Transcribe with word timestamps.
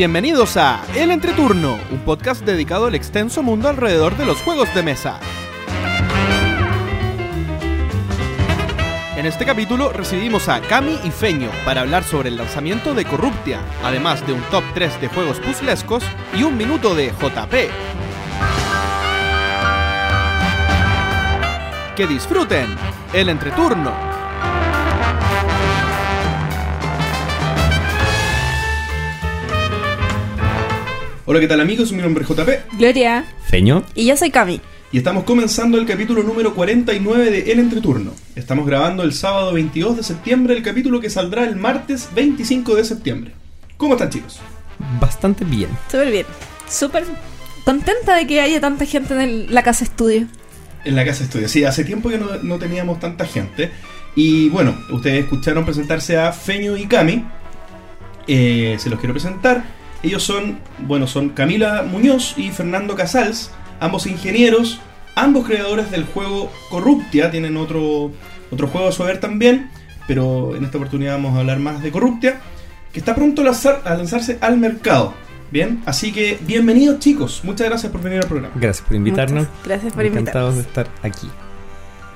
Bienvenidos 0.00 0.56
a 0.56 0.82
El 0.96 1.10
Entreturno, 1.10 1.78
un 1.90 1.98
podcast 1.98 2.42
dedicado 2.42 2.86
al 2.86 2.94
extenso 2.94 3.42
mundo 3.42 3.68
alrededor 3.68 4.16
de 4.16 4.24
los 4.24 4.40
juegos 4.40 4.74
de 4.74 4.82
mesa. 4.82 5.20
En 9.18 9.26
este 9.26 9.44
capítulo 9.44 9.92
recibimos 9.92 10.48
a 10.48 10.62
Cami 10.62 10.98
y 11.04 11.10
Feño 11.10 11.50
para 11.66 11.82
hablar 11.82 12.02
sobre 12.02 12.30
el 12.30 12.38
lanzamiento 12.38 12.94
de 12.94 13.04
Corruptia, 13.04 13.60
además 13.84 14.26
de 14.26 14.32
un 14.32 14.40
top 14.44 14.64
3 14.72 15.02
de 15.02 15.08
juegos 15.08 15.38
puzzlescos 15.38 16.02
y 16.34 16.44
un 16.44 16.56
minuto 16.56 16.94
de 16.94 17.08
JP. 17.08 17.54
Que 21.94 22.06
disfruten 22.06 22.74
el 23.12 23.28
entreturno. 23.28 24.09
Hola, 31.32 31.38
¿qué 31.38 31.46
tal 31.46 31.60
amigos? 31.60 31.92
Mi 31.92 32.02
nombre 32.02 32.24
es 32.24 32.28
JP 32.28 32.76
Gloria. 32.76 33.24
Feño. 33.46 33.84
Y 33.94 34.06
yo 34.06 34.16
soy 34.16 34.32
Cami. 34.32 34.60
y 34.90 34.98
estamos 34.98 35.22
comenzando 35.22 35.78
el 35.78 35.86
capítulo 35.86 36.24
número 36.24 36.52
49 36.56 37.30
de 37.30 37.52
El 37.52 37.60
Entreturno. 37.60 38.10
Estamos 38.34 38.66
grabando 38.66 39.04
el 39.04 39.12
sábado 39.12 39.52
22 39.52 39.98
de 39.98 40.02
septiembre 40.02 40.54
el 40.56 40.64
capítulo 40.64 41.00
que 41.00 41.08
saldrá 41.08 41.44
el 41.44 41.54
martes 41.54 42.08
25 42.16 42.74
de 42.74 42.84
septiembre. 42.84 43.30
¿Cómo 43.76 43.92
están 43.94 44.10
chicos? 44.10 44.40
Bastante 45.00 45.44
bien. 45.44 45.68
Súper 45.88 46.10
bien. 46.10 46.26
Súper 46.68 47.04
contenta 47.64 48.16
de 48.16 48.26
que 48.26 48.40
haya 48.40 48.60
tanta 48.60 48.84
gente 48.84 49.14
en 49.14 49.20
el- 49.20 49.54
la 49.54 49.62
casa 49.62 49.84
estudio. 49.84 50.26
En 50.84 50.96
la 50.96 51.04
casa 51.04 51.22
estudio. 51.22 51.48
Sí, 51.48 51.62
hace 51.62 51.84
tiempo 51.84 52.08
que 52.08 52.18
no, 52.18 52.26
no 52.42 52.58
teníamos 52.58 52.98
tanta 52.98 53.24
gente. 53.24 53.70
Y 54.16 54.48
bueno, 54.48 54.76
ustedes 54.90 55.22
escucharon 55.22 55.64
presentarse 55.64 56.18
a 56.18 56.32
Feño 56.32 56.76
y 56.76 56.86
Cami. 56.86 57.24
Eh, 58.26 58.74
se 58.80 58.90
los 58.90 58.98
quiero 58.98 59.14
presentar. 59.14 59.78
Ellos 60.02 60.22
son, 60.22 60.58
bueno, 60.86 61.06
son 61.06 61.28
Camila 61.30 61.82
Muñoz 61.82 62.34
y 62.38 62.50
Fernando 62.50 62.94
Casals, 62.94 63.50
ambos 63.80 64.06
ingenieros, 64.06 64.80
ambos 65.14 65.46
creadores 65.46 65.90
del 65.90 66.04
juego 66.04 66.50
Corruptia. 66.70 67.30
Tienen 67.30 67.56
otro, 67.56 68.10
otro 68.50 68.68
juego 68.68 68.88
a 68.88 68.92
su 68.92 69.02
haber 69.02 69.20
también, 69.20 69.70
pero 70.08 70.56
en 70.56 70.64
esta 70.64 70.78
oportunidad 70.78 71.12
vamos 71.14 71.36
a 71.36 71.40
hablar 71.40 71.58
más 71.58 71.82
de 71.82 71.90
Corruptia, 71.90 72.40
que 72.92 72.98
está 73.00 73.14
pronto 73.14 73.42
a 73.42 73.44
lanzar- 73.46 73.82
a 73.84 73.94
lanzarse 73.94 74.38
al 74.40 74.56
mercado. 74.56 75.12
Bien, 75.50 75.82
así 75.84 76.12
que 76.12 76.38
bienvenidos 76.42 77.00
chicos, 77.00 77.40
muchas 77.42 77.68
gracias 77.68 77.90
por 77.90 78.00
venir 78.00 78.20
al 78.22 78.28
programa. 78.28 78.54
Gracias 78.56 78.86
por 78.86 78.96
invitarnos. 78.96 79.48
Muchas 79.48 79.64
gracias 79.66 79.92
por 79.92 80.04
Encantados 80.06 80.54
de 80.54 80.60
invitarnos. 80.60 80.92
estar 80.94 81.10
aquí. 81.10 81.28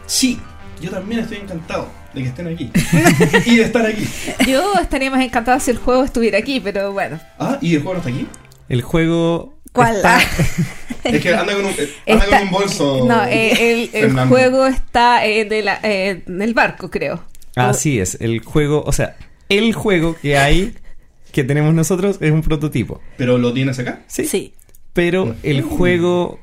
Sí, 0.06 0.38
yo 0.80 0.90
también 0.90 1.20
estoy 1.20 1.38
encantado 1.38 1.88
de 2.14 2.22
que 2.22 2.28
estén 2.28 2.46
aquí 2.48 2.70
y 3.46 3.56
de 3.56 3.62
estar 3.62 3.84
aquí. 3.86 4.06
Yo 4.46 4.72
estaría 4.80 5.10
más 5.10 5.22
encantada 5.22 5.58
si 5.60 5.70
el 5.72 5.78
juego 5.78 6.04
estuviera 6.04 6.38
aquí, 6.38 6.60
pero 6.60 6.92
bueno. 6.92 7.18
Ah, 7.38 7.58
¿y 7.60 7.74
el 7.74 7.82
juego 7.82 7.94
no 7.94 7.98
está 7.98 8.10
aquí? 8.10 8.26
El 8.68 8.82
juego. 8.82 9.54
¿Cuál? 9.72 9.96
está- 9.96 10.18
Ah, 10.18 10.22
Es 11.04 11.20
que 11.20 11.34
anda 11.34 11.52
con 11.54 11.66
un, 11.66 11.72
eh, 11.72 11.88
anda 12.08 12.24
está- 12.24 12.38
con 12.38 12.46
un 12.48 12.52
bolso. 12.52 13.04
No, 13.06 13.24
eh, 13.26 13.90
el, 13.92 14.18
juego 14.28 14.66
está 14.66 15.26
eh, 15.26 15.44
de 15.44 15.62
la- 15.62 15.80
eh, 15.82 16.22
en 16.26 16.40
el 16.40 16.54
barco, 16.54 16.90
creo. 16.90 17.22
Así 17.56 17.98
es. 18.00 18.16
El 18.20 18.40
juego. 18.40 18.82
O 18.86 18.92
sea, 18.92 19.16
el 19.48 19.72
juego 19.74 20.16
que 20.20 20.38
hay. 20.38 20.74
Que 21.32 21.42
tenemos 21.44 21.74
nosotros 21.74 22.18
es 22.20 22.30
un 22.30 22.42
prototipo. 22.42 23.00
¿Pero 23.18 23.36
lo 23.38 23.52
tienes 23.52 23.78
acá? 23.80 24.02
Sí. 24.06 24.24
Sí. 24.26 24.54
Pero 24.92 25.34
el 25.42 25.62
juego 25.62 26.38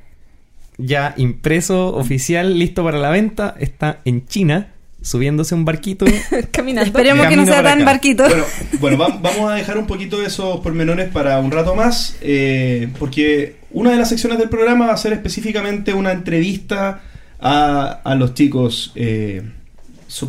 ya 0.77 1.13
impreso, 1.17 1.95
oficial, 1.95 2.59
listo 2.59 2.83
para 2.83 2.97
la 2.99 3.09
venta, 3.09 3.55
está 3.59 4.01
en 4.03 4.25
China, 4.27 4.73
subiéndose 5.01 5.55
un 5.55 5.65
barquito. 5.65 6.05
Caminando. 6.51 6.87
Esperemos 6.87 7.27
que 7.27 7.35
no 7.35 7.45
sea 7.45 7.63
tan 7.63 7.77
acá. 7.81 7.85
barquito. 7.85 8.23
Bueno, 8.27 8.43
bueno 8.79 8.97
va- 8.97 9.17
vamos 9.21 9.51
a 9.51 9.55
dejar 9.55 9.77
un 9.77 9.87
poquito 9.87 10.19
de 10.19 10.27
esos 10.27 10.59
pormenores 10.61 11.09
para 11.09 11.39
un 11.39 11.51
rato 11.51 11.75
más, 11.75 12.15
eh, 12.21 12.89
porque 12.99 13.55
una 13.71 13.91
de 13.91 13.97
las 13.97 14.09
secciones 14.09 14.37
del 14.37 14.49
programa 14.49 14.87
va 14.87 14.93
a 14.93 14.97
ser 14.97 15.13
específicamente 15.13 15.93
una 15.93 16.11
entrevista 16.11 17.01
a, 17.39 18.01
a 18.03 18.15
los 18.15 18.33
chicos 18.33 18.91
eh, 18.95 19.41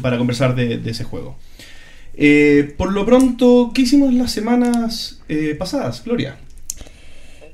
para 0.00 0.16
conversar 0.18 0.54
de, 0.54 0.78
de 0.78 0.90
ese 0.90 1.04
juego. 1.04 1.36
Eh, 2.14 2.74
por 2.76 2.92
lo 2.92 3.04
pronto, 3.06 3.72
¿qué 3.74 3.82
hicimos 3.82 4.12
las 4.14 4.30
semanas 4.32 5.20
eh, 5.28 5.54
pasadas, 5.58 6.02
Gloria? 6.04 6.36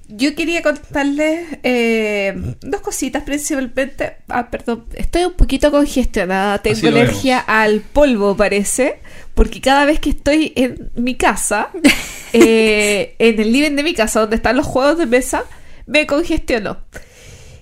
Yo 0.08 0.34
quería 0.34 0.62
contarles 0.62 1.46
eh, 1.62 2.54
dos 2.62 2.80
cositas 2.80 3.22
principalmente. 3.24 4.16
Ah, 4.28 4.50
perdón, 4.50 4.86
estoy 4.94 5.24
un 5.24 5.34
poquito 5.34 5.70
congestionada. 5.70 6.58
Tengo 6.62 6.88
alergia 6.88 7.38
al 7.40 7.80
polvo, 7.80 8.34
parece. 8.34 9.00
Porque 9.34 9.60
cada 9.60 9.84
vez 9.84 10.00
que 10.00 10.10
estoy 10.10 10.54
en 10.56 10.90
mi 10.94 11.14
casa, 11.14 11.68
eh, 12.32 13.16
en 13.18 13.38
el 13.38 13.52
living 13.52 13.76
de 13.76 13.82
mi 13.82 13.92
casa, 13.92 14.20
donde 14.20 14.36
están 14.36 14.56
los 14.56 14.66
juegos 14.66 14.96
de 14.96 15.06
mesa, 15.06 15.44
me 15.86 16.06
congestiono. 16.06 16.78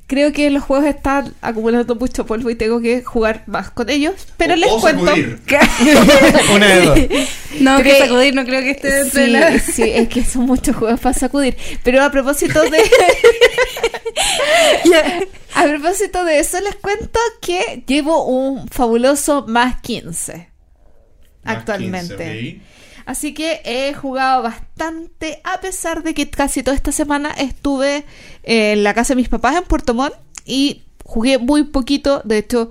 Creo 0.08 0.32
que 0.32 0.50
los 0.50 0.62
juegos 0.62 0.86
están 0.86 1.34
acumulando 1.40 1.96
mucho 1.96 2.26
polvo 2.26 2.48
y 2.48 2.54
tengo 2.54 2.80
que 2.80 3.02
jugar 3.02 3.42
más 3.46 3.70
con 3.70 3.90
ellos. 3.90 4.14
Pero 4.36 4.54
O- 4.54 4.56
les 4.56 4.70
o 4.70 4.80
cuento 4.80 5.04
sacudir. 5.06 5.38
que 5.46 5.58
Una 6.54 6.66
de 6.68 6.80
dos. 6.82 6.98
No, 7.60 7.82
que 7.82 7.90
Cre- 7.90 7.98
sacudir 7.98 8.34
no 8.34 8.44
creo 8.44 8.60
que 8.60 8.70
esté 8.70 8.88
dentro 8.90 9.20
de 9.20 9.26
Sí, 9.26 9.32
la... 9.32 9.58
sí, 9.58 9.82
es 9.82 10.08
que 10.08 10.24
son 10.24 10.42
muchos 10.46 10.76
juegos 10.76 11.00
para 11.00 11.12
sacudir. 11.18 11.56
Pero 11.82 12.02
a 12.04 12.10
propósito 12.10 12.62
de. 12.70 12.78
a 15.54 15.64
propósito 15.64 16.24
de 16.24 16.38
eso, 16.40 16.60
les 16.60 16.76
cuento 16.76 17.18
que 17.40 17.82
llevo 17.86 18.26
un 18.26 18.68
fabuloso 18.68 19.44
más 19.48 19.80
15 19.80 20.50
Más 21.44 21.56
actualmente. 21.56 22.16
15, 22.16 22.60
Así 23.06 23.34
que 23.34 23.62
he 23.64 23.94
jugado 23.94 24.42
bastante, 24.42 25.40
a 25.44 25.60
pesar 25.60 26.02
de 26.02 26.12
que 26.12 26.28
casi 26.28 26.64
toda 26.64 26.74
esta 26.74 26.90
semana 26.90 27.30
estuve 27.30 28.04
en 28.42 28.82
la 28.82 28.94
casa 28.94 29.14
de 29.14 29.20
mis 29.20 29.28
papás 29.28 29.56
en 29.56 29.62
Puerto 29.62 29.94
Montt 29.94 30.14
y 30.44 30.82
jugué 31.04 31.38
muy 31.38 31.62
poquito. 31.62 32.20
De 32.24 32.38
hecho, 32.38 32.70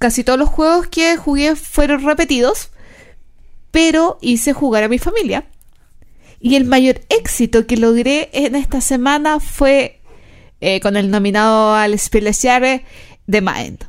casi 0.00 0.24
todos 0.24 0.38
los 0.38 0.48
juegos 0.48 0.88
que 0.88 1.16
jugué 1.16 1.54
fueron 1.54 2.04
repetidos, 2.04 2.70
pero 3.70 4.18
hice 4.20 4.52
jugar 4.52 4.82
a 4.82 4.88
mi 4.88 4.98
familia. 4.98 5.46
Y 6.40 6.56
el 6.56 6.64
mayor 6.64 7.00
éxito 7.08 7.66
que 7.68 7.76
logré 7.76 8.30
en 8.32 8.56
esta 8.56 8.80
semana 8.80 9.38
fue 9.38 10.00
eh, 10.60 10.80
con 10.80 10.96
el 10.96 11.08
nominado 11.08 11.74
al 11.74 11.96
Spellesjahre 11.96 12.84
de 13.28 13.40
Mind. 13.40 13.84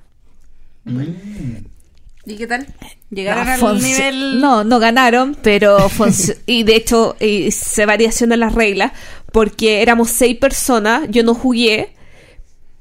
¿Y 2.29 2.35
qué 2.35 2.45
tal? 2.45 2.67
¿Llegaron 3.09 3.59
No, 3.59 3.67
al 3.69 3.81
nivel...? 3.81 4.39
No, 4.39 4.63
no 4.63 4.79
ganaron, 4.79 5.35
pero 5.41 5.89
y 6.45 6.63
de 6.63 6.75
hecho 6.75 7.15
hice 7.19 7.85
variación 7.85 8.31
en 8.31 8.41
las 8.41 8.53
reglas 8.53 8.91
porque 9.31 9.81
éramos 9.81 10.09
seis 10.11 10.37
personas, 10.37 11.07
yo 11.09 11.23
no 11.23 11.33
jugué, 11.33 11.95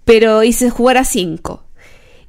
pero 0.04 0.42
hice 0.42 0.70
jugar 0.70 0.98
a 0.98 1.04
cinco. 1.04 1.64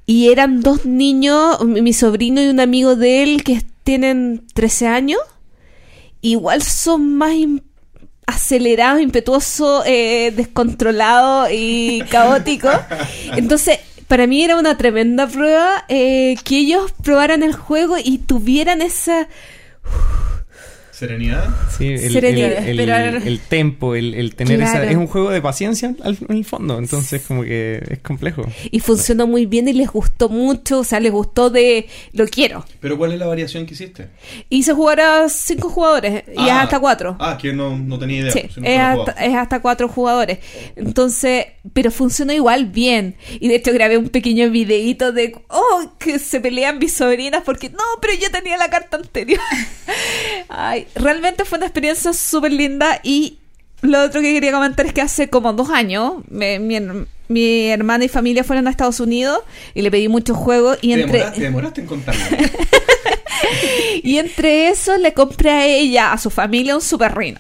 Y 0.06 0.30
eran 0.30 0.62
dos 0.62 0.86
niños, 0.86 1.64
mi 1.66 1.94
sobrino 1.94 2.42
y 2.42 2.48
un 2.48 2.60
amigo 2.60 2.96
de 2.96 3.22
él 3.22 3.44
que 3.44 3.62
tienen 3.84 4.44
13 4.54 4.88
años. 4.88 5.20
Igual 6.22 6.64
son 6.64 7.16
más 7.16 7.34
acelerados, 8.26 9.02
impetuosos, 9.02 9.84
eh, 9.86 10.34
descontrolados 10.36 11.50
y 11.52 12.02
caóticos. 12.10 12.76
Entonces, 13.36 13.80
para 14.10 14.26
mí 14.26 14.44
era 14.44 14.58
una 14.58 14.76
tremenda 14.76 15.28
prueba 15.28 15.86
eh, 15.88 16.36
que 16.44 16.58
ellos 16.58 16.92
probaran 17.04 17.44
el 17.44 17.54
juego 17.54 17.96
y 18.04 18.18
tuvieran 18.18 18.82
esa... 18.82 19.30
Serenidad. 21.00 21.48
Sí, 21.78 21.88
el, 21.94 22.12
Serenidad, 22.12 22.52
el, 22.52 22.58
el- 22.58 22.80
esperar. 22.80 23.16
el 23.26 23.40
tempo, 23.40 23.96
el, 23.96 24.14
el 24.16 24.36
tener 24.36 24.62
esa. 24.62 24.84
Es 24.84 24.98
un 24.98 25.08
juego 25.08 25.30
de 25.30 25.42
paciencia 25.42 25.96
al- 26.04 26.18
en 26.28 26.36
el 26.38 26.44
fondo, 26.46 26.78
entonces, 26.78 27.22
como 27.26 27.44
que 27.44 27.82
es 27.90 28.00
complejo. 28.00 28.44
Y 28.70 28.82
funcionó 28.82 29.26
muy 29.28 29.46
bien 29.46 29.68
y 29.70 29.74
les 29.74 29.88
gustó 29.90 30.28
mucho, 30.28 30.80
o 30.80 30.84
sea, 30.84 31.00
les 31.00 31.12
gustó 31.12 31.50
de... 31.50 31.88
Lo 32.12 32.28
quiero. 32.28 32.66
¿Pero 32.82 32.98
cuál 32.98 33.14
es 33.14 33.20
la 33.20 33.28
variación 33.28 33.66
que 33.66 33.74
hiciste? 33.76 34.10
Hice 34.50 34.74
jugar 34.74 35.00
a 35.00 35.30
cinco 35.30 35.70
jugadores 35.70 36.24
y 36.28 36.32
es 36.32 36.50
Ah, 36.52 36.64
hasta 36.64 36.80
cuatro. 36.80 37.16
Ah, 37.20 37.38
que 37.42 37.54
no, 37.54 37.78
no 37.78 37.98
tenía 37.98 38.20
idea. 38.20 38.32
Sí, 38.32 38.42
si 38.54 38.60
no 38.60 38.68
es, 38.68 38.76
lo 38.78 38.82
hasta, 38.84 39.12
jugaba. 39.14 39.22
es 39.22 39.36
hasta 39.36 39.62
cuatro 39.62 39.88
jugadores. 39.88 40.40
Entonces, 40.76 41.46
pero 41.74 41.92
funcionó 41.92 42.34
igual 42.34 42.66
bien. 42.66 43.16
Y 43.40 43.48
de 43.48 43.56
hecho 43.56 43.72
grabé 43.72 43.98
un 43.98 44.10
pequeño 44.10 44.50
videíto 44.50 45.12
de, 45.14 45.36
oh, 45.48 45.94
que 45.98 46.20
se 46.20 46.42
pelean 46.42 46.78
mis 46.80 46.92
sobrinas 46.94 47.44
porque, 47.46 47.70
no, 47.70 47.78
pero 48.02 48.14
yo 48.16 48.30
tenía 48.32 48.58
la 48.58 48.70
carta 48.70 48.98
anterior. 48.98 49.40
Ay, 50.50 50.88
realmente 50.96 51.46
fue 51.46 51.58
una 51.58 51.68
experiencia 51.68 52.14
súper 52.14 52.52
linda 52.54 53.00
y 53.04 53.38
lo 53.82 54.04
otro 54.04 54.22
que 54.22 54.34
quería 54.34 54.52
comentar 54.52 54.86
es 54.86 54.94
que 54.94 55.02
hace 55.02 55.30
como 55.30 55.54
dos 55.54 55.70
años 55.70 56.16
me- 56.30 56.60
mi, 56.60 56.78
mi 57.30 57.68
hermana 57.70 58.06
y 58.06 58.10
familia 58.10 58.44
fueron 58.44 58.68
a 58.68 58.72
Estados 58.72 59.00
Unidos 59.00 59.40
y 59.74 59.82
le 59.82 59.92
pedí 59.92 60.08
muchos 60.10 60.36
juegos 60.38 60.78
y 60.82 60.94
Te 60.94 61.02
entre... 61.02 61.18
demoraste, 61.20 61.38
te 61.40 61.44
demoraste 61.46 61.82
en 61.82 61.88
contarlo. 61.88 62.22
Y 64.04 64.18
entre 64.18 64.70
eso 64.70 64.98
le 64.98 65.14
compré 65.14 65.50
a 65.52 65.66
ella, 65.66 66.12
a 66.14 66.18
su 66.18 66.30
familia, 66.30 66.76
un 66.76 66.82
super 66.82 67.16
rino. 67.18 67.40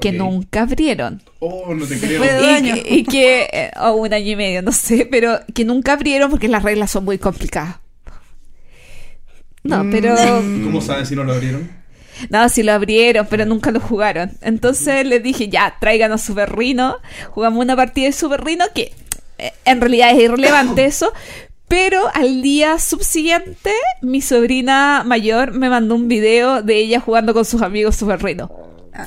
Que 0.00 0.12
nunca 0.12 0.62
abrieron. 0.62 1.22
Oh, 1.38 1.74
no 1.74 1.86
te 1.86 1.98
creo. 1.98 2.22
Y 2.24 2.28
Dos 2.28 2.46
años. 2.46 2.78
que, 2.80 2.94
y 2.94 3.04
que- 3.04 3.48
eh, 3.52 3.70
o 3.80 3.92
un 3.92 4.12
año 4.12 4.32
y 4.32 4.36
medio, 4.36 4.62
no 4.62 4.72
sé, 4.72 5.06
pero 5.10 5.38
que 5.54 5.64
nunca 5.64 5.92
abrieron 5.94 6.30
porque 6.30 6.48
las 6.48 6.62
reglas 6.62 6.90
son 6.90 7.04
muy 7.04 7.18
complicadas. 7.18 7.76
No, 9.62 9.84
pero 9.90 10.14
¿Cómo 10.64 10.80
sabes 10.80 11.08
si 11.08 11.16
no 11.16 11.24
lo 11.24 11.32
abrieron? 11.32 11.68
No, 12.30 12.48
sí 12.48 12.62
lo 12.62 12.72
abrieron, 12.72 13.26
pero 13.28 13.44
nunca 13.44 13.70
lo 13.70 13.80
jugaron. 13.80 14.32
Entonces 14.42 15.06
les 15.06 15.22
dije, 15.22 15.48
ya, 15.48 15.76
tráiganos 15.80 16.22
Super 16.22 16.54
Rhino. 16.56 16.98
Jugamos 17.30 17.62
una 17.64 17.76
partida 17.76 18.06
de 18.06 18.12
Super 18.12 18.42
Rhino 18.44 18.64
que 18.74 18.92
eh, 19.38 19.52
en 19.64 19.80
realidad 19.80 20.10
es 20.12 20.22
irrelevante 20.22 20.84
eso. 20.86 21.12
Pero 21.68 22.02
al 22.14 22.42
día 22.42 22.78
subsiguiente, 22.78 23.72
mi 24.00 24.20
sobrina 24.20 25.02
mayor 25.04 25.52
me 25.52 25.68
mandó 25.68 25.96
un 25.96 26.06
video 26.06 26.62
de 26.62 26.76
ella 26.76 27.00
jugando 27.00 27.34
con 27.34 27.44
sus 27.44 27.62
amigos 27.62 27.96
Super 27.96 28.22
Rhino. 28.22 28.50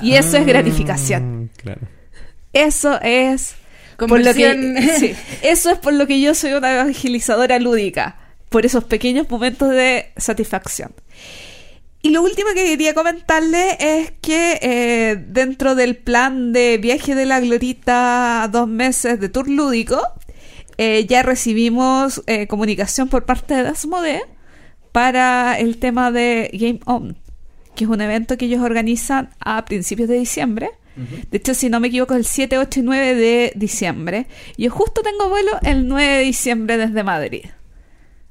Y 0.01 0.13
eso 0.13 0.37
es 0.37 0.45
gratificación. 0.45 1.43
Mm, 1.43 1.49
Claro. 1.57 1.81
Eso 2.53 2.99
es 3.01 3.55
por 3.97 4.23
lo 4.23 4.33
que, 4.33 4.95
sí, 4.99 5.15
eso 5.41 5.71
es 5.71 5.77
por 5.77 5.93
lo 5.93 6.07
que 6.07 6.19
yo 6.21 6.33
soy 6.33 6.53
una 6.53 6.73
evangelizadora 6.73 7.59
lúdica, 7.59 8.17
por 8.49 8.65
esos 8.65 8.83
pequeños 8.83 9.29
momentos 9.29 9.69
de 9.69 10.11
satisfacción. 10.17 10.91
Y 12.01 12.11
lo 12.11 12.21
último 12.21 12.49
que 12.55 12.63
quería 12.63 12.93
comentarle 12.93 13.75
es 13.79 14.11
que 14.21 14.59
eh, 14.61 15.17
dentro 15.27 15.75
del 15.75 15.97
plan 15.97 16.53
de 16.53 16.77
viaje 16.77 17.13
de 17.13 17.25
la 17.25 17.41
Glorita 17.41 18.43
a 18.43 18.47
dos 18.47 18.69
meses 18.69 19.19
de 19.19 19.27
tour 19.27 19.49
lúdico, 19.49 20.01
eh, 20.77 21.05
ya 21.07 21.23
recibimos 21.23 22.23
eh, 22.25 22.47
comunicación 22.47 23.09
por 23.09 23.25
parte 23.25 23.53
de 23.53 23.67
Asmodee 23.67 24.21
para 24.93 25.59
el 25.59 25.77
tema 25.77 26.09
de 26.09 26.49
Game 26.53 26.79
On, 26.85 27.17
que 27.75 27.83
es 27.83 27.89
un 27.89 27.99
evento 27.99 28.37
que 28.37 28.45
ellos 28.45 28.61
organizan 28.61 29.31
a 29.41 29.65
principios 29.65 30.07
de 30.07 30.17
diciembre. 30.17 30.71
De 31.31 31.37
hecho, 31.37 31.53
si 31.53 31.69
no 31.69 31.79
me 31.79 31.87
equivoco, 31.87 32.13
es 32.13 32.19
el 32.19 32.25
7, 32.25 32.57
8 32.57 32.79
y 32.81 32.83
9 32.83 33.15
de 33.15 33.53
diciembre. 33.55 34.27
Yo 34.57 34.69
justo 34.69 35.01
tengo 35.01 35.29
vuelo 35.29 35.51
el 35.63 35.87
9 35.87 36.17
de 36.17 36.23
diciembre 36.23 36.75
desde 36.75 37.03
Madrid. 37.03 37.45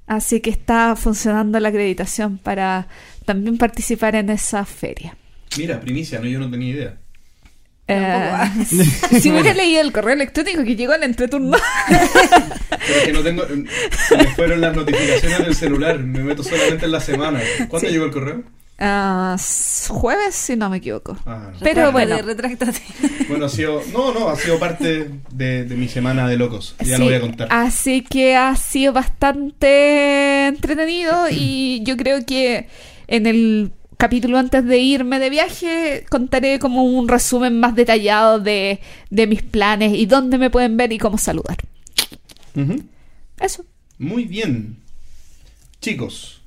Así 0.07 0.41
que 0.41 0.51
está 0.51 0.95
funcionando 0.97 1.61
la 1.61 1.69
acreditación 1.69 2.37
para 2.37 2.89
también 3.29 3.59
participar 3.59 4.17
en 4.17 4.31
esa 4.31 4.65
feria. 4.65 5.15
Mira, 5.59 5.79
primicia, 5.81 6.19
no, 6.19 6.25
yo 6.27 6.39
no 6.39 6.51
tenía 6.51 6.71
idea. 6.71 6.97
Eh, 7.87 8.33
si 9.21 9.31
hubiera 9.31 9.53
leído 9.53 9.83
el 9.83 9.93
correo 9.93 10.15
electrónico 10.15 10.65
que 10.65 10.77
llegó 10.77 10.93
al 10.95 11.03
entreturno. 11.03 11.57
Pero 11.89 12.99
es 12.99 13.05
que 13.05 13.13
no 13.13 13.21
tengo. 13.23 13.45
Se 14.09 14.17
me 14.17 14.27
fueron 14.35 14.61
las 14.63 14.75
notificaciones 14.75 15.39
del 15.41 15.55
celular. 15.55 15.99
Me 15.99 16.21
meto 16.21 16.43
solamente 16.43 16.87
en 16.87 16.93
la 16.93 17.01
semana. 17.01 17.41
¿Cuándo 17.69 17.87
Sí. 17.87 17.93
llegó 17.93 18.07
el 18.07 18.11
correo? 18.11 18.43
Ah, 18.81 19.35
s- 19.37 19.89
jueves, 19.93 20.35
si 20.37 20.55
no 20.55 20.71
me 20.71 20.77
equivoco. 20.79 21.17
Ah, 21.27 21.51
no. 21.53 21.59
Pero 21.61 21.93
bueno. 21.93 22.17
Retráctate. 22.23 22.81
Bueno, 23.29 23.45
ha 23.45 23.49
sido. 23.51 23.83
No, 23.93 24.15
no, 24.15 24.29
ha 24.31 24.37
sido 24.37 24.59
parte 24.59 25.11
de, 25.33 25.65
de 25.65 25.75
mi 25.77 25.87
semana 25.89 26.27
de 26.29 26.39
locos. 26.39 26.77
Ya 26.79 26.97
Sí, 26.97 27.01
lo 27.03 27.05
voy 27.07 27.15
a 27.15 27.21
contar. 27.21 27.49
Así 27.51 28.01
que 28.03 28.37
ha 28.37 28.57
sido 28.57 28.93
bastante 28.95 30.47
entretenido 30.47 31.27
y 31.31 31.83
yo 31.85 31.97
creo 31.99 32.25
que 32.25 32.69
en 33.09 33.27
el 33.27 33.73
capítulo 33.97 34.39
antes 34.39 34.65
de 34.65 34.79
irme 34.79 35.19
de 35.19 35.29
viaje 35.29 36.07
contaré 36.09 36.59
como 36.61 36.85
un 36.85 37.09
resumen 37.09 37.59
más 37.59 37.75
detallado 37.75 38.39
de, 38.39 38.81
de 39.11 39.27
mis 39.27 39.43
planes 39.43 39.93
y 39.95 40.07
dónde 40.07 40.39
me 40.39 40.51
pueden 40.51 40.77
ver 40.77 40.93
y 40.93 40.99
cómo 40.99 41.19
saludar. 41.19 41.57
Eso. 43.41 43.65
Muy 43.99 44.25
bien. 44.25 44.79
Chicos, 45.81 46.41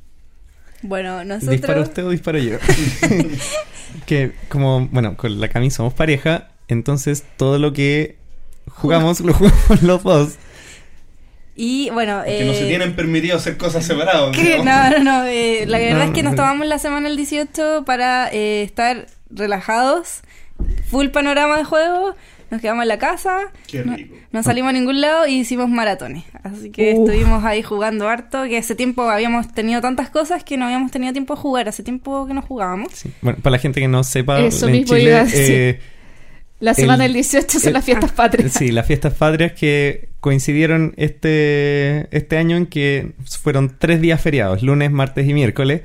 Bueno, 0.81 1.23
nosotros. 1.23 1.51
¿Dispara 1.51 1.81
usted 1.81 2.05
o 2.05 2.09
disparo 2.09 2.37
yo? 2.37 2.57
que 4.05 4.33
como, 4.49 4.87
bueno, 4.87 5.15
con 5.15 5.39
la 5.39 5.47
Cami 5.47 5.71
somos 5.71 5.93
pareja, 5.93 6.49
entonces 6.67 7.23
todo 7.37 7.59
lo 7.59 7.71
que 7.71 8.17
jugamos 8.67 9.21
lo 9.21 9.33
jugamos 9.33 9.83
los 9.83 10.03
dos. 10.03 10.35
Y 11.55 11.89
bueno. 11.91 12.21
que 12.25 12.45
no 12.45 12.53
se 12.53 12.63
eh, 12.65 12.67
tienen 12.67 12.95
permitido 12.95 13.37
hacer 13.37 13.57
cosas 13.57 13.85
separadas. 13.85 14.35
¿no? 14.57 14.63
no, 14.63 14.89
no, 14.89 14.99
no. 15.03 15.25
eh, 15.25 15.65
la 15.67 15.79
verdad 15.79 15.97
No, 15.97 16.03
es 16.05 16.11
que 16.11 16.23
nos 16.23 16.31
no. 16.33 16.37
tomamos 16.37 16.67
la 16.67 16.79
semana 16.79 17.07
el 17.09 17.17
18 17.17 17.83
para 17.85 18.29
eh, 18.31 18.63
estar 18.63 19.07
relajados. 19.29 20.21
Full 20.89 21.07
panorama 21.09 21.57
de 21.57 21.63
juego. 21.63 22.15
Nos 22.51 22.59
quedamos 22.61 22.83
en 22.83 22.89
la 22.89 22.99
casa. 22.99 23.51
Qué 23.67 23.83
no- 23.83 23.95
rico. 23.95 24.15
No, 24.31 24.43
salimos 24.43 24.69
a 24.69 24.73
ningún 24.73 25.01
lado 25.01 25.25
y 25.27 25.39
hicimos 25.39 25.69
maratones. 25.69 26.23
Así 26.43 26.69
que 26.69 26.93
Uf. 26.93 27.09
estuvimos 27.09 27.43
ahí 27.43 27.63
jugando 27.63 28.07
harto. 28.07 28.43
Que 28.45 28.57
hace 28.57 28.75
tiempo 28.75 29.03
habíamos 29.09 29.53
tenido 29.53 29.81
tantas 29.81 30.09
cosas 30.09 30.43
que 30.43 30.57
no 30.57 30.65
habíamos 30.65 30.91
tenido 30.91 31.11
tiempo 31.13 31.35
de 31.35 31.41
jugar. 31.41 31.67
Hace 31.69 31.83
tiempo 31.83 32.27
que 32.27 32.33
no 32.33 32.41
jugábamos. 32.41 32.91
Sí. 32.93 33.11
Bueno, 33.21 33.39
para 33.41 33.51
la 33.51 33.59
gente 33.59 33.79
que 33.81 33.87
no 33.87 34.03
sepa, 34.03 34.39
Eso 34.41 34.67
en 34.67 34.71
mismo 34.73 34.95
Chile, 34.95 35.09
iba 35.09 35.19
a 35.19 35.23
decir. 35.25 35.79
La 36.61 36.73
semana 36.73 37.05
El- 37.05 37.09
del 37.11 37.13
18 37.15 37.59
son 37.59 37.67
el- 37.67 37.73
las 37.73 37.83
fiestas 37.85 38.11
patrias. 38.13 38.53
Sí, 38.53 38.71
las 38.71 38.85
fiestas 38.87 39.13
patrias 39.13 39.51
que 39.51 40.09
coincidieron 40.21 40.93
este, 40.95 42.07
este 42.15 42.37
año 42.37 42.55
en 42.55 42.67
que 42.67 43.11
fueron 43.41 43.75
tres 43.77 43.99
días 43.99 44.21
feriados, 44.21 44.61
lunes, 44.63 44.89
martes 44.91 45.27
y 45.27 45.33
miércoles. 45.33 45.81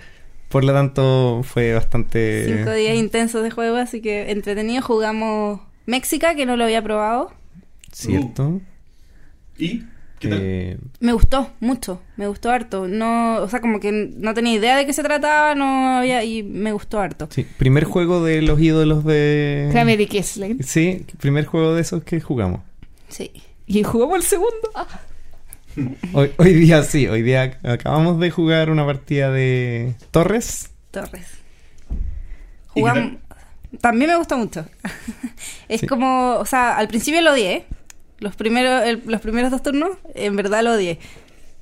Por 0.49 0.63
lo 0.65 0.73
tanto, 0.73 1.41
fue 1.43 1.73
bastante... 1.75 2.57
Cinco 2.59 2.73
días 2.73 2.95
intensos 2.97 3.43
de 3.43 3.51
juego, 3.51 3.77
así 3.77 4.01
que 4.01 4.31
entretenido. 4.31 4.81
Jugamos 4.83 5.61
México, 5.87 6.27
que 6.37 6.47
no 6.47 6.57
lo 6.57 6.65
había 6.65 6.83
probado. 6.83 7.33
Cierto. 7.91 8.61
¿Y? 9.59 9.83
¿Qué 10.19 10.29
tal? 10.29 10.39
Eh, 10.43 10.79
Me 11.01 11.13
gustó 11.13 11.51
mucho, 11.61 12.01
me 12.17 12.27
gustó 12.27 12.51
harto. 12.51 12.89
No, 12.89 13.37
o 13.43 13.49
sea, 13.49 13.61
como 13.61 13.81
que 13.81 13.93
no 13.93 14.33
tenía 14.33 14.55
idea 14.55 14.77
de 14.77 14.87
qué 14.87 14.93
se 14.93 15.03
trataba, 15.03 15.55
no 15.55 15.99
había 15.99 16.25
y 16.25 16.43
me 16.43 16.73
gustó 16.73 17.01
harto. 17.01 17.29
sí, 17.31 17.47
primer 17.59 17.85
juego 17.85 18.25
de 18.25 18.41
los 18.43 18.59
ídolos 18.61 19.05
de... 19.05 19.69
Kramer 19.73 20.01
y 20.01 20.07
Kessler. 20.07 20.57
Sí, 20.65 21.05
primer 21.19 21.45
juego 21.45 21.75
de 21.75 21.83
esos 21.83 22.03
que 22.03 22.21
jugamos. 22.21 22.61
Sí. 23.09 23.31
Y 23.67 23.83
jugamos 23.83 24.17
el 24.17 24.23
segundo. 24.23 24.71
Ah. 24.75 24.87
Hoy, 26.15 26.33
hoy 26.39 26.55
día 26.55 26.83
sí, 26.83 27.07
hoy 27.07 27.21
día 27.21 27.59
acabamos 27.63 28.19
de 28.19 28.31
jugar 28.31 28.71
una 28.71 28.87
partida 28.87 29.31
de 29.31 29.95
Torres. 30.11 30.71
Torres. 30.91 31.27
¿Y 31.91 31.95
qué 31.95 32.81
Jugamos. 32.81 33.13
También 33.83 34.11
me 34.11 34.17
gustó 34.17 34.39
mucho. 34.39 34.65
es 35.69 35.81
Sí. 35.83 35.87
como, 35.87 36.37
o 36.37 36.47
sea, 36.47 36.77
al 36.79 36.89
principio 36.89 37.21
lo 37.21 37.33
odié. 37.33 37.67
Los 38.19 38.35
primeros, 38.37 38.85
el- 38.85 39.03
los 39.07 39.21
primeros 39.21 39.51
dos 39.51 39.63
turnos, 39.63 39.91
en 40.15 40.37
verdad 40.37 40.63
lo 40.63 40.73
odié. 40.73 40.99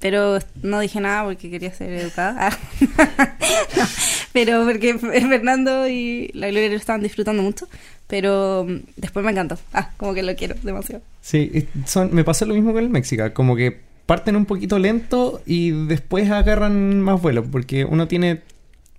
Pero 0.00 0.38
no 0.62 0.80
dije 0.80 1.00
nada 1.00 1.24
porque 1.24 1.50
quería 1.50 1.72
ser 1.72 1.90
educada. 1.92 2.50
Ah. 2.98 3.28
No, 3.76 3.84
pero 4.32 4.64
porque 4.64 4.98
Fernando 4.98 5.88
y 5.88 6.30
la 6.34 6.48
Gloria 6.48 6.68
lo 6.70 6.76
estaban 6.76 7.02
disfrutando 7.02 7.42
mucho. 7.42 7.68
Pero 8.06 8.66
mm, 8.68 8.76
después 8.96 9.24
me 9.24 9.30
encantó. 9.32 9.58
Ah, 9.72 9.90
como 9.96 10.12
que 10.14 10.22
lo 10.22 10.34
quiero 10.36 10.54
demasiado. 10.62 11.02
Sí, 11.20 11.68
son, 11.86 12.12
me 12.14 12.24
pasó 12.24 12.44
lo 12.46 12.54
mismo 12.54 12.72
con 12.72 12.82
el 12.82 12.90
México, 12.90 13.24
como 13.32 13.56
que 13.56 13.80
parten 14.06 14.36
un 14.36 14.44
poquito 14.44 14.78
lento 14.78 15.40
y 15.46 15.70
después 15.86 16.30
agarran 16.30 17.00
más 17.00 17.20
vuelo, 17.22 17.44
porque 17.44 17.84
uno 17.84 18.06
tiene 18.08 18.42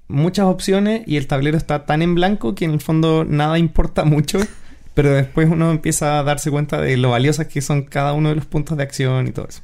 muchas 0.07 0.45
opciones 0.47 1.03
y 1.05 1.17
el 1.17 1.27
tablero 1.27 1.57
está 1.57 1.85
tan 1.85 2.01
en 2.01 2.15
blanco 2.15 2.55
que 2.55 2.65
en 2.65 2.71
el 2.71 2.81
fondo 2.81 3.25
nada 3.25 3.59
importa 3.59 4.03
mucho, 4.05 4.39
pero 4.95 5.11
después 5.13 5.47
uno 5.49 5.69
empieza 5.69 6.17
a 6.19 6.23
darse 6.23 6.49
cuenta 6.49 6.81
de 6.81 6.97
lo 6.97 7.11
valiosas 7.11 7.45
que 7.47 7.61
son 7.61 7.83
cada 7.83 8.13
uno 8.13 8.29
de 8.29 8.35
los 8.35 8.45
puntos 8.47 8.75
de 8.77 8.83
acción 8.83 9.27
y 9.27 9.31
todo 9.31 9.47
eso. 9.47 9.61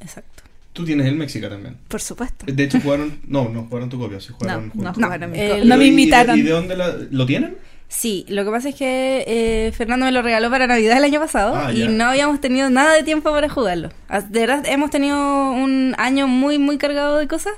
Exacto. 0.00 0.42
Tú 0.72 0.84
tienes 0.86 1.06
el 1.06 1.16
México 1.16 1.48
también. 1.48 1.76
Por 1.88 2.00
supuesto. 2.00 2.46
De 2.46 2.62
hecho, 2.64 2.80
jugaron. 2.80 3.18
No, 3.26 3.48
no 3.48 3.64
jugaron 3.64 3.90
tu 3.90 3.98
copia, 3.98 4.20
sí 4.20 4.28
No, 4.30 4.36
jugaron. 4.38 4.66
no 4.68 4.72
juntos. 4.72 4.94
jugaron 5.04 5.30
co- 5.30 5.36
Pero 5.36 5.64
No 5.64 5.76
me 5.76 5.84
¿y 5.84 5.86
de- 5.86 5.86
invitaron. 5.86 6.38
¿Y 6.38 6.42
de 6.42 6.50
dónde 6.50 6.76
la- 6.76 6.96
lo 7.10 7.26
tienen? 7.26 7.56
Sí, 7.88 8.24
lo 8.30 8.42
que 8.42 8.50
pasa 8.50 8.70
es 8.70 8.74
que 8.74 9.22
eh, 9.26 9.72
Fernando 9.72 10.06
me 10.06 10.12
lo 10.12 10.22
regaló 10.22 10.48
para 10.50 10.66
Navidad 10.66 10.96
el 10.96 11.04
año 11.04 11.20
pasado 11.20 11.54
Ah, 11.54 11.70
y 11.74 11.80
ya. 11.80 11.88
no 11.90 12.04
habíamos 12.06 12.40
tenido 12.40 12.70
nada 12.70 12.94
de 12.94 13.02
tiempo 13.02 13.30
para 13.30 13.50
jugarlo. 13.50 13.90
Ah, 14.08 14.22
De 14.22 14.40
verdad, 14.40 14.64
hemos 14.66 14.90
tenido 14.90 15.18
un 15.52 15.94
año 15.98 16.26
muy, 16.26 16.58
muy 16.58 16.78
cargado 16.78 17.18
de 17.18 17.28
cosas 17.28 17.52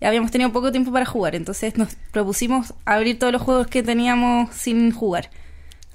y 0.00 0.06
habíamos 0.06 0.30
tenido 0.30 0.50
poco 0.50 0.72
tiempo 0.72 0.90
para 0.92 1.04
jugar. 1.04 1.34
Entonces 1.34 1.76
nos 1.76 1.94
propusimos 2.10 2.72
abrir 2.86 3.18
todos 3.18 3.34
los 3.34 3.42
juegos 3.42 3.66
que 3.66 3.82
teníamos 3.82 4.54
sin 4.54 4.92
jugar. 4.92 5.28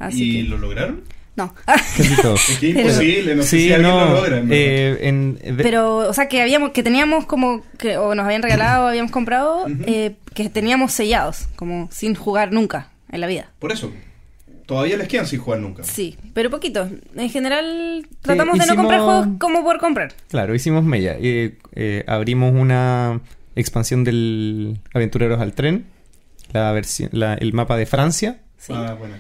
Así 0.02 0.40
¿Y 0.40 0.44
que... 0.44 0.50
lo 0.50 0.58
lograron? 0.58 1.04
No. 1.36 1.54
Casi 1.66 2.22
todo. 2.22 2.36
Es 2.36 2.62
imposible, 2.64 3.36
no 3.36 3.44
sé 3.44 3.50
sí, 3.50 3.60
si 3.68 3.74
alguien 3.74 3.92
no. 3.92 4.06
lo 4.06 4.14
logra. 4.16 4.44
eh, 4.50 4.98
en- 5.02 5.36
de- 5.36 5.64
Pero, 5.64 5.98
o 5.98 6.14
sea, 6.14 6.28
que 6.28 6.42
habíamos, 6.42 6.72
que 6.72 6.84
teníamos 6.84 7.26
como, 7.26 7.64
que 7.78 7.98
o 7.98 8.14
nos 8.16 8.26
habían 8.26 8.42
regalado 8.44 8.86
o 8.86 8.88
habíamos 8.88 9.12
comprado, 9.12 9.66
eh, 9.86 10.16
que 10.34 10.50
teníamos 10.50 10.92
sellados, 10.92 11.48
como 11.56 11.88
sin 11.92 12.16
jugar 12.16 12.52
nunca 12.52 12.90
en 13.12 13.22
la 13.22 13.28
vida. 13.28 13.50
Por 13.60 13.72
eso. 13.72 13.92
Todavía 14.66 14.96
les 14.96 15.08
quedan 15.10 15.26
sin 15.26 15.40
jugar 15.40 15.60
nunca. 15.60 15.84
Sí, 15.84 16.18
pero 16.34 16.50
poquito. 16.50 16.90
En 17.16 17.30
general, 17.30 18.08
tratamos 18.22 18.58
de 18.58 18.66
no 18.68 18.76
comprar 18.76 19.00
juegos 19.02 19.28
como 19.40 19.64
por 19.64 19.80
comprar. 19.80 20.14
Claro, 20.30 20.56
hicimos 20.56 20.84
Mella. 20.84 21.18
Eh, 21.20 21.58
eh, 21.76 22.04
abrimos 22.08 22.54
una 22.54 23.20
expansión 23.56 24.04
del 24.06 24.80
Aventureros 24.94 25.42
al 25.42 25.54
Tren, 25.54 25.86
la 26.54 26.72
versión, 26.72 27.10
la- 27.12 27.34
el 27.34 27.52
mapa 27.54 27.76
de 27.76 27.86
Francia. 27.86 28.40
Sí. 28.58 28.72
Ah, 28.76 28.96
bueno. 28.98 29.16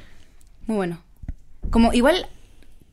Muy 0.68 0.76
bueno. 0.78 1.02
Como 1.70 1.94
igual, 1.94 2.28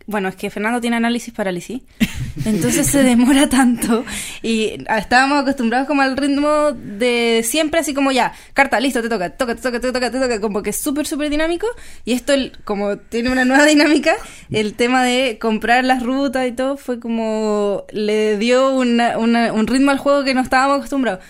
bueno, 0.07 0.29
es 0.29 0.37
que 0.37 0.51
Fernando 0.51 0.81
tiene 0.81 0.97
análisis 0.97 1.33
parálisis, 1.35 1.83
entonces 2.45 2.87
se 2.87 3.03
demora 3.03 3.49
tanto 3.49 4.05
y 4.43 4.85
estábamos 4.97 5.41
acostumbrados 5.43 5.87
como 5.89 6.03
al 6.03 6.17
ritmo 6.17 6.73
de 6.73 7.43
siempre, 7.45 7.81
así 7.81 7.93
como 7.95 8.13
ya, 8.13 8.33
carta, 8.55 8.79
listo, 8.81 9.03
te 9.03 9.09
toca, 9.09 9.31
toca, 9.31 9.55
te 9.55 9.61
toca, 9.63 9.81
te 9.81 9.93
toca, 9.93 10.11
te 10.11 10.21
toca, 10.21 10.41
como 10.41 10.63
que 10.63 10.71
es 10.71 10.77
súper, 10.77 11.07
súper 11.07 11.29
dinámico 11.31 11.67
y 12.05 12.13
esto 12.13 12.33
el- 12.33 12.53
como 12.65 12.97
tiene 12.99 13.31
una 13.31 13.45
nueva 13.45 13.65
dinámica, 13.67 14.15
el 14.51 14.75
tema 14.75 15.03
de 15.05 15.39
comprar 15.41 15.85
las 15.85 16.03
rutas 16.03 16.47
y 16.47 16.53
todo 16.53 16.77
fue 16.77 17.01
como 17.01 17.85
le 17.93 18.39
dio 18.39 18.71
una- 18.75 19.19
una- 19.19 19.53
un 19.53 19.67
ritmo 19.67 19.91
al 19.91 19.99
juego 19.99 20.25
que 20.25 20.35
no 20.35 20.41
estábamos 20.43 20.77
acostumbrados. 20.79 21.25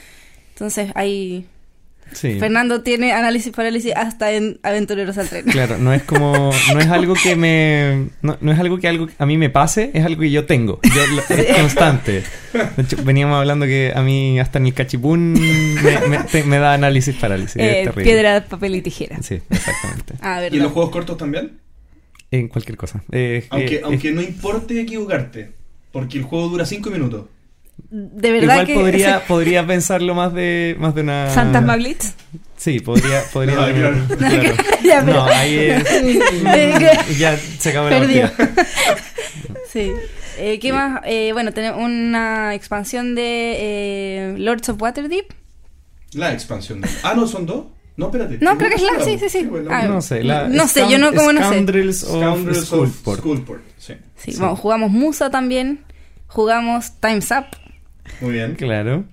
Entonces 0.51 0.91
ahí 0.95 1.47
Sí. 2.13 2.39
Fernando 2.39 2.83
tiene 2.83 3.13
análisis 3.13 3.53
parálisis 3.53 3.93
hasta 3.95 4.33
en 4.33 4.59
Aventureros 4.63 5.19
al 5.19 5.29
Tren. 5.29 5.45
Claro, 5.47 5.79
no 5.79 5.93
es 5.93 6.03
como, 6.03 6.51
no 6.73 6.81
es 6.81 6.87
algo 6.89 7.15
que 7.15 7.37
me, 7.37 8.09
no, 8.23 8.37
no 8.41 8.53
es 8.53 8.59
algo 8.59 8.79
que 8.79 8.89
algo 8.89 9.09
a 9.19 9.27
mí 9.27 9.37
me 9.37 9.51
pase, 9.51 9.91
es 9.95 10.05
algo 10.05 10.21
que 10.23 10.31
yo 10.31 10.47
tengo, 10.47 10.81
yo, 10.83 11.07
lo- 11.15 11.37
es 11.37 11.57
constante. 11.57 12.23
De 12.53 12.83
hecho, 12.83 12.97
veníamos 13.05 13.37
hablando 13.39 13.67
que 13.67 13.93
a 13.95 14.03
mí 14.03 14.41
hasta 14.41 14.59
en 14.59 14.67
el 14.67 14.75
cachipún 14.75 15.33
me, 15.35 16.09
me- 16.09 16.19
te- 16.25 16.45
me 16.45 16.59
da 16.59 16.75
análisis 16.75 17.15
parálisis, 17.17 17.57
Eh, 17.57 17.81
es 17.81 17.85
terrible. 17.89 18.05
piedra, 18.05 18.45
papel 18.47 18.75
y 18.77 18.83
tijera. 18.83 19.23
Sí, 19.23 19.41
exactamente. 19.51 20.15
Ah, 20.21 20.41
¿Y 20.51 20.57
en 20.57 20.63
los 20.63 20.73
juegos 20.73 20.91
cortos 20.91 21.17
también? 21.17 21.59
En 22.31 22.49
cualquier 22.49 22.77
cosa. 22.77 23.03
Eh, 23.13 23.47
Aunque, 23.51 23.77
eh, 23.77 23.81
aunque 23.85 24.13
no 24.13 24.21
importe 24.23 24.81
equivocarte, 24.81 25.53
porque 25.93 26.19
el 26.19 26.25
juego 26.25 26.49
dura 26.49 26.67
5 26.67 26.91
minutos. 26.91 27.27
De 27.91 28.31
verdad 28.33 28.55
Igual 28.55 28.67
que... 28.67 28.75
podría, 28.75 29.25
podría 29.27 29.67
pensarlo 29.67 30.15
más 30.15 30.35
de, 30.35 30.77
más 30.79 30.95
de 30.95 31.01
una... 31.03 31.27
Fantasma 31.35 31.77
Blitz. 31.77 32.15
Sí, 32.57 32.81
podría, 32.81 33.23
podría 33.33 33.55
No, 33.57 33.63
haber- 33.63 33.75
claro. 34.19 34.55
Ya, 34.85 35.03
pero- 35.05 35.17
No, 35.17 35.25
ahí 35.27 35.55
es... 35.57 35.85
Eh, 35.91 36.99
ya 37.19 37.37
se 37.37 37.71
acabó 37.71 37.89
la 37.89 37.99
Perdió. 38.01 38.31
partida. 38.33 38.67
Sí. 39.73 39.93
Eh, 40.39 40.59
¿Qué 40.61 40.73
más? 40.73 41.01
Eh, 41.05 41.31
bueno, 41.35 41.53
tenemos 41.53 41.81
una 41.83 42.55
expansión 42.55 43.15
de 43.15 43.57
eh, 43.59 44.35
Lords 44.39 44.69
of 44.71 44.81
Waterdeep. 44.81 45.27
La 46.15 46.33
expansión. 46.33 46.81
de- 46.81 46.89
Ah, 47.03 47.15
no, 47.15 47.27
son 47.27 47.45
dos. 47.45 47.67
No, 47.97 48.07
espérate. 48.07 48.39
No, 48.41 48.57
creo 48.57 48.71
que 48.71 48.77
es 48.77 48.83
la... 48.83 49.05
Sí, 49.05 49.19
sí, 49.19 49.29
sí. 49.29 49.49
la 49.65 49.79
Ah. 49.81 49.87
No 49.89 50.01
sé, 50.01 50.23
la 50.25 50.49
No 50.49 50.67
sé, 50.69 50.89
yo 50.89 50.99
no- 50.99 51.13
como 51.13 51.33
no 51.33 51.41
sé. 51.41 51.47
Scoundrels 51.49 52.03
of 52.05 52.11
Scoundrels 52.11 52.59
of 52.59 52.89
Skullport. 52.89 53.19
Skullport, 53.21 53.63
Sí. 53.79 53.95
Sí, 54.17 54.33
Sí. 54.33 54.39
bueno, 54.39 54.57
jugamos 54.57 54.91
Musa 54.91 55.31
también. 55.31 55.81
Jugamos 56.29 56.93
Time's 57.01 57.31
Up. 57.31 57.47
Muy 58.21 58.33
bien. 58.33 58.55
Claro. 58.55 59.05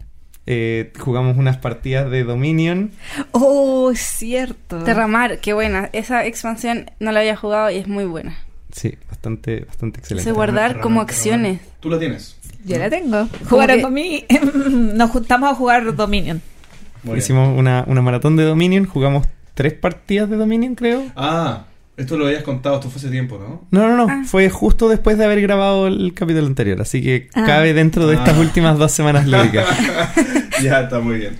Eh, 0.48 0.94
jugamos 1.00 1.38
unas 1.38 1.58
partidas 1.58 2.10
de 2.12 2.24
Dominion. 2.24 2.92
Oh, 3.32 3.90
es 3.92 4.00
cierto. 4.02 4.84
Terramar, 4.84 5.40
qué 5.40 5.54
buena. 5.54 5.90
Esa 5.94 6.26
expansión 6.26 6.92
no 7.00 7.12
la 7.12 7.22
había 7.22 7.36
jugado 7.36 7.72
y 7.72 7.78
es 7.78 7.88
muy 7.88 8.06
buena. 8.06 8.38
Sí, 8.72 8.96
bastante, 9.10 9.62
bastante 9.66 10.00
excelente. 10.02 10.24
Se 10.30 10.32
guardar 10.34 10.68
Terramar, 10.74 10.82
como 10.84 10.94
Terramar. 11.06 11.10
acciones. 11.14 11.60
Tú 11.80 11.90
la 11.90 11.98
tienes. 12.00 12.38
Yo 12.66 12.78
la 12.78 12.90
tengo. 12.90 13.28
Jugaron 13.50 13.78
que- 13.78 13.82
conmigo. 13.84 14.26
Nos 14.70 15.10
juntamos 15.12 15.52
a 15.52 15.56
jugar 15.56 15.96
Dominion. 15.96 16.42
Muy. 17.04 17.18
Hicimos 17.20 17.58
una, 17.58 17.84
una 17.88 18.02
maratón 18.02 18.36
de 18.36 18.44
Dominion, 18.44 18.86
jugamos 18.86 19.28
tres 19.54 19.74
partidas 19.74 20.30
de 20.30 20.36
Dominion, 20.36 20.76
creo. 20.76 21.04
Ah, 21.16 21.66
esto 21.98 22.18
lo 22.18 22.26
habías 22.28 22.44
contado, 22.44 22.76
esto 22.76 22.90
fue 22.90 23.00
hace 23.00 23.10
tiempo, 23.10 23.38
¿no? 23.40 23.66
No, 23.72 23.88
no, 23.90 23.96
no, 23.96 24.08
Ah. 24.10 24.24
fue 24.26 24.50
justo 24.50 24.90
después 24.90 25.18
de 25.18 25.26
haber 25.26 25.42
grabado 25.42 25.88
el 25.88 26.14
capítulo 26.14 26.46
anterior, 26.48 26.82
así 26.82 27.02
que 27.02 27.30
Ah. 27.34 27.44
cabe 27.46 27.74
dentro 27.74 28.08
de 28.08 28.16
estas 28.16 28.36
Ah. 28.38 28.40
últimas 28.42 28.78
dos 28.78 28.92
semanas 28.92 29.28
lúdicas. 29.28 29.66
ya, 30.64 30.82
está 30.82 31.00
muy 31.00 31.18
bien. 31.20 31.38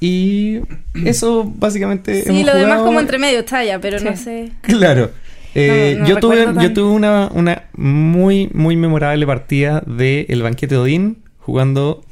y 0.00 0.60
eso 1.04 1.42
básicamente... 1.56 2.22
Sí, 2.22 2.28
hemos 2.30 2.46
lo 2.46 2.56
demás 2.56 2.82
como 2.82 3.00
entre 3.00 3.18
medio 3.18 3.40
está 3.40 3.64
ya, 3.64 3.80
pero 3.80 3.98
no 3.98 4.16
sé. 4.16 4.52
Claro. 4.62 5.10
Eh, 5.56 5.94
No, 5.96 6.02
no 6.04 6.08
yo, 6.08 6.16
tuve, 6.20 6.46
yo 6.62 6.72
tuve 6.72 6.90
una, 6.92 7.28
una 7.34 7.64
muy, 7.74 8.48
muy 8.54 8.76
memorable 8.76 9.26
partida 9.26 9.82
de 9.86 10.26
El 10.28 10.42
Banquete 10.42 10.76
de 10.76 10.80
Odín 10.80 11.24
jugando 11.40 12.04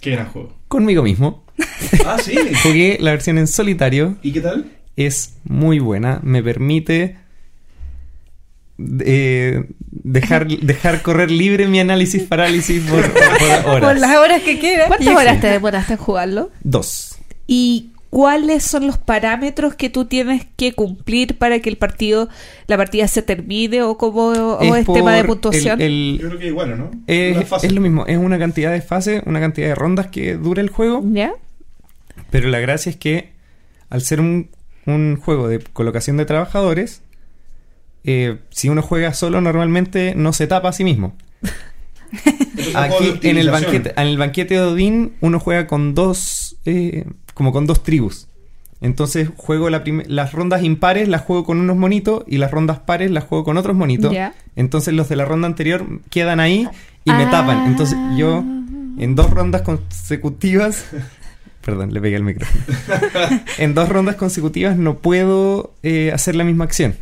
Qué 0.00 0.10
gran 0.10 0.26
juego. 0.26 0.52
conmigo 0.66 1.04
mismo. 1.04 1.44
Ah, 2.04 2.16
sí. 2.20 2.34
Jugué 2.64 2.96
la 3.00 3.12
versión 3.12 3.38
en 3.38 3.46
solitario. 3.46 4.16
¿Y 4.22 4.32
qué 4.32 4.40
tal? 4.40 4.64
Es 4.96 5.36
muy 5.44 5.78
buena. 5.78 6.20
Me 6.22 6.42
permite 6.42 7.16
eh, 9.04 9.64
dejar, 9.90 10.46
dejar 10.60 11.02
correr 11.02 11.30
libre 11.30 11.66
mi 11.68 11.80
análisis 11.80 12.22
parálisis 12.22 12.82
por, 12.88 13.10
por 13.12 13.22
horas. 13.66 13.80
Por 13.80 13.98
las 13.98 14.16
horas 14.16 14.42
que 14.42 14.58
quedan. 14.58 14.88
¿Cuántas 14.88 15.06
Y- 15.12 15.16
horas 15.16 15.40
te 15.40 15.46
demoraste 15.48 15.94
en 15.94 15.98
jugarlo? 15.98 16.50
Dos. 16.62 17.16
¿Y 17.46 17.90
cuáles 18.10 18.62
son 18.64 18.86
los 18.86 18.98
parámetros 18.98 19.74
que 19.74 19.88
tú 19.90 20.04
tienes 20.04 20.44
que 20.56 20.72
cumplir 20.72 21.38
para 21.38 21.60
que 21.60 21.68
el 21.70 21.76
partido, 21.76 22.28
la 22.66 22.76
partida 22.76 23.06
se 23.08 23.22
termine 23.22 23.82
o 23.82 23.96
como 23.98 24.26
o 24.28 24.76
es, 24.76 24.86
tema 24.86 25.14
de 25.14 25.24
puntuación? 25.24 25.80
el- 25.80 26.18
Yo 26.20 26.28
creo 26.28 26.40
que 26.40 26.46
igual, 26.48 26.72
¿o 26.72 26.76
¿no? 26.76 26.90
es, 27.06 27.36
es 27.62 27.72
lo 27.72 27.80
mismo. 27.80 28.06
Es 28.06 28.18
una 28.18 28.38
cantidad 28.38 28.72
de 28.72 28.80
fases, 28.82 29.22
una 29.26 29.40
cantidad 29.40 29.68
de 29.68 29.74
rondas 29.74 30.08
que 30.08 30.34
dura 30.36 30.60
el 30.62 30.70
juego. 30.70 31.02
¿Ya? 31.04 31.32
Pero 32.30 32.48
la 32.48 32.60
gracia 32.60 32.90
es 32.90 32.96
que 32.96 33.32
al 33.88 34.02
ser 34.02 34.20
un, 34.20 34.50
un 34.86 35.16
juego 35.16 35.48
de 35.48 35.58
colocación 35.60 36.16
de 36.16 36.24
trabajadores, 36.26 37.02
eh, 38.04 38.38
si 38.50 38.68
uno 38.68 38.82
juega 38.82 39.12
solo 39.14 39.40
normalmente 39.40 40.14
no 40.16 40.32
se 40.32 40.46
tapa 40.46 40.70
a 40.70 40.72
sí 40.72 40.84
mismo. 40.84 41.14
Aquí 42.74 43.18
en 43.22 43.38
el 43.38 43.50
banquete, 43.50 43.92
en 43.96 44.06
el 44.08 44.18
banquete 44.18 44.54
de 44.54 44.60
Odín 44.60 45.12
uno 45.20 45.38
juega 45.38 45.66
con 45.66 45.94
dos, 45.94 46.56
eh, 46.64 47.04
como 47.34 47.52
con 47.52 47.66
dos 47.66 47.82
tribus. 47.82 48.26
Entonces 48.80 49.28
juego 49.36 49.68
la 49.68 49.82
las 50.06 50.32
rondas 50.32 50.62
impares 50.62 51.06
las 51.08 51.20
juego 51.22 51.44
con 51.44 51.60
unos 51.60 51.76
monitos 51.76 52.24
y 52.26 52.38
las 52.38 52.50
rondas 52.50 52.78
pares 52.78 53.10
las 53.10 53.24
juego 53.24 53.44
con 53.44 53.58
otros 53.58 53.76
monitos. 53.76 54.12
Entonces 54.56 54.94
los 54.94 55.08
de 55.08 55.16
la 55.16 55.24
ronda 55.26 55.46
anterior 55.46 55.86
quedan 56.08 56.40
ahí 56.40 56.66
y 57.04 57.10
me 57.12 57.24
Ah. 57.24 57.30
tapan. 57.30 57.66
Entonces 57.66 57.98
yo 58.16 58.38
en 58.98 59.14
dos 59.14 59.30
rondas 59.30 59.62
consecutivas, 59.62 60.86
perdón, 61.70 61.92
le 61.94 62.00
pegué 62.00 62.16
el 62.16 62.22
micrófono. 62.24 62.62
en 63.58 63.74
dos 63.74 63.88
rondas 63.88 64.16
consecutivas 64.16 64.76
no 64.76 64.98
puedo 64.98 65.74
eh, 65.82 66.10
hacer 66.12 66.34
la 66.36 66.44
misma 66.44 66.64
acción. 66.64 66.96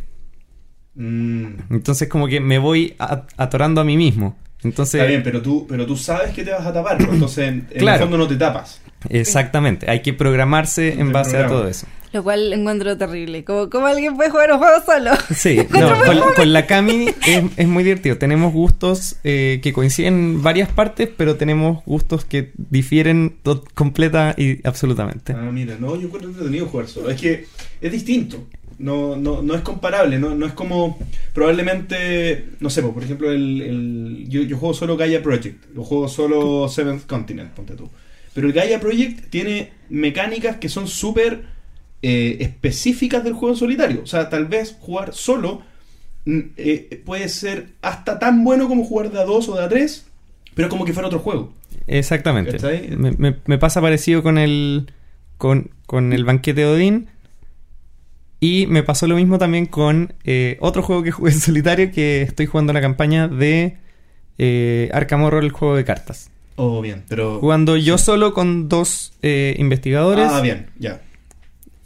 Mm, 0.95 1.45
Entonces 1.71 2.07
como 2.07 2.27
que 2.27 2.39
me 2.39 2.57
voy 2.59 2.95
a- 2.99 3.23
atorando 3.37 3.81
a 3.81 3.83
mí 3.83 3.97
mismo. 3.97 4.37
Entonces, 4.63 4.95
Está 4.95 5.07
bien, 5.07 5.23
pero 5.23 5.41
tú, 5.41 5.65
pero 5.69 5.85
tú 5.85 5.95
sabes 5.95 6.31
que 6.33 6.43
te 6.43 6.51
vas 6.51 6.65
a 6.65 6.73
tapar, 6.73 7.01
entonces 7.01 7.37
en, 7.47 7.67
en 7.71 7.79
Claro. 7.79 7.95
el 7.97 8.01
fondo 8.03 8.17
no 8.17 8.27
te 8.27 8.35
tapas. 8.35 8.81
exactamente, 9.07 9.89
hay 9.89 10.01
que 10.01 10.11
programarse 10.13 10.93
en 10.93 11.07
El 11.07 11.13
base 11.13 11.37
a 11.37 11.47
todo 11.47 11.65
eso. 11.67 11.87
Lo 12.11 12.23
cual 12.23 12.51
encuentro 12.53 12.97
terrible. 12.97 13.43
Como, 13.43 13.69
como 13.69 13.85
alguien 13.85 14.15
puede 14.15 14.29
jugar 14.29 14.51
un 14.51 14.57
juego 14.59 14.81
solo. 14.85 15.11
Sí, 15.35 15.57
no, 15.69 15.89
con, 16.05 16.33
con 16.35 16.53
la 16.53 16.65
Cami 16.65 17.07
es, 17.27 17.43
es 17.57 17.67
muy 17.67 17.83
divertido. 17.83 18.17
Tenemos 18.17 18.51
gustos 18.53 19.17
eh, 19.23 19.59
que 19.61 19.73
coinciden 19.73 20.13
en 20.15 20.43
varias 20.43 20.69
partes, 20.69 21.09
pero 21.15 21.35
tenemos 21.35 21.83
gustos 21.85 22.25
que 22.25 22.51
difieren 22.57 23.37
completa 23.75 24.33
y 24.37 24.65
absolutamente. 24.67 25.33
Ah, 25.33 25.49
mira, 25.51 25.77
no, 25.79 25.95
yo 25.95 26.07
encuentro 26.07 26.29
entretenido 26.31 26.65
jugar 26.67 26.87
solo. 26.87 27.09
Es 27.09 27.21
que 27.21 27.45
es 27.81 27.91
distinto. 27.91 28.47
No, 28.79 29.17
no, 29.17 29.41
no 29.41 29.55
es 29.55 29.61
comparable, 29.61 30.17
no, 30.17 30.33
no 30.35 30.45
es 30.45 30.53
como 30.53 30.97
probablemente, 31.33 32.45
no 32.61 32.69
sé, 32.69 32.81
pues, 32.81 32.93
por 32.93 33.03
ejemplo, 33.03 33.31
el, 33.31 33.61
el- 33.61 34.25
yo, 34.29 34.41
yo 34.43 34.57
juego 34.57 34.73
solo 34.73 34.95
Gaia 34.95 35.21
Project, 35.21 35.65
yo 35.75 35.83
juego 35.83 36.07
solo 36.07 36.67
Seventh 36.69 37.05
Continent, 37.05 37.51
ponte 37.51 37.75
tú. 37.75 37.89
Pero 38.33 38.47
el 38.47 38.53
Gaia 38.53 38.79
Project 38.79 39.29
tiene 39.29 39.71
mecánicas 39.89 40.57
que 40.57 40.69
son 40.69 40.87
súper 40.87 41.43
eh, 42.01 42.37
específicas 42.41 43.23
del 43.23 43.33
juego 43.33 43.53
en 43.53 43.59
solitario. 43.59 44.01
O 44.03 44.07
sea, 44.07 44.29
tal 44.29 44.45
vez 44.45 44.75
jugar 44.79 45.13
solo 45.13 45.61
mm, 46.25 46.39
eh, 46.57 47.01
puede 47.05 47.29
ser 47.29 47.69
hasta 47.81 48.19
tan 48.19 48.43
bueno 48.43 48.67
como 48.67 48.83
jugar 48.83 49.11
de 49.11 49.19
a 49.19 49.25
2 49.25 49.49
o 49.49 49.55
de 49.57 49.63
a 49.63 49.69
3, 49.69 50.05
pero 50.55 50.69
como 50.69 50.85
que 50.85 50.93
fuera 50.93 51.07
otro 51.07 51.19
juego. 51.19 51.53
Exactamente. 51.87 52.57
Me, 52.97 53.11
me- 53.17 53.35
me 53.45 53.57
pasa 53.57 53.81
parecido 53.81 54.21
con 54.23 54.37
el 54.37 54.91
con, 55.37 55.71
con 55.85 56.13
el 56.13 56.25
banquete 56.25 56.61
de 56.61 56.67
Odín. 56.67 57.07
Y 58.41 58.67
me 58.67 58.83
pasó 58.83 59.05
lo 59.05 59.15
mismo 59.15 59.37
también 59.37 59.65
con 59.65 60.13
eh, 60.23 60.57
otro 60.61 60.81
juego 60.81 61.03
que 61.03 61.11
jugué 61.11 61.31
en 61.33 61.39
solitario, 61.41 61.91
que 61.91 62.21
estoy 62.21 62.45
jugando 62.45 62.71
la 62.71 62.79
campaña 62.79 63.27
de 63.27 63.75
eh, 64.37 64.89
Arkham 64.93 65.23
Horror, 65.23 65.43
el 65.43 65.51
juego 65.51 65.75
de 65.75 65.83
cartas. 65.83 66.29
Oh, 66.55 66.81
bien, 66.81 67.03
pero... 67.09 67.39
Jugando 67.39 67.75
yo 67.75 67.97
solo 67.97 68.33
con 68.33 68.69
dos 68.69 69.11
eh, 69.21 69.55
investigadores. 69.59 70.27
Ah, 70.29 70.39
bien, 70.41 70.67
ya. 70.79 71.01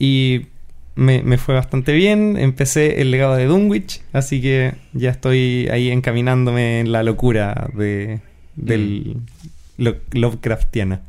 Y 0.04 0.48
me, 0.96 1.24
me 1.24 1.38
fue 1.38 1.56
bastante 1.56 1.94
bien. 1.94 2.36
Empecé 2.38 3.00
el 3.02 3.10
legado 3.10 3.36
de 3.38 3.46
Dunwich, 3.46 4.02
así 4.12 4.42
que 4.42 4.74
ya 4.92 5.12
estoy 5.12 5.70
ahí 5.72 5.90
encaminándome 5.92 6.82
en 6.82 6.92
la 6.92 7.04
locura 7.04 7.70
de 7.74 8.20
del 8.56 9.16
lo- 9.78 9.96
Lovecraftiana. 10.12 11.00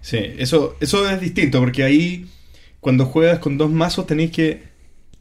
Sí, 0.00 0.18
eso, 0.38 0.76
eso 0.80 1.08
es 1.08 1.20
distinto, 1.20 1.60
porque 1.60 1.84
ahí 1.84 2.26
cuando 2.80 3.06
juegas 3.06 3.38
con 3.38 3.56
dos 3.56 3.70
mazos 3.70 4.06
tenéis 4.06 4.32
que 4.32 4.62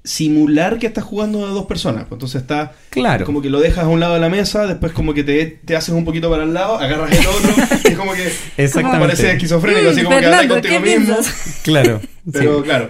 simular 0.07 0.79
que 0.79 0.87
estás 0.87 1.03
jugando 1.03 1.45
a 1.45 1.49
dos 1.49 1.65
personas. 1.65 2.03
pues 2.05 2.13
Entonces 2.17 2.41
está 2.41 2.73
Claro. 2.89 3.25
como 3.25 3.41
que 3.41 3.49
lo 3.49 3.59
dejas 3.59 3.83
a 3.83 3.87
un 3.87 3.99
lado 3.99 4.13
de 4.15 4.19
la 4.19 4.29
mesa, 4.29 4.65
después 4.65 4.91
como 4.93 5.13
que 5.13 5.23
te, 5.23 5.45
te 5.65 5.75
haces 5.75 5.93
un 5.93 6.05
poquito 6.05 6.29
para 6.29 6.43
el 6.43 6.53
lado, 6.53 6.77
agarras 6.79 7.11
el 7.11 7.27
otro, 7.27 7.49
y 7.83 7.87
es 7.89 7.97
como 7.97 8.13
que 8.13 8.31
Exactamente. 8.57 8.99
parece 9.05 9.31
esquizofrénico, 9.31 9.89
así 9.89 10.03
como 10.03 10.15
que 10.17 10.21
Fernando, 10.23 10.37
hablas 10.55 10.61
contigo 10.61 10.83
¿qué 10.83 10.97
mismo. 10.97 11.15
piensas? 11.15 11.59
Claro. 11.63 12.01
Pero 12.31 12.57
sí. 12.59 12.63
claro, 12.63 12.89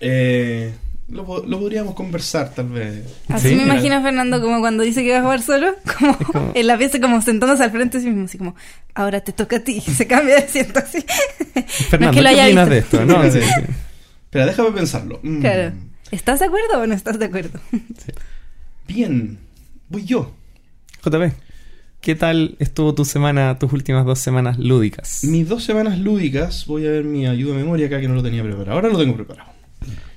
eh, 0.00 0.72
lo, 1.08 1.24
po- 1.24 1.44
lo 1.46 1.60
podríamos 1.60 1.94
conversar 1.94 2.52
tal 2.54 2.68
vez. 2.70 3.04
Así 3.28 3.50
Sí. 3.50 3.54
me 3.54 3.62
imagino 3.62 3.96
a 3.96 4.02
Fernando 4.02 4.40
como 4.40 4.60
cuando 4.60 4.82
dice 4.82 5.02
que 5.04 5.12
va 5.12 5.18
a 5.18 5.22
jugar 5.22 5.42
solo, 5.42 5.74
como, 5.98 6.18
como- 6.18 6.52
en 6.54 6.66
la 6.66 6.76
pieza 6.78 7.00
como 7.00 7.22
sentándose 7.22 7.62
al 7.62 7.70
frente 7.70 7.98
de 7.98 8.04
sí 8.04 8.10
mismo, 8.10 8.24
así 8.24 8.38
como, 8.38 8.56
ahora 8.94 9.20
te 9.20 9.32
toca 9.32 9.56
a 9.56 9.60
ti, 9.60 9.80
se 9.80 10.06
cambia 10.06 10.36
de 10.36 10.42
asiento 10.42 10.80
así. 10.80 11.04
Fernando, 11.90 12.14
que 12.16 12.22
lo 12.22 12.28
¿qué 12.30 12.34
haya 12.40 12.44
opinas 12.46 12.68
visto. 12.68 12.96
de 12.98 13.02
esto? 13.04 13.18
No, 13.18 13.30
sí, 13.30 13.38
déjame 14.32 14.70
pensarlo. 14.72 15.20
Mm, 15.22 15.40
Claro. 15.40 15.72
¿Estás 16.10 16.40
de 16.40 16.46
acuerdo 16.46 16.80
o 16.80 16.86
no 16.86 16.94
estás 16.94 17.18
de 17.18 17.26
acuerdo? 17.26 17.58
Bien, 18.88 19.38
voy 19.88 20.04
yo. 20.04 20.34
JP. 21.04 21.34
¿qué 22.04 22.14
tal 22.14 22.54
estuvo 22.58 22.94
tu 22.94 23.06
semana, 23.06 23.58
tus 23.58 23.72
últimas 23.72 24.04
dos 24.04 24.18
semanas 24.18 24.58
lúdicas? 24.58 25.24
Mis 25.24 25.48
dos 25.48 25.64
semanas 25.64 25.98
lúdicas, 25.98 26.66
voy 26.66 26.86
a 26.86 26.90
ver 26.90 27.04
mi 27.04 27.26
ayuda 27.26 27.54
de 27.54 27.62
memoria 27.62 27.86
acá 27.86 27.98
que 27.98 28.08
no 28.08 28.14
lo 28.14 28.22
tenía 28.22 28.42
preparado. 28.42 28.72
Ahora 28.72 28.90
lo 28.90 28.98
tengo 28.98 29.14
preparado. 29.14 29.50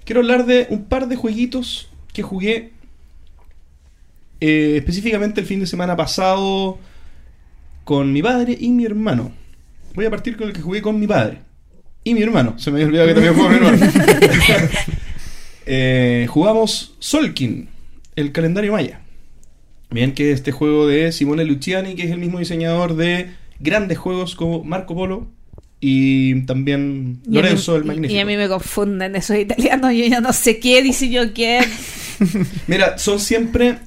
Quiero 0.04 0.20
hablar 0.20 0.46
de 0.46 0.68
un 0.70 0.84
par 0.84 1.08
de 1.08 1.16
jueguitos 1.16 1.90
que 2.12 2.24
jugué 2.24 2.74
eh, 4.42 4.76
específicamente 4.76 5.40
el 5.40 5.48
fin 5.48 5.62
de 5.62 5.66
semana 5.66 5.96
pasado 5.96 6.78
con 7.86 8.12
mi 8.12 8.22
padre 8.22 8.58
y 8.60 8.70
mi 8.72 8.84
hermano. 8.84 9.32
Voy 9.96 10.06
a 10.06 10.10
partir 10.10 10.36
con 10.36 10.48
el 10.48 10.54
que 10.54 10.62
jugué 10.62 10.82
con 10.82 11.00
mi 11.00 11.08
padre 11.08 11.40
y 12.04 12.14
mi 12.14 12.22
hermano. 12.22 12.60
Se 12.60 12.70
me 12.70 12.84
había 12.84 12.88
olvidado 12.88 13.08
que 13.08 13.14
también 13.14 13.34
juego 13.34 13.50
con 13.50 13.62
mi 13.62 13.66
hermano. 13.66 13.94
Eh, 15.68 16.26
jugamos 16.30 16.96
Solkin, 17.00 17.68
el 18.16 18.32
calendario 18.32 18.72
maya. 18.72 19.02
Bien, 19.90 20.14
que 20.14 20.32
es 20.32 20.36
este 20.40 20.52
juego 20.52 20.88
de 20.88 21.12
Simone 21.12 21.46
Luciani, 21.46 21.96
que 21.96 22.04
es 22.04 22.12
el 22.12 22.20
mismo 22.20 22.40
diseñador 22.40 22.96
de 22.96 23.30
grandes 23.60 23.98
juegos 23.98 24.36
como 24.36 24.64
Marco 24.64 24.96
Polo 24.96 25.28
y 25.80 26.42
también 26.46 27.20
Y 27.26 27.28
a 27.28 27.30
mí- 27.30 27.36
Lorenzo 27.38 27.76
el 27.76 27.84
y- 27.84 27.88
Magnífico. 27.88 28.14
Y 28.18 28.20
a 28.20 28.26
mí 28.26 28.36
me 28.38 28.48
confunden 28.48 29.16
esos 29.16 29.38
italianos. 29.38 29.94
Yo 29.94 30.06
ya 30.06 30.20
no 30.22 30.34
sé 30.34 30.60
qué 30.60 30.82
dice 30.82 31.10
yo 31.10 31.34
qué. 31.34 31.60
Mira, 32.68 32.98
son 32.98 33.20
siempre. 33.20 33.78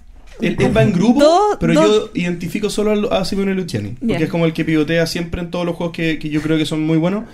Él, 0.41 0.57
él 0.59 0.75
va 0.75 0.83
en 0.83 0.93
grupo, 0.93 1.59
pero 1.61 1.75
yo 1.75 2.11
identifico 2.15 2.71
solo 2.71 3.13
a, 3.13 3.19
a 3.21 3.25
Simone 3.27 3.55
Luciani. 3.55 3.91
Porque 4.01 4.25
es 4.25 4.31
como 4.31 4.47
el 4.47 4.55
que 4.55 4.65
pivotea 4.65 5.07
siempre 5.07 5.43
en 5.43 5.51
todos 5.51 5.67
los 5.67 5.77
juegos 5.77 5.95
que, 5.95 6.19
que 6.19 6.31
yo 6.31 6.41
creo 6.41 6.57
que 6.57 6.65
son 6.65 6.81
muy 6.83 6.97
buenos. 6.97 7.25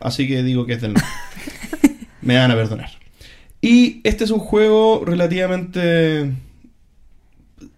Así 0.00 0.26
que 0.26 0.42
digo 0.42 0.66
que 0.66 0.72
es 0.72 0.80
del. 0.80 0.94
Me 2.20 2.36
van 2.36 2.50
a 2.50 2.54
perdonar. 2.56 2.90
Y 3.62 4.00
este 4.02 4.24
es 4.24 4.30
un 4.30 4.40
juego 4.40 5.04
relativamente. 5.06 6.32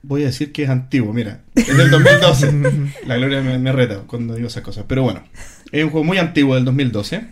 Voy 0.02 0.22
a 0.22 0.26
decir 0.26 0.50
que 0.50 0.64
es 0.64 0.70
antiguo, 0.70 1.12
mira. 1.12 1.42
Es 1.54 1.76
del 1.76 1.90
2012. 1.90 2.52
La 3.06 3.16
gloria 3.16 3.42
me, 3.42 3.58
me 3.58 3.70
reta 3.70 4.00
cuando 4.06 4.34
digo 4.34 4.48
esas 4.48 4.62
cosas. 4.62 4.86
Pero 4.88 5.02
bueno, 5.02 5.22
es 5.70 5.84
un 5.84 5.90
juego 5.90 6.04
muy 6.04 6.16
antiguo 6.16 6.54
del 6.54 6.64
2012. 6.64 7.26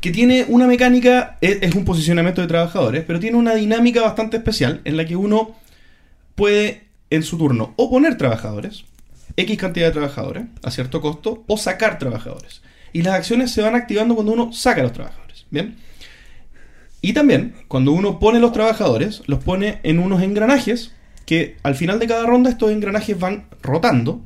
Que 0.00 0.12
tiene 0.12 0.44
una 0.48 0.68
mecánica, 0.68 1.38
es, 1.40 1.58
es 1.60 1.74
un 1.74 1.84
posicionamiento 1.84 2.40
de 2.40 2.46
trabajadores, 2.46 3.02
pero 3.04 3.18
tiene 3.18 3.36
una 3.36 3.54
dinámica 3.54 4.02
bastante 4.02 4.36
especial 4.36 4.80
en 4.84 4.96
la 4.96 5.04
que 5.04 5.16
uno 5.16 5.56
puede 6.36 6.84
en 7.10 7.22
su 7.22 7.36
turno 7.36 7.74
o 7.76 7.90
poner 7.90 8.16
trabajadores, 8.16 8.84
X 9.36 9.58
cantidad 9.58 9.86
de 9.86 9.92
trabajadores, 9.92 10.44
a 10.62 10.70
cierto 10.70 11.00
costo, 11.00 11.42
o 11.48 11.56
sacar 11.56 11.98
trabajadores. 11.98 12.62
Y 12.92 13.02
las 13.02 13.14
acciones 13.14 13.50
se 13.50 13.62
van 13.62 13.74
activando 13.74 14.14
cuando 14.14 14.32
uno 14.32 14.52
saca 14.52 14.82
a 14.82 14.84
los 14.84 14.92
trabajadores. 14.92 15.46
¿Bien? 15.50 15.76
Y 17.04 17.12
también, 17.12 17.52
cuando 17.68 17.92
uno 17.92 18.18
pone 18.18 18.40
los 18.40 18.52
trabajadores, 18.52 19.20
los 19.26 19.44
pone 19.44 19.78
en 19.82 19.98
unos 19.98 20.22
engranajes 20.22 20.92
que 21.26 21.58
al 21.62 21.74
final 21.74 21.98
de 21.98 22.06
cada 22.06 22.24
ronda 22.24 22.48
estos 22.48 22.70
engranajes 22.70 23.20
van 23.20 23.44
rotando 23.60 24.22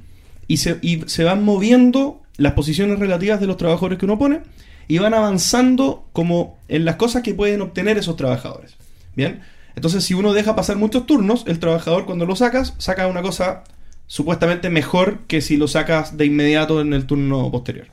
y 0.47 0.59
se, 0.59 0.79
y 0.81 1.03
se 1.07 1.25
van 1.25 1.43
moviendo 1.43 2.23
las 2.37 2.53
posiciones 2.53 3.01
relativas 3.01 3.41
de 3.41 3.49
los 3.49 3.57
trabajadores 3.57 3.99
que 3.99 4.05
uno 4.05 4.17
pone 4.17 4.43
y 4.87 4.99
van 4.99 5.13
avanzando 5.13 6.07
como 6.13 6.57
en 6.69 6.85
las 6.85 6.95
cosas 6.95 7.25
que 7.25 7.35
pueden 7.35 7.63
obtener 7.63 7.99
esos 7.99 8.15
trabajadores. 8.15 8.77
Bien, 9.17 9.41
entonces 9.75 10.05
si 10.05 10.15
uno 10.15 10.33
deja 10.33 10.55
pasar 10.55 10.77
muchos 10.77 11.05
turnos, 11.05 11.43
el 11.49 11.59
trabajador 11.59 12.07
cuando 12.07 12.27
lo 12.27 12.37
sacas, 12.37 12.75
saca 12.79 13.09
una 13.09 13.23
cosa 13.23 13.65
supuestamente 14.07 14.71
mejor 14.71 15.27
que 15.27 15.41
si 15.41 15.57
lo 15.57 15.67
sacas 15.67 16.17
de 16.17 16.27
inmediato 16.27 16.81
en 16.81 16.93
el 16.93 17.07
turno 17.07 17.51
posterior. 17.51 17.89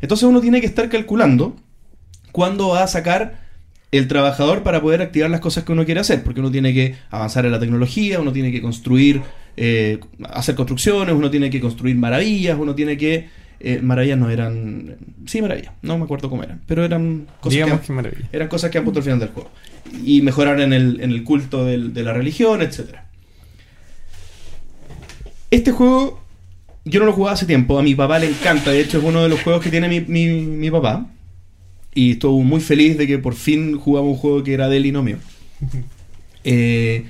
Entonces 0.00 0.26
uno 0.26 0.40
tiene 0.40 0.62
que 0.62 0.66
estar 0.66 0.88
calculando 0.88 1.54
cuándo 2.32 2.68
va 2.68 2.82
a 2.82 2.88
sacar 2.88 3.44
el 3.98 4.08
trabajador 4.08 4.62
para 4.62 4.80
poder 4.80 5.02
activar 5.02 5.30
las 5.30 5.40
cosas 5.40 5.64
que 5.64 5.72
uno 5.72 5.84
quiere 5.84 6.00
hacer, 6.00 6.22
porque 6.22 6.40
uno 6.40 6.50
tiene 6.50 6.72
que 6.74 6.94
avanzar 7.10 7.44
en 7.46 7.52
la 7.52 7.60
tecnología, 7.60 8.20
uno 8.20 8.32
tiene 8.32 8.50
que 8.52 8.60
construir, 8.62 9.22
eh, 9.56 9.98
hacer 10.30 10.54
construcciones, 10.54 11.14
uno 11.14 11.30
tiene 11.30 11.50
que 11.50 11.60
construir 11.60 11.96
maravillas, 11.96 12.58
uno 12.58 12.74
tiene 12.74 12.96
que... 12.96 13.28
eh, 13.60 13.80
maravillas 13.82 14.18
no 14.18 14.30
eran... 14.30 14.96
Sí, 15.26 15.40
maravillas, 15.42 15.72
no 15.82 15.96
me 15.98 16.04
acuerdo 16.04 16.28
cómo 16.30 16.42
eran, 16.42 16.60
pero 16.66 16.84
eran 16.84 17.26
cosas 17.40 17.54
Digamos 17.54 17.80
que, 17.80 17.92
que 17.92 18.36
eran 18.36 18.48
cosas 18.48 18.70
que 18.70 18.78
han 18.78 18.84
puesto 18.84 19.00
al 19.00 19.04
final 19.04 19.18
del 19.20 19.28
juego. 19.30 19.50
Y 20.04 20.20
mejorar 20.22 20.60
en 20.60 20.72
el, 20.72 21.00
en 21.00 21.10
el 21.10 21.22
culto 21.24 21.64
del- 21.64 21.92
de 21.94 22.02
la 22.02 22.12
religión, 22.12 22.60
etcétera. 22.62 23.06
Este 25.50 25.70
juego 25.72 26.22
yo 26.84 27.00
no 27.00 27.06
lo 27.06 27.12
jugaba 27.12 27.34
hace 27.34 27.46
tiempo, 27.46 27.78
a 27.78 27.82
mi 27.82 27.94
papá 27.94 28.18
le 28.18 28.28
encanta, 28.28 28.70
de 28.70 28.80
hecho 28.80 28.98
es 28.98 29.04
uno 29.04 29.22
de 29.22 29.28
los 29.28 29.40
juegos 29.42 29.62
que 29.62 29.70
tiene 29.70 29.88
mi, 29.88 30.00
mi, 30.00 30.26
mi 30.42 30.70
papá. 30.70 31.06
Y 31.96 32.12
estuvo 32.12 32.42
muy 32.42 32.60
feliz 32.60 32.98
de 32.98 33.06
que 33.06 33.18
por 33.18 33.34
fin 33.34 33.78
jugamos 33.78 34.12
un 34.12 34.18
juego 34.18 34.44
que 34.44 34.52
era 34.52 34.68
de 34.68 34.76
él 34.76 34.86
y 34.86 34.92
no 34.92 35.02
mío. 35.02 35.18
Eh, 36.48 37.06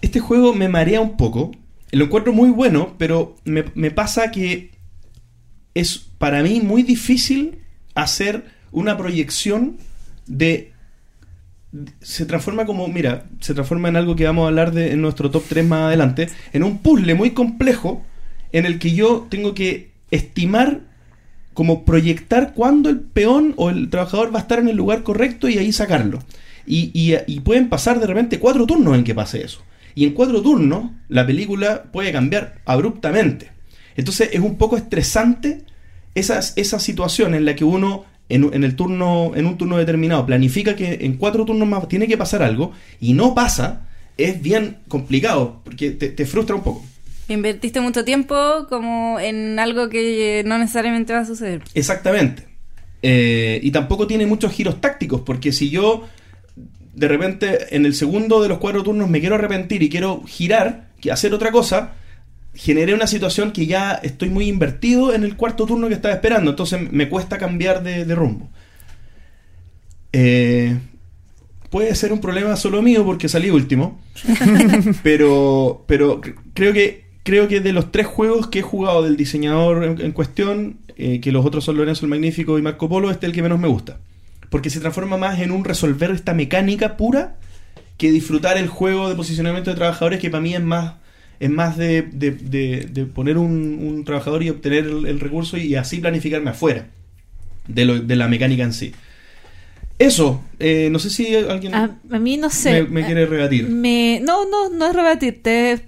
este 0.00 0.20
juego 0.20 0.54
me 0.54 0.66
marea 0.66 1.02
un 1.02 1.18
poco. 1.18 1.50
Lo 1.90 2.06
encuentro 2.06 2.32
muy 2.32 2.48
bueno, 2.48 2.94
pero 2.96 3.36
me, 3.44 3.66
me 3.74 3.90
pasa 3.90 4.30
que 4.30 4.70
es 5.74 5.98
para 6.16 6.42
mí 6.42 6.62
muy 6.62 6.82
difícil 6.82 7.58
hacer 7.94 8.46
una 8.72 8.96
proyección 8.96 9.76
de... 10.26 10.72
Se 12.00 12.24
transforma 12.24 12.64
como, 12.64 12.88
mira, 12.88 13.26
se 13.40 13.52
transforma 13.52 13.90
en 13.90 13.96
algo 13.96 14.16
que 14.16 14.24
vamos 14.24 14.44
a 14.44 14.48
hablar 14.48 14.72
de 14.72 14.92
en 14.92 15.02
nuestro 15.02 15.30
top 15.30 15.44
3 15.46 15.66
más 15.66 15.80
adelante, 15.82 16.30
en 16.54 16.64
un 16.64 16.78
puzzle 16.78 17.14
muy 17.14 17.32
complejo 17.32 18.02
en 18.52 18.64
el 18.64 18.78
que 18.78 18.92
yo 18.94 19.26
tengo 19.28 19.52
que 19.52 19.90
estimar 20.10 20.88
como 21.60 21.84
proyectar 21.84 22.54
cuándo 22.54 22.88
el 22.88 23.00
peón 23.00 23.52
o 23.58 23.68
el 23.68 23.90
trabajador 23.90 24.34
va 24.34 24.38
a 24.38 24.42
estar 24.44 24.60
en 24.60 24.68
el 24.68 24.76
lugar 24.76 25.02
correcto 25.02 25.46
y 25.46 25.58
ahí 25.58 25.72
sacarlo. 25.72 26.20
Y, 26.66 27.40
pueden 27.40 27.68
pasar 27.68 28.00
de 28.00 28.06
repente 28.06 28.38
cuatro 28.38 28.64
turnos 28.64 28.96
en 28.96 29.04
que 29.04 29.14
pase 29.14 29.44
eso. 29.44 29.60
Y 29.94 30.04
en 30.06 30.14
cuatro 30.14 30.40
turnos 30.40 30.92
la 31.10 31.26
película 31.26 31.82
puede 31.92 32.12
cambiar 32.12 32.62
abruptamente. 32.64 33.50
Entonces 33.94 34.30
es 34.32 34.40
un 34.40 34.56
poco 34.56 34.78
estresante 34.78 35.66
esa, 36.14 36.40
situación 36.40 37.34
en 37.34 37.44
la 37.44 37.54
que 37.54 37.64
uno 37.64 38.06
en, 38.30 38.64
el 38.64 38.74
turno, 38.74 39.32
en 39.34 39.44
un 39.44 39.58
turno 39.58 39.76
determinado 39.76 40.24
planifica 40.24 40.74
que 40.74 41.00
en 41.02 41.18
cuatro 41.18 41.44
turnos 41.44 41.68
más 41.68 41.86
tiene 41.88 42.08
que 42.08 42.16
pasar 42.16 42.42
algo 42.42 42.72
y 43.02 43.12
no 43.12 43.34
pasa, 43.34 43.86
es 44.16 44.40
bien 44.40 44.78
complicado 44.88 45.60
porque 45.62 45.90
te 45.90 46.24
frustra 46.24 46.56
un 46.56 46.62
poco. 46.62 46.86
Invertiste 47.32 47.80
mucho 47.80 48.04
tiempo 48.04 48.66
como 48.68 49.20
en 49.20 49.58
algo 49.58 49.88
que 49.88 50.42
no 50.44 50.58
necesariamente 50.58 51.12
va 51.12 51.20
a 51.20 51.24
suceder. 51.24 51.62
Exactamente. 51.74 52.44
Eh, 53.02 53.60
y 53.62 53.70
tampoco 53.70 54.06
tiene 54.06 54.26
muchos 54.26 54.52
giros 54.52 54.80
tácticos, 54.80 55.20
porque 55.22 55.52
si 55.52 55.70
yo 55.70 56.06
de 56.94 57.08
repente 57.08 57.74
en 57.74 57.86
el 57.86 57.94
segundo 57.94 58.42
de 58.42 58.48
los 58.48 58.58
cuatro 58.58 58.82
turnos 58.82 59.08
me 59.08 59.20
quiero 59.20 59.36
arrepentir 59.36 59.82
y 59.82 59.88
quiero 59.88 60.22
girar, 60.26 60.88
que 61.00 61.10
hacer 61.12 61.32
otra 61.32 61.50
cosa, 61.52 61.94
generé 62.52 62.92
una 62.92 63.06
situación 63.06 63.52
que 63.52 63.64
ya 63.66 63.92
estoy 63.92 64.28
muy 64.28 64.48
invertido 64.48 65.14
en 65.14 65.22
el 65.22 65.36
cuarto 65.36 65.66
turno 65.66 65.86
que 65.88 65.94
estaba 65.94 66.12
esperando, 66.14 66.50
entonces 66.50 66.90
me 66.90 67.08
cuesta 67.08 67.38
cambiar 67.38 67.82
de, 67.82 68.04
de 68.04 68.14
rumbo. 68.14 68.50
Eh, 70.12 70.76
puede 71.70 71.94
ser 71.94 72.12
un 72.12 72.20
problema 72.20 72.56
solo 72.56 72.82
mío 72.82 73.04
porque 73.04 73.28
salí 73.28 73.48
último, 73.50 74.00
pero, 75.02 75.84
pero 75.86 76.20
cre- 76.20 76.34
creo 76.54 76.72
que 76.72 77.08
creo 77.22 77.48
que 77.48 77.60
de 77.60 77.72
los 77.72 77.92
tres 77.92 78.06
juegos 78.06 78.46
que 78.48 78.60
he 78.60 78.62
jugado 78.62 79.02
del 79.02 79.16
diseñador 79.16 79.84
en, 79.84 80.00
en 80.00 80.12
cuestión, 80.12 80.78
eh, 80.96 81.20
que 81.20 81.32
los 81.32 81.44
otros 81.46 81.64
son 81.64 81.76
Lorenzo 81.76 82.04
el 82.06 82.10
Magnífico 82.10 82.58
y 82.58 82.62
Marco 82.62 82.88
Polo, 82.88 83.10
este 83.10 83.26
es 83.26 83.30
el 83.30 83.34
que 83.34 83.42
menos 83.42 83.58
me 83.58 83.68
gusta. 83.68 83.98
Porque 84.50 84.70
se 84.70 84.80
transforma 84.80 85.16
más 85.16 85.38
en 85.40 85.50
un 85.52 85.64
resolver 85.64 86.10
esta 86.10 86.34
mecánica 86.34 86.96
pura 86.96 87.36
que 87.98 88.10
disfrutar 88.10 88.56
el 88.58 88.66
juego 88.68 89.08
de 89.08 89.14
posicionamiento 89.14 89.70
de 89.70 89.76
trabajadores, 89.76 90.18
que 90.20 90.30
para 90.30 90.40
mí 90.40 90.54
es 90.54 90.62
más, 90.62 90.94
es 91.38 91.50
más 91.50 91.76
de, 91.76 92.02
de- 92.02 92.30
de- 92.32 92.88
de 92.90 93.04
poner 93.06 93.38
un, 93.38 93.78
un 93.80 94.04
trabajador 94.04 94.42
y 94.42 94.50
obtener 94.50 94.84
el, 94.86 95.06
el 95.06 95.20
recurso 95.20 95.56
y 95.56 95.74
así 95.76 95.98
planificarme 95.98 96.50
afuera 96.50 96.86
de, 97.68 97.84
lo- 97.84 98.00
de 98.00 98.16
la 98.16 98.26
mecánica 98.28 98.64
en 98.64 98.72
sí. 98.72 98.92
Eso, 99.98 100.42
eh, 100.58 100.88
no 100.90 100.98
sé 100.98 101.10
si 101.10 101.34
alguien 101.36 101.74
A, 101.74 101.98
a 102.10 102.18
mí 102.18 102.38
no 102.38 102.48
sé. 102.48 102.84
me, 102.84 102.88
me 103.02 103.04
quiere 103.06 103.26
rebatir. 103.26 103.68
Me- 103.68 104.20
no, 104.24 104.48
no, 104.48 104.70
no 104.70 104.86
es 104.86 104.94
rebatirte. 104.96 105.80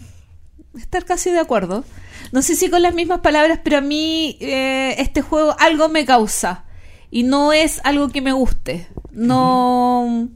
Es 0.75 0.83
Estar 0.83 1.05
casi 1.05 1.31
de 1.31 1.39
acuerdo. 1.39 1.85
No 2.33 2.43
sé 2.43 2.57
si 2.57 2.71
con 2.71 2.83
las 2.83 2.95
mismas 2.95 3.21
palabras, 3.21 3.61
pero 3.63 3.79
a 3.79 3.81
mí 3.83 4.37
eh, 4.41 4.95
este 4.99 5.23
juego 5.23 5.55
algo 5.59 5.89
me 5.89 6.05
causa. 6.05 6.65
Y 7.11 7.25
no 7.25 7.53
es 7.53 7.81
algo 7.85 8.09
que 8.09 8.23
me 8.23 8.33
guste. 8.33 8.87
No. 9.11 10.31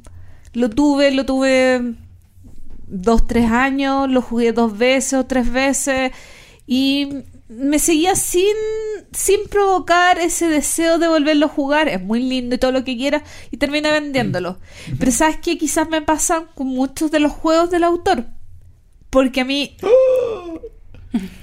Lo 0.53 0.71
tuve, 0.71 1.11
lo 1.11 1.25
tuve 1.25 1.95
dos, 2.87 3.27
tres 3.27 3.51
años, 3.51 4.11
lo 4.11 4.21
jugué 4.21 4.53
dos 4.53 4.77
veces 4.77 5.15
o 5.15 5.27
tres 5.27 5.51
veces. 5.51 6.13
Y 6.67 7.09
me 7.49 7.79
seguía 7.79 8.15
sin, 8.15 8.55
sin 9.13 9.49
provocar 9.49 10.19
ese 10.19 10.49
deseo 10.49 10.99
de 10.99 11.09
volverlo 11.09 11.47
a 11.47 11.51
jugar. 11.51 11.89
Es 11.89 12.03
muy 12.03 12.23
lindo 12.23 12.57
y 12.57 12.59
todo 12.59 12.73
lo 12.73 12.85
que 12.85 12.97
quiera. 12.97 13.23
Y 13.51 13.57
termina 13.57 13.91
vendiéndolo. 13.91 14.59
Pero 14.99 15.13
sabes 15.13 15.39
que 15.39 15.57
quizás 15.57 15.89
me 15.89 16.03
pasan 16.03 16.47
con 16.55 16.67
muchos 16.67 17.11
de 17.11 17.21
los 17.21 17.33
juegos 17.33 17.71
del 17.71 17.85
autor. 17.85 18.36
Porque 19.11 19.41
a 19.43 19.45
mí 19.45 19.77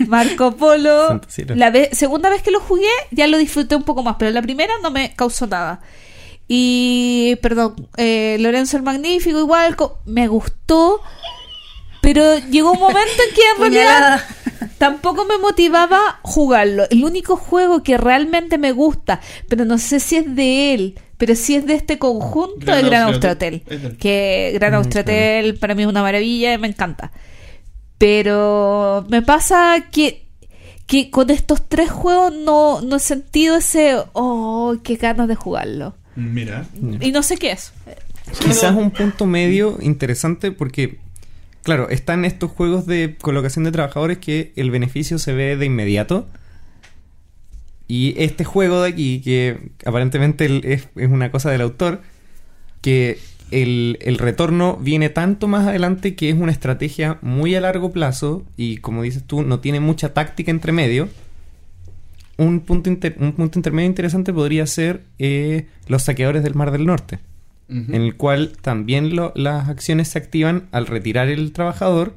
Marco 0.08 0.56
Polo, 0.56 1.08
la 1.56 1.70
ve- 1.72 1.90
segunda 1.94 2.30
vez 2.30 2.42
que 2.44 2.52
lo 2.52 2.60
jugué 2.60 2.88
ya 3.12 3.28
lo 3.28 3.38
disfruté 3.38 3.76
un 3.76 3.84
poco 3.84 4.04
más, 4.04 4.18
pero 4.20 4.32
la 4.32 4.42
primera 4.42 4.74
no 4.82 4.92
me 4.92 5.14
causó 5.16 5.48
nada. 5.48 5.82
Y, 6.48 7.38
perdón, 7.42 7.88
eh, 7.98 8.38
Lorenzo 8.40 8.78
el 8.78 8.84
Magnífico 8.84 9.40
igual, 9.40 9.76
me 10.06 10.28
gustó, 10.28 11.02
pero 12.02 12.38
llegó 12.52 12.74
un 12.74 12.80
momento 12.80 13.24
en 13.28 13.34
que 13.36 13.42
en 13.56 13.58
realidad 13.74 14.22
tampoco 14.78 15.26
me 15.26 15.38
motivaba 15.40 16.20
jugarlo. 16.22 16.84
El 16.92 17.04
único 17.06 17.38
juego 17.38 17.82
que 17.82 17.98
realmente 17.98 18.58
me 18.58 18.74
gusta, 18.74 19.22
pero 19.48 19.66
no 19.66 19.78
sé 19.80 20.00
si 20.02 20.18
es 20.18 20.36
de 20.36 20.74
él, 20.74 21.00
pero 21.18 21.34
si 21.36 21.56
es 21.56 21.66
de 21.66 21.76
este 21.76 21.98
conjunto, 21.98 22.66
Gran 22.66 22.80
es 22.84 22.86
Gran 22.92 23.04
Austria 23.04 23.32
Hotel. 23.32 23.64
Que 23.98 24.52
Gran 24.54 24.74
Austria 24.76 25.02
Hotel 25.02 25.58
para 25.58 25.74
mí 25.74 25.84
es 25.84 25.88
una 25.88 26.02
maravilla 26.04 26.54
y 26.54 26.58
me 26.58 26.68
encanta. 26.68 27.12
Pero 28.04 29.06
me 29.08 29.22
pasa 29.22 29.86
que, 29.90 30.26
que 30.88 31.10
con 31.10 31.30
estos 31.30 31.70
tres 31.70 31.90
juegos 31.90 32.34
no, 32.34 32.82
no 32.82 32.98
he 32.98 33.00
sentido 33.00 33.56
ese, 33.56 33.96
oh, 34.12 34.76
qué 34.84 34.98
ganas 34.98 35.30
de 35.30 35.36
jugarlo. 35.36 35.96
Mira. 36.18 36.68
Y 37.00 37.14
no 37.14 37.24
sé 37.24 37.38
qué 37.38 37.54
es. 37.54 37.72
Quizás 38.42 38.76
un 38.76 38.92
punto 38.92 39.26
medio 39.26 39.78
interesante 39.80 40.52
porque, 40.52 41.00
claro, 41.62 41.88
están 41.88 42.26
estos 42.26 42.52
juegos 42.52 42.88
de 42.88 43.16
colocación 43.22 43.64
de 43.64 43.72
trabajadores 43.72 44.18
que 44.18 44.52
el 44.58 44.70
beneficio 44.70 45.18
se 45.18 45.32
ve 45.32 45.56
de 45.56 45.66
inmediato. 45.66 46.28
Y 47.88 48.16
este 48.22 48.44
juego 48.44 48.82
de 48.82 48.90
aquí, 48.90 49.22
que 49.22 49.72
aparentemente 49.86 50.74
es, 50.74 50.90
es 50.94 51.10
una 51.10 51.32
cosa 51.32 51.52
del 51.52 51.62
autor, 51.62 52.02
que 52.82 53.18
el, 53.62 53.98
el 54.02 54.18
retorno 54.18 54.78
viene 54.78 55.10
tanto 55.10 55.48
más 55.48 55.68
adelante 55.68 56.16
que 56.16 56.30
es 56.30 56.36
una 56.36 56.52
estrategia 56.52 57.18
muy 57.22 57.56
a 57.56 57.62
largo 57.62 57.92
plazo 57.92 58.44
y 58.58 58.78
como 58.78 59.04
dices 59.04 59.24
tú, 59.24 59.44
no 59.44 59.60
tiene 59.60 59.80
mucha 59.80 60.14
táctica 60.14 60.52
entre 60.52 60.72
medio. 60.72 61.10
Un 62.38 62.62
punto, 62.62 62.90
inter- 62.90 63.16
un 63.20 63.34
punto 63.34 63.60
intermedio 63.60 63.88
interesante 63.88 64.34
podría 64.34 64.66
ser 64.66 65.04
eh, 65.20 65.68
los 65.88 66.04
saqueadores 66.04 66.42
del 66.44 66.56
Mar 66.56 66.72
del 66.72 66.86
Norte 66.86 67.20
en 67.70 68.02
el 68.02 68.16
cual 68.16 68.54
también 68.62 69.16
lo- 69.16 69.32
las 69.36 69.70
acciones 69.70 70.08
se 70.10 70.20
activan 70.20 70.68
al 70.72 70.86
retirar 70.86 71.30
el 71.30 71.52
trabajador, 71.54 72.14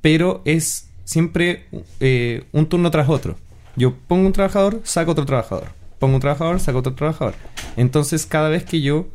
pero 0.00 0.42
es 0.44 0.88
siempre 1.04 1.64
eh, 2.00 2.44
un 2.52 2.66
turno 2.66 2.90
tras 2.90 3.08
otro. 3.08 3.36
Yo 3.76 3.94
pongo 4.08 4.26
un 4.26 4.32
trabajador, 4.32 4.80
saco 4.84 5.12
otro 5.12 5.24
trabajador. 5.24 5.68
Pongo 5.98 6.16
un 6.16 6.20
trabajador, 6.20 6.60
saco 6.60 6.78
otro 6.78 6.94
trabajador. 6.94 7.34
Entonces, 7.76 8.26
cada 8.26 8.48
vez 8.48 8.64
que 8.64 8.80
yo 8.82 9.06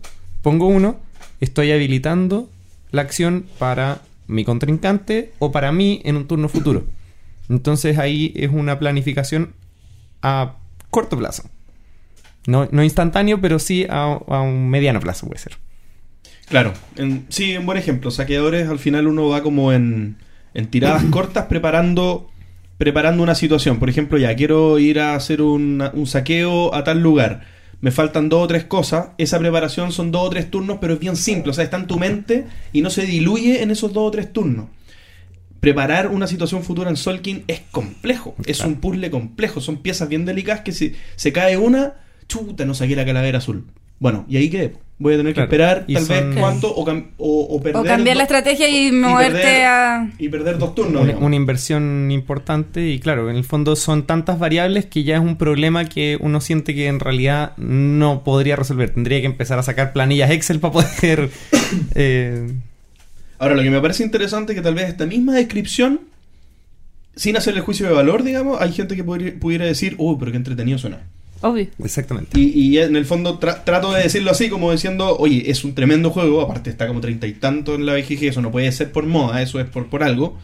pongo 0.42 0.68
uno, 0.68 0.98
estoy 1.42 1.72
habilitando 1.72 2.50
la 2.92 3.02
acción 3.02 3.46
para 3.60 4.02
mi 4.28 4.44
contrincante 4.46 5.32
o 5.40 5.52
para 5.52 5.72
mí 5.72 6.02
en 6.06 6.16
un 6.18 6.28
turno 6.28 6.50
futuro. 6.50 6.86
Entonces 7.50 7.98
ahí 7.98 8.34
es 8.36 8.50
una 8.52 8.80
planificación 8.80 9.54
a 10.22 10.56
corto 10.90 11.18
plazo. 11.18 11.44
No, 12.48 12.68
no 12.72 12.84
instantáneo, 12.84 13.42
pero 13.42 13.60
sí 13.60 13.86
a, 13.90 14.20
a 14.28 14.42
un 14.42 14.70
mediano 14.70 15.00
plazo 15.00 15.28
puede 15.28 15.40
ser. 15.40 15.58
Claro, 16.48 16.74
en- 16.96 17.26
sí, 17.30 17.58
un 17.58 17.66
buen 17.66 17.78
ejemplo. 17.78 18.12
Saqueadores, 18.12 18.68
al 18.70 18.80
final 18.80 19.08
uno 19.08 19.28
va 19.30 19.42
como 19.42 19.74
en, 19.74 20.18
en 20.54 20.68
tiradas 20.68 21.04
cortas 21.12 21.46
preparando, 21.46 22.30
preparando 22.78 23.24
una 23.24 23.36
situación. 23.36 23.80
Por 23.80 23.90
ejemplo, 23.90 24.18
ya 24.18 24.36
quiero 24.36 24.78
ir 24.80 25.00
a 25.00 25.16
hacer 25.16 25.42
un, 25.42 25.84
un 25.94 26.08
saqueo 26.08 26.74
a 26.74 26.84
tal 26.84 27.02
lugar. 27.02 27.44
Me 27.86 27.92
faltan 27.92 28.30
dos 28.30 28.44
o 28.44 28.48
tres 28.48 28.64
cosas. 28.64 29.10
Esa 29.20 29.38
preparación 29.38 29.92
son 29.92 30.12
dos 30.12 30.26
o 30.26 30.30
tres 30.32 30.50
turnos, 30.50 30.80
pero 30.82 30.96
es 30.96 31.00
bien 31.00 31.16
simple. 31.16 31.52
O 31.52 31.54
sea, 31.54 31.64
está 31.64 31.78
en 31.78 31.86
tu 31.86 32.00
mente 32.00 32.48
y 32.74 32.82
no 32.82 32.90
se 32.90 33.06
diluye 33.06 33.62
en 33.62 33.70
esos 33.70 33.94
dos 33.94 34.08
o 34.08 34.10
tres 34.10 34.34
turnos. 34.34 34.70
Preparar 35.60 36.08
una 36.08 36.26
situación 36.26 36.64
futura 36.64 36.90
en 36.90 36.98
Solkin 36.98 37.44
es 37.46 37.62
complejo. 37.70 38.34
Es 38.48 38.62
un 38.62 38.78
puzzle 38.78 39.12
complejo. 39.12 39.62
Son 39.62 39.84
piezas 39.84 40.10
bien 40.10 40.26
delicadas 40.26 40.62
que 40.62 40.72
si 40.72 40.96
se 41.16 41.32
cae 41.32 41.58
una, 41.58 41.94
chuta, 42.28 42.66
no 42.66 42.74
saqué 42.74 42.96
la 42.96 43.06
calavera 43.06 43.38
azul. 43.38 43.68
Bueno, 44.06 44.24
y 44.30 44.38
ahí 44.38 44.52
quedé. 44.52 44.74
Voy 45.00 45.16
a 45.16 45.18
tener 45.18 45.34
que 45.34 45.42
esperar 45.42 45.88
tal 45.92 46.06
son- 46.06 46.30
vez 46.30 46.40
cuánto 46.40 46.72
o, 46.76 46.86
cam- 46.86 47.08
o, 47.18 47.42
o 47.56 47.60
perder 47.60 47.82
O 47.82 47.84
cambiar 47.84 48.18
la 48.18 48.22
estrategia 48.22 48.70
y 48.70 48.92
moverte 48.92 49.40
perder- 49.42 49.66
a... 49.66 50.12
y 50.20 50.30
perder 50.30 50.60
dos 50.60 50.76
turnos. 50.76 51.10
Una, 51.20 51.36
inversión 51.36 52.12
importante 52.12 52.88
y 52.88 53.00
claro, 53.00 53.32
en 53.32 53.36
el 53.36 53.44
fondo 53.44 53.76
son 53.76 54.06
tantas 54.06 54.38
variables 54.38 54.86
que 54.86 55.04
ya 55.04 55.16
es 55.16 55.22
un 55.22 55.38
problema 55.38 55.86
que 55.86 56.20
uno 56.22 56.40
siente 56.40 56.76
que 56.76 56.86
en 56.86 57.00
realidad 57.00 57.58
no 57.58 58.24
podría 58.24 58.56
resolver. 58.56 58.92
Tendría 58.92 59.20
que 59.22 59.26
empezar 59.26 59.58
a 59.58 59.64
sacar 59.64 59.92
planillas 59.92 60.30
Excel 60.30 60.60
para 60.60 60.74
poder... 60.74 61.32
eh, 61.96 62.54
Ahora, 63.40 63.56
lo 63.56 63.64
que 63.64 63.72
me 63.72 63.82
parece 63.82 64.04
interesante 64.04 64.54
es 64.54 64.60
que 64.60 64.64
tal 64.64 64.76
vez 64.76 64.88
esta 64.88 65.08
misma 65.08 65.34
descripción, 65.34 66.02
sin 67.16 67.36
hacer 67.38 67.56
el 67.56 67.62
juicio 67.62 67.88
de 67.88 67.92
valor, 67.94 68.22
digamos, 68.24 68.62
hay 68.62 68.72
gente 68.72 68.96
que 68.96 69.04
podría- 69.04 69.34
pudiera 69.40 69.66
decir, 69.66 69.96
uy, 69.98 70.16
pero 70.20 70.30
qué 70.32 70.38
entretenido 70.38 70.78
suena. 70.78 71.00
Obvio. 71.42 71.68
exactamente. 71.84 72.40
Y, 72.40 72.46
y 72.60 72.78
en 72.80 72.96
el 72.96 73.06
fondo 73.06 73.40
tra- 73.40 73.64
trato 73.64 73.92
de 73.94 74.04
decirlo 74.04 74.32
así, 74.32 74.50
como 74.50 74.72
diciendo, 74.72 75.16
oye, 75.18 75.50
es 75.52 75.64
un 75.64 75.76
tremendo 75.76 76.10
juego, 76.10 76.42
aparte 76.42 76.70
está 76.70 76.88
como 76.88 77.02
treinta 77.02 77.28
y 77.28 77.34
tanto 77.34 77.76
en 77.76 77.86
la 77.86 77.94
BGG, 77.94 78.24
eso 78.26 78.42
no 78.42 78.52
puede 78.52 78.72
ser 78.72 78.92
por 78.92 79.06
moda, 79.06 79.42
eso 79.42 79.60
es 79.60 79.66
por, 79.68 79.88
por 79.88 80.02
algo. 80.04 80.38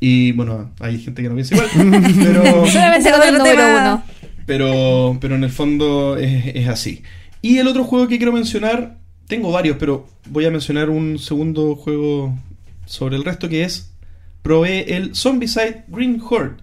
Y 0.00 0.32
bueno, 0.32 0.70
hay 0.80 0.98
gente 1.00 1.22
que 1.22 1.28
no 1.28 1.34
piensa 1.34 1.54
igual, 1.54 1.68
pero, 2.24 2.66
Solamente 2.66 3.08
Ese 3.08 3.18
con 3.18 3.28
el 3.28 3.34
otro 3.34 3.38
número 3.38 3.56
tema. 3.56 3.80
uno. 3.94 4.02
pero, 4.46 5.18
pero 5.20 5.34
en 5.36 5.44
el 5.44 5.50
fondo 5.50 6.16
es, 6.16 6.46
es 6.54 6.68
así. 6.68 7.02
Y 7.40 7.58
el 7.58 7.68
otro 7.68 7.84
juego 7.84 8.08
que 8.08 8.16
quiero 8.18 8.32
mencionar, 8.32 8.98
tengo 9.28 9.50
varios, 9.52 9.76
pero 9.78 10.06
voy 10.28 10.44
a 10.44 10.50
mencionar 10.50 10.90
un 10.90 11.18
segundo 11.18 11.74
juego 11.76 12.36
sobre 12.86 13.16
el 13.16 13.24
resto 13.24 13.48
que 13.48 13.62
es, 13.64 13.92
probé 14.42 14.96
el 14.96 15.14
Zombicide 15.14 15.84
Green 15.88 16.20
Horde, 16.28 16.61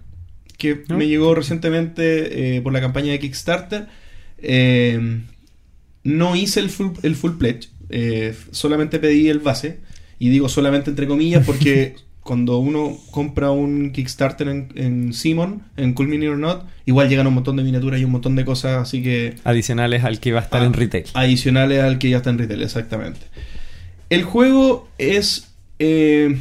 que 0.60 0.84
¿No? 0.88 0.96
me 0.96 1.08
llegó 1.08 1.34
recientemente 1.34 2.56
eh, 2.56 2.60
por 2.62 2.72
la 2.72 2.80
campaña 2.80 3.10
de 3.10 3.18
Kickstarter. 3.18 3.88
Eh, 4.38 5.22
no 6.04 6.36
hice 6.36 6.60
el 6.60 6.70
full, 6.70 6.92
el 7.02 7.16
full 7.16 7.32
pledge, 7.38 7.68
eh, 7.88 8.34
solamente 8.52 8.98
pedí 9.00 9.28
el 9.28 9.40
base, 9.40 9.80
y 10.18 10.28
digo 10.30 10.48
solamente 10.48 10.90
entre 10.90 11.06
comillas 11.06 11.44
porque 11.44 11.96
cuando 12.22 12.58
uno 12.58 12.96
compra 13.10 13.50
un 13.50 13.90
Kickstarter 13.92 14.48
en, 14.48 14.68
en 14.76 15.12
Simon, 15.12 15.62
en 15.76 15.92
Cool 15.94 16.08
Mini 16.08 16.26
or 16.28 16.38
Not, 16.38 16.66
igual 16.86 17.08
llegan 17.08 17.26
un 17.26 17.34
montón 17.34 17.56
de 17.56 17.62
miniaturas 17.64 18.00
y 18.00 18.04
un 18.04 18.12
montón 18.12 18.36
de 18.36 18.44
cosas, 18.44 18.76
así 18.80 19.02
que 19.02 19.34
Adicionales 19.44 20.04
al 20.04 20.20
que 20.20 20.32
va 20.32 20.40
a 20.40 20.42
estar 20.44 20.62
Ah, 20.62 20.66
en 20.66 20.72
retail. 20.74 21.04
adicionales 21.14 21.82
al 21.82 21.98
que 21.98 22.10
ya 22.10 22.18
está 22.18 22.30
en 22.30 22.38
retail, 22.38 22.62
exactamente. 22.62 23.20
El 24.10 24.22
juego 24.24 24.88
es. 24.98 25.48
eh, 25.78 26.38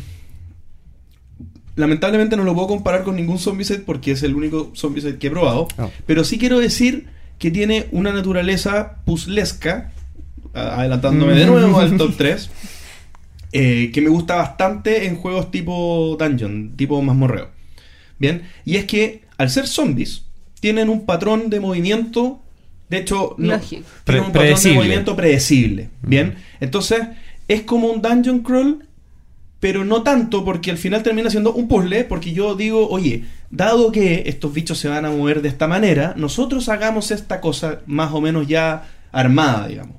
lamentablemente 1.80 2.36
no 2.36 2.44
lo 2.44 2.54
puedo 2.54 2.68
comparar 2.68 3.04
con 3.04 3.16
ningún 3.16 3.40
Zombicide 3.40 3.80
porque 3.80 4.12
es 4.12 4.24
el 4.24 4.36
único 4.36 4.72
Zombicide 4.76 5.18
que 5.18 5.28
he 5.28 5.32
probado. 5.32 5.68
Oh. 5.78 5.90
Pero 6.06 6.24
sí 6.24 6.38
quiero 6.38 6.60
decir 6.60 7.08
que 7.40 7.52
tiene 7.52 7.88
una 7.92 8.12
naturaleza 8.12 8.98
puzzlesca, 9.06 9.92
adelantándome 10.54 11.34
de 11.34 11.46
nuevo 11.46 11.80
al 11.80 11.98
top 11.98 12.16
3, 12.18 12.50
eh, 13.54 13.92
que 13.94 14.02
me 14.02 14.10
gusta 14.10 14.36
bastante 14.36 15.06
en 15.06 15.16
juegos 15.16 15.50
tipo 15.52 16.18
Dungeon, 16.20 16.74
tipo 16.76 17.02
mazmorreo. 17.02 17.50
Bien, 18.20 18.44
y 18.66 18.76
es 18.76 18.84
que 18.84 19.22
al 19.38 19.50
ser 19.50 19.66
zombies, 19.66 20.26
tienen 20.60 20.90
un 20.90 21.06
patrón 21.06 21.50
de 21.50 21.62
movimiento, 21.62 22.42
de 22.90 22.98
hecho, 22.98 23.36
no, 23.38 23.58
tienen 24.04 24.26
un 24.26 24.32
patrón 24.34 24.62
de 24.62 24.74
movimiento 24.74 25.16
predecible. 25.16 25.90
Bien, 26.02 26.36
entonces 26.60 27.00
es 27.48 27.62
como 27.62 27.88
un 27.88 28.02
dungeon 28.02 28.40
crawl, 28.40 28.86
pero 29.60 29.84
no 29.86 30.04
tanto 30.04 30.46
porque 30.46 30.72
al 30.72 30.78
final 30.78 31.04
termina 31.04 31.30
siendo 31.30 31.54
un 31.54 31.68
puzzle, 31.68 32.06
porque 32.06 32.32
yo 32.34 32.56
digo, 32.56 32.88
oye, 32.90 33.26
dado 33.50 33.92
que 33.92 34.24
estos 34.28 34.54
bichos 34.54 34.78
se 34.78 34.88
van 34.88 35.06
a 35.06 35.12
mover 35.12 35.42
de 35.42 35.50
esta 35.50 35.68
manera, 35.68 36.14
nosotros 36.18 36.70
hagamos 36.70 37.12
esta 37.12 37.42
cosa 37.42 37.82
más 37.86 38.14
o 38.14 38.22
menos 38.22 38.48
ya 38.48 38.88
armada, 39.12 39.68
digamos. 39.68 39.98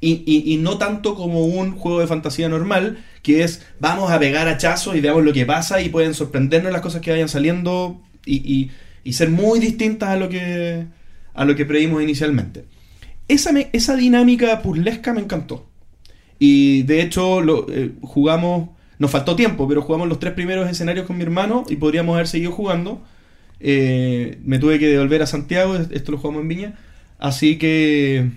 Y, 0.00 0.22
y- 0.26 0.56
no 0.58 0.76
tanto 0.78 1.14
como 1.14 1.44
un 1.46 1.72
juego 1.72 2.00
de 2.00 2.06
fantasía 2.06 2.48
normal, 2.48 2.98
que 3.22 3.42
es 3.44 3.62
vamos 3.80 4.10
a 4.12 4.18
pegar 4.18 4.46
hachazos 4.46 4.94
y 4.94 5.00
veamos 5.00 5.24
lo 5.24 5.32
que 5.32 5.46
pasa 5.46 5.80
y 5.80 5.88
pueden 5.88 6.12
sorprendernos 6.14 6.70
las 6.72 6.82
cosas 6.82 7.00
que 7.00 7.10
vayan 7.10 7.28
saliendo 7.28 8.00
y, 8.24 8.36
y- 8.36 8.70
y 9.04 9.12
ser 9.14 9.30
muy 9.30 9.58
distintas 9.58 10.10
a 10.10 10.16
lo 10.16 10.28
que, 10.28 10.84
a 11.34 11.44
lo 11.44 11.54
que 11.56 11.64
prevímos 11.64 12.02
inicialmente. 12.02 12.64
Esa, 13.28 13.50
esa 13.72 13.96
dinámica 13.96 14.62
puzzlesca 14.62 15.12
me 15.14 15.20
encantó. 15.22 15.66
Y 16.38 16.82
de 16.82 17.00
hecho 17.00 17.40
eh, 17.70 17.92
jugamos, 18.02 18.68
nos 18.98 19.10
faltó 19.10 19.36
tiempo, 19.36 19.68
pero 19.68 19.82
jugamos 19.82 20.08
los 20.08 20.18
tres 20.18 20.32
primeros 20.34 20.68
escenarios 20.70 21.06
con 21.06 21.16
mi 21.16 21.22
hermano 21.22 21.64
y 21.68 21.76
podríamos 21.76 22.14
haber 22.14 22.28
seguido 22.28 22.52
jugando. 22.52 23.02
Eh, 23.60 24.38
me 24.44 24.58
tuve 24.58 24.78
que 24.78 24.88
devolver 24.88 25.22
a 25.22 25.26
Santiago, 25.26 25.76
esto 25.76 26.12
lo 26.12 26.18
jugamos 26.18 26.42
en 26.42 26.48
Viña. 26.48 26.78
Así 27.18 27.58
que... 27.58 28.30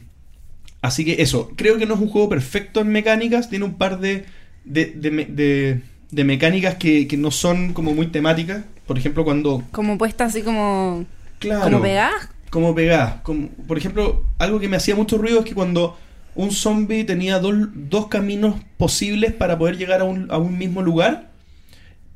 Así 0.82 1.04
que 1.04 1.22
eso, 1.22 1.52
creo 1.58 1.78
que 1.78 1.86
no 1.86 1.96
es 1.96 2.00
un 2.00 2.08
juego 2.08 2.30
perfecto 2.30 2.80
en 2.80 2.88
mecánicas, 2.88 3.50
tiene 3.50 3.66
un 3.66 3.78
par 3.78 4.00
de, 4.00 4.24
de, 4.64 4.86
de 4.96 5.82
de 6.12 6.24
mecánicas 6.24 6.76
que, 6.76 7.08
que 7.08 7.18
no 7.18 7.32
son 7.32 7.74
como 7.74 7.94
muy 7.94 8.08
temáticas. 8.08 8.64
Por 8.88 8.98
ejemplo, 8.98 9.24
cuando... 9.24 9.64
Como 9.72 9.98
puesta 9.98 10.26
así 10.26 10.42
como... 10.42 11.06
Claro, 11.38 11.64
Como 11.64 11.82
pegadas. 11.82 12.30
como 12.50 12.76
pegadas. 12.76 13.22
Como, 13.22 13.48
por 13.68 13.78
ejemplo, 13.78 14.24
algo 14.40 14.60
que 14.60 14.68
me 14.68 14.78
hacía 14.78 14.96
mucho 14.96 15.18
ruido 15.18 15.40
es 15.40 15.46
que 15.46 15.54
cuando 15.54 15.98
un 16.40 16.52
zombie 16.52 17.04
tenía 17.04 17.40
dos, 17.40 17.54
dos 17.74 18.08
caminos 18.08 18.56
posibles 18.78 19.34
para 19.34 19.58
poder 19.58 19.78
llegar 19.78 20.00
a 20.00 20.06
un, 20.06 20.32
a 20.32 20.38
un 20.38 20.58
mismo 20.58 20.82
lugar 20.82 21.32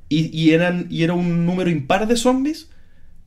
y, 0.08 0.30
y 0.32 0.52
eran, 0.52 0.88
y 0.90 1.04
era 1.04 1.14
un 1.14 1.46
número 1.46 1.70
impar 1.70 2.08
de 2.08 2.16
zombies, 2.16 2.70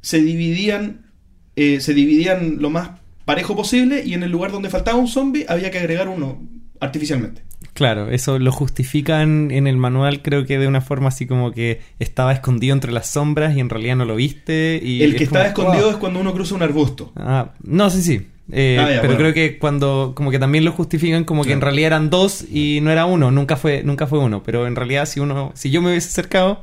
se 0.00 0.22
dividían, 0.22 1.10
eh, 1.54 1.80
se 1.80 1.92
dividían 1.92 2.62
lo 2.62 2.70
más 2.70 2.92
parejo 3.26 3.54
posible 3.54 4.04
y 4.06 4.14
en 4.14 4.22
el 4.22 4.30
lugar 4.30 4.52
donde 4.52 4.70
faltaba 4.70 4.96
un 4.96 5.06
zombie 5.06 5.44
había 5.50 5.70
que 5.70 5.78
agregar 5.78 6.08
uno 6.08 6.42
artificialmente. 6.80 7.42
Claro, 7.74 8.08
eso 8.08 8.38
lo 8.38 8.50
justifican 8.50 9.50
en 9.50 9.66
el 9.66 9.76
manual, 9.76 10.22
creo 10.22 10.46
que 10.46 10.58
de 10.58 10.66
una 10.66 10.80
forma 10.80 11.08
así 11.08 11.26
como 11.26 11.52
que 11.52 11.82
estaba 11.98 12.32
escondido 12.32 12.72
entre 12.72 12.90
las 12.90 13.10
sombras 13.10 13.54
y 13.54 13.60
en 13.60 13.68
realidad 13.68 13.96
no 13.96 14.06
lo 14.06 14.16
viste. 14.16 14.80
Y 14.82 15.02
el 15.02 15.12
es 15.12 15.18
que 15.18 15.26
como, 15.26 15.42
escondido 15.42 15.84
wow. 15.84 15.90
es 15.90 15.96
cuando 15.98 16.20
uno 16.20 16.32
cruza 16.32 16.54
un 16.54 16.62
arbusto. 16.62 17.12
Ah, 17.16 17.52
no, 17.62 17.90
sí, 17.90 18.00
sí. 18.00 18.28
Eh, 18.52 18.76
Ah, 18.78 18.82
ya, 18.90 19.00
pero 19.00 19.14
bueno. 19.14 19.18
creo 19.18 19.34
que 19.34 19.58
cuando 19.58 20.12
como 20.14 20.30
que 20.30 20.38
también 20.38 20.64
lo 20.64 20.72
justifican 20.72 21.24
como 21.24 21.42
que 21.44 21.52
en 21.52 21.60
realidad 21.60 21.88
eran 21.88 22.10
dos 22.10 22.44
y 22.50 22.80
no 22.80 22.90
era 22.92 23.04
uno, 23.04 23.30
nunca 23.32 23.56
fue 23.56 23.82
nunca 23.82 24.06
fue 24.06 24.20
uno, 24.20 24.42
pero 24.44 24.66
en 24.68 24.76
realidad 24.76 25.06
si 25.06 25.18
uno 25.20 25.50
si 25.54 25.70
yo 25.70 25.82
me 25.82 25.90
hubiese 25.90 26.08
acercado 26.08 26.62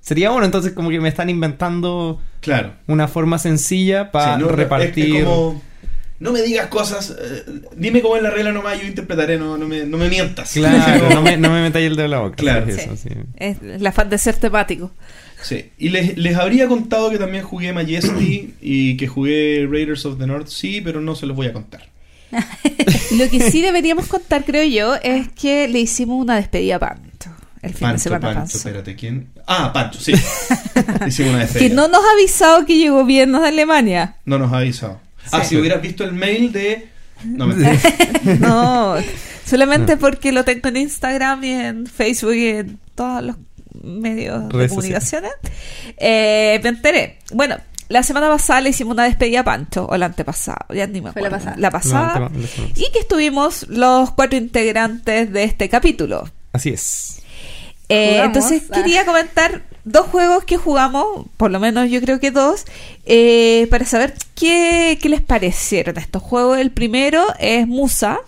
sería 0.00 0.30
uno, 0.30 0.44
entonces 0.44 0.72
como 0.72 0.90
que 0.90 1.00
me 1.00 1.08
están 1.08 1.30
inventando 1.30 2.20
Claro. 2.40 2.72
una 2.86 3.08
forma 3.08 3.38
sencilla 3.38 4.10
para 4.10 4.34
Sí, 4.34 4.40
no, 4.40 4.46
no, 4.46 4.50
es- 4.52 4.56
repartir. 4.58 5.16
Es, 5.16 5.24
como, 5.24 5.62
no 6.20 6.32
me 6.32 6.42
digas 6.42 6.66
cosas, 6.66 7.16
eh, 7.18 7.44
dime 7.76 8.00
cómo 8.02 8.16
es 8.16 8.22
la 8.22 8.30
regla 8.30 8.52
nomás, 8.52 8.80
yo 8.80 8.86
interpretaré, 8.86 9.38
no, 9.38 9.56
no, 9.56 9.66
me, 9.66 9.84
no 9.86 9.96
me 9.98 10.08
mientas. 10.08 10.52
Claro, 10.52 11.08
no 11.14 11.22
me, 11.22 11.36
no 11.36 11.50
me 11.50 11.62
metáis 11.62 11.86
el 11.86 11.96
dedo 11.96 12.04
en 12.04 12.10
la 12.10 12.18
boca. 12.18 12.36
Claro. 12.36 12.66
es 12.68 12.78
eso, 12.78 12.94
sí. 12.96 13.08
Es 13.36 13.56
la 13.62 13.90
fan 13.90 14.10
de 14.10 14.18
ser 14.18 14.36
temático. 14.36 14.90
Sí, 15.42 15.70
y 15.78 15.88
les, 15.90 16.16
les 16.16 16.36
habría 16.36 16.68
contado 16.68 17.10
que 17.10 17.18
también 17.18 17.44
jugué 17.44 17.72
Majesty 17.72 18.54
y 18.60 18.96
que 18.96 19.06
jugué 19.08 19.66
Raiders 19.70 20.06
of 20.06 20.18
the 20.18 20.26
North 20.26 20.48
Sea, 20.48 20.80
pero 20.84 21.00
no 21.00 21.14
se 21.14 21.26
los 21.26 21.36
voy 21.36 21.46
a 21.48 21.52
contar. 21.52 21.88
Lo 23.18 23.28
que 23.28 23.50
sí 23.50 23.60
deberíamos 23.60 24.06
contar, 24.06 24.44
creo 24.44 24.64
yo, 24.64 24.94
es 25.02 25.28
que 25.32 25.68
le 25.68 25.80
hicimos 25.80 26.20
una 26.20 26.36
despedida 26.36 26.76
a 26.76 26.78
Panto 26.78 27.10
el 27.60 27.70
fin 27.74 27.80
de 27.88 27.92
Pancho, 27.92 28.02
semana 28.02 28.20
Pancho, 28.20 28.40
pasado. 28.40 28.58
espérate, 28.58 28.96
¿quién? 28.96 29.28
Ah, 29.46 29.72
Pancho, 29.72 30.00
sí. 30.00 30.12
Hicimos 31.06 31.30
una 31.34 31.40
Que 31.46 31.52
despedida. 31.52 31.74
no 31.76 31.86
nos 31.88 32.00
ha 32.04 32.12
avisado 32.14 32.66
que 32.66 32.76
llegó 32.76 33.04
viernes 33.04 33.40
de 33.42 33.48
Alemania. 33.48 34.16
No 34.24 34.38
nos 34.38 34.52
ha 34.52 34.58
avisado. 34.58 35.00
Ah, 35.30 35.42
Sí. 35.44 35.50
si 35.50 35.56
hubieras 35.58 35.80
visto 35.80 36.02
el 36.02 36.12
mail 36.12 36.50
de... 36.50 36.88
No, 37.24 37.46
me 37.46 37.54
No, 38.40 38.96
solamente 39.46 39.96
porque 39.96 40.32
lo 40.32 40.44
tengo 40.44 40.68
en 40.70 40.76
Instagram 40.78 41.44
y 41.44 41.50
en 41.50 41.86
Facebook 41.86 42.34
y 42.34 42.46
en 42.48 42.78
todos 42.96 43.22
los 43.22 43.36
medios 43.82 44.48
de 44.48 44.68
comunicaciones. 44.68 45.32
Eh, 45.96 46.60
me 46.62 46.68
enteré. 46.68 47.18
Bueno, 47.32 47.56
la 47.88 48.02
semana 48.02 48.28
pasada 48.28 48.62
le 48.62 48.70
hicimos 48.70 48.94
una 48.94 49.04
despedida 49.04 49.40
a 49.40 49.44
Pancho, 49.44 49.86
o 49.86 49.96
la 49.96 50.06
antepasada, 50.06 50.66
ya 50.72 50.86
ni 50.86 51.00
me 51.00 51.12
Fue 51.12 51.22
la 51.22 51.28
acuerdo. 51.28 51.44
pasada. 51.44 51.60
La 51.60 51.70
pasada. 51.70 52.18
No, 52.18 52.28
la 52.38 52.46
semana 52.46 52.72
y 52.74 52.90
que 52.90 53.00
estuvimos 53.00 53.66
los 53.68 54.12
cuatro 54.12 54.38
integrantes 54.38 55.32
de 55.32 55.44
este 55.44 55.68
capítulo. 55.68 56.28
Así 56.52 56.70
es. 56.70 57.22
Eh, 57.88 58.22
entonces 58.24 58.62
ah. 58.70 58.74
quería 58.74 59.04
comentar 59.04 59.62
dos 59.84 60.06
juegos 60.06 60.44
que 60.44 60.56
jugamos, 60.56 61.26
por 61.36 61.50
lo 61.50 61.60
menos 61.60 61.90
yo 61.90 62.00
creo 62.00 62.20
que 62.20 62.30
dos, 62.30 62.64
eh, 63.04 63.66
para 63.70 63.84
saber 63.84 64.14
qué, 64.34 64.98
qué 65.00 65.08
les 65.08 65.20
parecieron 65.20 65.98
estos 65.98 66.22
juegos. 66.22 66.58
El 66.58 66.70
primero 66.70 67.26
es 67.38 67.66
Musa, 67.66 68.20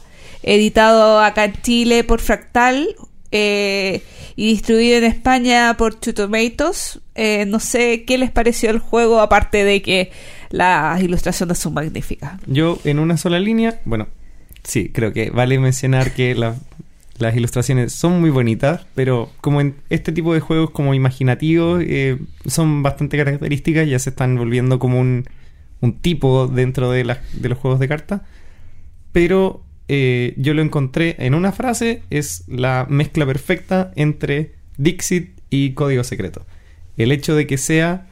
editado 0.42 1.20
acá 1.20 1.44
en 1.44 1.62
Chile 1.62 2.04
por 2.04 2.20
Fractal 2.20 2.94
eh, 3.36 4.02
y 4.36 4.46
distribuido 4.48 4.96
en 4.98 5.04
España 5.04 5.74
por 5.76 5.94
Two 5.96 6.14
Tomatoes. 6.14 7.00
Eh, 7.16 7.44
no 7.46 7.58
sé 7.60 8.04
qué 8.04 8.16
les 8.16 8.30
pareció 8.30 8.70
el 8.70 8.78
juego, 8.78 9.20
aparte 9.20 9.64
de 9.64 9.82
que 9.82 10.12
las 10.50 11.02
ilustraciones 11.02 11.58
son 11.58 11.74
magníficas. 11.74 12.40
Yo 12.46 12.78
en 12.84 12.98
una 13.00 13.16
sola 13.16 13.40
línea, 13.40 13.80
bueno, 13.84 14.06
sí, 14.62 14.88
creo 14.90 15.12
que 15.12 15.30
vale 15.30 15.58
mencionar 15.58 16.12
que 16.12 16.34
la- 16.36 16.56
las 17.18 17.36
ilustraciones 17.36 17.92
son 17.92 18.20
muy 18.20 18.30
bonitas, 18.30 18.86
pero 18.94 19.30
como 19.40 19.60
en 19.60 19.76
este 19.90 20.10
tipo 20.12 20.32
de 20.34 20.40
juegos 20.40 20.70
como 20.70 20.94
imaginativos 20.94 21.82
eh, 21.86 22.18
son 22.46 22.82
bastante 22.82 23.16
características, 23.16 23.88
ya 23.88 23.98
se 23.98 24.10
están 24.10 24.36
volviendo 24.36 24.78
como 24.80 24.98
un, 25.00 25.24
un 25.80 25.92
tipo 26.00 26.46
dentro 26.48 26.90
de, 26.90 27.04
las- 27.04 27.18
de 27.32 27.48
los 27.48 27.58
juegos 27.58 27.78
de 27.80 27.88
cartas. 27.88 28.20
Pero 29.12 29.62
eh, 29.88 30.34
yo 30.36 30.54
lo 30.54 30.62
encontré 30.62 31.16
en 31.18 31.34
una 31.34 31.52
frase, 31.52 32.02
es 32.10 32.44
la 32.48 32.86
mezcla 32.88 33.26
perfecta 33.26 33.92
entre 33.96 34.54
Dixit 34.76 35.40
y 35.50 35.72
Código 35.72 36.04
Secreto. 36.04 36.46
El 36.96 37.12
hecho 37.12 37.34
de 37.34 37.46
que 37.46 37.58
sea 37.58 38.06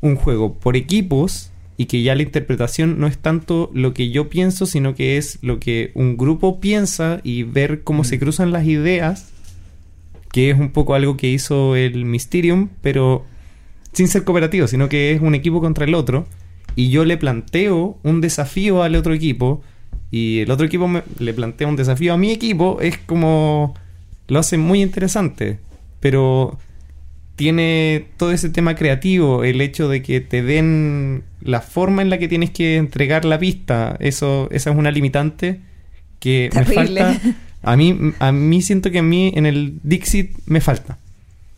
un 0.00 0.16
juego 0.16 0.54
por 0.54 0.76
equipos 0.76 1.50
y 1.76 1.86
que 1.86 2.02
ya 2.02 2.14
la 2.14 2.22
interpretación 2.22 2.98
no 2.98 3.06
es 3.06 3.18
tanto 3.18 3.70
lo 3.74 3.92
que 3.92 4.10
yo 4.10 4.28
pienso, 4.28 4.66
sino 4.66 4.94
que 4.94 5.16
es 5.16 5.38
lo 5.42 5.58
que 5.58 5.90
un 5.94 6.16
grupo 6.16 6.60
piensa 6.60 7.20
y 7.22 7.42
ver 7.42 7.82
cómo 7.82 8.04
se 8.04 8.18
cruzan 8.18 8.52
las 8.52 8.66
ideas, 8.66 9.32
que 10.32 10.50
es 10.50 10.58
un 10.58 10.70
poco 10.70 10.94
algo 10.94 11.16
que 11.16 11.28
hizo 11.28 11.76
el 11.76 12.04
Mysterium, 12.04 12.68
pero 12.80 13.24
sin 13.92 14.08
ser 14.08 14.24
cooperativo, 14.24 14.66
sino 14.66 14.88
que 14.88 15.12
es 15.12 15.20
un 15.20 15.34
equipo 15.34 15.60
contra 15.60 15.84
el 15.84 15.94
otro, 15.94 16.26
y 16.76 16.90
yo 16.90 17.04
le 17.04 17.16
planteo 17.16 17.98
un 18.02 18.20
desafío 18.20 18.82
al 18.82 18.94
otro 18.94 19.14
equipo, 19.14 19.62
y 20.10 20.40
el 20.40 20.50
otro 20.50 20.66
equipo 20.66 20.88
me- 20.88 21.02
le 21.18 21.32
plantea 21.34 21.66
un 21.68 21.76
desafío 21.76 22.14
a 22.14 22.16
mi 22.16 22.30
equipo, 22.32 22.78
es 22.80 22.98
como... 22.98 23.74
lo 24.28 24.38
hace 24.38 24.56
muy 24.58 24.82
interesante, 24.82 25.58
pero 26.00 26.58
tiene 27.36 28.06
todo 28.16 28.32
ese 28.32 28.48
tema 28.48 28.74
creativo, 28.76 29.44
el 29.44 29.60
hecho 29.60 29.88
de 29.88 30.02
que 30.02 30.20
te 30.20 30.42
den 30.42 31.22
la 31.42 31.60
forma 31.60 32.00
en 32.02 32.08
la 32.10 32.18
que 32.18 32.28
tienes 32.28 32.50
que 32.50 32.76
entregar 32.76 33.24
la 33.26 33.38
pista, 33.38 33.96
eso, 34.00 34.48
esa 34.50 34.70
es 34.70 34.76
una 34.76 34.90
limitante 34.90 35.60
que 36.18 36.48
Terrible. 36.52 36.74
me 36.74 36.84
falta. 37.14 37.20
A 37.62 37.76
mí, 37.76 37.98
a 38.20 38.32
mí 38.32 38.62
siento 38.62 38.90
que 38.90 39.00
a 39.00 39.02
mí 39.02 39.32
en 39.34 39.44
el 39.44 39.78
Dixit 39.82 40.30
me 40.46 40.60
falta. 40.60 40.98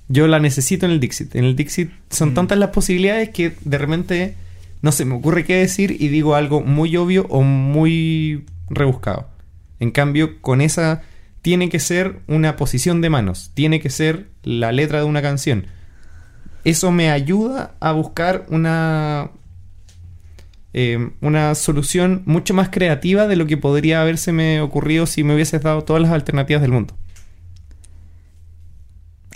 Yo 0.08 0.26
la 0.26 0.40
necesito 0.40 0.86
en 0.86 0.92
el 0.92 1.00
Dixit. 1.00 1.36
En 1.36 1.44
el 1.44 1.54
Dixit 1.54 1.90
son 2.10 2.30
Mm. 2.30 2.34
tantas 2.34 2.58
las 2.58 2.70
posibilidades 2.70 3.28
que 3.28 3.52
de 3.64 3.78
repente 3.78 4.34
no 4.82 4.92
se 4.92 5.04
me 5.04 5.14
ocurre 5.14 5.44
qué 5.44 5.56
decir 5.56 5.96
y 5.98 6.08
digo 6.08 6.34
algo 6.34 6.60
muy 6.60 6.96
obvio 6.96 7.26
o 7.28 7.42
muy 7.42 8.46
rebuscado. 8.68 9.28
En 9.80 9.90
cambio, 9.90 10.40
con 10.40 10.60
esa 10.60 11.02
tiene 11.42 11.68
que 11.68 11.78
ser 11.78 12.20
una 12.26 12.56
posición 12.56 13.00
de 13.00 13.10
manos, 13.10 13.52
tiene 13.54 13.80
que 13.80 13.90
ser 13.90 14.28
la 14.42 14.72
letra 14.72 14.98
de 14.98 15.04
una 15.04 15.22
canción. 15.22 15.66
Eso 16.64 16.90
me 16.90 17.10
ayuda 17.10 17.74
a 17.80 17.92
buscar 17.92 18.46
una 18.50 19.30
eh, 20.74 21.10
una 21.22 21.54
solución 21.54 22.22
mucho 22.26 22.52
más 22.52 22.68
creativa 22.68 23.26
de 23.26 23.36
lo 23.36 23.46
que 23.46 23.56
podría 23.56 24.02
habérseme 24.02 24.60
ocurrido 24.60 25.06
si 25.06 25.24
me 25.24 25.34
hubieses 25.34 25.62
dado 25.62 25.82
todas 25.82 26.02
las 26.02 26.12
alternativas 26.12 26.60
del 26.62 26.72
mundo. 26.72 26.94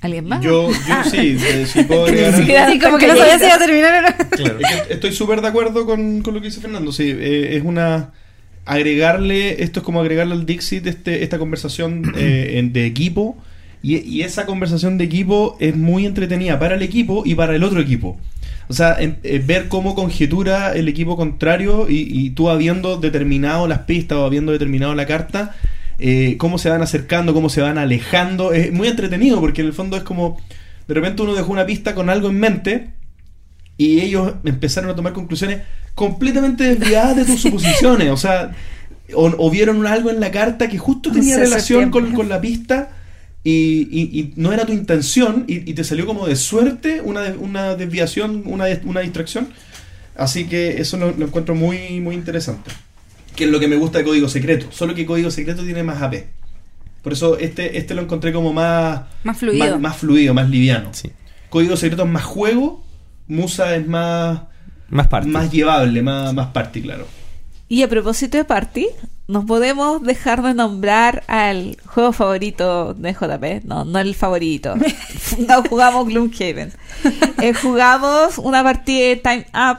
¿Alguien 0.02 0.26
más? 0.26 0.42
Yo, 0.42 0.68
yo 0.70 0.94
sí, 1.10 1.36
eh, 1.46 1.64
sí 1.66 1.84
puedo 1.84 2.04
agregar 2.06 2.34
algo. 2.34 2.72
Sí, 2.72 2.78
como 2.80 2.98
que 2.98 3.06
no 3.06 3.16
sabía 3.16 3.38
si 3.38 3.44
iba 3.46 3.54
a 3.54 3.58
terminar 3.58 4.04
o 4.04 4.08
no. 4.24 4.28
Claro. 4.30 4.58
Es 4.60 4.82
que 4.82 4.92
estoy 4.94 5.12
súper 5.12 5.40
de 5.40 5.48
acuerdo 5.48 5.86
con, 5.86 6.22
con 6.22 6.34
lo 6.34 6.40
que 6.40 6.48
dice 6.48 6.60
Fernando. 6.60 6.92
Sí, 6.92 7.04
eh, 7.08 7.56
es 7.56 7.62
una. 7.64 8.10
Agregarle. 8.64 9.62
Esto 9.62 9.80
es 9.80 9.84
como 9.84 10.00
agregarle 10.00 10.34
al 10.34 10.46
Dixit 10.46 10.86
este, 10.86 11.22
esta 11.24 11.38
conversación 11.38 12.12
eh, 12.16 12.54
en- 12.58 12.72
de 12.72 12.86
equipo. 12.86 13.36
Y, 13.82 13.96
y 13.98 14.22
esa 14.22 14.46
conversación 14.46 14.96
de 14.98 15.04
equipo 15.04 15.56
es 15.58 15.74
muy 15.76 16.06
entretenida 16.06 16.58
para 16.58 16.76
el 16.76 16.82
equipo 16.82 17.24
y 17.26 17.34
para 17.34 17.56
el 17.56 17.64
otro 17.64 17.80
equipo. 17.80 18.18
O 18.68 18.72
sea, 18.74 18.96
en- 18.98 19.18
ver 19.46 19.66
cómo 19.68 19.94
conjetura 19.96 20.72
el 20.72 20.86
equipo 20.88 21.16
contrario 21.16 21.86
y, 21.88 22.06
y 22.08 22.30
tú 22.30 22.48
habiendo 22.48 22.96
determinado 22.98 23.66
las 23.66 23.80
pistas 23.80 24.18
o 24.18 24.24
habiendo 24.24 24.52
determinado 24.52 24.94
la 24.94 25.06
carta, 25.06 25.56
eh, 26.02 26.36
cómo 26.36 26.58
se 26.58 26.68
van 26.68 26.82
acercando, 26.82 27.32
cómo 27.32 27.48
se 27.48 27.60
van 27.60 27.78
alejando. 27.78 28.52
Es 28.52 28.72
muy 28.72 28.88
entretenido 28.88 29.40
porque 29.40 29.60
en 29.62 29.68
el 29.68 29.72
fondo 29.72 29.96
es 29.96 30.02
como. 30.02 30.38
De 30.88 30.94
repente 30.94 31.22
uno 31.22 31.34
dejó 31.34 31.52
una 31.52 31.64
pista 31.64 31.94
con 31.94 32.10
algo 32.10 32.28
en 32.28 32.38
mente 32.40 32.90
y 33.78 34.00
ellos 34.00 34.34
empezaron 34.44 34.90
a 34.90 34.94
tomar 34.96 35.12
conclusiones 35.12 35.60
completamente 35.94 36.64
desviadas 36.74 37.16
de 37.16 37.24
tus 37.24 37.40
suposiciones. 37.42 38.10
O 38.10 38.16
sea, 38.16 38.52
o, 39.14 39.32
o 39.38 39.50
vieron 39.50 39.86
algo 39.86 40.10
en 40.10 40.20
la 40.20 40.30
carta 40.30 40.68
que 40.68 40.78
justo 40.78 41.10
tenía 41.12 41.36
relación 41.50 41.90
con, 41.90 42.12
con 42.16 42.28
la 42.28 42.40
pista 42.40 42.90
y, 43.44 43.88
y- 43.90 44.18
y 44.20 44.32
no 44.36 44.52
era 44.52 44.64
tu 44.66 44.72
intención 44.72 45.44
y, 45.48 45.70
y 45.70 45.74
te 45.74 45.84
salió 45.84 46.06
como 46.06 46.26
de 46.26 46.36
suerte 46.36 47.00
una, 47.00 47.22
una 47.38 47.74
desviación, 47.74 48.42
una, 48.46 48.66
una 48.84 49.00
distracción. 49.00 49.48
Así 50.16 50.44
que 50.44 50.80
eso 50.80 50.96
lo, 50.96 51.12
lo 51.12 51.26
encuentro 51.26 51.54
muy, 51.54 52.00
muy 52.00 52.14
interesante. 52.14 52.70
Que 53.36 53.44
es 53.44 53.50
lo 53.50 53.58
que 53.60 53.68
me 53.68 53.76
gusta 53.76 53.98
de 53.98 54.04
Código 54.04 54.28
Secreto. 54.28 54.66
Solo 54.70 54.94
que 54.94 55.06
Código 55.06 55.30
Secreto 55.30 55.62
tiene 55.64 55.82
más 55.82 56.00
AP. 56.02 56.24
Por 57.02 57.12
eso 57.14 57.36
este, 57.38 57.78
este 57.78 57.94
lo 57.94 58.02
encontré 58.02 58.32
como 58.32 58.52
más, 58.52 59.02
Más 59.24 59.38
fluido. 59.38 59.66
más, 59.72 59.80
más 59.80 59.96
fluido, 59.96 60.34
más 60.34 60.48
liviano. 60.48 60.90
Sí. 60.92 61.10
Código 61.50 61.76
Secreto 61.76 62.04
es 62.04 62.08
más 62.08 62.24
juego, 62.24 62.84
Musa 63.26 63.74
es 63.74 63.86
más, 63.86 64.42
Más 64.88 65.08
parte. 65.08 65.28
más 65.28 65.50
llevable, 65.50 66.02
más, 66.02 66.32
más 66.32 66.48
party, 66.48 66.82
claro. 66.82 67.06
Y 67.68 67.82
a 67.82 67.88
propósito 67.88 68.36
de 68.36 68.44
party, 68.44 68.86
nos 69.28 69.46
podemos 69.46 70.02
dejar 70.02 70.42
de 70.42 70.52
nombrar 70.54 71.24
al 71.26 71.78
juego 71.86 72.12
favorito 72.12 72.92
de 72.94 73.12
JP. 73.14 73.64
No, 73.64 73.84
no 73.84 73.98
el 73.98 74.14
favorito. 74.14 74.74
no 75.48 75.62
jugamos 75.64 76.06
Gloomhaven. 76.06 76.72
Eh, 77.40 77.54
jugamos 77.54 78.36
una 78.38 78.62
partida 78.62 79.06
de 79.08 79.16
Time 79.16 79.46
Up 79.54 79.78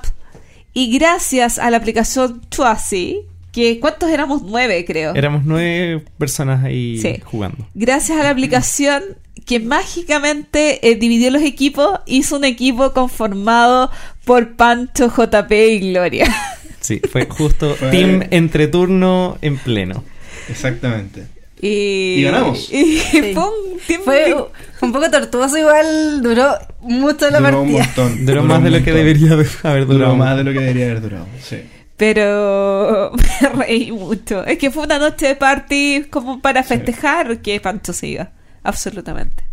y 0.74 0.98
gracias 0.98 1.60
a 1.60 1.70
la 1.70 1.78
aplicación 1.78 2.42
Twazy, 2.50 3.22
que 3.54 3.80
¿cuántos 3.80 4.10
éramos? 4.10 4.42
Nueve, 4.44 4.84
creo. 4.86 5.14
Éramos 5.16 5.44
nueve 5.46 6.04
personas 6.18 6.66
ahí 6.66 6.98
Sí. 6.98 7.22
jugando. 7.24 7.66
Gracias 7.74 8.20
a 8.20 8.24
la 8.24 8.32
aplicación 8.32 9.02
que 9.46 9.60
mágicamente 9.60 10.90
eh, 10.90 10.96
dividió 10.96 11.30
los 11.32 11.42
equipos, 11.44 12.00
hizo 12.06 12.38
un 12.38 12.44
equipo 12.46 12.92
conformado 12.94 13.92
por 14.26 14.56
Pancho, 14.56 15.10
JP 15.10 15.52
y 15.52 15.92
Gloria. 15.92 16.26
Sí, 16.82 17.00
fue 17.10 17.26
justo 17.28 17.76
Fue- 17.76 17.92
team 17.92 18.24
entre 18.32 18.68
turno 18.68 19.38
en 19.42 19.56
pleno. 19.58 20.04
Exactamente. 20.50 21.28
Y, 21.62 22.16
Y 22.20 22.24
ganamos. 22.24 22.70
Y 22.74 22.98
Sí. 23.00 23.34
fue 23.34 23.44
un 23.44 23.80
Fue, 24.04 24.36
un 24.82 24.92
poco 24.92 25.10
tortuoso 25.10 25.58
igual, 25.58 26.22
duró 26.22 26.50
mucho 26.82 27.30
la 27.30 27.40
Duró 27.40 27.62
un 27.62 27.72
partida. 27.74 27.86
montón. 28.04 28.26
Duró 28.26 28.42
un 28.42 28.48
más 28.48 28.64
de 28.64 28.70
lo 28.72 28.84
que 28.84 28.92
debería 28.92 29.36
de- 29.38 29.48
haber 29.64 29.86
Duró 29.86 29.94
durado. 29.94 30.16
más 30.18 30.36
de 30.36 30.44
lo 30.44 30.52
que 30.52 30.60
debería 30.60 30.86
haber 30.88 31.02
durado. 31.02 31.26
Sí. 31.42 31.58
Pero 31.98 33.12
me 33.42 33.50
reí 33.50 33.92
mucho. 33.92 34.46
Es 34.46 34.58
que 34.58 34.72
fue 34.72 34.84
una 34.84 35.00
noche 35.00 35.28
de 35.28 35.36
party 35.36 36.06
como 36.10 36.42
para 36.42 36.64
festejar 36.64 37.40
que 37.40 37.60
Pancho 37.60 37.94
se 37.94 38.08
iba. 38.08 38.32
Absolutamente. 38.64 39.44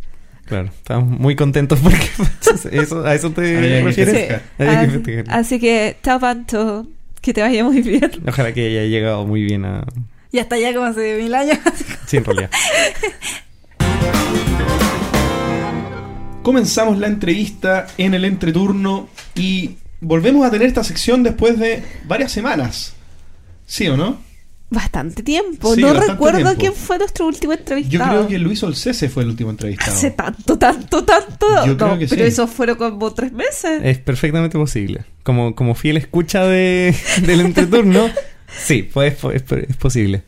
Claro, 0.47 0.67
estamos 0.67 1.19
muy 1.19 1.37
contentos 1.37 1.79
porque 1.81 2.11
eso, 2.73 3.05
a 3.05 3.15
eso 3.15 3.31
te 3.31 3.83
refieres. 3.83 4.41
que 4.59 5.25
Así, 5.29 5.61
que, 5.61 5.97
chao 6.03 6.19
Pancho. 6.19 6.87
Que 7.21 7.35
te 7.35 7.43
vaya 7.43 7.63
muy 7.65 7.83
bien. 7.83 8.11
Ojalá 8.27 8.53
que 8.53 8.67
haya 8.67 8.85
llegado 8.85 9.27
muy 9.27 9.43
bien 9.43 9.67
a... 9.67 9.85
Y 10.33 10.39
hasta 10.39 10.57
ya 10.59 10.73
como 10.73 10.87
hace 10.87 11.19
mil 11.21 11.35
años. 11.35 11.59
Sí, 12.07 12.17
en 12.17 12.25
realidad. 12.25 12.51
Comenzamos 16.43 16.99
la 16.99 17.09
entrevista 17.09 17.87
en 17.99 18.15
el 18.15 18.25
entreturno 18.25 19.09
y 19.35 19.77
volvemos 20.01 20.47
a 20.47 20.51
tener 20.51 20.69
esta 20.69 20.85
sección 20.85 21.23
después 21.23 21.59
de 21.59 21.83
varias 22.07 22.33
semanas. 22.33 22.95
¿Sí 23.67 23.87
o 23.89 23.97
no? 23.97 24.19
Bastante 24.73 25.25
tiempo. 25.25 25.75
Sí, 25.75 25.81
no 25.81 25.89
bastante 25.89 26.13
recuerdo 26.13 26.39
tiempo. 26.39 26.61
quién 26.61 26.73
fue 26.75 26.97
nuestro 26.99 27.27
último 27.27 27.53
Yo 27.53 27.59
entrevistado. 27.59 28.11
creo 28.11 28.29
que 28.29 28.39
Luis 28.39 28.63
Olcese 28.63 29.09
fue 29.09 29.25
el 29.25 29.31
último 29.31 29.51
entrevistado. 29.51 29.93
Hace 29.93 30.13
tanto, 30.13 30.57
tanto, 30.59 31.05
tanto. 31.05 31.47
Yo 31.67 31.73
No, 31.73 31.77
creo 31.77 31.99
que 31.99 32.07
pero 32.07 32.23
sí. 32.23 32.29
eso 32.29 32.47
fueron 32.47 32.77
como 32.77 33.13
tres 33.13 33.33
meses. 33.33 33.81
Es 33.83 33.99
perfectamente 33.99 34.57
posible. 34.57 35.05
Como, 35.25 35.57
como 35.57 35.75
fiel 35.75 35.97
escucha 35.97 36.45
de, 36.45 36.95
del 37.27 37.41
entreturno, 37.41 38.11
sí, 38.65 38.85
pues, 38.85 39.17
es, 39.35 39.43
es 39.53 39.77
posible. 39.77 40.23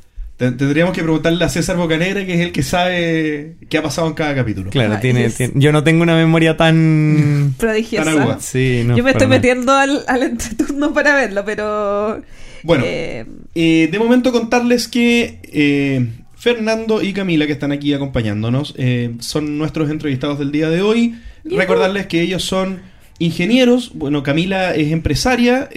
Te- 0.51 0.51
Tendríamos 0.53 0.93
que 0.93 1.03
preguntarle 1.03 1.45
a 1.45 1.49
César 1.49 1.77
Bocanegra, 1.77 2.27
que 2.27 2.35
es 2.35 2.41
el 2.41 2.51
que 2.51 2.65
sabe 2.65 3.55
qué 3.69 3.79
ha 3.79 3.83
pasado 3.83 4.09
en 4.09 4.15
cada 4.15 4.35
capítulo. 4.35 4.71
Claro, 4.71 4.99
tiene, 5.01 5.27
es- 5.27 5.37
tiene- 5.37 5.53
Yo 5.57 5.71
no 5.71 5.85
tengo 5.85 6.03
una 6.03 6.17
memoria 6.17 6.57
tan... 6.57 7.55
Prodigiosa. 7.59 8.13
Tan. 8.27 8.41
Sí, 8.41 8.83
no. 8.85 8.97
Yo 8.97 9.05
me 9.05 9.11
estoy 9.11 9.29
nada. 9.29 9.37
metiendo 9.39 9.73
al, 9.73 10.03
al 10.09 10.23
entreturno 10.25 10.93
para 10.93 11.15
verlo, 11.15 11.45
pero. 11.45 12.23
Bueno, 12.65 12.83
eh, 12.87 13.25
eh, 13.55 13.89
de 13.91 13.99
momento 14.01 14.33
contarles 14.33 14.89
que 14.89 15.39
eh, 15.45 16.09
Fernando 16.37 17.03
y 17.03 17.13
Camila, 17.13 17.47
que 17.47 17.53
están 17.53 17.71
aquí 17.71 17.93
acompañándonos, 17.95 18.75
eh, 18.79 19.13
son 19.21 19.59
nuestros 19.59 19.91
entrevistados 19.91 20.39
del 20.41 20.51
día 20.51 20.69
de 20.71 20.83
hoy. 20.83 21.15
Recordarles 21.45 22.07
que 22.07 22.21
ellos 22.21 22.43
son 22.45 22.81
ingenieros. 23.21 23.93
Bueno, 23.95 24.23
Camila 24.25 24.75
es 24.75 24.91
empresaria. 24.93 25.69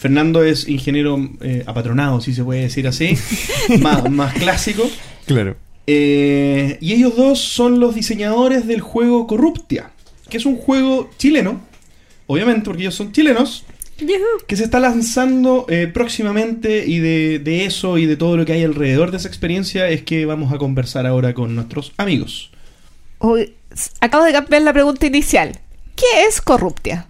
Fernando 0.00 0.42
es 0.42 0.66
ingeniero 0.66 1.28
eh, 1.42 1.62
apatronado, 1.66 2.22
si 2.22 2.32
se 2.32 2.42
puede 2.42 2.62
decir 2.62 2.88
así. 2.88 3.18
más, 3.80 4.10
más 4.10 4.32
clásico. 4.32 4.90
Claro. 5.26 5.58
Eh, 5.86 6.78
y 6.80 6.94
ellos 6.94 7.16
dos 7.16 7.38
son 7.38 7.80
los 7.80 7.94
diseñadores 7.94 8.66
del 8.66 8.80
juego 8.80 9.26
Corruptia, 9.26 9.90
que 10.30 10.38
es 10.38 10.46
un 10.46 10.56
juego 10.56 11.10
chileno, 11.18 11.60
obviamente 12.28 12.64
porque 12.64 12.84
ellos 12.84 12.94
son 12.94 13.12
chilenos, 13.12 13.66
que 14.46 14.56
se 14.56 14.64
está 14.64 14.80
lanzando 14.80 15.66
eh, 15.68 15.86
próximamente 15.92 16.86
y 16.86 16.98
de, 17.00 17.38
de 17.38 17.66
eso 17.66 17.98
y 17.98 18.06
de 18.06 18.16
todo 18.16 18.38
lo 18.38 18.46
que 18.46 18.54
hay 18.54 18.64
alrededor 18.64 19.10
de 19.10 19.18
esa 19.18 19.28
experiencia 19.28 19.90
es 19.90 20.02
que 20.02 20.24
vamos 20.24 20.50
a 20.54 20.56
conversar 20.56 21.04
ahora 21.04 21.34
con 21.34 21.54
nuestros 21.54 21.92
amigos. 21.98 22.50
Acabo 24.00 24.24
de 24.24 24.32
cambiar 24.32 24.62
la 24.62 24.72
pregunta 24.72 25.06
inicial. 25.06 25.60
¿Qué 25.94 26.24
es 26.26 26.40
Corruptia? 26.40 27.09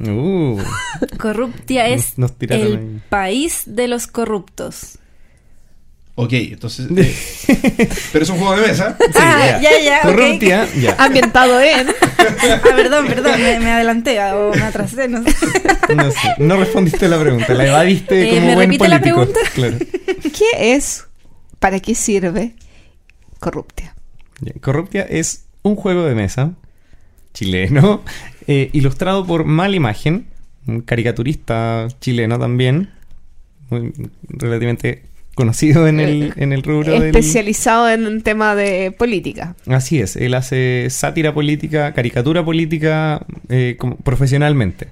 Uh, 0.00 0.60
Corruptia 1.18 1.88
es 1.88 2.18
Nos- 2.18 2.30
nos 2.30 2.38
tiraron 2.38 2.66
el 2.66 2.76
ahí. 2.78 3.02
país 3.08 3.62
de 3.66 3.88
los 3.88 4.06
corruptos. 4.06 4.98
Ok, 6.20 6.32
entonces... 6.32 6.88
eh, 6.96 7.88
pero 8.12 8.24
es 8.24 8.30
un 8.30 8.38
juego 8.38 8.56
de 8.60 8.66
mesa. 8.68 8.96
ah, 9.14 9.60
ya, 9.62 9.70
ya, 9.80 9.98
ok. 9.98 10.02
Corruptia, 10.02 10.68
ya. 10.80 10.96
Ambientado 10.98 11.60
en. 11.60 11.88
Ah, 11.90 12.60
perdón, 12.62 13.06
perdón, 13.06 13.40
me, 13.40 13.60
me 13.60 13.70
adelanté 13.70 14.18
ah, 14.18 14.36
o 14.36 14.52
me 14.52 14.62
atrasé, 14.62 15.06
no 15.06 15.22
sé. 15.22 15.32
No 15.94 16.10
sé, 16.10 16.18
no 16.38 16.56
respondiste 16.56 17.08
la 17.08 17.20
pregunta, 17.20 17.54
la 17.54 17.66
evadiste 17.68 18.24
Eh, 18.24 18.34
como 18.34 18.46
¿me 18.46 18.54
buen 18.56 18.66
repite 18.68 18.88
la 18.88 18.98
político. 19.00 19.26
pregunta? 19.26 19.40
Claro. 19.54 19.76
¿Qué 20.36 20.74
es? 20.74 21.04
¿Para 21.60 21.78
qué 21.80 21.94
sirve 21.94 22.56
Corruptia? 23.38 23.94
Ya, 24.40 24.52
Corruptia 24.60 25.02
es 25.02 25.44
un 25.62 25.76
juego 25.76 26.04
de 26.04 26.14
mesa 26.16 26.54
chileno, 27.38 28.02
eh, 28.48 28.70
ilustrado 28.72 29.24
por 29.24 29.44
Mal 29.44 29.74
Imagen, 29.74 30.26
un 30.66 30.80
caricaturista 30.80 31.86
chileno 32.00 32.38
también, 32.38 32.90
muy, 33.70 33.92
relativamente 34.28 35.04
conocido 35.34 35.86
en 35.86 36.00
el, 36.00 36.32
en 36.36 36.52
el 36.52 36.64
rubro 36.64 36.92
del... 36.94 37.14
Especializado 37.14 37.88
en 37.88 38.06
un 38.06 38.22
tema 38.22 38.56
de 38.56 38.90
política. 38.90 39.54
Así 39.66 40.00
es, 40.00 40.16
él 40.16 40.34
hace 40.34 40.88
sátira 40.90 41.32
política, 41.32 41.94
caricatura 41.94 42.44
política 42.44 43.24
eh, 43.48 43.76
como- 43.78 43.96
profesionalmente. 43.98 44.88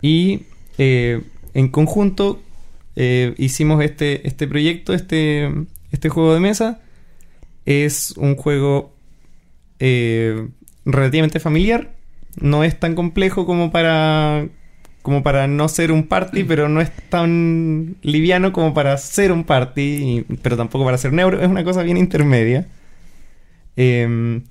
Y 0.00 0.44
eh, 0.78 1.20
en 1.52 1.68
conjunto 1.68 2.42
eh, 2.96 3.34
hicimos 3.36 3.84
este, 3.84 4.26
este 4.26 4.48
proyecto, 4.48 4.94
este, 4.94 5.50
este 5.90 6.08
juego 6.08 6.32
de 6.32 6.40
mesa. 6.40 6.80
Es 7.66 8.14
un 8.16 8.36
juego 8.36 8.94
eh, 9.78 10.48
relativamente 10.84 11.40
familiar. 11.40 11.90
No 12.40 12.64
es 12.64 12.78
tan 12.80 12.94
complejo 12.94 13.44
como 13.46 13.70
para, 13.70 14.46
como 15.02 15.22
para 15.22 15.46
no 15.48 15.68
ser 15.68 15.92
un 15.92 16.06
party, 16.08 16.44
pero 16.44 16.68
no 16.68 16.80
es 16.80 16.90
tan 17.08 17.96
liviano 18.02 18.52
como 18.52 18.72
para 18.74 18.96
ser 18.96 19.32
un 19.32 19.44
party, 19.44 20.24
pero 20.42 20.56
tampoco 20.56 20.84
para 20.84 20.98
ser 20.98 21.12
neuro. 21.12 21.40
Es 21.42 21.48
una 21.48 21.64
cosa 21.64 21.82
bien 21.82 21.96
intermedia. 21.98 22.66
Em, 23.76 24.42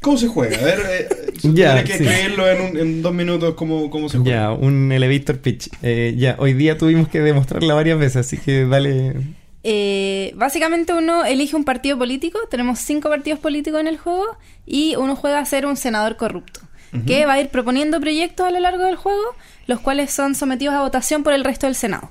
¿Cómo 0.00 0.16
se 0.16 0.28
juega? 0.28 0.58
A 0.58 0.62
ver, 0.64 0.78
eh, 0.90 1.08
Ya, 1.42 1.82
tienes 1.82 1.84
que 1.84 1.98
sí. 1.98 2.04
escribirlo 2.04 2.48
en, 2.50 2.60
un- 2.62 2.76
en 2.78 3.02
dos 3.02 3.14
minutos 3.14 3.54
cómo, 3.54 3.90
cómo 3.90 4.08
se 4.08 4.18
juega. 4.18 4.36
ya, 4.44 4.52
un 4.52 4.92
elevator 4.92 5.38
pitch. 5.38 5.68
Eh, 5.82 6.14
ya, 6.18 6.36
hoy 6.38 6.52
día 6.54 6.76
tuvimos 6.78 7.08
que 7.08 7.20
demostrarla 7.20 7.74
varias 7.74 7.98
veces, 7.98 8.16
así 8.26 8.36
que 8.38 8.64
dale. 8.66 9.14
Eh, 9.62 10.32
básicamente 10.36 10.94
uno 10.94 11.24
elige 11.24 11.54
un 11.54 11.64
partido 11.64 11.98
político, 11.98 12.38
tenemos 12.50 12.78
cinco 12.78 13.08
partidos 13.08 13.38
políticos 13.40 13.80
en 13.80 13.88
el 13.88 13.98
juego 13.98 14.38
y 14.66 14.96
uno 14.96 15.16
juega 15.16 15.38
a 15.38 15.44
ser 15.44 15.66
un 15.66 15.76
senador 15.76 16.16
corrupto, 16.16 16.60
que 17.06 17.26
va 17.26 17.34
a 17.34 17.40
ir 17.40 17.50
proponiendo 17.50 18.00
proyectos 18.00 18.46
a 18.46 18.50
lo 18.50 18.58
largo 18.58 18.84
del 18.84 18.96
juego, 18.96 19.36
los 19.66 19.80
cuales 19.80 20.10
son 20.10 20.34
sometidos 20.34 20.74
a 20.74 20.80
votación 20.80 21.22
por 21.22 21.32
el 21.32 21.44
resto 21.44 21.66
del 21.66 21.74
Senado. 21.74 22.10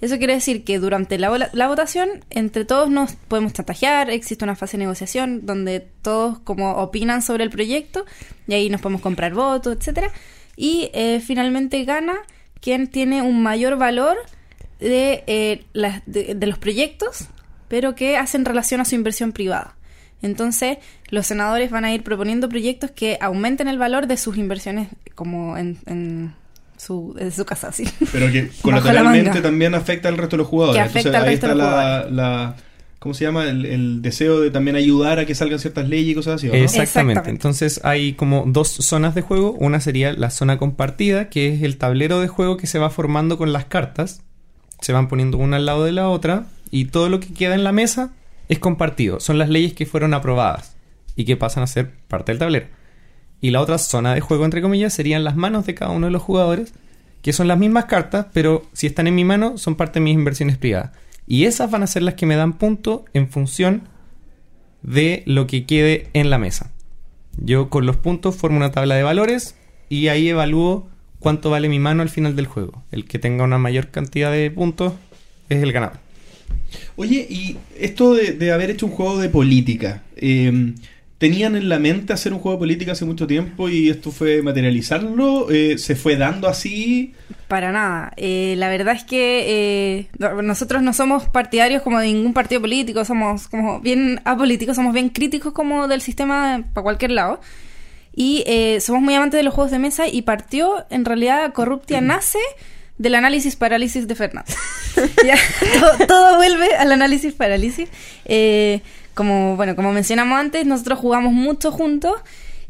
Eso 0.00 0.16
quiere 0.16 0.34
decir 0.34 0.64
que 0.64 0.78
durante 0.78 1.18
la, 1.18 1.28
votación, 1.68 2.24
entre 2.30 2.64
todos 2.64 2.88
nos 2.88 3.12
podemos 3.14 3.52
chantajear, 3.52 4.08
existe 4.08 4.44
una 4.44 4.56
fase 4.56 4.78
de 4.78 4.84
negociación 4.84 5.44
donde 5.44 5.80
todos 5.80 6.38
como 6.38 6.72
opinan 6.76 7.20
sobre 7.20 7.44
el 7.44 7.50
proyecto 7.50 8.06
y 8.46 8.54
ahí 8.54 8.70
nos 8.70 8.80
podemos 8.80 9.02
comprar 9.02 9.34
votos, 9.34 9.76
etcétera 9.76 10.10
Y 10.56 10.90
eh, 10.94 11.20
finalmente 11.20 11.84
gana 11.84 12.14
quien 12.60 12.88
tiene 12.88 13.20
un 13.20 13.42
mayor 13.42 13.76
valor 13.76 14.16
de, 14.80 15.24
eh, 15.26 15.64
las- 15.72 16.02
de, 16.06 16.34
de 16.34 16.46
los 16.46 16.58
proyectos, 16.58 17.26
pero 17.68 17.94
que 17.94 18.16
hacen 18.16 18.44
relación 18.44 18.80
a 18.80 18.84
su 18.84 18.94
inversión 18.94 19.32
privada. 19.32 19.76
Entonces, 20.22 20.78
los 21.08 21.26
senadores 21.26 21.70
van 21.70 21.84
a 21.84 21.94
ir 21.94 22.02
proponiendo 22.02 22.48
proyectos 22.48 22.90
que 22.90 23.16
aumenten 23.20 23.68
el 23.68 23.78
valor 23.78 24.06
de 24.06 24.16
sus 24.16 24.36
inversiones 24.36 24.88
como 25.14 25.56
en, 25.56 25.78
en 25.86 26.34
su, 26.76 27.14
en 27.18 27.32
su 27.32 27.44
casa, 27.46 27.72
sí. 27.72 27.84
Pero 28.12 28.30
que 28.30 28.42
la 28.50 28.50
colateralmente 28.62 29.40
también 29.40 29.74
afecta 29.74 30.08
al 30.08 30.18
resto 30.18 30.36
de 30.36 30.42
los 30.42 30.48
jugadores. 30.48 30.76
Que 30.82 30.88
afecta 30.88 31.08
Entonces 31.08 31.22
al 31.22 31.28
ahí 31.28 31.34
resto 31.34 31.46
está 31.46 31.54
de 31.54 31.62
los 31.62 31.66
la, 31.66 31.72
jugadores. 31.82 32.12
la- 32.12 32.56
¿Cómo 32.98 33.14
se 33.14 33.24
llama? 33.24 33.44
El, 33.48 33.64
el 33.64 34.02
deseo 34.02 34.40
de 34.40 34.50
también 34.50 34.76
ayudar 34.76 35.18
a 35.20 35.24
que 35.24 35.34
salgan 35.34 35.58
ciertas 35.58 35.88
leyes 35.88 36.10
y 36.10 36.14
cosas 36.14 36.34
así. 36.34 36.48
¿o 36.48 36.52
no? 36.52 36.56
Exactamente. 36.58 36.82
Exactamente. 37.12 37.30
Entonces 37.30 37.80
hay 37.82 38.12
como 38.12 38.44
dos 38.46 38.68
zonas 38.68 39.14
de 39.14 39.22
juego. 39.22 39.52
Una 39.52 39.80
sería 39.80 40.12
la 40.12 40.28
zona 40.28 40.58
compartida, 40.58 41.30
que 41.30 41.54
es 41.54 41.62
el 41.62 41.78
tablero 41.78 42.20
de 42.20 42.28
juego 42.28 42.58
que 42.58 42.66
se 42.66 42.78
va 42.78 42.90
formando 42.90 43.38
con 43.38 43.54
las 43.54 43.64
cartas. 43.64 44.20
Se 44.80 44.92
van 44.92 45.08
poniendo 45.08 45.38
una 45.38 45.56
al 45.56 45.66
lado 45.66 45.84
de 45.84 45.92
la 45.92 46.08
otra. 46.08 46.46
Y 46.70 46.86
todo 46.86 47.08
lo 47.08 47.20
que 47.20 47.32
queda 47.32 47.54
en 47.54 47.64
la 47.64 47.72
mesa 47.72 48.12
es 48.48 48.58
compartido. 48.58 49.20
Son 49.20 49.38
las 49.38 49.48
leyes 49.48 49.74
que 49.74 49.86
fueron 49.86 50.14
aprobadas 50.14 50.76
y 51.16 51.24
que 51.24 51.36
pasan 51.36 51.62
a 51.62 51.66
ser 51.66 51.90
parte 52.08 52.32
del 52.32 52.38
tablero. 52.38 52.66
Y 53.40 53.50
la 53.50 53.60
otra 53.60 53.78
zona 53.78 54.14
de 54.14 54.20
juego, 54.20 54.44
entre 54.44 54.62
comillas, 54.62 54.92
serían 54.92 55.24
las 55.24 55.36
manos 55.36 55.66
de 55.66 55.74
cada 55.74 55.92
uno 55.92 56.06
de 56.06 56.12
los 56.12 56.22
jugadores, 56.22 56.74
que 57.22 57.32
son 57.32 57.48
las 57.48 57.58
mismas 57.58 57.86
cartas, 57.86 58.26
pero 58.32 58.66
si 58.72 58.86
están 58.86 59.06
en 59.06 59.14
mi 59.14 59.24
mano, 59.24 59.56
son 59.58 59.76
parte 59.76 59.98
de 59.98 60.04
mis 60.04 60.14
inversiones 60.14 60.58
privadas. 60.58 60.92
Y 61.26 61.44
esas 61.44 61.70
van 61.70 61.82
a 61.82 61.86
ser 61.86 62.02
las 62.02 62.14
que 62.14 62.26
me 62.26 62.36
dan 62.36 62.54
punto 62.54 63.04
en 63.14 63.28
función 63.30 63.88
de 64.82 65.22
lo 65.26 65.46
que 65.46 65.64
quede 65.64 66.08
en 66.12 66.28
la 66.28 66.38
mesa. 66.38 66.72
Yo 67.36 67.70
con 67.70 67.86
los 67.86 67.96
puntos 67.96 68.36
formo 68.36 68.56
una 68.56 68.72
tabla 68.72 68.96
de 68.96 69.02
valores 69.02 69.56
y 69.88 70.08
ahí 70.08 70.28
evalúo 70.28 70.88
cuánto 71.20 71.50
vale 71.50 71.68
mi 71.68 71.78
mano 71.78 72.02
al 72.02 72.08
final 72.08 72.34
del 72.34 72.46
juego. 72.46 72.82
El 72.90 73.04
que 73.04 73.20
tenga 73.20 73.44
una 73.44 73.58
mayor 73.58 73.88
cantidad 73.88 74.32
de 74.32 74.50
puntos 74.50 74.94
es 75.48 75.62
el 75.62 75.72
ganador. 75.72 75.98
Oye, 76.96 77.26
y 77.30 77.56
esto 77.78 78.14
de, 78.14 78.32
de 78.32 78.52
haber 78.52 78.70
hecho 78.70 78.86
un 78.86 78.92
juego 78.92 79.18
de 79.18 79.28
política, 79.28 80.02
eh, 80.16 80.74
¿tenían 81.18 81.54
en 81.54 81.68
la 81.68 81.78
mente 81.78 82.12
hacer 82.12 82.32
un 82.32 82.38
juego 82.38 82.56
de 82.56 82.60
política 82.60 82.92
hace 82.92 83.04
mucho 83.04 83.26
tiempo 83.26 83.68
y 83.68 83.90
esto 83.90 84.10
fue 84.10 84.42
materializarlo? 84.42 85.50
Eh, 85.50 85.78
¿Se 85.78 85.94
fue 85.94 86.16
dando 86.16 86.48
así? 86.48 87.14
Para 87.46 87.72
nada. 87.72 88.12
Eh, 88.16 88.54
la 88.56 88.68
verdad 88.68 88.94
es 88.94 89.04
que 89.04 89.98
eh, 89.98 90.06
nosotros 90.42 90.82
no 90.82 90.92
somos 90.92 91.28
partidarios 91.28 91.82
como 91.82 91.98
de 91.98 92.06
ningún 92.06 92.32
partido 92.32 92.60
político, 92.60 93.04
somos 93.04 93.48
como 93.48 93.80
bien 93.80 94.20
apolíticos, 94.24 94.76
somos 94.76 94.94
bien 94.94 95.10
críticos 95.10 95.52
como 95.52 95.88
del 95.88 96.00
sistema 96.00 96.64
para 96.72 96.84
cualquier 96.84 97.10
lado. 97.10 97.40
Y 98.14 98.42
eh, 98.46 98.80
somos 98.80 99.02
muy 99.02 99.14
amantes 99.14 99.38
de 99.38 99.44
los 99.44 99.54
juegos 99.54 99.70
de 99.70 99.78
mesa 99.78 100.08
y 100.08 100.22
partió, 100.22 100.84
en 100.90 101.04
realidad, 101.04 101.52
Corruptia 101.52 102.00
nace 102.00 102.38
del 102.98 103.14
análisis 103.14 103.56
parálisis 103.56 104.06
de 104.08 104.14
Fernando. 104.14 104.52
Ya, 105.24 105.36
todo, 105.78 106.06
todo 106.06 106.36
vuelve 106.36 106.74
al 106.74 106.92
análisis 106.92 107.32
parálisis. 107.32 107.88
Eh, 108.24 108.80
como, 109.14 109.56
bueno, 109.56 109.76
como 109.76 109.92
mencionamos 109.92 110.38
antes, 110.38 110.66
nosotros 110.66 110.98
jugamos 110.98 111.32
mucho 111.32 111.70
juntos 111.70 112.14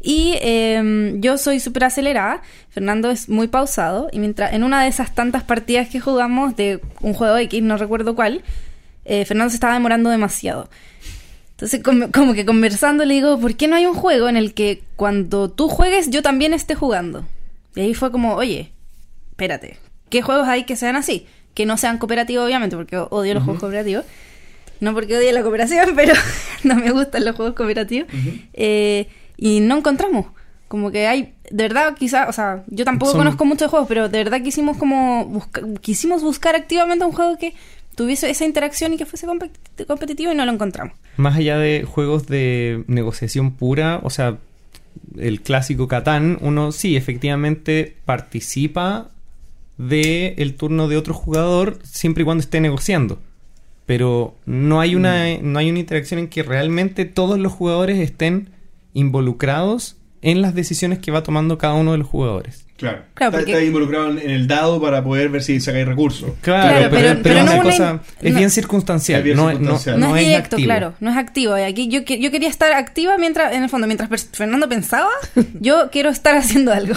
y 0.01 0.35
eh, 0.41 1.13
yo 1.17 1.37
soy 1.37 1.59
súper 1.59 1.85
acelerada, 1.85 2.41
Fernando 2.69 3.11
es 3.11 3.29
muy 3.29 3.47
pausado 3.47 4.09
y 4.11 4.19
mientras 4.19 4.53
en 4.53 4.63
una 4.63 4.81
de 4.81 4.89
esas 4.89 5.13
tantas 5.13 5.43
partidas 5.43 5.89
que 5.89 5.99
jugamos 5.99 6.55
de 6.55 6.81
un 7.01 7.13
juego 7.13 7.37
X, 7.37 7.61
no 7.61 7.77
recuerdo 7.77 8.15
cuál, 8.15 8.43
eh, 9.05 9.25
Fernando 9.25 9.51
se 9.51 9.57
estaba 9.57 9.73
demorando 9.73 10.09
demasiado. 10.09 10.69
Entonces, 11.61 11.83
como, 11.83 12.11
como 12.11 12.33
que 12.33 12.43
conversando 12.43 13.05
le 13.05 13.13
digo, 13.13 13.39
¿por 13.39 13.55
qué 13.55 13.67
no 13.67 13.75
hay 13.75 13.85
un 13.85 13.93
juego 13.93 14.27
en 14.27 14.35
el 14.35 14.55
que 14.55 14.81
cuando 14.95 15.51
tú 15.51 15.67
juegues 15.67 16.09
yo 16.09 16.23
también 16.23 16.53
esté 16.55 16.73
jugando? 16.73 17.23
Y 17.75 17.81
ahí 17.81 17.93
fue 17.93 18.11
como, 18.11 18.33
oye, 18.33 18.71
espérate, 19.29 19.77
¿qué 20.09 20.23
juegos 20.23 20.47
hay 20.47 20.63
que 20.63 20.75
sean 20.75 20.95
así? 20.95 21.27
Que 21.53 21.67
no 21.67 21.77
sean 21.77 21.99
cooperativos, 21.99 22.45
obviamente, 22.45 22.75
porque 22.75 22.97
odio 22.97 23.35
los 23.35 23.43
juegos 23.43 23.59
cooperativos. 23.61 24.05
No 24.79 24.95
porque 24.95 25.15
odie 25.15 25.31
la 25.33 25.43
cooperación, 25.43 25.91
pero 25.95 26.15
no 26.63 26.75
me 26.75 26.89
gustan 26.89 27.25
los 27.25 27.35
juegos 27.35 27.53
cooperativos. 27.53 28.07
Eh, 28.53 29.07
y 29.37 29.59
no 29.59 29.77
encontramos. 29.77 30.25
Como 30.67 30.89
que 30.89 31.05
hay, 31.05 31.35
de 31.51 31.63
verdad, 31.63 31.93
quizá, 31.95 32.27
o 32.27 32.33
sea, 32.33 32.63
yo 32.69 32.85
tampoco 32.85 33.11
Son- 33.11 33.19
conozco 33.21 33.45
muchos 33.45 33.69
juegos, 33.69 33.87
pero 33.87 34.09
de 34.09 34.17
verdad 34.23 34.41
quisimos 34.41 34.77
como, 34.77 35.25
busca- 35.25 35.61
quisimos 35.81 36.23
buscar 36.23 36.55
activamente 36.55 37.05
un 37.05 37.11
juego 37.11 37.37
que 37.37 37.53
tuviese 38.01 38.29
esa 38.29 38.45
interacción 38.45 38.93
y 38.93 38.97
que 38.97 39.05
fuese 39.05 39.27
compet- 39.27 39.85
competitivo 39.85 40.31
y 40.31 40.35
no 40.35 40.45
lo 40.45 40.51
encontramos. 40.51 40.93
Más 41.17 41.35
allá 41.35 41.57
de 41.57 41.83
juegos 41.83 42.27
de 42.27 42.83
negociación 42.87 43.51
pura, 43.51 43.99
o 44.03 44.09
sea, 44.09 44.37
el 45.17 45.41
clásico 45.41 45.87
Catán, 45.87 46.37
uno 46.41 46.71
sí, 46.71 46.95
efectivamente 46.95 47.95
participa 48.05 49.09
de 49.77 50.35
el 50.37 50.55
turno 50.55 50.87
de 50.87 50.97
otro 50.97 51.13
jugador 51.13 51.79
siempre 51.83 52.23
y 52.23 52.25
cuando 52.25 52.41
esté 52.43 52.59
negociando. 52.59 53.19
Pero 53.85 54.35
no 54.45 54.79
hay 54.79 54.95
una, 54.95 55.37
no 55.41 55.59
hay 55.59 55.69
una 55.69 55.79
interacción 55.79 56.19
en 56.19 56.27
que 56.27 56.43
realmente 56.43 57.05
todos 57.05 57.39
los 57.39 57.51
jugadores 57.51 57.99
estén 57.99 58.49
involucrados 58.93 59.97
en 60.21 60.41
las 60.41 60.53
decisiones 60.53 60.99
que 60.99 61.11
va 61.11 61.23
tomando 61.23 61.57
cada 61.57 61.73
uno 61.73 61.91
de 61.93 61.97
los 61.97 62.07
jugadores. 62.07 62.65
Claro. 62.81 63.03
Claro, 63.13 63.29
está, 63.29 63.39
porque- 63.39 63.51
está 63.53 63.63
involucrado 63.63 64.09
en, 64.11 64.29
el 64.29 64.47
dado 64.47 64.81
para 64.81 65.01
poder 65.03 65.29
ver 65.29 65.41
si 65.43 65.59
sacáis 65.61 65.87
recursos. 65.87 66.31
Claro, 66.41 66.67
Claro, 66.79 66.89
pero, 66.89 66.91
pero- 66.91 67.07
pero 67.07 67.21
pero 67.23 67.35
es 67.39 67.45
no 67.45 67.51
una 67.51 67.61
una- 67.61 67.69
cosa, 67.71 68.01
es 68.21 68.33
no- 68.33 68.37
bien 68.39 68.49
circunstancial, 68.51 69.19
Es 69.19 69.23
bien 69.23 69.37
no, 69.37 69.43
no- 69.43 69.49
circunstancial. 69.51 69.99
No, 69.99 70.17
es 70.17 70.25
directo, 70.25 70.55
activo. 70.57 70.65
claro, 70.65 70.93
no 70.99 71.11
es 71.11 71.17
activo. 71.17 71.57
Y 71.57 71.61
aquí 71.61 71.87
yo, 71.87 72.03
que- 72.03 72.19
yo 72.19 72.29
quería 72.31 72.49
estar 72.49 72.73
activa 72.73 73.17
mientras, 73.17 73.53
en 73.53 73.63
el 73.63 73.69
fondo, 73.69 73.87
mientras 73.87 74.09
Fer- 74.09 74.29
Fernando 74.35 74.67
pensaba, 74.67 75.09
yo 75.61 75.89
quiero 75.91 76.09
estar 76.09 76.35
haciendo 76.35 76.73
algo. 76.73 76.95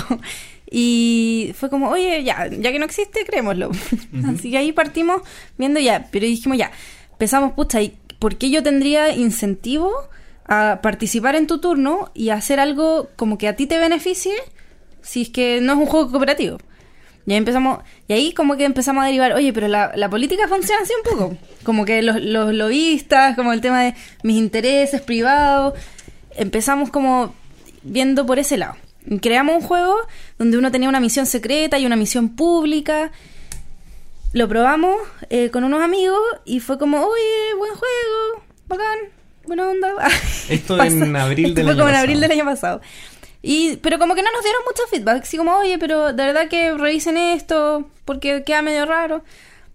Y 0.71 1.53
fue 1.57 1.71
como, 1.71 1.89
oye, 1.91 2.25
ya, 2.25 2.49
ya 2.49 2.73
que 2.73 2.79
no 2.79 2.85
existe, 2.87 3.25
creémoslo. 3.25 3.71
Así 4.27 4.51
que 4.51 4.59
ahí 4.59 4.73
partimos 4.73 5.23
viendo 5.59 5.79
ya, 5.79 6.09
pero 6.11 6.27
dijimos 6.27 6.59
ya, 6.59 6.71
pensamos, 7.19 7.53
pucha, 7.53 7.81
¿y 7.83 7.95
por 8.19 8.37
qué 8.37 8.51
yo 8.51 8.63
tendría 8.63 9.15
incentivo 9.15 9.93
a 10.47 10.81
participar 10.83 11.37
en 11.37 11.47
tu 11.47 11.59
turno 11.59 12.11
y 12.15 12.31
hacer 12.31 12.61
algo 12.61 13.09
como 13.17 13.39
que 13.39 13.47
a 13.49 13.57
ti 13.57 13.67
te 13.67 13.79
beneficie 13.79 14.33
si 15.05 15.23
es 15.23 15.29
que 15.29 15.61
no 15.61 15.75
es 15.75 15.79
un 15.79 15.87
juego 15.87 16.11
cooperativo? 16.11 16.59
Y 17.27 17.33
ahí 17.33 17.39
empezamos, 17.39 17.79
y 18.07 18.13
ahí 18.13 18.35
como 18.35 18.57
que 18.57 18.65
empezamos 18.65 19.03
a 19.03 19.07
derivar, 19.07 19.33
oye, 19.33 19.53
pero 19.53 19.67
la, 19.69 19.93
la 19.95 20.11
política 20.11 20.47
funciona 20.49 20.83
así 20.83 20.93
un 21.05 21.11
poco. 21.19 21.37
Como 21.63 21.85
que 21.87 22.03
los, 22.03 22.21
los 22.21 22.53
lobistas, 22.53 23.35
como 23.37 23.53
el 23.53 23.61
tema 23.63 23.83
de 23.83 23.95
mis 24.23 24.37
intereses 24.37 25.01
privados. 25.01 25.73
Empezamos 26.37 26.91
como 26.91 27.33
viendo 27.83 28.27
por 28.27 28.39
ese 28.39 28.57
lado. 28.59 28.75
Creamos 29.23 29.57
un 29.57 29.63
juego 29.63 29.97
donde 30.39 30.59
uno 30.59 30.71
tenía 30.71 30.89
una 30.89 31.01
misión 31.01 31.25
secreta 31.27 31.79
y 31.79 31.87
una 31.87 31.97
misión 31.97 32.37
pública. 32.37 33.11
Lo 34.33 34.49
probamos 34.49 34.97
eh, 35.31 35.51
con 35.51 35.65
unos 35.65 35.81
amigos 35.81 36.19
y 36.45 36.61
fue 36.61 36.77
como, 36.79 36.99
oye, 37.07 37.55
buen 37.57 37.73
juego, 37.73 38.45
bacán, 38.67 38.99
buena 39.47 39.69
onda. 39.69 39.95
Esto 40.49 40.83
en 40.83 41.15
abril 41.17 41.47
esto 41.47 41.55
del 41.55 41.65
fue 41.65 41.73
año 41.73 41.79
como 41.81 41.89
en 41.89 41.93
pasado. 41.95 41.99
abril 42.03 42.21
del 42.21 42.31
año 42.33 42.45
pasado. 42.45 42.81
Y, 43.47 43.77
pero 43.83 43.99
como 43.99 44.15
que 44.15 44.23
no 44.23 44.33
nos 44.33 44.43
dieron 44.43 44.63
mucho 44.65 44.83
feedback, 44.89 45.25
así 45.25 45.37
como, 45.37 45.55
oye, 45.59 45.79
pero 45.79 46.15
de 46.15 46.25
verdad 46.25 46.49
que 46.49 46.73
revisen 46.73 47.19
esto, 47.19 47.91
porque 48.07 48.43
queda 48.43 48.63
medio 48.63 48.87
raro. 48.87 49.23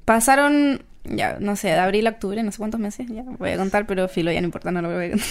Pasaron, 0.05 0.81
ya, 1.03 1.37
no 1.39 1.55
sé, 1.55 1.67
de 1.67 1.75
abril 1.75 2.07
a 2.07 2.09
octubre, 2.09 2.41
no 2.41 2.51
sé 2.51 2.57
cuántos 2.57 2.79
meses, 2.79 3.05
ya 3.07 3.21
voy 3.21 3.51
a 3.51 3.57
contar, 3.57 3.85
pero 3.85 4.07
filo, 4.07 4.31
ya 4.31 4.41
no 4.41 4.45
importa, 4.45 4.71
no 4.71 4.81
lo 4.81 4.91
voy 4.91 5.05
a 5.05 5.09
contar. 5.11 5.27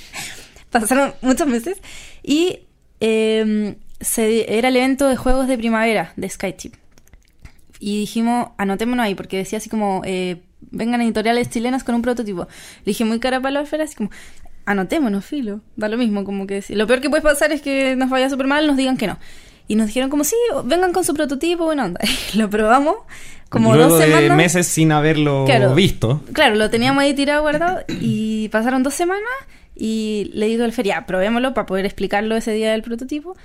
Pasaron 0.70 1.12
muchos 1.20 1.46
meses 1.46 1.82
y 2.22 2.60
eh, 3.00 3.76
se, 4.00 4.56
era 4.56 4.68
el 4.68 4.76
evento 4.76 5.06
de 5.06 5.16
juegos 5.16 5.46
de 5.46 5.58
primavera 5.58 6.14
de 6.16 6.30
Skychip. 6.30 6.76
Y 7.78 8.00
dijimos, 8.00 8.52
anotémonos 8.56 9.04
ahí, 9.04 9.14
porque 9.14 9.36
decía 9.36 9.58
así 9.58 9.68
como, 9.68 10.00
eh, 10.06 10.40
vengan 10.70 11.02
editoriales 11.02 11.50
chilenas 11.50 11.84
con 11.84 11.94
un 11.94 12.00
prototipo. 12.00 12.48
Le 12.84 12.92
dije 12.92 13.04
muy 13.04 13.20
cara 13.20 13.38
para 13.38 13.52
la 13.52 13.60
así 13.60 13.96
como, 13.96 14.10
anotémonos, 14.66 15.24
filo. 15.24 15.60
Da 15.76 15.88
lo 15.88 15.96
mismo, 15.96 16.24
como 16.24 16.46
que 16.46 16.60
si- 16.62 16.74
lo 16.74 16.86
peor 16.86 17.00
que 17.00 17.08
puede 17.10 17.22
pasar 17.22 17.52
es 17.52 17.62
que 17.62 17.96
nos 17.96 18.10
vaya 18.10 18.28
súper 18.28 18.46
mal, 18.46 18.66
nos 18.66 18.76
digan 18.76 18.96
que 18.96 19.06
no. 19.06 19.18
Y 19.68 19.74
nos 19.76 19.86
dijeron 19.88 20.10
como, 20.10 20.22
sí, 20.24 20.36
vengan 20.64 20.92
con 20.92 21.04
su 21.04 21.14
prototipo, 21.14 21.64
buena 21.64 21.86
onda. 21.86 22.00
Y 22.34 22.38
lo 22.38 22.50
probamos 22.50 22.96
como 23.48 23.74
Luego 23.74 23.90
dos 23.90 24.00
de 24.00 24.06
semanas. 24.06 24.36
meses 24.36 24.66
sin 24.66 24.92
haberlo 24.92 25.44
Claro. 25.46 25.74
visto. 25.74 26.22
Claro, 26.32 26.56
lo 26.56 26.68
teníamos 26.68 27.02
ahí 27.02 27.14
tirado 27.14 27.42
guardado 27.42 27.80
y 28.00 28.48
pasaron 28.50 28.82
dos 28.82 28.94
semanas 28.94 29.22
y 29.74 30.30
le 30.34 30.46
digo 30.46 30.64
al 30.64 30.72
feria, 30.72 31.04
probémoslo 31.06 31.54
para 31.54 31.66
poder 31.66 31.84
explicarlo 31.86 32.36
ese 32.36 32.52
día 32.52 32.72
del 32.72 32.82
prototipo. 32.82 33.36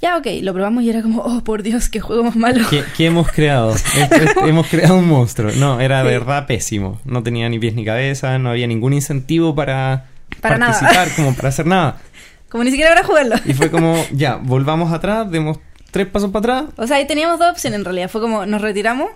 Ya, 0.00 0.16
ok, 0.16 0.26
lo 0.42 0.52
probamos 0.54 0.84
y 0.84 0.90
era 0.90 1.02
como, 1.02 1.22
oh, 1.22 1.42
por 1.42 1.62
Dios, 1.64 1.88
qué 1.88 1.98
juego 1.98 2.22
más 2.24 2.36
malo. 2.36 2.64
¿Qué, 2.70 2.84
qué 2.96 3.06
hemos 3.06 3.30
creado? 3.32 3.72
Esto 3.96 4.46
hemos 4.46 4.68
creado 4.68 4.96
un 4.96 5.08
monstruo. 5.08 5.50
No, 5.56 5.80
era 5.80 6.04
de 6.04 6.10
verdad 6.10 6.46
pésimo. 6.46 7.00
No 7.04 7.22
tenía 7.24 7.48
ni 7.48 7.58
pies 7.58 7.74
ni 7.74 7.84
cabeza, 7.84 8.38
no 8.38 8.50
había 8.50 8.66
ningún 8.68 8.92
incentivo 8.92 9.54
para, 9.56 10.06
Para 10.40 10.58
nada. 10.58 10.72
participar, 10.72 11.08
como 11.16 11.34
para 11.34 11.48
hacer 11.48 11.66
nada. 11.66 11.98
Como 12.48 12.64
ni 12.64 12.70
siquiera 12.70 12.92
para 12.94 13.04
jugarlo. 13.06 13.34
Y 13.44 13.52
fue 13.52 13.70
como, 13.70 13.94
ya, 14.12 14.36
volvamos 14.36 14.90
atrás, 14.90 15.30
demos 15.30 15.58
tres 15.90 16.06
pasos 16.06 16.30
para 16.30 16.60
atrás. 16.60 16.74
O 16.78 16.86
sea, 16.86 16.96
ahí 16.96 17.06
teníamos 17.06 17.38
dos 17.38 17.50
opciones 17.50 17.78
en 17.78 17.84
realidad. 17.84 18.08
Fue 18.08 18.22
como, 18.22 18.46
¿nos 18.46 18.62
retiramos? 18.62 19.10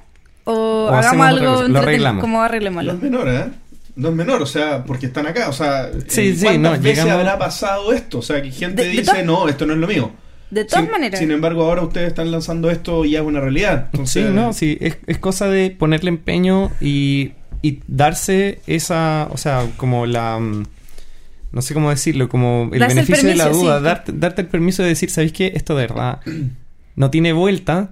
O, 0.45 0.53
O 0.53 0.89
hagamos 0.91 1.27
algo 1.27 1.63
lo 1.69 1.79
arreglamos. 1.79 2.21
como 2.21 2.39
No 2.39 2.45
arreglémoslo. 2.45 2.93
es 2.93 3.01
menor, 3.01 3.29
¿eh? 3.31 3.45
No 3.97 4.09
es 4.11 4.15
menor, 4.15 4.43
o 4.43 4.47
sea, 4.47 4.85
porque 4.85 5.07
están 5.07 5.27
acá, 5.27 5.49
o 5.49 5.53
sea, 5.55 5.89
Sí, 6.09 6.29
¿en 6.29 6.37
sí, 6.37 6.45
¿cuántas 6.45 6.61
no, 6.79 6.83
veces 6.83 7.05
llegamos- 7.05 7.13
habrá 7.27 7.39
pasado 7.39 7.93
esto? 7.95 8.19
O 8.19 8.23
sea, 8.23 8.43
que 8.43 8.51
gente 8.51 8.83
De- 8.83 8.89
de 8.91 8.97
dice, 9.01 9.23
no, 9.23 9.49
esto 9.49 9.65
no 9.65 9.73
es 9.73 9.79
lo 9.79 9.87
mío. 9.87 10.13
De 10.51 10.67
todas 10.67 10.83
sin, 10.85 10.91
maneras. 10.93 11.19
Sin 11.19 11.31
embargo, 11.31 11.63
ahora 11.65 11.81
ustedes 11.83 12.09
están 12.09 12.31
lanzando 12.31 12.71
esto 12.71 13.07
y 13.07 13.13
ya 13.13 13.21
es 13.21 13.25
una 13.25 13.41
realidad. 13.41 13.89
Entonces, 13.93 14.27
Sí, 14.27 14.31
no, 14.35 14.53
sí, 14.53 14.77
es, 14.81 14.99
es 15.07 15.17
cosa 15.17 15.47
de 15.49 15.71
ponerle 15.71 16.11
empeño 16.11 16.71
y, 16.83 17.33
y 17.63 17.81
darse 17.87 18.61
esa, 18.67 19.29
o 19.31 19.39
sea, 19.39 19.67
como 19.79 20.05
la... 20.05 20.39
No 21.53 21.63
sé 21.63 21.75
cómo 21.75 21.91
decirlo, 21.91 22.29
como 22.29 22.71
el 22.73 22.81
Darse 22.81 23.01
el 23.01 23.05
beneficio 23.07 23.29
de 23.29 23.37
la 23.37 23.49
duda, 23.49 23.79
sí. 23.79 23.85
darte, 23.85 24.13
darte 24.15 24.43
el 24.43 24.49
permiso 24.49 24.83
de 24.83 24.89
decir, 24.89 25.11
¿sabéis 25.11 25.33
qué? 25.33 25.53
Esto 25.55 25.77
de 25.77 25.87
verdad 25.87 26.21
no 26.97 27.11
tiene 27.11 27.33
vuelta, 27.33 27.91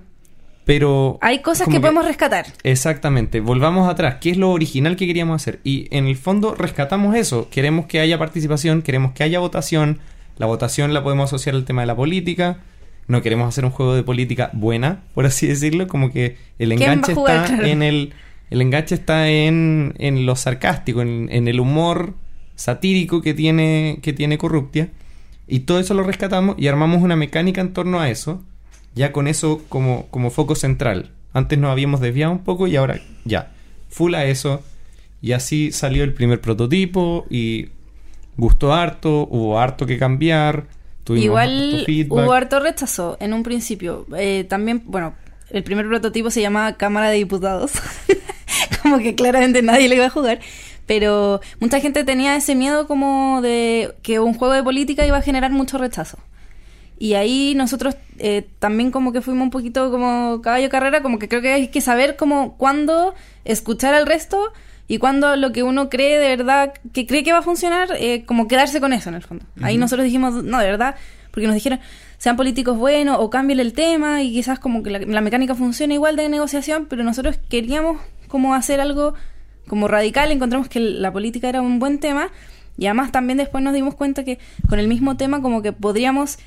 pero... 0.65 1.19
Hay 1.21 1.41
cosas 1.41 1.69
que 1.69 1.81
podemos 1.81 2.05
rescatar. 2.07 2.47
Exactamente, 2.63 3.41
volvamos 3.41 3.89
atrás, 3.89 4.17
¿qué 4.21 4.31
es 4.31 4.37
lo 4.37 4.51
original 4.51 4.97
que 4.97 5.07
queríamos 5.07 5.43
hacer? 5.43 5.61
Y 5.65 5.89
en 5.95 6.07
el 6.07 6.17
fondo 6.17 6.55
rescatamos 6.55 7.15
eso, 7.17 7.49
queremos 7.51 7.87
que 7.87 8.01
haya 8.01 8.19
participación, 8.19 8.83
queremos 8.83 9.13
que 9.13 9.25
haya 9.25 9.39
votación, 9.41 9.99
la 10.39 10.47
votación 10.47 10.95
la 10.95 11.03
podemos 11.03 11.29
asociar 11.31 11.55
al 11.55 11.65
tema 11.65 11.83
de 11.83 11.87
la 11.87 11.97
política, 11.97 12.59
no 13.09 13.21
queremos 13.23 13.49
hacer 13.49 13.65
un 13.65 13.73
juego 13.73 13.95
de 13.95 14.03
política 14.05 14.51
buena, 14.55 15.01
por 15.15 15.27
así 15.27 15.47
decirlo, 15.47 15.87
como 15.89 16.13
que 16.13 16.37
el 16.59 16.69
¿Quién 16.77 16.81
va 16.81 16.85
a 16.85 16.95
enganche 16.95 17.15
jugar? 17.15 17.37
está 17.45 17.57
Claro. 17.57 17.67
en 17.69 17.83
el 17.83 18.13
el 18.51 18.63
enganche 18.63 18.97
está 18.97 19.29
en, 19.29 19.95
en 19.99 20.27
lo 20.27 20.35
sarcástico, 20.35 21.03
en, 21.03 21.29
en 21.31 21.47
el 21.47 21.61
humor 21.61 22.15
satírico 22.61 23.23
que 23.23 23.33
tiene 23.33 24.01
que 24.03 24.13
tiene 24.13 24.37
Corruptia 24.37 24.91
y 25.49 25.61
todo 25.61 25.81
eso 25.81 25.95
lo 25.95 26.03
rescatamos 26.03 26.57
y 26.59 26.69
armamos 26.69 27.01
una 27.03 27.17
mecánica 27.17 27.63
en 27.63 27.73
torno 27.73 28.01
a 28.01 28.11
eso, 28.11 28.43
ya 28.95 29.13
con 29.13 29.27
eso 29.27 29.63
como, 29.71 30.07
como 30.11 30.31
foco 30.31 30.55
central. 30.55 31.11
Antes 31.33 31.59
nos 31.59 31.71
habíamos 31.73 32.01
desviado 32.01 32.33
un 32.33 32.45
poco 32.45 32.67
y 32.67 32.77
ahora 32.77 33.01
ya, 33.25 33.51
full 33.89 34.15
a 34.15 34.27
eso. 34.27 34.63
Y 35.23 35.33
así 35.33 35.73
salió 35.73 36.05
el 36.05 36.13
primer 36.13 36.41
prototipo 36.41 37.27
y 37.31 37.71
gustó 38.37 38.75
harto, 38.75 39.27
hubo 39.31 39.59
harto 39.59 39.87
que 39.87 39.99
cambiar. 39.99 40.67
Tuvimos 41.03 41.25
Igual 41.25 41.87
harto 41.89 42.15
hubo 42.15 42.33
harto 42.33 42.61
rechazo 42.61 43.17
en 43.21 43.33
un 43.33 43.43
principio. 43.43 44.07
Eh, 44.17 44.45
también, 44.49 44.83
bueno, 44.85 45.15
el 45.49 45.65
primer 45.65 45.89
prototipo 45.89 46.31
se 46.31 46.43
llamaba 46.43 46.77
Cámara 46.77 47.09
de 47.09 47.17
Diputados. 47.17 47.73
como 48.83 48.99
que 48.99 49.15
claramente 49.15 49.63
nadie 49.63 49.89
le 49.89 49.97
iba 49.97 50.07
a 50.07 50.11
jugar. 50.11 50.41
Pero 50.87 51.41
mucha 51.61 51.81
gente 51.81 52.05
tenía 52.05 52.37
ese 52.37 52.55
miedo 52.55 52.87
como 52.87 53.41
de 53.43 53.95
que 54.03 54.21
un 54.21 54.35
juego 54.35 54.55
de 54.55 54.63
política 54.63 55.07
iba 55.07 55.17
a 55.17 55.23
generar 55.23 55.53
mucho 55.53 55.79
rechazo. 55.79 56.19
Y 56.99 57.15
ahí 57.15 57.55
nosotros 57.55 57.97
eh, 58.19 58.47
también 58.59 58.91
como 58.91 59.13
que 59.13 59.23
fuimos 59.23 59.45
un 59.45 59.51
poquito 59.51 59.91
como 59.91 60.43
caballo 60.43 60.69
carrera, 60.69 61.01
como 61.01 61.19
que 61.19 61.29
creo 61.29 61.41
que 61.41 61.53
hay 61.53 61.69
que 61.69 61.81
saber 61.81 62.17
como 62.17 62.59
cuándo 62.59 63.15
escuchar 63.47 63.95
al 63.95 64.07
resto 64.07 64.53
y 64.87 64.99
cuando 64.99 65.35
lo 65.37 65.51
que 65.51 65.63
uno 65.63 65.89
cree 65.89 66.19
de 66.19 66.37
verdad, 66.37 66.75
que 66.93 67.07
cree 67.07 67.23
que 67.23 67.33
va 67.33 67.39
a 67.39 67.43
funcionar, 67.43 67.89
eh, 67.97 68.25
como 68.27 68.49
quedarse 68.49 68.81
con 68.81 68.93
eso 68.93 69.09
en 69.09 69.15
el 69.15 69.23
fondo. 69.23 69.47
Ahí 69.63 69.79
nosotros 69.79 70.05
dijimos, 70.05 70.45
no, 70.45 70.59
de 70.59 70.67
verdad, 70.67 70.97
porque 71.31 71.47
nos 71.47 71.55
dijeron, 71.55 71.81
sean 72.19 72.37
políticos 72.37 72.77
buenos 72.77 73.17
o 73.19 73.31
cambien 73.31 73.61
el 73.61 73.73
tema 73.73 74.23
y 74.23 74.33
quizás 74.33 74.59
como 74.59 74.83
que 74.83 74.91
la, 74.91 74.99
la 74.99 75.21
mecánica 75.23 75.55
funcione 75.55 75.95
igual 75.95 76.17
de 76.17 76.29
negociación, 76.29 76.87
pero 76.91 77.03
nosotros 77.03 77.39
queríamos 77.49 77.99
como 78.29 78.53
hacer 78.53 78.81
algo 78.81 79.15
como 79.67 79.89
radical, 79.89 80.33
encontramos 80.33 80.69
que 80.69 80.81
la 80.81 81.13
política 81.13 81.49
era 81.49 81.61
un 81.61 81.79
buen 81.79 81.99
tema 81.99 82.31
y 82.79 82.87
además 82.87 83.13
también 83.13 83.39
después 83.39 83.63
nos 83.63 83.75
dimos 83.75 83.95
cuenta 83.95 84.25
que 84.25 84.39
con 84.69 84.79
el 84.79 84.89
mismo 84.89 85.17
tema 85.17 85.43
como 85.43 85.63
que 85.63 85.73
podríamos 85.73 86.39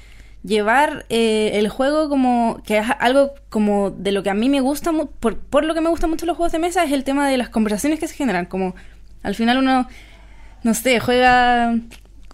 llevar 0.44 1.06
eh, 1.10 1.52
el 1.54 1.70
juego 1.70 2.10
como 2.10 2.62
que 2.66 2.80
es 2.80 2.86
algo 3.00 3.34
como 3.50 3.92
de 3.92 4.12
lo 4.12 4.24
que 4.24 4.30
a 4.30 4.34
mí 4.34 4.50
me 4.50 4.60
gusta 4.60 4.92
por, 5.20 5.38
por 5.38 5.64
lo 5.64 5.74
que 5.74 5.82
me 5.82 5.90
gustan 5.90 6.10
mucho 6.10 6.26
los 6.26 6.36
juegos 6.36 6.52
de 6.52 6.60
mesa 6.60 6.84
es 6.84 6.92
el 6.92 7.04
tema 7.04 7.30
de 7.30 7.38
las 7.38 7.50
conversaciones 7.50 8.00
que 8.00 8.08
se 8.08 8.16
generan 8.16 8.46
como 8.46 8.76
al 9.22 9.36
final 9.36 9.58
uno 9.58 9.88
no 10.64 10.74
sé 10.74 11.00
juega 11.00 11.76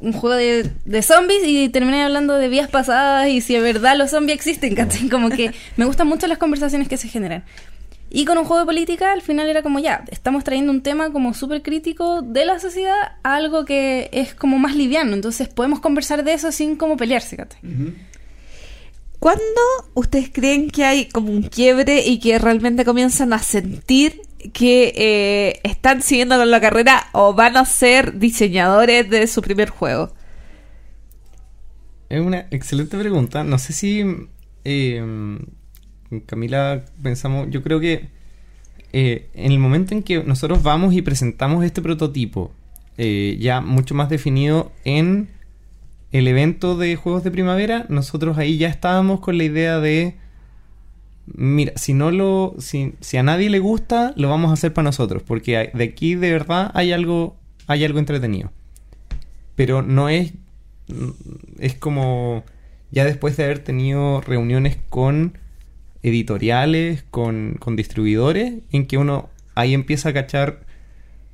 un 0.01 0.13
juego 0.13 0.35
de, 0.35 0.71
de 0.85 1.01
zombies 1.01 1.43
y 1.45 1.69
termina 1.69 2.05
hablando 2.05 2.35
de 2.35 2.47
vías 2.47 2.69
pasadas 2.69 3.27
y 3.27 3.41
si 3.41 3.55
es 3.55 3.61
verdad 3.61 3.95
los 3.95 4.09
zombies 4.09 4.37
existen 4.37 4.75
como 5.09 5.29
que 5.29 5.51
me 5.77 5.85
gustan 5.85 6.07
mucho 6.07 6.25
las 6.25 6.39
conversaciones 6.39 6.87
que 6.87 6.97
se 6.97 7.09
generan 7.09 7.43
y 8.11 8.25
con 8.25 8.37
un 8.37 8.45
juego 8.45 8.61
de 8.61 8.65
política, 8.65 9.11
al 9.11 9.21
final 9.21 9.49
era 9.49 9.61
como 9.61 9.79
ya, 9.79 10.03
estamos 10.09 10.43
trayendo 10.43 10.71
un 10.71 10.81
tema 10.81 11.11
como 11.11 11.33
súper 11.35 11.61
crítico 11.61 12.23
de 12.23 12.45
la 12.45 12.59
sociedad 12.59 13.17
a 13.23 13.35
algo 13.35 13.65
que 13.65 14.09
es 14.11 14.33
como 14.33 14.57
más 14.57 14.75
liviano. 14.75 15.13
Entonces 15.13 15.47
podemos 15.47 15.79
conversar 15.79 16.23
de 16.23 16.33
eso 16.33 16.51
sin 16.51 16.75
como 16.75 16.97
pelearse, 16.97 17.37
¿cachai? 17.37 17.61
¿Cuándo 19.19 19.61
ustedes 19.93 20.31
creen 20.31 20.71
que 20.71 20.85
hay 20.85 21.09
como 21.09 21.31
un 21.31 21.43
quiebre 21.43 22.07
y 22.07 22.19
que 22.19 22.39
realmente 22.39 22.83
comienzan 22.83 23.33
a 23.33 23.39
sentir 23.39 24.21
que 24.53 24.93
eh, 24.95 25.59
están 25.63 26.01
siguiendo 26.01 26.37
con 26.37 26.49
la 26.49 26.61
carrera 26.61 27.07
o 27.11 27.33
van 27.33 27.57
a 27.57 27.65
ser 27.65 28.17
diseñadores 28.17 29.09
de 29.09 29.27
su 29.27 29.41
primer 29.41 29.69
juego? 29.69 30.13
Es 32.07 32.21
una 32.21 32.47
excelente 32.49 32.97
pregunta. 32.97 33.43
No 33.43 33.59
sé 33.59 33.73
si 33.73 34.03
eh, 34.63 35.37
Camila 36.25 36.83
pensamos, 37.01 37.47
yo 37.49 37.61
creo 37.61 37.79
que 37.79 38.09
eh, 38.91 39.29
en 39.33 39.51
el 39.51 39.59
momento 39.59 39.93
en 39.93 40.01
que 40.01 40.23
nosotros 40.23 40.63
vamos 40.63 40.93
y 40.93 41.01
presentamos 41.01 41.63
este 41.63 41.81
prototipo, 41.81 42.51
eh, 42.97 43.37
ya 43.39 43.61
mucho 43.61 43.93
más 43.93 44.09
definido 44.09 44.71
en 44.83 45.29
el 46.11 46.27
evento 46.27 46.75
de 46.75 46.95
Juegos 46.95 47.23
de 47.23 47.31
Primavera, 47.31 47.85
nosotros 47.89 48.37
ahí 48.37 48.57
ya 48.57 48.67
estábamos 48.67 49.19
con 49.19 49.37
la 49.37 49.43
idea 49.43 49.79
de, 49.79 50.15
mira, 51.27 51.73
si 51.75 51.93
no 51.93 52.09
lo, 52.09 52.55
si, 52.57 52.95
si 52.99 53.17
a 53.17 53.23
nadie 53.23 53.49
le 53.51 53.59
gusta, 53.59 54.13
lo 54.17 54.29
vamos 54.29 54.49
a 54.49 54.53
hacer 54.53 54.73
para 54.73 54.85
nosotros, 54.85 55.21
porque 55.21 55.69
de 55.73 55.83
aquí 55.83 56.15
de 56.15 56.31
verdad 56.31 56.71
hay 56.73 56.91
algo, 56.91 57.37
hay 57.67 57.85
algo 57.85 57.99
entretenido. 57.99 58.51
Pero 59.55 59.83
no 59.83 60.09
es, 60.09 60.33
es 61.59 61.75
como 61.75 62.43
ya 62.91 63.05
después 63.05 63.37
de 63.37 63.43
haber 63.43 63.59
tenido 63.59 64.21
reuniones 64.21 64.77
con 64.89 65.37
editoriales, 66.03 67.03
con, 67.11 67.55
con 67.59 67.75
distribuidores, 67.75 68.53
en 68.71 68.85
que 68.87 68.97
uno 68.97 69.29
ahí 69.55 69.73
empieza 69.73 70.09
a 70.09 70.13
cachar, 70.13 70.61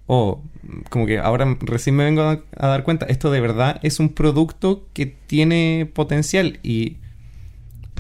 oh, 0.07 0.41
como 0.89 1.05
que 1.05 1.19
ahora 1.19 1.57
recién 1.61 1.95
me 1.95 2.03
vengo 2.05 2.23
a, 2.23 2.39
dar 2.57 2.83
cuenta, 2.83 3.05
esto 3.07 3.29
de 3.31 3.41
verdad 3.41 3.79
es 3.83 3.99
un 3.99 4.09
producto 4.09 4.87
que 4.93 5.05
tiene 5.05 5.87
potencial 5.93 6.59
y, 6.63 6.97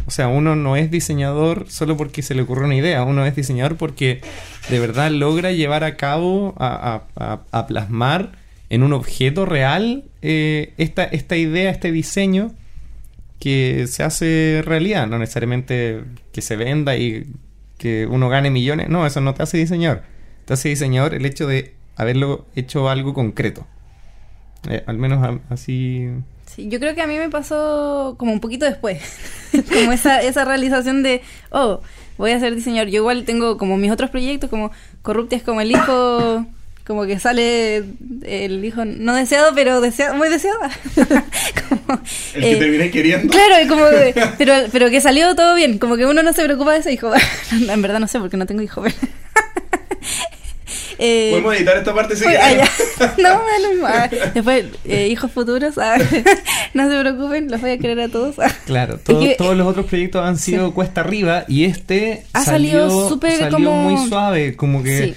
o 0.07 0.11
sea, 0.11 0.27
uno 0.27 0.55
no 0.55 0.75
es 0.75 0.89
diseñador 0.91 1.65
solo 1.69 1.97
porque 1.97 2.21
se 2.21 2.33
le 2.35 2.41
ocurrió 2.41 2.65
una 2.65 2.75
idea, 2.75 3.03
uno 3.03 3.25
es 3.25 3.35
diseñador 3.35 3.77
porque 3.77 4.21
de 4.69 4.79
verdad 4.79 5.11
logra 5.11 5.51
llevar 5.51 5.83
a 5.83 5.95
cabo, 5.97 6.55
a, 6.57 7.03
a- 7.17 7.23
a- 7.33 7.41
a 7.51 7.67
plasmar 7.67 8.31
en 8.69 8.81
un 8.81 8.93
objeto 8.93 9.45
real 9.45 10.05
eh, 10.23 10.73
esta, 10.77 11.03
esta 11.03 11.37
idea, 11.37 11.69
este 11.69 11.91
diseño 11.91 12.51
que 13.39 13.85
se 13.87 14.03
hace 14.03 14.61
realidad, 14.65 15.07
no 15.07 15.19
necesariamente 15.19 16.03
que 16.31 16.41
se 16.41 16.55
venda 16.55 16.95
y 16.97 17.27
que 17.77 18.05
uno 18.07 18.29
gane 18.29 18.49
millones, 18.49 18.89
no, 18.89 19.05
eso 19.05 19.21
no 19.21 19.33
te 19.33 19.43
hace 19.43 19.57
diseñador, 19.57 20.03
te 20.45 20.53
hace 20.53 20.69
diseñador 20.69 21.13
el 21.13 21.25
hecho 21.25 21.45
de 21.47 21.75
haberlo 21.97 22.45
hecho 22.55 22.89
algo 22.89 23.13
concreto. 23.13 23.65
Eh, 24.69 24.83
al 24.87 24.97
menos 24.97 25.23
a- 25.23 25.39
así... 25.53 26.07
Sí, 26.47 26.69
yo 26.69 26.79
creo 26.79 26.95
que 26.95 27.01
a 27.01 27.07
mí 27.07 27.17
me 27.17 27.29
pasó 27.29 28.15
como 28.17 28.31
un 28.31 28.39
poquito 28.39 28.65
después. 28.65 29.01
como 29.73 29.91
esa, 29.91 30.21
esa 30.21 30.45
realización 30.45 31.03
de, 31.03 31.21
oh, 31.49 31.81
voy 32.17 32.31
a 32.31 32.39
ser 32.39 32.55
diseñador. 32.55 32.89
Yo 32.89 32.97
igual 33.01 33.25
tengo 33.25 33.57
como 33.57 33.77
mis 33.77 33.91
otros 33.91 34.09
proyectos, 34.11 34.49
como 34.49 34.71
Corruptia 35.01 35.41
como 35.43 35.61
el 35.61 35.71
hijo, 35.71 36.45
como 36.85 37.05
que 37.05 37.19
sale 37.19 37.83
el 38.23 38.63
hijo 38.63 38.85
no 38.85 39.15
deseado, 39.15 39.53
pero 39.55 39.81
deseado, 39.81 40.15
muy 40.15 40.29
deseado. 40.29 40.59
Como, 41.69 41.99
El 42.35 42.41
que 42.41 42.51
eh, 42.51 42.55
terminé 42.57 42.91
queriendo. 42.91 43.31
Claro, 43.33 43.63
y 43.63 43.67
como 43.67 43.85
pero, 44.37 44.53
pero 44.71 44.89
que 44.89 45.01
salió 45.01 45.35
todo 45.35 45.55
bien, 45.55 45.79
como 45.79 45.97
que 45.97 46.05
uno 46.05 46.21
no 46.23 46.31
se 46.33 46.43
preocupa 46.43 46.73
de 46.73 46.79
ese 46.79 46.93
hijo. 46.93 47.11
en 47.51 47.81
verdad 47.81 47.99
no 47.99 48.07
sé 48.07 48.19
porque 48.19 48.37
no 48.37 48.45
tengo 48.45 48.61
hijo. 48.61 48.81
pero- 48.83 48.95
Eh, 50.97 51.27
Podemos 51.31 51.55
editar 51.57 51.75
esta 51.77 51.93
parte 51.93 52.15
si 52.15 52.25
Uy, 52.25 52.31
quieren. 52.33 52.61
ah. 52.61 53.13
No, 53.17 53.41
es 53.49 53.63
lo 53.63 53.69
mismo. 53.71 53.85
Ah, 53.87 54.09
después, 54.33 54.65
eh, 54.85 55.09
hijos 55.09 55.29
futuros, 55.29 55.77
ah, 55.77 55.97
no 56.73 56.89
se 56.89 56.99
preocupen, 57.01 57.51
los 57.51 57.59
voy 57.59 57.71
a 57.71 57.77
querer 57.77 57.99
a 57.99 58.07
todos. 58.07 58.39
ah. 58.39 58.49
Claro, 58.65 58.97
todo- 58.99 59.19
que- 59.19 59.35
todos 59.35 59.57
los 59.57 59.67
otros 59.67 59.87
proyectos 59.87 60.25
han 60.25 60.37
sido 60.37 60.73
cuesta 60.73 61.01
arriba 61.01 61.43
y 61.49 61.65
este 61.65 62.23
Ha 62.31 62.45
salió, 62.45 62.83
salido 62.89 63.09
súper 63.09 63.37
salió 63.37 63.51
como- 63.57 63.89
muy 63.89 64.07
suave, 64.07 64.55
como 64.55 64.83
que, 64.83 65.03
Sí. 65.03 65.15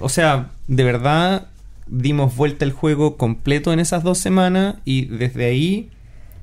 o 0.00 0.08
sea, 0.08 0.46
de 0.68 0.84
verdad 0.84 1.48
dimos 1.86 2.36
vuelta 2.36 2.64
el 2.64 2.72
juego 2.72 3.16
completo 3.16 3.72
en 3.72 3.80
esas 3.80 4.04
dos 4.04 4.18
semanas 4.18 4.76
y 4.84 5.06
desde 5.06 5.46
ahí, 5.46 5.90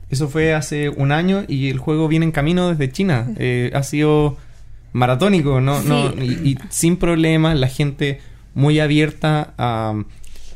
eso 0.09 0.27
fue 0.27 0.53
hace 0.53 0.89
un 0.89 1.11
año 1.11 1.45
y 1.47 1.69
el 1.69 1.77
juego 1.77 2.07
viene 2.07 2.25
en 2.25 2.31
camino 2.31 2.69
desde 2.69 2.91
China, 2.91 3.27
Eh, 3.37 3.71
ha 3.73 3.83
sido 3.83 4.37
maratónico, 4.91 5.61
no, 5.61 5.81
no, 5.81 6.13
y, 6.21 6.51
y 6.51 6.57
sin 6.69 6.97
problemas, 6.97 7.57
la 7.57 7.67
gente 7.67 8.19
muy 8.53 8.79
abierta 8.79 9.53
a, 9.57 9.93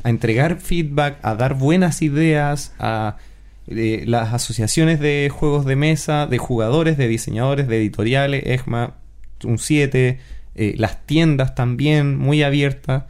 a 0.02 0.10
entregar 0.10 0.60
feedback, 0.60 1.18
a 1.22 1.34
dar 1.34 1.54
buenas 1.54 2.02
ideas, 2.02 2.74
a 2.78 3.16
eh, 3.66 4.04
las 4.06 4.32
asociaciones 4.34 4.98
de 4.98 5.30
juegos 5.32 5.64
de 5.64 5.76
mesa, 5.76 6.26
de 6.26 6.38
jugadores, 6.38 6.96
de 6.96 7.06
diseñadores, 7.06 7.68
de 7.68 7.76
editoriales, 7.76 8.42
ESMA, 8.46 8.94
un 9.44 9.58
7, 9.58 10.18
eh, 10.56 10.74
las 10.76 11.06
tiendas 11.06 11.54
también 11.54 12.18
muy 12.18 12.42
abiertas. 12.42 13.04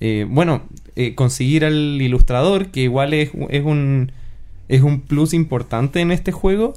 Eh, 0.00 0.26
bueno, 0.28 0.62
eh, 0.94 1.14
conseguir 1.14 1.64
al 1.64 2.00
ilustrador, 2.00 2.68
que 2.68 2.80
igual 2.80 3.14
es, 3.14 3.30
un 3.34 4.12
es 4.68 4.82
un 4.82 5.00
plus 5.00 5.34
importante 5.34 6.00
en 6.00 6.10
este 6.10 6.32
juego. 6.32 6.74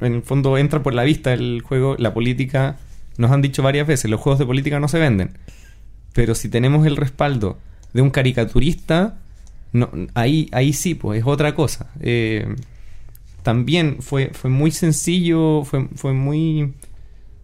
En 0.00 0.14
el 0.14 0.22
fondo 0.22 0.58
entra 0.58 0.82
por 0.82 0.94
la 0.94 1.04
vista 1.04 1.32
el 1.32 1.62
juego, 1.62 1.96
la 1.98 2.14
política. 2.14 2.78
Nos 3.16 3.30
han 3.30 3.42
dicho 3.42 3.62
varias 3.62 3.86
veces, 3.86 4.10
los 4.10 4.20
juegos 4.20 4.38
de 4.38 4.46
política 4.46 4.80
no 4.80 4.88
se 4.88 4.98
venden. 4.98 5.30
Pero 6.12 6.34
si 6.34 6.48
tenemos 6.48 6.86
el 6.86 6.96
respaldo 6.96 7.58
de 7.92 8.02
un 8.02 8.10
caricaturista, 8.10 9.18
no, 9.72 9.90
ahí, 10.14 10.48
ahí 10.52 10.72
sí, 10.72 10.94
pues 10.94 11.20
es 11.20 11.26
otra 11.26 11.54
cosa. 11.54 11.90
Eh, 12.00 12.54
también 13.42 13.98
fue, 14.00 14.30
fue 14.32 14.50
muy 14.50 14.70
sencillo, 14.70 15.64
fue, 15.64 15.88
fue 15.94 16.12
muy... 16.12 16.74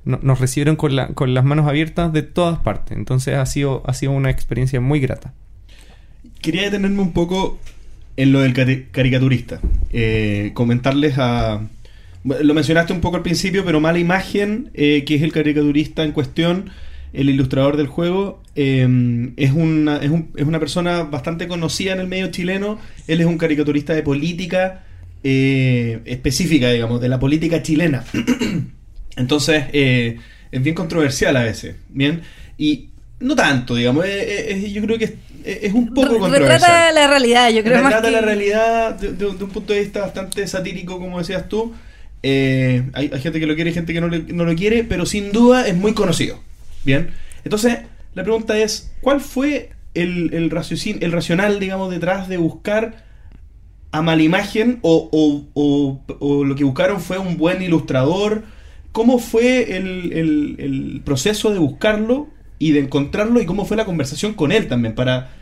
no- 0.05 0.19
nos 0.23 0.41
recibieron 0.41 0.77
con, 0.77 0.95
la- 0.97 1.09
con 1.09 1.35
las 1.35 1.45
manos 1.45 1.67
abiertas 1.67 2.13
de 2.13 2.23
todas 2.23 2.59
partes. 2.59 2.97
Entonces 2.97 3.35
ha 3.37 3.47
sido, 3.47 3.83
ha 3.87 3.95
sido 3.95 4.13
una 4.13 4.31
experiencia 4.31 4.81
muy 4.81 5.01
grata. 5.01 5.33
Quería 6.41 6.63
detenerme 6.63 7.01
un 7.03 7.13
poco 7.13 7.59
en 8.17 8.33
lo 8.33 8.41
del 8.41 8.55
cari- 8.55 8.87
caricaturista. 8.91 9.61
Eh, 9.93 10.51
comentarles 10.55 11.15
a... 11.19 11.61
Lo 12.25 12.55
mencionaste 12.55 12.93
un 12.95 13.01
poco 13.01 13.17
al 13.17 13.23
principio, 13.23 13.65
pero 13.67 13.81
mala 13.81 13.99
imagen, 13.99 14.71
eh, 14.75 15.05
que 15.05 15.15
es 15.17 15.23
el 15.23 15.33
caricaturista 15.33 16.05
en 16.05 16.13
cuestión, 16.13 16.71
el 17.13 17.29
ilustrador 17.29 17.77
del 17.77 17.87
juego, 17.87 18.43
eh, 18.57 19.33
es, 19.37 19.53
una, 19.53 19.99
es, 19.99 20.11
un- 20.11 20.31
es 20.37 20.47
una 20.47 20.59
persona 20.59 21.03
bastante 21.03 21.49
conocida 21.49 21.93
en 21.93 22.01
el 22.01 22.07
medio 22.09 22.29
chileno. 22.31 22.79
Él 23.09 23.21
es 23.21 23.27
un 23.27 23.37
caricaturista 23.37 23.93
de 23.95 24.03
política 24.03 24.85
eh, 25.23 26.01
específica, 26.07 26.71
digamos, 26.71 27.01
de 27.01 27.09
la 27.11 27.19
política 27.19 27.63
chilena. 27.63 28.05
Entonces, 29.17 29.65
eh, 29.73 30.19
es 30.51 30.63
bien 30.63 30.75
controversial 30.75 31.37
a 31.37 31.43
veces, 31.43 31.77
¿bien? 31.89 32.23
Y 32.59 32.89
no 33.21 33.35
tanto, 33.37 33.75
digamos, 33.77 34.05
eh, 34.07 34.53
eh, 34.53 34.73
yo 34.73 34.83
creo 34.83 34.99
que 34.99 35.05
es, 35.05 35.13
es 35.45 35.73
un 35.73 35.93
poco 35.95 36.19
controversial. 36.19 36.61
Retrata 36.61 36.93
la 36.93 37.07
realidad, 37.07 37.51
yo 37.51 37.63
creo 37.63 37.75
más 37.83 37.85
Retrata 37.93 38.09
que... 38.09 38.13
la 38.13 38.21
realidad 38.21 38.95
de, 38.95 39.09
de- 39.13 39.33
de 39.35 39.45
un 39.45 39.51
punto 39.51 39.73
de 39.73 39.81
vista 39.81 40.01
bastante 40.01 40.47
satírico, 40.47 40.99
como 40.99 41.19
decías 41.19 41.49
tú. 41.49 41.73
Eh, 42.23 42.83
hay, 42.95 43.11
hay 43.13 43.21
gente 43.21 43.39
que 43.39 43.47
lo 43.47 43.55
quiere 43.55 43.71
y 43.71 43.75
gente 43.75 43.93
que 43.93 44.01
no, 44.01 44.09
le- 44.09 44.33
no 44.33 44.45
lo 44.45 44.55
quiere, 44.55 44.83
pero 44.85 45.05
sin 45.07 45.31
duda 45.33 45.67
es 45.67 45.77
muy 45.77 45.93
conocido. 45.95 46.41
Bien. 46.85 47.11
Entonces, 47.45 47.79
la 48.15 48.23
pregunta 48.23 48.57
es: 48.59 48.93
¿cuál 49.01 49.21
fue 49.21 49.71
el, 49.95 50.33
el, 50.35 50.51
raciocin- 50.51 50.99
el 51.03 51.13
racional, 51.13 51.61
digamos, 51.61 51.91
detrás 51.91 52.29
de 52.29 52.37
buscar 52.39 53.05
a 53.93 54.03
mala 54.03 54.23
imagen 54.23 54.79
o, 54.83 55.09
o- 55.13 55.45
o- 55.55 56.01
o 56.19 56.45
lo 56.45 56.55
que 56.57 56.65
buscaron 56.65 57.01
fue 57.01 57.19
un 57.19 57.37
buen 57.37 57.63
ilustrador? 57.63 58.43
¿Cómo 58.95 59.19
fue 59.19 59.77
el, 59.77 60.13
el- 60.13 60.55
el 60.59 61.01
proceso 61.05 61.53
de 61.53 61.59
buscarlo 61.59 62.29
y 62.61 62.71
de 62.71 62.79
encontrarlo 62.79 63.43
y 63.43 63.45
cómo 63.45 63.65
fue 63.65 63.77
la 63.77 63.85
conversación 63.85 64.35
con 64.35 64.53
él 64.53 64.69
también 64.69 64.95
para 64.95 65.33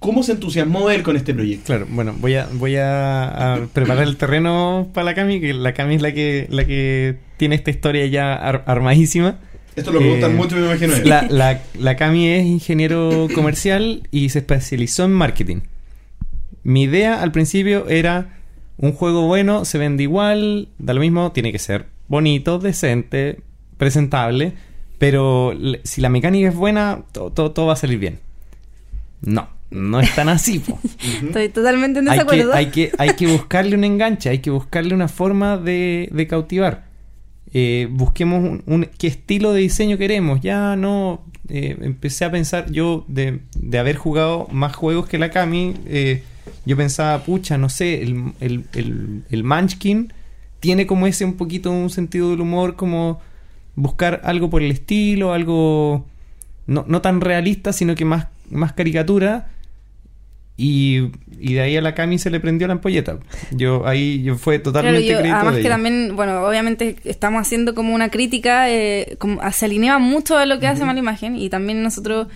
cómo 0.00 0.24
se 0.24 0.32
entusiasmó 0.32 0.90
él 0.90 1.04
con 1.04 1.16
este 1.16 1.32
proyecto? 1.32 1.66
Claro, 1.66 1.86
bueno, 1.88 2.14
voy 2.18 2.34
a, 2.34 2.48
voy 2.52 2.74
a, 2.76 3.54
a 3.54 3.66
preparar 3.72 4.02
el 4.02 4.16
terreno 4.16 4.88
para 4.92 5.04
la 5.04 5.14
Cami, 5.14 5.40
que 5.40 5.54
la 5.54 5.72
Cami 5.72 5.94
es 5.94 6.02
la 6.02 6.12
que, 6.12 6.48
la 6.50 6.64
que 6.66 7.16
tiene 7.36 7.54
esta 7.54 7.70
historia 7.70 8.04
ya 8.06 8.34
ar- 8.34 8.64
armadísima. 8.66 9.38
Esto 9.76 9.92
lo 9.92 10.00
preguntan 10.00 10.32
Eh, 10.32 10.34
mucho, 10.34 10.56
me 10.56 10.66
imagino. 10.66 10.92
La, 11.04 11.22
la, 11.30 11.60
la 11.78 11.96
Cami 11.96 12.26
es 12.28 12.44
ingeniero 12.44 13.28
comercial 13.34 14.08
y 14.10 14.30
se 14.30 14.40
especializó 14.40 15.04
en 15.04 15.12
marketing. 15.12 15.58
Mi 16.64 16.82
idea 16.82 17.22
al 17.22 17.30
principio 17.30 17.88
era 17.88 18.38
un 18.78 18.90
juego 18.92 19.26
bueno, 19.28 19.64
se 19.64 19.78
vende 19.78 20.02
igual, 20.02 20.68
da 20.78 20.92
lo 20.92 21.00
mismo, 21.00 21.30
tiene 21.30 21.52
que 21.52 21.60
ser 21.60 21.86
bonito, 22.08 22.58
decente, 22.58 23.40
presentable, 23.78 24.52
pero 24.98 25.52
si 25.84 26.00
la 26.00 26.08
mecánica 26.08 26.48
es 26.48 26.54
buena, 26.54 27.02
to- 27.12 27.30
to- 27.30 27.50
todo 27.52 27.66
va 27.66 27.72
a 27.74 27.76
salir 27.76 27.98
bien. 27.98 28.18
No, 29.22 29.48
no 29.70 30.00
es 30.00 30.14
tan 30.14 30.28
así. 30.28 30.58
po. 30.60 30.78
Estoy 31.22 31.48
totalmente 31.48 31.98
en 32.00 32.08
hay, 32.08 32.18
que, 32.18 32.24
desacuerdo. 32.24 32.52
hay, 32.54 32.66
que, 32.66 32.92
hay 32.98 33.10
que 33.10 33.26
buscarle 33.26 33.74
un 33.76 33.84
enganche, 33.84 34.28
hay 34.30 34.38
que 34.38 34.50
buscarle 34.50 34.94
una 34.94 35.08
forma 35.08 35.56
de, 35.58 36.08
de 36.12 36.26
cautivar. 36.26 36.86
Eh, 37.52 37.88
busquemos 37.90 38.42
un, 38.42 38.62
un- 38.66 38.88
qué 38.98 39.06
estilo 39.06 39.52
de 39.52 39.60
diseño 39.62 39.98
queremos. 39.98 40.40
Ya 40.40 40.76
no. 40.76 41.24
eh, 41.48 41.76
empecé 41.80 42.24
a 42.24 42.30
pensar, 42.30 42.70
yo 42.70 43.04
de, 43.08 43.40
de 43.58 43.78
haber 43.78 43.96
jugado 43.96 44.46
más 44.50 44.74
juegos 44.74 45.06
que 45.08 45.18
la 45.18 45.30
Cami, 45.30 45.74
eh, 45.86 46.22
yo 46.64 46.76
pensaba, 46.76 47.22
pucha, 47.24 47.56
no 47.58 47.68
sé, 47.68 48.02
el, 48.02 48.32
el, 48.40 48.64
el, 48.74 49.22
el 49.30 49.44
Munchkin 49.44 50.12
tiene 50.60 50.86
como 50.86 51.06
ese 51.06 51.24
un 51.24 51.34
poquito 51.36 51.70
un 51.70 51.90
sentido 51.90 52.30
del 52.30 52.40
humor, 52.40 52.76
como 52.76 53.20
buscar 53.74 54.20
algo 54.24 54.48
por 54.50 54.62
el 54.62 54.70
estilo, 54.70 55.32
algo 55.32 56.06
no, 56.66 56.84
no 56.88 57.00
tan 57.02 57.20
realista, 57.20 57.72
sino 57.72 57.94
que 57.94 58.04
más, 58.04 58.26
más 58.50 58.72
caricatura. 58.72 59.48
Y, 60.58 61.10
y 61.38 61.52
de 61.52 61.60
ahí 61.60 61.76
a 61.76 61.82
la 61.82 61.94
Cami 61.94 62.18
se 62.18 62.30
le 62.30 62.40
prendió 62.40 62.66
la 62.66 62.72
ampolleta. 62.72 63.18
Yo 63.50 63.86
ahí 63.86 64.22
yo 64.22 64.36
fue 64.36 64.54
Claro, 64.54 64.72
totalmente 64.72 65.06
yo- 65.06 65.18
crédito 65.18 65.34
además 65.36 65.54
de 65.54 65.60
que 65.60 65.66
ella. 65.66 65.74
también, 65.76 66.16
bueno, 66.16 66.42
obviamente 66.46 66.96
estamos 67.04 67.42
haciendo 67.42 67.74
como 67.74 67.94
una 67.94 68.08
crítica, 68.08 68.70
eh, 68.70 69.16
como, 69.18 69.38
se 69.52 69.66
alineaba 69.66 69.98
mucho 69.98 70.38
a 70.38 70.46
lo 70.46 70.58
que 70.58 70.66
hace 70.66 70.84
Mala 70.86 70.98
Imagen 70.98 71.36
y 71.36 71.50
también 71.50 71.82
nosotros, 71.82 72.28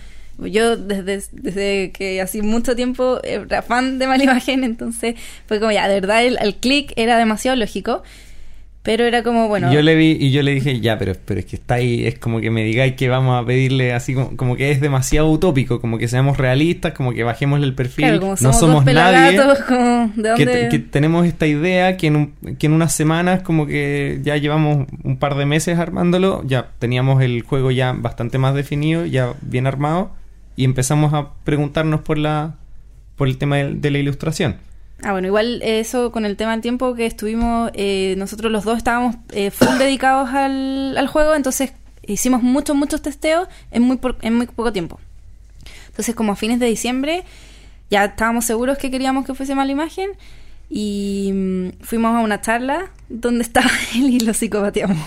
yo 0.47 0.77
desde, 0.77 1.21
desde 1.31 1.91
que 1.91 2.21
hace 2.21 2.41
mucho 2.41 2.75
tiempo 2.75 3.19
era 3.23 3.61
fan 3.61 3.99
de 3.99 4.07
Mala 4.07 4.23
Imagen, 4.25 4.63
entonces 4.63 5.15
fue 5.47 5.59
como 5.59 5.71
ya, 5.71 5.87
de 5.87 5.99
verdad 6.01 6.23
el, 6.23 6.37
el 6.41 6.55
click 6.55 6.93
era 6.95 7.17
demasiado 7.17 7.55
lógico, 7.57 8.03
pero 8.83 9.03
era 9.05 9.21
como, 9.21 9.47
bueno, 9.47 9.71
Yo 9.71 9.83
le 9.83 9.93
vi 9.93 10.17
y 10.19 10.31
yo 10.31 10.41
le 10.41 10.55
dije, 10.55 10.79
ya, 10.79 10.97
pero, 10.97 11.13
pero 11.23 11.39
es 11.39 11.45
que 11.45 11.55
está 11.55 11.75
ahí, 11.75 12.03
es 12.07 12.17
como 12.17 12.41
que 12.41 12.49
me 12.49 12.63
digáis 12.63 12.95
que 12.95 13.09
vamos 13.09 13.39
a 13.39 13.45
pedirle 13.45 13.93
así 13.93 14.15
como, 14.15 14.35
como 14.35 14.55
que 14.55 14.71
es 14.71 14.81
demasiado 14.81 15.29
utópico, 15.29 15.79
como 15.79 15.99
que 15.99 16.07
seamos 16.07 16.37
realistas, 16.37 16.93
como 16.93 17.13
que 17.13 17.23
bajémosle 17.23 17.67
el 17.67 17.75
perfil. 17.75 18.05
claro, 18.05 18.19
como 18.21 18.31
no 18.31 18.37
somos, 18.37 18.59
somos 18.59 18.85
dos 18.85 18.93
nadie. 18.95 19.37
como, 19.67 20.11
¿de 20.15 20.29
dónde? 20.29 20.67
que 20.71 20.79
tenemos 20.79 21.27
esta 21.27 21.45
idea 21.45 21.95
que 21.95 22.07
en, 22.07 22.15
un- 22.15 22.33
que 22.57 22.65
en 22.65 22.73
unas 22.73 22.95
semanas 22.95 23.43
como 23.43 23.67
que 23.67 24.19
ya 24.23 24.35
llevamos 24.37 24.87
un 25.03 25.17
par 25.17 25.35
de 25.35 25.45
meses 25.45 25.77
armándolo, 25.77 26.41
ya 26.47 26.69
teníamos 26.79 27.21
el 27.21 27.43
juego 27.43 27.69
ya 27.69 27.93
bastante 27.93 28.39
más 28.39 28.55
definido, 28.55 29.05
ya 29.05 29.35
bien 29.41 29.67
armado 29.67 30.09
y 30.55 30.63
empezamos 30.65 31.13
a 31.13 31.29
preguntarnos 31.43 32.01
por 32.01 32.17
la 32.17 32.55
por 33.15 33.27
el 33.27 33.37
tema 33.37 33.57
de, 33.57 33.91
la 33.91 33.97
ilustración. 33.99 34.57
Ah, 35.03 35.11
bueno, 35.11 35.27
igual 35.27 35.61
eso 35.63 36.11
con 36.11 36.25
el 36.25 36.35
tema 36.37 36.51
del 36.53 36.61
tiempo 36.61 36.95
que 36.95 37.05
estuvimos, 37.05 37.69
eh, 37.75 38.15
nosotros 38.17 38.51
los 38.51 38.63
dos 38.63 38.77
estábamos 38.77 39.15
eh, 39.31 39.51
full 39.51 39.77
dedicados 39.77 40.29
al, 40.29 40.97
al 40.97 41.07
juego, 41.07 41.35
entonces 41.35 41.73
hicimos 42.05 42.41
muchos, 42.41 42.75
muchos 42.75 43.01
testeos 43.01 43.47
en 43.71 43.83
muy, 43.83 43.97
por- 43.97 44.17
en 44.21 44.35
muy 44.35 44.47
poco 44.47 44.71
tiempo. 44.73 44.99
Entonces, 45.87 46.15
como 46.15 46.31
a 46.31 46.35
fines 46.35 46.59
de 46.59 46.65
diciembre, 46.65 47.23
ya 47.91 48.05
estábamos 48.05 48.45
seguros 48.45 48.77
que 48.77 48.89
queríamos 48.89 49.25
que 49.25 49.33
fuese 49.35 49.53
mala 49.55 49.71
imagen 49.71 50.09
y 50.73 51.31
mm, 51.33 51.67
fuimos 51.83 52.15
a 52.15 52.21
una 52.21 52.39
charla 52.39 52.91
donde 53.09 53.43
estaba 53.43 53.69
él 53.95 54.09
y 54.09 54.19
lo 54.21 54.33
psicopateamos. 54.33 54.97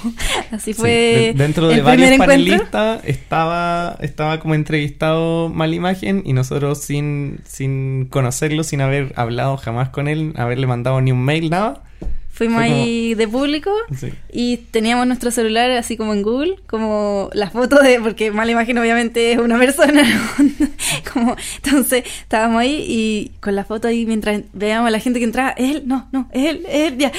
Así 0.51 0.75
Sí, 0.75 0.81
fue. 0.81 0.91
de- 0.91 1.33
dentro 1.35 1.69
de 1.69 1.77
el 1.77 1.83
varios 1.83 2.11
primer 2.11 2.29
panelistas 2.29 3.01
estaba, 3.05 3.97
estaba 4.01 4.41
como 4.41 4.55
entrevistado 4.55 5.49
Mala 5.49 5.75
Imagen 5.75 6.23
y 6.27 6.35
nosotros 6.35 6.83
sin, 6.83 7.41
sin 7.47 8.07
conocerlo, 8.11 8.63
sin 8.63 8.83
haber 8.83 9.15
hablado 9.17 9.57
jamás 9.57 9.89
con 9.89 10.07
él, 10.07 10.35
haberle 10.37 10.67
mandado 10.67 11.01
ni 11.01 11.13
un 11.13 11.25
mail, 11.25 11.49
nada. 11.49 11.83
Fuimos 12.37 12.63
Fue 12.63 12.69
como- 12.69 12.83
ahí 12.83 13.15
de 13.15 13.29
público 13.29 13.71
Sí. 13.97 14.13
y 14.33 14.57
teníamos 14.57 15.07
nuestro 15.07 15.31
celular 15.31 15.71
así 15.71 15.97
como 15.97 16.13
en 16.15 16.23
Google, 16.23 16.57
como 16.67 17.31
las 17.33 17.53
fotos 17.53 17.81
de, 17.85 18.01
porque 18.01 18.33
mala 18.33 18.51
imagen 18.51 18.77
obviamente 18.79 19.31
es 19.33 19.39
una 19.39 19.57
persona, 19.65 20.03
como, 21.13 21.37
entonces 21.65 22.03
estábamos 22.23 22.61
ahí 22.61 22.85
y 22.89 23.33
con 23.41 23.55
la 23.55 23.65
foto 23.65 23.87
ahí 23.87 24.05
mientras 24.05 24.43
veíamos 24.53 24.89
a 24.89 24.91
la 24.91 24.99
gente 24.99 25.21
que 25.21 25.25
entraba, 25.27 25.51
es 25.51 25.77
él, 25.77 25.83
no, 25.87 26.09
no, 26.11 26.29
es 26.33 26.45
él, 26.51 26.67
es 26.69 26.93
él, 26.93 26.99
ya, 26.99 27.13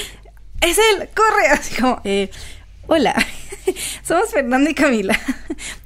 es 0.60 0.76
él, 0.78 1.08
corre, 1.14 1.48
así 1.50 1.74
como, 1.80 1.98
eh, 2.04 2.28
hola, 2.86 3.14
somos 4.02 4.30
Fernando 4.30 4.68
y 4.68 4.74
Camila, 4.74 5.18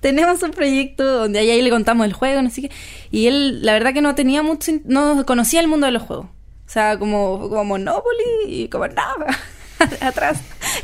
tenemos 0.01 0.43
un 0.43 0.51
proyecto 0.51 1.05
donde 1.05 1.39
ahí, 1.39 1.51
ahí 1.51 1.63
le 1.63 1.71
contamos 1.71 2.05
el 2.05 2.15
juego, 2.15 2.43
no 2.43 2.51
sé 2.51 2.63
qué, 2.63 2.71
y 3.13 3.29
él 3.29 3.65
la 3.65 3.75
verdad 3.75 3.95
que 3.95 4.03
no 4.03 4.17
tenía 4.17 4.43
mucho, 4.43 4.73
no 4.87 5.25
conocía 5.25 5.61
el 5.61 5.69
mundo 5.69 5.87
de 5.87 5.93
los 5.93 6.03
juegos. 6.03 6.27
O 6.71 6.73
sea, 6.73 6.97
como, 7.01 7.49
como 7.49 7.65
Monopoly 7.65 8.45
y 8.47 8.69
como 8.69 8.87
nada 8.87 9.27
atrás. 10.01 10.41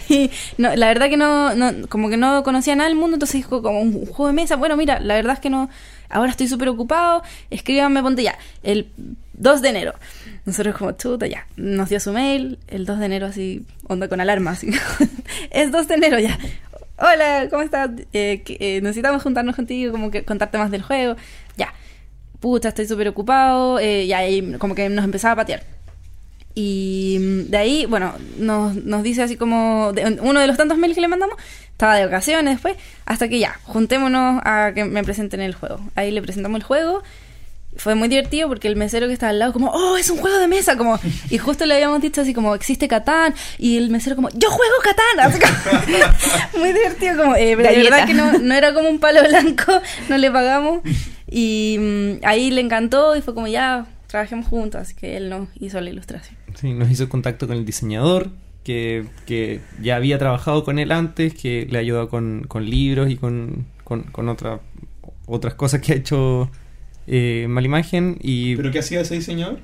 Y 0.08 0.32
no, 0.58 0.74
la 0.74 0.88
verdad 0.88 1.08
que 1.08 1.16
no, 1.16 1.54
no, 1.54 1.86
como 1.88 2.08
que 2.08 2.16
no 2.16 2.42
conocía 2.42 2.74
nada 2.74 2.88
del 2.88 2.98
mundo, 2.98 3.14
entonces 3.14 3.36
dijo 3.36 3.62
como 3.62 3.82
un 3.82 4.04
juego 4.04 4.26
de 4.26 4.32
mesa. 4.32 4.56
Bueno, 4.56 4.76
mira, 4.76 4.98
la 4.98 5.14
verdad 5.14 5.34
es 5.34 5.38
que 5.38 5.48
no, 5.48 5.70
ahora 6.08 6.32
estoy 6.32 6.48
súper 6.48 6.70
ocupado, 6.70 7.22
escríbanme, 7.50 8.02
ponte 8.02 8.24
ya, 8.24 8.36
el 8.64 8.90
2 9.34 9.62
de 9.62 9.68
enero. 9.68 9.94
Nosotros 10.44 10.74
como 10.74 10.90
chuta, 10.90 11.28
ya, 11.28 11.46
nos 11.54 11.88
dio 11.88 12.00
su 12.00 12.12
mail, 12.12 12.58
el 12.66 12.84
2 12.84 12.98
de 12.98 13.06
enero 13.06 13.26
así, 13.26 13.64
onda 13.86 14.08
con 14.08 14.20
alarma, 14.20 14.56
es 15.50 15.70
2 15.70 15.86
de 15.86 15.94
enero 15.94 16.18
ya. 16.18 16.36
Hola, 16.98 17.46
¿cómo 17.48 17.62
estás? 17.62 17.90
Eh, 18.12 18.42
eh, 18.44 18.80
necesitamos 18.82 19.22
juntarnos 19.22 19.54
contigo, 19.54 19.92
como 19.92 20.10
que 20.10 20.24
contarte 20.24 20.58
más 20.58 20.72
del 20.72 20.82
juego. 20.82 21.14
Ya, 21.56 21.72
puta, 22.40 22.70
estoy 22.70 22.88
súper 22.88 23.06
ocupado, 23.06 23.78
eh, 23.78 24.02
y 24.02 24.12
ahí 24.12 24.56
como 24.58 24.74
que 24.74 24.88
nos 24.88 25.04
empezaba 25.04 25.34
a 25.34 25.36
patear. 25.36 25.75
Y 26.58 27.18
mm, 27.20 27.50
de 27.50 27.56
ahí, 27.58 27.84
bueno, 27.86 28.14
nos, 28.38 28.74
nos 28.76 29.02
dice 29.02 29.22
así 29.22 29.36
como, 29.36 29.92
de- 29.92 30.18
uno 30.22 30.40
de 30.40 30.46
los 30.46 30.56
tantos 30.56 30.78
mails 30.78 30.94
que 30.94 31.02
le 31.02 31.08
mandamos, 31.08 31.36
estaba 31.70 31.94
de 31.96 32.06
vacaciones 32.06 32.54
después, 32.54 32.76
hasta 33.04 33.28
que 33.28 33.38
ya, 33.38 33.60
juntémonos 33.64 34.40
a 34.42 34.72
que 34.74 34.84
me 34.86 35.04
presenten 35.04 35.42
el 35.42 35.54
juego. 35.54 35.78
Ahí 35.94 36.10
le 36.10 36.22
presentamos 36.22 36.56
el 36.56 36.62
juego. 36.64 37.02
Fue 37.76 37.94
muy 37.94 38.08
divertido 38.08 38.48
porque 38.48 38.68
el 38.68 38.76
mesero 38.76 39.06
que 39.06 39.12
estaba 39.12 39.28
al 39.28 39.38
lado, 39.38 39.52
como, 39.52 39.68
oh, 39.70 39.98
es 39.98 40.08
un 40.08 40.16
juego 40.16 40.38
de 40.38 40.48
mesa, 40.48 40.78
como, 40.78 40.98
y 41.30 41.36
justo 41.36 41.66
le 41.66 41.74
habíamos 41.74 42.00
dicho 42.00 42.22
así 42.22 42.32
como, 42.32 42.54
existe 42.54 42.88
Catán, 42.88 43.34
y 43.58 43.76
el 43.76 43.90
mesero 43.90 44.16
como, 44.16 44.30
yo 44.30 44.48
juego 44.50 44.72
Catán, 44.82 45.20
así 45.20 45.38
como, 45.38 46.58
muy 46.58 46.72
divertido, 46.72 47.18
como, 47.18 47.36
eh, 47.36 47.52
pero 47.54 47.68
de 47.68 47.74
Galleta. 47.74 47.90
verdad 47.96 48.06
que 48.06 48.14
no, 48.14 48.32
no 48.38 48.54
era 48.54 48.72
como 48.72 48.88
un 48.88 48.98
palo 48.98 49.20
blanco, 49.28 49.78
no 50.08 50.16
le 50.16 50.30
pagamos, 50.30 50.80
y 51.30 51.76
mm, 51.78 52.24
ahí 52.24 52.50
le 52.50 52.62
encantó 52.62 53.14
y 53.14 53.20
fue 53.20 53.34
como, 53.34 53.46
ya, 53.46 53.84
trabajemos 54.06 54.46
juntos, 54.46 54.80
así 54.80 54.94
que 54.94 55.18
él 55.18 55.28
nos 55.28 55.48
hizo 55.60 55.78
la 55.82 55.90
ilustración. 55.90 56.34
Sí, 56.60 56.72
nos 56.72 56.90
hizo 56.90 57.08
contacto 57.08 57.46
con 57.46 57.56
el 57.56 57.64
diseñador, 57.64 58.30
que, 58.64 59.04
que 59.26 59.60
ya 59.80 59.96
había 59.96 60.18
trabajado 60.18 60.64
con 60.64 60.78
él 60.78 60.90
antes, 60.90 61.34
que 61.34 61.66
le 61.70 61.78
ayudó 61.78 62.08
con, 62.08 62.44
con 62.48 62.68
libros 62.68 63.10
y 63.10 63.16
con, 63.16 63.66
con, 63.84 64.02
con 64.04 64.28
otra- 64.28 64.60
otras 65.26 65.54
cosas 65.54 65.80
que 65.80 65.92
ha 65.92 65.96
hecho 65.96 66.50
eh, 67.06 67.46
Malimagen. 67.48 68.18
Y 68.22 68.56
¿Pero 68.56 68.70
qué 68.72 68.80
hacía 68.80 69.00
ese 69.02 69.14
diseñador? 69.14 69.58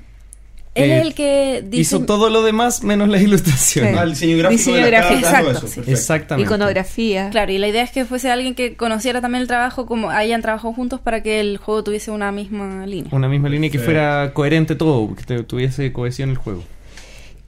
Él 0.75 0.89
Eh, 0.89 0.97
es 0.99 1.05
el 1.05 1.13
que 1.13 1.61
dice... 1.67 1.81
hizo 1.97 2.05
todo 2.05 2.31
lo 2.31 2.41
demás 2.41 2.83
menos 2.83 3.07
las 3.07 3.21
ilustraciones. 3.21 3.91
Sí. 3.91 3.97
Ah, 3.99 4.03
el 4.03 4.09
diseño 4.11 4.37
gráfico 4.37 4.57
Diseño 4.57 4.75
de 4.77 4.81
la 4.83 4.89
gráfico, 5.01 5.21
carta, 5.21 5.39
todo 5.39 5.49
exacto, 5.49 5.57
eso, 5.59 5.67
sí. 5.67 5.75
perfecto. 5.75 5.91
Exactamente. 5.99 6.47
Iconografía. 6.47 7.29
Claro, 7.29 7.51
y 7.51 7.57
la 7.59 7.67
idea 7.67 7.83
es 7.83 7.91
que 7.91 8.05
fuese 8.05 8.31
alguien 8.31 8.55
que 8.55 8.75
conociera 8.75 9.21
también 9.21 9.43
el 9.43 9.47
trabajo, 9.47 9.85
como 9.85 10.09
hayan 10.09 10.41
trabajado 10.41 10.73
juntos 10.73 10.99
para 10.99 11.21
que 11.21 11.39
el 11.41 11.57
juego 11.57 11.83
tuviese 11.83 12.09
una 12.09 12.31
misma 12.31 12.87
línea. 12.87 13.09
Una 13.13 13.27
misma 13.29 13.49
línea 13.49 13.69
que 13.69 13.77
Sí. 13.77 13.83
fuera 13.83 14.31
coherente 14.33 14.75
todo, 14.75 15.13
que 15.15 15.23
te- 15.23 15.43
tuviese 15.43 15.93
cohesión 15.93 16.29
el 16.31 16.37
juego. 16.37 16.63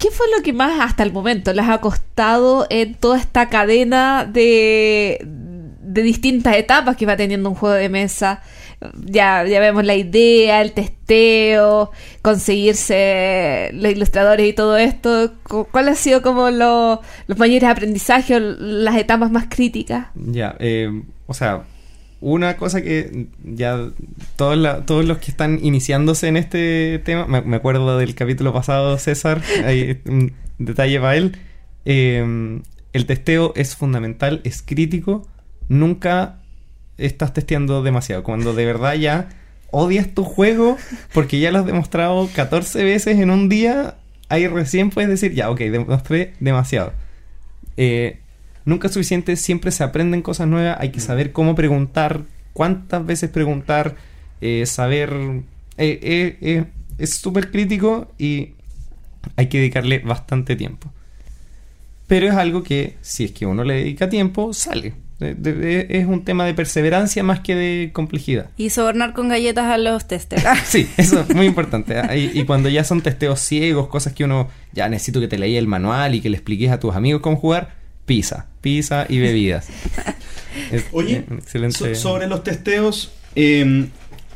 ¿Qué 0.06 0.12
fue 0.12 0.28
lo 0.38 0.44
que 0.44 0.54
más 0.54 0.80
hasta 0.82 1.02
el 1.02 1.12
momento 1.12 1.52
les 1.52 1.68
ha 1.68 1.80
costado 1.82 2.68
en 2.70 2.94
toda 2.94 3.18
esta 3.18 3.50
cadena 3.50 4.24
de, 4.32 5.20
de 5.26 6.02
distintas 6.04 6.56
etapas 6.58 6.96
que 6.96 7.08
va 7.08 7.18
teniendo 7.18 7.50
un 7.50 7.56
juego 7.56 7.74
de 7.74 7.90
mesa? 7.90 8.44
Ya, 9.04 9.44
ya 9.46 9.60
vemos 9.60 9.84
la 9.84 9.96
idea, 9.96 10.62
el 10.62 10.74
testeo, 10.74 11.90
conseguirse 12.22 13.72
los 13.74 13.92
ilustradores 13.92 14.48
y 14.48 14.54
todo 14.54 14.78
esto. 14.78 15.34
Cu- 15.50 15.66
¿Cuál 15.72 15.90
ha 15.90 15.96
sido 15.96 16.22
como 16.22 16.52
lo- 16.52 17.02
los 17.26 17.38
mayores 17.40 17.68
aprendizajes 17.68 18.38
o 18.38 18.40
las 18.40 18.98
etapas 18.98 19.32
más 19.32 19.46
críticas? 19.50 20.08
Ya, 20.14 20.56
eh, 20.60 21.02
o 21.26 21.34
sea, 21.34 21.64
una 22.26 22.58
cosa 22.58 22.82
que 22.82 23.28
ya 23.44 23.92
todos, 24.36 24.58
los 25.06 25.18
que 25.20 25.30
están 25.30 25.60
iniciándose 25.62 26.28
en 26.28 26.38
este 26.38 27.00
tema, 27.06 27.28
me, 27.28 27.56
acuerdo 27.56 28.00
del 28.00 28.16
capítulo 28.16 28.52
pasado, 28.52 28.98
César, 28.98 29.44
hay 29.64 30.02
un 30.06 30.34
detalle 30.58 31.00
para 31.00 31.16
él. 31.18 31.38
eh, 31.86 32.62
el 32.94 33.06
testeo 33.06 33.54
es 33.56 33.76
fundamental, 33.76 34.42
es 34.44 34.64
crítico. 34.64 35.28
Nunca 35.68 36.40
estás 36.98 37.32
testeando 37.34 37.84
demasiado. 37.84 38.24
Cuando 38.24 38.54
de 38.54 38.66
verdad 38.66 38.96
ya 38.96 39.30
odias 39.70 40.16
tu 40.16 40.24
juego 40.24 40.78
porque 41.14 41.40
ya 41.40 41.52
lo 41.52 41.60
has 41.60 41.66
demostrado 41.66 42.28
14 42.34 42.84
veces 42.84 43.20
en 43.20 43.30
un 43.30 43.50
día, 43.50 43.98
ahí 44.30 44.48
recién 44.48 44.90
puedes 44.90 45.10
decir, 45.12 45.34
ya, 45.34 45.52
ok, 45.52 45.60
demostré 45.60 46.34
demasiado. 46.40 46.94
Eh, 47.78 48.22
nunca 48.66 48.88
es 48.88 48.94
suficiente, 48.94 49.36
siempre 49.36 49.72
se 49.72 49.84
aprenden 49.84 50.22
cosas 50.22 50.48
nuevas, 50.48 50.78
hay 50.80 50.90
que 50.90 51.00
saber 51.00 51.32
cómo 51.32 51.56
preguntar, 51.56 52.24
cuántas 52.54 53.06
veces 53.06 53.30
preguntar, 53.30 53.96
eh, 54.42 54.66
saber... 54.66 55.14
eh, 55.78 56.00
eh, 56.02 56.38
eh, 56.42 56.66
es 56.98 57.16
súper 57.16 57.52
crítico 57.52 58.12
y 58.18 58.52
hay 59.36 59.48
que 59.48 59.58
dedicarle 59.60 60.00
bastante 60.00 60.56
tiempo. 60.56 60.92
Pero 62.08 62.28
es 62.28 62.34
algo 62.36 62.64
que, 62.64 62.96
si 63.02 63.26
es 63.26 63.32
que 63.32 63.46
uno 63.46 63.64
le 63.64 63.76
dedica 63.76 64.08
tiempo, 64.10 64.54
sale. 64.54 64.94
De- 65.20 65.34
de- 65.34 65.54
de- 65.54 65.88
es 65.90 66.06
un 66.06 66.24
tema 66.26 66.46
de 66.46 66.54
perseverancia 66.54 67.24
más 67.24 67.40
que 67.40 67.56
de 67.56 67.90
complejidad. 67.94 68.50
Y 68.58 68.70
sobornar 68.70 69.14
con 69.14 69.30
galletas 69.30 69.66
a 69.66 69.78
los 69.78 70.08
testers. 70.08 70.46
Ah, 70.46 70.56
Sí, 70.66 70.88
eso 70.98 71.22
es 71.22 71.34
muy 71.36 71.46
importante. 71.48 71.98
¿ah? 71.98 72.16
Y, 72.16 72.32
y 72.34 72.44
cuando 72.46 72.70
ya 72.70 72.84
son 72.84 73.02
testeos 73.02 73.40
ciegos, 73.40 73.88
cosas 73.88 74.14
que 74.14 74.24
uno 74.26 74.50
ya 74.74 74.88
necesito 74.90 75.20
que 75.20 75.28
te 75.28 75.38
leí 75.38 75.56
el 75.58 75.68
manual 75.68 76.16
y 76.16 76.22
que 76.22 76.30
le 76.30 76.38
expliques 76.38 76.70
a 76.72 76.80
tus 76.80 76.96
amigos 76.96 77.22
cómo 77.22 77.38
jugar, 77.38 77.74
pizza, 78.06 78.48
pizza 78.62 79.06
y 79.10 79.20
bebidas. 79.20 79.68
Es, 80.72 80.86
Oye, 80.94 81.18
eh, 81.18 81.26
un 81.30 81.38
excelente. 81.40 81.78
So- 81.78 81.96
sobre 81.96 82.28
los 82.28 82.44
testeos, 82.44 83.12
eh, 83.36 83.88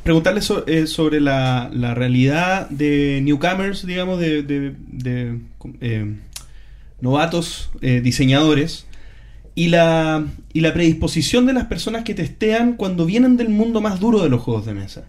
preguntarle 0.03 0.41
so- 0.41 0.67
eh, 0.67 0.85
sobre 0.85 1.21
la, 1.21 1.69
la 1.73 1.93
realidad 1.95 2.69
de 2.69 3.21
newcomers, 3.23 3.85
digamos, 3.87 4.19
de, 4.19 4.43
de- 4.43 4.75
de, 4.91 5.39
eh, 5.79 6.15
novatos 6.99 7.71
eh, 7.81 8.01
diseñadores 8.01 8.85
y 9.55 9.67
la, 9.69 10.25
y 10.53 10.59
la 10.59 10.73
predisposición 10.73 11.45
de 11.45 11.53
las 11.53 11.65
personas 11.65 12.03
que 12.03 12.13
testean 12.13 12.73
cuando 12.73 13.05
vienen 13.05 13.37
del 13.37 13.49
mundo 13.49 13.79
más 13.81 13.99
duro 14.01 14.21
de 14.21 14.29
los 14.29 14.41
juegos 14.41 14.65
de 14.65 14.73
mesa. 14.73 15.05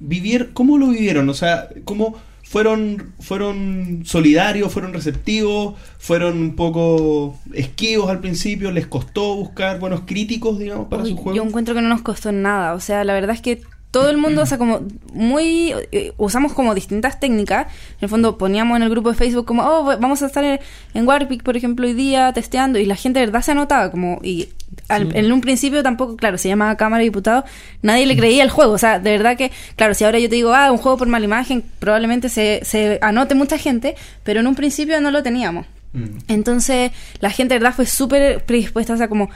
Vivir, 0.00 0.50
¿Cómo 0.54 0.76
lo 0.78 0.88
vivieron? 0.88 1.28
O 1.28 1.34
sea, 1.34 1.68
¿cómo 1.84 2.16
fueron, 2.48 3.12
fueron 3.20 4.02
solidarios, 4.06 4.72
fueron 4.72 4.94
receptivos, 4.94 5.74
fueron 5.98 6.40
un 6.40 6.56
poco 6.56 7.38
esquivos 7.52 8.08
al 8.08 8.20
principio? 8.20 8.70
¿Les 8.70 8.86
costó 8.86 9.36
buscar 9.36 9.78
buenos 9.78 10.02
críticos, 10.06 10.58
digamos, 10.58 10.88
para 10.88 11.02
Uy, 11.02 11.10
su 11.10 11.16
juego? 11.16 11.36
Yo 11.36 11.44
encuentro 11.44 11.74
que 11.74 11.82
no 11.82 11.90
nos 11.90 12.00
costó 12.00 12.32
nada. 12.32 12.72
O 12.72 12.80
sea, 12.80 13.04
la 13.04 13.12
verdad 13.12 13.36
es 13.36 13.42
que 13.42 13.60
todo 13.90 14.10
el 14.10 14.18
mundo, 14.18 14.42
o 14.42 14.46
sea, 14.46 14.58
como 14.58 14.82
muy. 15.14 15.72
eh, 15.92 16.12
usamos 16.18 16.52
como 16.52 16.74
distintas 16.74 17.18
técnicas. 17.20 17.66
En 17.92 17.98
el 18.02 18.08
fondo 18.08 18.36
poníamos 18.36 18.76
en 18.76 18.82
el 18.82 18.90
grupo 18.90 19.10
de 19.10 19.16
Facebook 19.16 19.46
como, 19.46 19.62
oh, 19.62 19.84
vamos 19.98 20.22
a 20.22 20.26
estar 20.26 20.44
en, 20.44 20.60
en 20.94 21.08
Warpic, 21.08 21.42
por 21.42 21.56
ejemplo, 21.56 21.86
hoy 21.86 21.94
día 21.94 22.32
testeando. 22.32 22.78
Y 22.78 22.84
la 22.84 22.96
gente 22.96 23.18
de 23.20 23.26
verdad 23.26 23.40
se 23.42 23.52
anotaba. 23.52 23.90
Como, 23.90 24.20
y 24.22 24.50
al- 24.88 25.16
en 25.16 25.32
un 25.32 25.40
principio 25.40 25.82
tampoco, 25.82 26.16
claro, 26.16 26.36
se 26.36 26.48
llamaba 26.48 26.76
Cámara 26.76 26.98
de 26.98 27.04
Diputados, 27.04 27.44
nadie 27.80 28.04
le 28.04 28.14
creía 28.16 28.42
el 28.42 28.50
juego. 28.50 28.72
O 28.74 28.78
sea, 28.78 28.98
de 28.98 29.10
verdad 29.10 29.36
que, 29.38 29.50
claro, 29.76 29.94
si 29.94 30.04
ahora 30.04 30.18
yo 30.18 30.28
te 30.28 30.34
digo, 30.36 30.52
ah, 30.54 30.70
un 30.70 30.78
juego 30.78 30.98
por 30.98 31.08
mala 31.08 31.24
imagen, 31.24 31.64
probablemente 31.78 32.28
se, 32.28 32.60
se 32.64 32.98
anote 33.00 33.34
mucha 33.34 33.56
gente, 33.56 33.94
pero 34.22 34.40
en 34.40 34.46
un 34.46 34.54
principio 34.54 35.00
no 35.00 35.10
lo 35.10 35.22
teníamos. 35.22 35.64
Mm. 35.94 36.18
Entonces, 36.28 36.92
la 37.20 37.30
gente 37.30 37.54
de 37.54 37.60
verdad 37.60 37.74
fue 37.74 37.86
súper 37.86 38.44
predispuesta, 38.44 38.92
o 38.92 38.96
sea, 38.98 39.08
como 39.08 39.30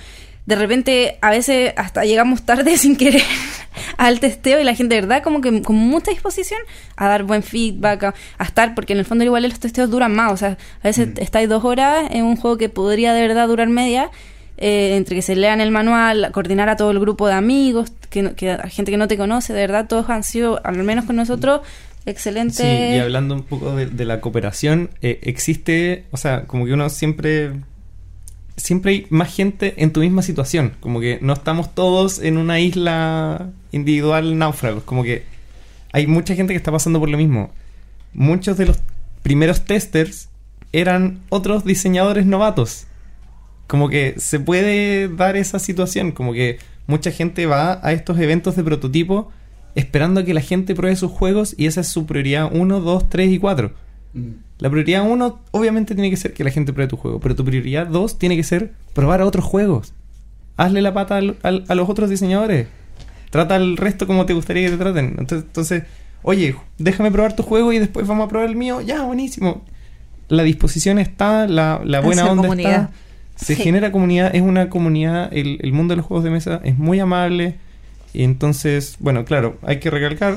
de 0.45 0.57
repente 0.57 1.19
a 1.23 1.31
veces 1.31 1.73
hasta 1.77 2.05
llegamos 2.05 2.43
tarde 2.43 2.77
sin 2.77 2.97
querer 2.97 3.23
al 3.97 4.21
testeo 4.21 4.61
y 4.61 4.65
la 4.65 4.75
gente 4.75 4.95
de 4.95 5.01
verdad 5.03 5.23
como 5.23 5.41
que 5.41 5.63
con 5.63 5.77
mucha 5.77 6.11
disposición 6.11 6.61
a 6.97 7.09
dar 7.09 7.25
buen 7.25 7.43
feedback, 7.43 8.03
a, 8.05 8.15
a 8.39 8.45
estar, 8.45 8.75
porque 8.75 8.93
en 8.93 8.99
el 9.01 9.05
fondo 9.05 9.25
igual 9.25 9.43
los 9.43 9.59
testeos 9.61 9.91
duran 9.91 10.15
más, 10.15 10.33
o 10.33 10.37
sea, 10.37 10.57
a 10.83 10.89
veces 10.89 11.09
Mm. 11.09 11.15
estáis 11.23 11.49
dos 11.49 11.65
horas 11.65 12.05
en 12.11 12.25
un 12.25 12.37
juego 12.37 12.57
que 12.59 12.69
podría 12.69 13.13
de 13.15 13.23
verdad 13.23 13.49
durar 13.49 13.69
media, 13.69 14.11
eh, 14.59 14.95
entre 14.97 15.17
que 15.17 15.23
se 15.23 15.35
lean 15.35 15.61
el 15.61 15.71
manual, 15.71 16.31
coordinar 16.33 16.69
a 16.69 16.77
todo 16.77 16.91
el 16.91 17.01
grupo 17.01 17.27
de 17.27 17.35
amigos, 17.35 17.93
que, 18.11 18.23
no- 18.23 18.35
que 18.37 18.51
a 18.51 18.69
gente 18.69 18.91
que 18.93 18.97
no 18.97 19.09
te 19.09 19.17
conoce, 19.17 19.53
de 19.53 19.61
verdad 19.61 19.87
todos 19.89 20.09
han 20.11 20.23
sido, 20.23 20.61
al 20.65 20.77
menos 20.85 21.05
con 21.07 21.17
nosotros, 21.17 21.63
excelentes. 22.07 22.57
Sí, 22.57 22.95
y 22.95 22.99
hablando 22.99 23.35
un 23.35 23.43
poco 23.43 23.75
de, 23.75 23.87
de 23.87 24.05
la 24.05 24.21
cooperación, 24.21 24.91
eh, 25.01 25.19
existe, 25.23 26.05
o 26.11 26.17
sea, 26.17 26.43
como 26.45 26.67
que 26.67 26.73
uno 26.73 26.89
siempre, 26.91 27.53
siempre 28.57 28.93
hay 28.93 29.07
más 29.11 29.35
gente 29.35 29.75
en 29.83 29.93
tu 29.93 30.01
misma 30.01 30.23
situación, 30.23 30.75
como 30.81 31.01
que 31.01 31.19
no 31.23 31.33
estamos 31.33 31.75
todos 31.75 32.21
en 32.21 32.39
una 32.39 32.61
isla 32.61 33.51
individual 33.73 34.39
náufragos, 34.39 34.85
como 34.85 35.03
que 35.03 35.25
hay 35.93 36.07
mucha 36.07 36.35
gente 36.35 36.53
que 36.53 36.59
está 36.59 36.73
pasando 36.73 36.99
por 36.99 37.09
lo 37.09 37.19
mismo. 37.19 37.51
Muchos 38.15 38.57
de 38.57 38.67
los 38.67 38.79
primeros 39.23 39.65
testers 39.65 40.29
eran 40.73 41.21
otros 41.29 41.65
diseñadores 41.65 42.27
novatos. 42.27 42.87
Como 43.67 43.89
que 43.89 44.15
se 44.19 44.41
puede 44.41 45.09
dar 45.09 45.37
esa 45.37 45.59
situación, 45.59 46.13
como 46.13 46.33
que 46.33 46.59
mucha 46.87 47.11
gente 47.11 47.47
va 47.47 47.81
a 47.83 47.93
estos 47.93 48.19
eventos 48.19 48.57
de 48.57 48.65
prototipo 48.65 49.31
esperando 49.75 50.21
a 50.21 50.25
que 50.25 50.35
la 50.35 50.41
gente 50.41 50.75
pruebe 50.75 50.97
sus 50.97 51.11
juegos 51.11 51.55
y 51.57 51.67
esa 51.67 51.81
es 51.81 51.89
su 51.89 52.07
prioridad 52.07 52.51
1, 52.53 52.81
2, 52.81 53.09
3 53.09 53.31
y 53.31 53.39
4. 53.39 53.73
La 54.63 54.71
prioridad 54.71 55.03
1 55.09 55.41
obviamente 55.51 55.95
tiene 55.95 56.09
que 56.09 56.17
ser 56.17 56.33
que 56.35 56.45
la 56.45 56.51
gente 56.51 56.73
pruebe 56.73 56.89
tu 56.89 56.97
juego, 56.97 57.19
pero 57.21 57.35
tu 57.35 57.45
prioridad 57.45 57.87
2 57.87 58.19
tiene 58.19 58.37
que 58.37 58.45
ser 58.45 58.73
probar 58.95 59.21
a 59.21 59.27
otros 59.27 59.45
juegos. 59.45 59.93
Hazle 60.57 60.83
la 60.83 60.95
pata 60.95 61.17
al- 61.17 61.37
al- 61.43 61.65
a 61.69 61.75
los 61.75 61.89
otros 61.89 62.09
diseñadores. 62.11 62.69
Trata 63.31 63.57
al 63.57 63.77
resto 63.77 64.07
como 64.07 64.25
te 64.27 64.35
gustaría 64.35 64.65
que 64.67 64.71
te 64.71 64.77
traten. 64.79 65.17
Entonces, 65.19 65.45
entonces, 65.47 65.83
oye, 66.23 66.55
déjame 66.79 67.11
probar 67.11 67.35
tu 67.35 67.43
juego 67.43 67.73
y 67.73 67.79
después 67.79 68.07
vamos 68.07 68.27
a 68.27 68.29
probar 68.29 68.49
el 68.49 68.57
mío. 68.57 68.81
Ya, 68.81 69.03
buenísimo. 69.03 69.65
La 70.29 70.45
disposición 70.45 70.99
está, 70.99 71.47
la, 71.49 71.81
la 71.85 72.01
buena 72.01 72.25
onda 72.31 72.43
comunidad. 72.43 72.83
está. 72.83 73.45
Se 73.45 73.57
Sí. 73.57 73.63
genera 73.63 73.91
comunidad, 73.91 74.35
es 74.37 74.43
una 74.43 74.69
comunidad, 74.69 75.29
el, 75.33 75.59
el 75.63 75.73
mundo 75.73 75.93
de 75.93 75.97
los 75.97 76.07
juegos 76.07 76.23
de 76.23 76.31
mesa 76.31 76.61
es 76.63 76.79
muy 76.79 77.01
amable. 77.01 77.57
Y 78.15 78.23
entonces, 78.23 78.97
bueno, 79.01 79.25
claro, 79.25 79.57
hay 79.63 79.81
que 79.81 79.91
recalcar 79.91 80.37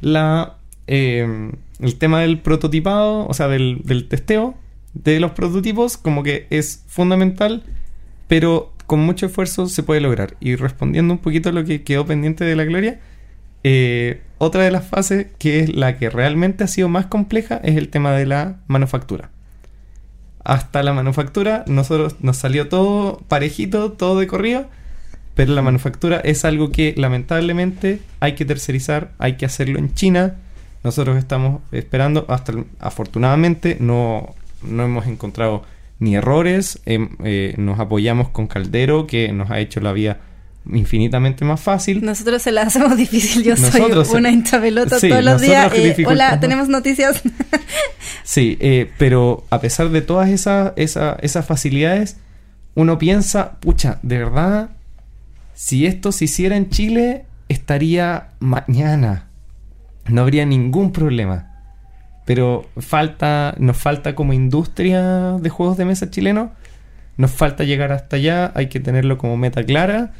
la 0.00 0.56
eh, 0.90 1.52
el 1.78 1.96
tema 1.96 2.20
del 2.20 2.40
prototipado, 2.40 3.26
o 3.26 3.32
sea, 3.32 3.48
del, 3.48 3.80
del 3.84 4.08
testeo 4.08 4.56
de 4.92 5.20
los 5.20 5.30
prototipos, 5.30 5.96
como 5.96 6.22
que 6.22 6.46
es 6.50 6.84
fundamental, 6.88 7.62
pero 8.28 8.72
con 8.86 8.98
mucho 9.00 9.26
esfuerzo 9.26 9.68
se 9.68 9.84
puede 9.84 10.00
lograr. 10.00 10.36
Y 10.40 10.56
respondiendo 10.56 11.14
un 11.14 11.20
poquito 11.20 11.50
a 11.50 11.52
lo 11.52 11.64
que 11.64 11.84
quedó 11.84 12.04
pendiente 12.06 12.44
de 12.44 12.56
la 12.56 12.64
Gloria, 12.64 12.98
eh, 13.62 14.22
otra 14.38 14.64
de 14.64 14.72
las 14.72 14.84
fases 14.84 15.28
que 15.38 15.60
es 15.60 15.74
la 15.76 15.96
que 15.96 16.10
realmente 16.10 16.64
ha 16.64 16.66
sido 16.66 16.88
más 16.88 17.06
compleja 17.06 17.60
es 17.62 17.76
el 17.76 17.88
tema 17.88 18.12
de 18.12 18.26
la 18.26 18.56
manufactura. 18.66 19.30
Hasta 20.42 20.82
la 20.82 20.92
manufactura, 20.92 21.64
nosotros 21.68 22.16
nos 22.20 22.38
salió 22.38 22.68
todo 22.68 23.18
parejito, 23.28 23.92
todo 23.92 24.18
de 24.18 24.26
corrido, 24.26 24.68
pero 25.34 25.54
la 25.54 25.62
manufactura 25.62 26.18
es 26.18 26.44
algo 26.44 26.72
que 26.72 26.94
lamentablemente 26.96 28.00
hay 28.18 28.34
que 28.34 28.44
tercerizar, 28.44 29.12
hay 29.18 29.36
que 29.36 29.46
hacerlo 29.46 29.78
en 29.78 29.94
China. 29.94 30.36
Nosotros 30.82 31.16
estamos 31.18 31.60
esperando, 31.72 32.24
hasta 32.28 32.52
el- 32.52 32.64
afortunadamente 32.78 33.76
no, 33.80 34.34
no 34.62 34.82
hemos 34.84 35.06
encontrado 35.06 35.62
ni 35.98 36.16
errores, 36.16 36.80
em, 36.86 37.10
eh, 37.24 37.54
nos 37.58 37.78
apoyamos 37.78 38.30
con 38.30 38.46
Caldero 38.46 39.06
que 39.06 39.32
nos 39.32 39.50
ha 39.50 39.60
hecho 39.60 39.80
la 39.80 39.92
vida 39.92 40.18
infinitamente 40.72 41.44
más 41.44 41.60
fácil. 41.60 42.02
Nosotros 42.04 42.40
se 42.42 42.52
la 42.52 42.62
hacemos 42.62 42.96
difícil. 42.96 43.42
Yo 43.42 43.54
Nosotros- 43.56 44.08
soy 44.08 44.18
una 44.20 44.30
hinchapelota 44.30 44.98
Sí, 44.98 45.08
todos 45.10 45.24
los 45.24 45.40
días. 45.40 45.72
Eh, 45.74 46.04
hola, 46.06 46.38
tenemos 46.40 46.68
noticias. 46.68 47.22
Sí, 48.22 48.56
eh, 48.60 48.90
pero 48.98 49.44
a 49.50 49.60
pesar 49.60 49.88
de 49.90 50.02
todas 50.02 50.28
esas, 50.28 50.72
esa- 50.76 51.16
esas 51.20 51.44
facilidades, 51.46 52.16
uno 52.74 52.96
piensa, 52.98 53.58
pucha, 53.60 53.98
de 54.02 54.18
verdad, 54.18 54.70
si 55.54 55.86
esto 55.86 56.12
se 56.12 56.26
hiciera 56.26 56.56
en 56.56 56.68
Chile, 56.70 57.24
estaría 57.48 58.28
mañana. 58.38 59.29
No 60.08 60.22
habría 60.22 60.44
ningún 60.46 60.92
problema. 60.92 61.46
Pero 62.26 62.68
falta, 62.78 63.54
nos 63.58 63.76
falta 63.76 64.14
como 64.14 64.32
industria 64.32 65.32
de 65.40 65.48
juegos 65.48 65.76
de 65.76 65.84
mesa 65.84 66.10
chileno, 66.10 66.52
nos 67.16 67.30
falta 67.32 67.64
llegar 67.64 67.92
hasta 67.92 68.16
allá, 68.16 68.52
hay 68.54 68.68
que 68.68 68.78
tenerlo 68.80 69.18
como 69.18 69.36
meta 69.36 69.64
clara 69.64 70.12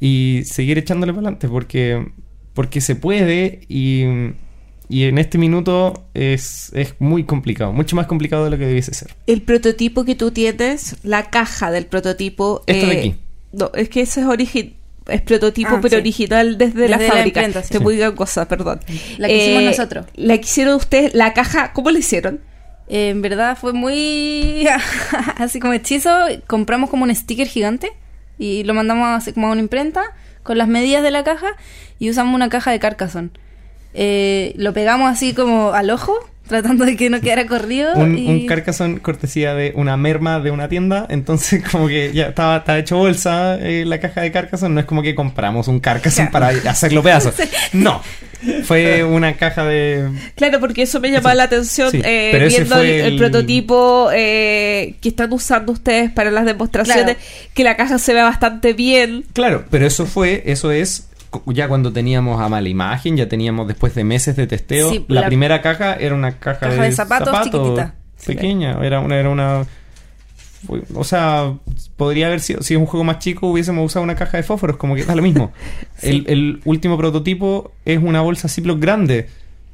y 0.00 0.42
seguir 0.44 0.78
echándole 0.78 1.12
para 1.12 1.22
adelante 1.28 1.48
porque, 1.48 2.12
porque 2.54 2.80
se 2.80 2.96
puede 2.96 3.60
y, 3.68 4.04
y 4.88 5.04
en 5.04 5.18
este 5.18 5.38
minuto 5.38 6.08
es, 6.14 6.70
es 6.74 6.94
muy 6.98 7.24
complicado, 7.24 7.72
mucho 7.72 7.96
más 7.96 8.06
complicado 8.06 8.44
de 8.44 8.50
lo 8.50 8.58
que 8.58 8.66
debiese 8.66 8.92
ser. 8.92 9.14
El 9.26 9.42
prototipo 9.42 10.04
que 10.04 10.14
tú 10.14 10.30
tienes, 10.30 10.96
la 11.02 11.30
caja 11.30 11.70
del 11.70 11.86
prototipo. 11.86 12.62
Esta 12.66 12.86
de 12.86 12.92
eh, 12.92 12.98
aquí. 12.98 13.14
No, 13.52 13.70
es 13.74 13.88
que 13.88 14.02
eso 14.02 14.20
es 14.20 14.26
origi- 14.26 14.74
es 15.08 15.22
prototipo, 15.22 15.70
Ah, 15.74 15.78
pero 15.80 15.90
sí. 15.96 16.00
original 16.00 16.58
desde, 16.58 16.88
la 16.88 16.98
Desde 16.98 17.08
la 17.08 17.14
fábrica. 17.14 17.62
sí. 17.62 17.70
Te 17.70 17.78
voy 17.78 18.00
a 18.02 18.14
cosa, 18.14 18.46
perdón. 18.48 18.80
La 19.18 19.28
que 19.28 19.36
hicimos 19.36 19.62
nosotros. 19.62 20.06
La 20.14 20.36
que 20.38 20.44
hicieron 20.44 20.74
ustedes, 20.76 21.14
la 21.14 21.32
caja, 21.32 21.72
¿cómo 21.72 21.90
la 21.90 21.98
hicieron? 21.98 22.40
Eh, 22.88 23.10
en 23.10 23.20
verdad 23.22 23.56
fue 23.60 23.72
muy 23.72 24.66
así 25.36 25.60
como 25.60 25.72
hechizo. 25.74 26.10
Compramos 26.46 26.90
como 26.90 27.04
un 27.04 27.14
sticker 27.14 27.46
gigante 27.46 27.92
y 28.38 28.64
lo 28.64 28.74
mandamos 28.74 29.08
así 29.08 29.32
como 29.32 29.48
a 29.48 29.52
una 29.52 29.60
imprenta 29.60 30.02
con 30.42 30.56
las 30.58 30.68
medidas 30.68 31.02
de 31.02 31.10
la 31.10 31.24
caja 31.24 31.48
y 31.98 32.08
usamos 32.10 32.34
una 32.34 32.48
caja 32.48 32.70
de 32.70 32.78
Carcassonne. 32.78 33.30
Eh, 33.94 34.52
lo 34.56 34.72
pegamos 34.72 35.10
así 35.10 35.34
como 35.34 35.72
al 35.72 35.90
ojo, 35.90 36.14
tratando 36.48 36.84
de 36.84 36.96
que 36.96 37.10
no 37.10 37.20
quedara 37.20 37.46
corrido. 37.46 37.94
Un, 37.94 38.18
y- 38.18 38.26
un 38.28 38.46
Carcassonne 38.46 38.98
cortesía 39.00 39.54
de 39.54 39.72
una 39.76 39.96
merma 39.96 40.40
de 40.40 40.50
una 40.50 40.68
tienda, 40.68 41.06
entonces 41.08 41.62
como 41.70 41.86
que 41.88 42.12
ya 42.12 42.28
estaba, 42.28 42.56
estaba 42.58 42.78
hecho 42.78 42.96
bolsa 42.96 43.56
eh, 43.60 43.84
la 43.86 44.00
caja 44.00 44.22
de 44.22 44.32
Carcassonne, 44.32 44.74
no 44.74 44.80
es 44.80 44.86
como 44.86 45.02
que 45.02 45.14
compramos 45.14 45.68
un 45.68 45.78
Carcassonne 45.80 46.30
para 46.30 46.48
hacerlo 46.48 47.02
pedazos. 47.02 47.34
No, 47.72 48.02
fue 48.64 49.04
una 49.04 49.34
caja 49.34 49.64
de... 49.64 50.08
Claro, 50.36 50.60
porque 50.60 50.82
eso 50.82 51.00
me 51.00 51.10
llamaba 51.10 51.32
Sí. 51.32 51.36
la 51.36 51.42
atención 51.44 51.90
Sí, 51.90 52.00
eh, 52.04 52.46
viendo 52.48 52.76
el, 52.76 52.80
fue 52.80 53.00
el 53.00 53.12
el- 53.14 53.18
prototipo 53.18 54.08
eh, 54.12 54.94
que 55.00 55.08
están 55.10 55.32
usando 55.32 55.72
ustedes 55.72 56.10
para 56.10 56.30
las 56.30 56.44
demostraciones, 56.46 57.16
Claro. 57.16 57.18
que 57.54 57.64
la 57.64 57.76
caja 57.76 57.98
se 57.98 58.14
ve 58.14 58.22
bastante 58.22 58.72
bien. 58.72 59.24
Claro, 59.32 59.64
pero 59.70 59.86
eso 59.86 60.06
fue, 60.06 60.42
eso 60.46 60.70
es 60.72 61.07
ya 61.46 61.68
cuando 61.68 61.92
teníamos 61.92 62.40
a 62.40 62.48
mala 62.48 62.68
imagen, 62.68 63.16
ya 63.16 63.28
teníamos 63.28 63.66
después 63.68 63.94
de 63.94 64.04
meses 64.04 64.36
de 64.36 64.46
testeo. 64.46 64.90
Sí, 64.90 65.04
la, 65.08 65.22
la- 65.22 65.26
primera 65.26 65.60
caja 65.62 65.94
era 65.94 66.14
una 66.14 66.38
caja, 66.38 66.60
Caja 66.68 66.82
de 66.82 66.92
zapatos 66.92 67.42
chiquitita. 67.44 67.94
pequeña, 68.26 68.78
era 68.82 69.00
una, 69.00 69.16
era 69.16 69.28
una 69.30 69.66
o 70.94 71.04
sea, 71.04 71.54
podría 71.96 72.26
haber 72.26 72.40
sido, 72.40 72.62
si 72.62 72.74
es 72.74 72.80
un 72.80 72.86
juego 72.86 73.04
más 73.04 73.20
chico 73.20 73.46
hubiésemos 73.46 73.86
usado 73.86 74.02
una 74.02 74.16
caja 74.16 74.38
de 74.38 74.42
fósforos, 74.42 74.76
como 74.76 74.96
que 74.96 75.04
da 75.04 75.14
lo 75.14 75.22
mismo. 75.22 75.52
el, 76.02 76.24
el 76.28 76.60
último 76.64 76.96
prototipo 76.98 77.72
es 77.84 77.98
una 78.02 78.20
bolsa 78.22 78.48
Ziploc 78.48 78.80
grande, 78.80 79.28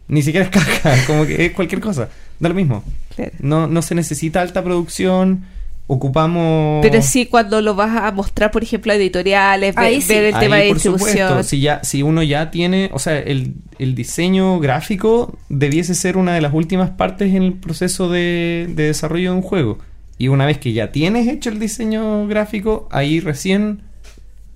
ni 0.08 0.20
siquiera 0.22 0.44
es 0.46 0.50
caja, 0.52 0.94
como 1.06 1.24
que 1.26 1.46
es 1.46 1.52
cualquier 1.52 1.80
cosa, 1.80 2.10
da 2.38 2.48
lo 2.50 2.54
mismo. 2.54 2.84
Claro. 3.16 3.32
No, 3.40 3.66
no 3.66 3.80
se 3.80 3.94
necesita 3.94 4.42
alta 4.42 4.62
producción, 4.62 5.44
ocupamos... 5.86 6.80
Pero 6.82 7.02
sí 7.02 7.26
cuando 7.26 7.60
lo 7.60 7.74
vas 7.74 7.96
a 8.02 8.10
mostrar, 8.12 8.50
por 8.50 8.62
ejemplo, 8.62 8.92
a 8.92 8.96
editoriales, 8.96 9.74
ve- 9.74 9.82
Ahí 9.82 10.00
sí. 10.00 10.14
ver 10.14 10.24
el 10.24 10.38
tema 10.38 10.56
de 10.56 10.68
por 10.68 10.74
distribución. 10.76 11.28
supuesto, 11.28 11.42
si 11.42 11.60
ya 11.60 11.82
si 11.84 12.02
uno 12.02 12.22
ya 12.22 12.50
tiene, 12.50 12.90
o 12.92 12.98
sea, 12.98 13.18
el, 13.18 13.54
el 13.78 13.94
diseño 13.94 14.58
gráfico 14.60 15.36
debiese 15.48 15.94
ser 15.94 16.16
una 16.16 16.32
de 16.34 16.40
las 16.40 16.54
últimas 16.54 16.90
partes 16.90 17.34
en 17.34 17.42
el 17.42 17.52
proceso 17.54 18.08
de, 18.08 18.66
de 18.74 18.84
desarrollo 18.84 19.32
de 19.32 19.36
un 19.36 19.42
juego. 19.42 19.78
Y 20.16 20.28
una 20.28 20.46
vez 20.46 20.58
que 20.58 20.72
ya 20.72 20.90
tienes 20.92 21.28
hecho 21.28 21.50
el 21.50 21.58
diseño 21.58 22.26
gráfico, 22.28 22.88
ahí 22.90 23.20
recién 23.20 23.82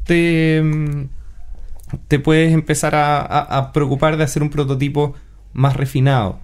te, 0.04 0.62
mm, 0.62 1.08
te 2.08 2.18
puedes 2.20 2.52
empezar 2.54 2.94
a, 2.94 3.18
a- 3.20 3.58
a 3.58 3.72
preocupar 3.72 4.16
de 4.16 4.24
hacer 4.24 4.42
un 4.42 4.50
prototipo 4.50 5.14
más 5.52 5.76
refinado. 5.76 6.38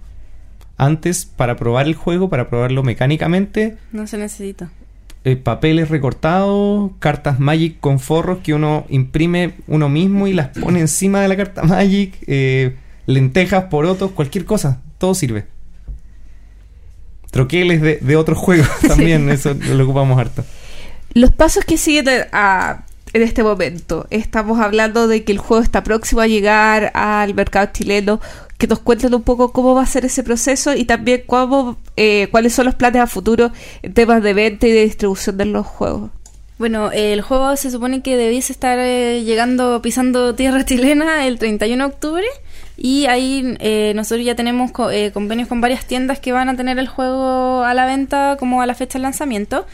Antes, 0.77 1.25
para 1.25 1.55
probar 1.55 1.87
el 1.87 1.95
juego, 1.95 2.29
para 2.29 2.49
probarlo 2.49 2.83
mecánicamente, 2.83 3.77
No 3.91 4.07
se 4.07 4.17
necesita. 4.17 4.69
eh, 5.23 5.35
papeles 5.37 5.89
recortados, 5.89 6.91
cartas 6.99 7.39
Magic 7.39 7.79
con 7.79 7.99
forros 7.99 8.39
que 8.43 8.53
uno 8.53 8.85
imprime 8.89 9.53
uno 9.67 9.87
mismo 9.89 10.27
y 10.27 10.33
las 10.33 10.49
pone 10.49 10.79
encima 10.81 11.21
de 11.21 11.27
la 11.29 11.37
carta 11.37 11.63
Magic, 11.63 12.15
eh, 12.27 12.75
lentejas, 13.05 13.65
porotos, 13.65 14.11
cualquier 14.11 14.45
cosa, 14.45 14.81
todo 14.97 15.15
sirve. 15.15 15.45
Troqueles 17.31 17.81
de, 17.81 17.97
de 17.97 18.15
otros 18.15 18.37
juegos 18.37 18.69
también, 18.87 19.29
eso 19.29 19.53
lo 19.53 19.83
ocupamos 19.83 20.19
harto. 20.19 20.43
Los 21.13 21.31
pasos 21.31 21.65
que 21.65 21.77
siguen 21.77 22.07
a- 22.09 22.27
a- 22.31 22.85
en 23.13 23.21
este 23.21 23.43
momento. 23.43 24.07
Estamos 24.09 24.59
hablando 24.59 25.07
de 25.07 25.23
que 25.23 25.31
el 25.31 25.37
juego 25.37 25.63
está 25.63 25.83
próximo 25.83 26.19
a 26.19 26.27
llegar 26.27 26.91
al 26.95 27.33
mercado 27.33 27.69
chileno. 27.71 28.19
Que 28.57 28.67
nos 28.67 28.79
cuenten 28.79 29.13
un 29.13 29.21
poco 29.23 29.51
cómo 29.51 29.75
va 29.75 29.83
a 29.83 29.85
ser 29.85 30.05
ese 30.05 30.23
proceso 30.23 30.73
y 30.73 30.85
también 30.85 31.23
cómo, 31.27 31.77
eh, 31.97 32.27
cuáles 32.31 32.53
son 32.53 32.65
los 32.65 32.75
planes 32.75 33.01
a 33.01 33.07
futuro 33.07 33.51
en 33.81 33.93
temas 33.93 34.23
de 34.23 34.33
venta 34.33 34.65
y 34.67 34.71
de 34.71 34.83
distribución 34.85 35.37
de 35.37 35.45
los 35.45 35.65
juegos. 35.67 36.09
Bueno, 36.57 36.89
el 36.93 37.21
juego 37.21 37.53
se 37.57 37.69
supone 37.69 38.01
que 38.01 38.15
debiese 38.15 38.53
estar 38.53 38.79
eh, 38.79 39.23
llegando, 39.25 39.81
pisando 39.81 40.35
tierra 40.35 40.63
chilena 40.65 41.27
el 41.27 41.37
31 41.37 41.83
de 41.87 41.93
octubre. 41.93 42.25
Y 42.77 43.05
ahí 43.07 43.55
eh, 43.59 43.93
nosotros 43.95 44.25
ya 44.25 44.35
tenemos 44.35 44.71
co- 44.71 44.89
convenios 45.13 45.47
con 45.49 45.59
varias 45.61 45.85
tiendas 45.85 46.19
que 46.19 46.31
van 46.33 46.47
a 46.49 46.55
tener 46.57 46.77
el 46.79 46.87
juego 46.87 47.63
a 47.63 47.73
la 47.73 47.85
venta 47.85 48.35
como 48.39 48.61
a 48.61 48.65
la 48.65 48.75
fecha 48.75 48.93
del 48.93 49.03
lanzamiento. 49.03 49.65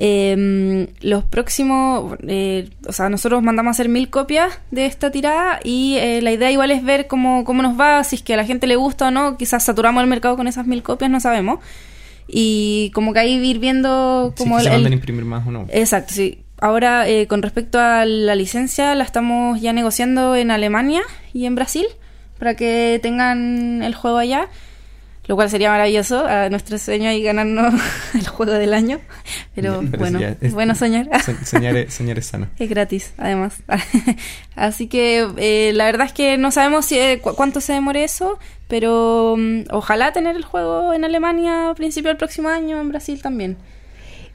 Eh, 0.00 0.86
los 1.00 1.24
próximos, 1.24 2.16
eh, 2.26 2.70
o 2.86 2.92
sea, 2.92 3.08
nosotros 3.08 3.42
mandamos 3.42 3.70
a 3.70 3.72
hacer 3.72 3.88
mil 3.88 4.08
copias 4.10 4.60
de 4.70 4.86
esta 4.86 5.10
tirada 5.10 5.58
y 5.64 5.96
eh, 5.96 6.22
la 6.22 6.30
idea 6.30 6.52
igual 6.52 6.70
es 6.70 6.84
ver 6.84 7.08
cómo, 7.08 7.42
cómo 7.44 7.62
nos 7.62 7.78
va, 7.78 8.04
si 8.04 8.14
es 8.16 8.22
que 8.22 8.34
a 8.34 8.36
la 8.36 8.44
gente 8.44 8.68
le 8.68 8.76
gusta 8.76 9.08
o 9.08 9.10
no. 9.10 9.36
Quizás 9.36 9.64
saturamos 9.64 10.00
el 10.02 10.08
mercado 10.08 10.36
con 10.36 10.46
esas 10.46 10.66
mil 10.68 10.84
copias, 10.84 11.10
no 11.10 11.18
sabemos. 11.18 11.58
Y 12.28 12.90
como 12.94 13.12
que 13.12 13.18
ahí 13.20 13.34
ir 13.44 13.58
viendo 13.58 14.34
como 14.36 14.60
se 14.60 14.72
el- 14.72 14.86
el, 14.86 14.92
imprimir 14.92 15.24
más 15.24 15.46
o 15.46 15.50
no. 15.50 15.66
Exacto, 15.70 16.12
sí. 16.14 16.44
Ahora, 16.60 17.08
eh, 17.08 17.26
con 17.26 17.42
respecto 17.42 17.78
a 17.80 18.04
la 18.04 18.34
licencia, 18.34 18.94
la 18.94 19.04
estamos 19.04 19.60
ya 19.60 19.72
negociando 19.72 20.36
en 20.36 20.50
Alemania 20.50 21.02
y 21.32 21.46
en 21.46 21.54
Brasil 21.54 21.86
para 22.38 22.54
que 22.54 23.00
tengan 23.02 23.82
el 23.82 23.94
juego 23.94 24.18
allá, 24.18 24.48
lo 25.28 25.36
cual 25.36 25.48
sería 25.48 25.70
maravilloso. 25.70 26.26
A 26.26 26.48
nuestro 26.50 26.76
sueño 26.78 27.12
y 27.12 27.22
ganarnos 27.22 27.72
el 28.14 28.26
juego 28.26 28.52
del 28.52 28.74
año. 28.74 28.98
Pero, 29.54 29.82
Pero 29.88 29.98
bueno, 29.98 30.18
ya 30.18 30.36
es- 30.40 30.52
bueno 30.52 30.74
soñar. 30.74 31.08
Soñar 31.44 31.76
es, 31.76 31.94
soñar 31.94 32.18
es 32.18 32.26
sano. 32.26 32.48
Es 32.58 32.68
gratis, 32.68 33.12
además. 33.18 33.62
Así 34.56 34.88
que 34.88 35.28
eh, 35.36 35.72
la 35.74 35.84
verdad 35.84 36.06
es 36.08 36.12
que 36.12 36.36
no 36.38 36.50
sabemos 36.50 36.86
si, 36.86 36.98
eh, 36.98 37.20
cu- 37.22 37.34
cuánto 37.36 37.60
se 37.60 37.74
demore 37.74 38.02
eso, 38.02 38.38
pero 38.66 39.36
mm, 39.38 39.64
ojalá 39.70 40.12
tener 40.12 40.34
el 40.34 40.44
juego 40.44 40.92
en 40.94 41.04
Alemania 41.04 41.70
a 41.70 41.74
principio 41.74 42.08
del 42.08 42.16
próximo 42.16 42.48
año, 42.48 42.80
en 42.80 42.88
Brasil 42.88 43.22
también. 43.22 43.56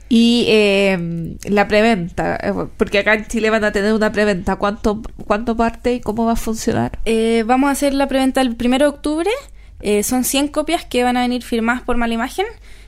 Y 0.10 0.46
eh, 0.48 1.36
la 1.50 1.68
preventa, 1.68 2.36
eh, 2.36 2.54
porque 2.78 3.00
acá 3.00 3.16
en 3.16 3.26
Chile 3.26 3.50
van 3.50 3.64
a 3.64 3.72
tener 3.72 3.94
una 3.94 4.12
preventa. 4.12 4.58
¿Cuánto, 4.58 5.02
cuánto 5.26 5.56
parte 5.58 5.94
y 5.96 6.02
cómo 6.02 6.26
va 6.26 6.34
a 6.34 6.36
funcionar? 6.36 7.00
Eh, 7.06 7.44
vamos 7.48 7.70
a 7.70 7.72
hacer 7.72 7.94
la 7.96 8.08
preventa 8.08 8.42
el 8.42 8.56
1 8.64 8.78
de 8.78 8.86
octubre. 8.86 9.30
Eh, 9.84 10.02
son 10.02 10.24
100 10.24 10.48
copias 10.48 10.86
que 10.86 11.04
van 11.04 11.18
a 11.18 11.22
venir 11.22 11.44
firmadas 11.44 11.82
por 11.84 11.98
Malimagen. 11.98 12.46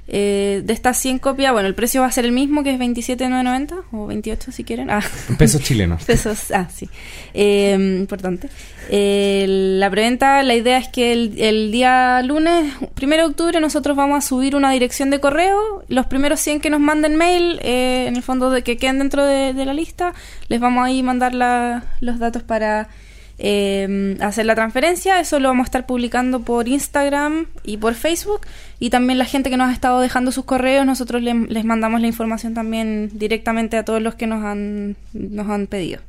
Eh, 0.07 0.61
de 0.63 0.71
estas 0.73 0.99
100 0.99 1.17
copias, 1.17 1.51
bueno, 1.51 1.67
el 1.67 1.73
precio 1.73 2.01
va 2.01 2.07
a 2.07 2.11
ser 2.11 2.25
el 2.25 2.31
mismo, 2.31 2.63
que 2.63 2.69
es 2.71 2.77
27,990 2.77 3.75
o 3.91 4.05
28 4.05 4.51
si 4.51 4.63
quieren. 4.63 4.91
Ah, 4.91 5.01
Pesos 5.39 5.61
chilenos. 5.63 6.03
pesos. 6.05 6.51
Ah, 6.51 6.67
sí. 6.73 6.87
Eh, 7.33 7.75
importante. 7.99 8.47
Eh, 8.91 9.45
la 9.79 9.89
preventa, 9.89 10.43
la 10.43 10.53
idea 10.53 10.77
es 10.77 10.87
que 10.89 11.11
el, 11.11 11.33
el 11.41 11.71
día 11.71 12.21
lunes, 12.21 12.71
1 13.01 13.15
de 13.17 13.23
octubre, 13.23 13.59
nosotros 13.59 13.97
vamos 13.97 14.23
a 14.23 14.27
subir 14.27 14.55
una 14.55 14.69
dirección 14.71 15.09
de 15.09 15.19
correo. 15.19 15.83
Los 15.87 16.05
primeros 16.05 16.39
100 16.39 16.59
que 16.61 16.69
nos 16.69 16.79
manden 16.79 17.15
mail, 17.15 17.59
eh, 17.63 18.05
en 18.07 18.15
el 18.15 18.21
fondo 18.21 18.51
de 18.51 18.61
que 18.61 18.77
queden 18.77 18.99
dentro 18.99 19.25
de, 19.25 19.53
de 19.53 19.65
la 19.65 19.73
lista, 19.73 20.13
les 20.49 20.59
vamos 20.59 20.85
a 20.85 20.91
ir 20.91 21.03
mandar 21.03 21.33
la- 21.33 21.83
los 21.99 22.19
datos 22.19 22.43
para 22.43 22.89
eh, 23.37 24.17
hacer 24.21 24.45
la 24.45 24.55
transferencia. 24.55 25.19
Eso 25.19 25.39
lo 25.39 25.49
vamos 25.49 25.65
a 25.65 25.69
estar 25.69 25.85
publicando 25.85 26.41
por 26.41 26.67
Instagram 26.67 27.47
y 27.63 27.77
por 27.77 27.93
Facebook. 27.95 28.41
Y 28.79 28.89
también 28.89 29.17
la 29.17 29.25
gente 29.25 29.49
que 29.49 29.57
nos 29.57 29.69
ha 29.69 29.73
estado 29.73 29.99
dejando 29.99 30.31
sus 30.31 30.45
correos, 30.45 30.85
nosotros 30.85 31.21
le- 31.21 31.33
les 31.47 31.65
mandamos 31.65 32.01
la 32.01 32.07
información 32.07 32.53
también 32.53 33.09
directamente 33.13 33.77
a 33.77 33.83
todos 33.85 34.01
los 34.01 34.15
que 34.15 34.27
nos 34.27 34.43
han, 34.43 34.95
nos 35.13 35.49
han 35.49 35.67
pedido. 35.67 36.01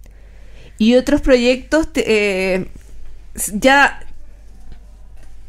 Y 0.78 0.94
otros 0.94 1.20
proyectos 1.20 1.88
eh, 1.94 2.66
ya, 3.54 4.00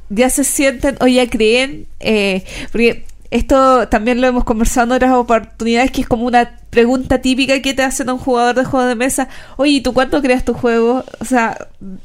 ya 0.09 0.29
se 0.29 0.43
sienten 0.43 0.97
o 1.01 1.07
ya 1.07 1.29
creen, 1.29 1.85
eh, 1.99 2.43
porque 2.71 3.03
esto 3.29 3.89
también 3.89 4.21
lo 4.21 4.27
hemos 4.27 4.45
conversado 4.45 4.87
en 4.87 4.91
otras 4.93 5.13
oportunidades, 5.13 5.91
que 5.91 6.01
es 6.01 6.07
como 6.07 6.25
una 6.25 6.57
pregunta 6.77 7.21
típica 7.21 7.59
que 7.59 7.73
te 7.73 7.81
hacen 7.81 8.07
a 8.07 8.13
un 8.13 8.19
jugador 8.19 8.55
de 8.55 8.63
juego 8.63 8.85
de 8.85 8.93
mesa. 8.93 9.29
Oye, 9.55 9.71
¿y 9.71 9.81
tú 9.81 9.95
cuánto 9.95 10.21
creas 10.21 10.45
tu 10.45 10.53
juego? 10.53 11.03
O 11.19 11.25
sea, 11.25 11.57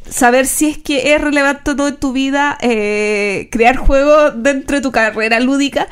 saber 0.08 0.46
si 0.46 0.70
es 0.70 0.78
que 0.78 1.12
es 1.12 1.20
relevante 1.20 1.72
o 1.72 1.74
no 1.74 1.88
en 1.88 1.96
tu 1.96 2.14
vida 2.14 2.56
eh, 2.62 3.50
crear 3.52 3.76
juego 3.76 4.30
dentro 4.30 4.76
de 4.76 4.80
tu 4.80 4.90
carrera 4.90 5.40
lúdica. 5.40 5.88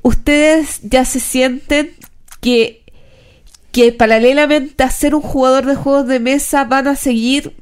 ¿Ustedes 0.00 0.80
ya 0.82 1.04
se 1.04 1.20
sienten 1.20 1.90
que 2.40 2.80
que 3.70 3.92
paralelamente 3.92 4.82
a 4.82 4.90
ser 4.90 5.14
un 5.14 5.20
jugador 5.20 5.66
de 5.66 5.74
juegos 5.74 6.06
de 6.06 6.18
mesa 6.18 6.64
van 6.64 6.88
a 6.88 6.96
seguir 6.96 7.52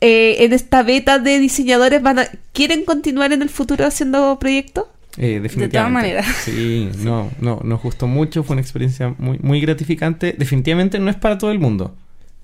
eh, 0.00 0.36
en 0.44 0.52
esta 0.52 0.84
beta 0.84 1.18
de 1.18 1.40
diseñadores, 1.40 2.00
van 2.00 2.20
a, 2.20 2.28
¿quieren 2.52 2.84
continuar 2.84 3.32
en 3.32 3.42
el 3.42 3.48
futuro 3.48 3.84
haciendo 3.84 4.38
proyectos? 4.38 4.84
Eh, 5.18 5.40
definitivamente. 5.40 5.78
todas 5.78 5.90
maneras. 5.90 6.26
Sí, 6.44 6.90
no, 6.98 7.30
no, 7.40 7.60
nos 7.64 7.82
gustó 7.82 8.06
mucho, 8.06 8.42
fue 8.42 8.54
una 8.54 8.60
experiencia 8.60 9.14
muy, 9.18 9.38
muy 9.38 9.60
gratificante. 9.60 10.34
Definitivamente 10.36 10.98
no 10.98 11.10
es 11.10 11.16
para 11.16 11.38
todo 11.38 11.50
el 11.52 11.58
mundo, 11.58 11.96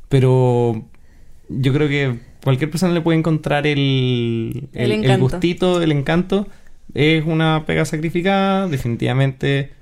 pero 0.09 0.85
yo 1.49 1.73
creo 1.73 1.89
que 1.89 2.19
cualquier 2.43 2.71
persona 2.71 2.93
le 2.93 3.01
puede 3.01 3.19
encontrar 3.19 3.67
el, 3.67 4.69
El 4.73 5.05
el, 5.05 5.21
gustito, 5.21 5.83
el 5.83 5.93
encanto. 5.93 6.49
Es 6.95 7.25
una 7.25 7.65
pega 7.67 7.85
sacrificada, 7.85 8.69
definitivamente. 8.69 9.73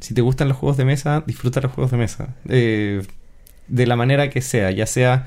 Si 0.00 0.14
te 0.14 0.20
gustan 0.20 0.48
los 0.48 0.56
juegos 0.56 0.76
de 0.76 0.84
mesa, 0.84 1.24
disfruta 1.26 1.60
los 1.60 1.72
juegos 1.72 1.90
de 1.90 1.96
mesa. 1.96 2.34
Eh, 2.48 3.02
de 3.68 3.86
la 3.86 3.96
manera 3.96 4.30
que 4.30 4.42
sea, 4.42 4.70
ya 4.70 4.86
sea 4.86 5.26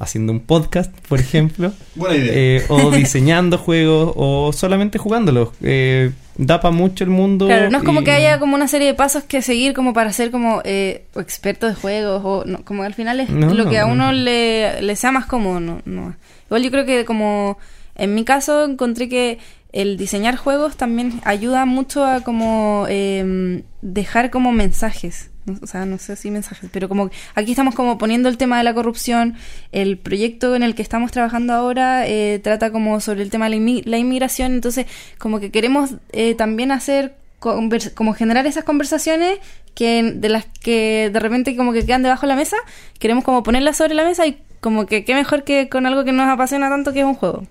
haciendo 0.00 0.32
un 0.32 0.40
podcast, 0.40 0.92
por 1.08 1.20
ejemplo, 1.20 1.72
Buena 1.94 2.16
idea. 2.16 2.32
eh, 2.34 2.64
o 2.68 2.90
diseñando 2.96 3.56
juegos, 3.58 4.12
o 4.16 4.52
solamente 4.52 4.98
jugándolos. 4.98 5.50
Eh, 5.62 6.10
da 6.36 6.58
para 6.60 6.74
mucho 6.74 7.04
el 7.04 7.10
mundo. 7.10 7.46
Claro, 7.46 7.70
no 7.70 7.78
es 7.78 7.84
como 7.84 8.00
y- 8.00 8.04
que 8.04 8.10
haya 8.12 8.38
como 8.40 8.54
una 8.56 8.66
serie 8.66 8.86
de 8.88 8.94
pasos 8.94 9.22
que 9.24 9.42
seguir 9.42 9.74
como 9.74 9.92
para 9.92 10.12
ser 10.12 10.30
como 10.30 10.62
eh, 10.64 11.04
o 11.14 11.20
experto 11.20 11.66
de 11.68 11.74
juegos 11.74 12.22
o 12.24 12.44
no, 12.46 12.64
como 12.64 12.82
al 12.82 12.94
final 12.94 13.20
es 13.20 13.28
No, 13.30 13.52
lo 13.54 13.68
que 13.68 13.78
a 13.78 13.86
no. 13.86 13.92
uno 13.92 14.12
le, 14.12 14.80
le 14.82 14.96
sea 14.96 15.12
más 15.12 15.26
cómodo. 15.26 15.60
No, 15.60 15.82
no. 15.84 16.16
Igual 16.46 16.62
yo 16.62 16.70
creo 16.70 16.86
que 16.86 17.04
como 17.04 17.58
en 17.94 18.14
mi 18.14 18.24
caso 18.24 18.64
encontré 18.64 19.08
que 19.10 19.38
el 19.72 19.96
diseñar 19.98 20.34
juegos 20.36 20.76
también 20.78 21.20
ayuda 21.24 21.64
mucho 21.66 22.04
a 22.04 22.22
como 22.22 22.86
eh, 22.88 23.62
dejar 23.82 24.30
como 24.30 24.50
mensajes. 24.50 25.30
O 25.62 25.66
sea, 25.66 25.86
no 25.86 25.98
sé 25.98 26.16
si 26.16 26.30
mensajes, 26.30 26.70
pero 26.72 26.88
como 26.88 27.10
aquí 27.34 27.52
estamos 27.52 27.74
como 27.74 27.98
poniendo 27.98 28.28
el 28.28 28.36
tema 28.36 28.58
de 28.58 28.64
la 28.64 28.74
corrupción. 28.74 29.34
El 29.72 29.98
proyecto 29.98 30.54
en 30.56 30.62
el 30.62 30.74
que 30.74 30.82
estamos 30.82 31.10
trabajando 31.12 31.52
ahora 31.52 32.06
eh, 32.06 32.40
trata 32.42 32.70
como 32.70 33.00
sobre 33.00 33.22
el 33.22 33.30
tema 33.30 33.48
de 33.48 33.58
la, 33.58 33.80
la 33.84 33.98
inmigración. 33.98 34.52
Entonces, 34.52 34.86
como 35.18 35.40
que 35.40 35.50
queremos 35.50 35.94
eh, 36.12 36.34
también 36.34 36.72
hacer 36.72 37.14
como 37.38 38.12
generar 38.12 38.46
esas 38.46 38.64
conversaciones 38.64 39.38
que 39.74 40.02
de 40.14 40.28
las 40.28 40.44
que 40.62 41.08
de 41.10 41.18
repente 41.20 41.56
como 41.56 41.72
que 41.72 41.86
quedan 41.86 42.02
debajo 42.02 42.22
de 42.22 42.28
la 42.28 42.36
mesa. 42.36 42.56
Queremos 42.98 43.24
como 43.24 43.42
ponerlas 43.42 43.78
sobre 43.78 43.94
la 43.94 44.04
mesa 44.04 44.26
y 44.26 44.42
como 44.60 44.84
que 44.84 45.04
qué 45.06 45.14
mejor 45.14 45.44
que 45.44 45.70
con 45.70 45.86
algo 45.86 46.04
que 46.04 46.12
nos 46.12 46.28
apasiona 46.28 46.68
tanto 46.68 46.92
que 46.92 46.98
es 47.00 47.06
un 47.06 47.14
juego. 47.14 47.46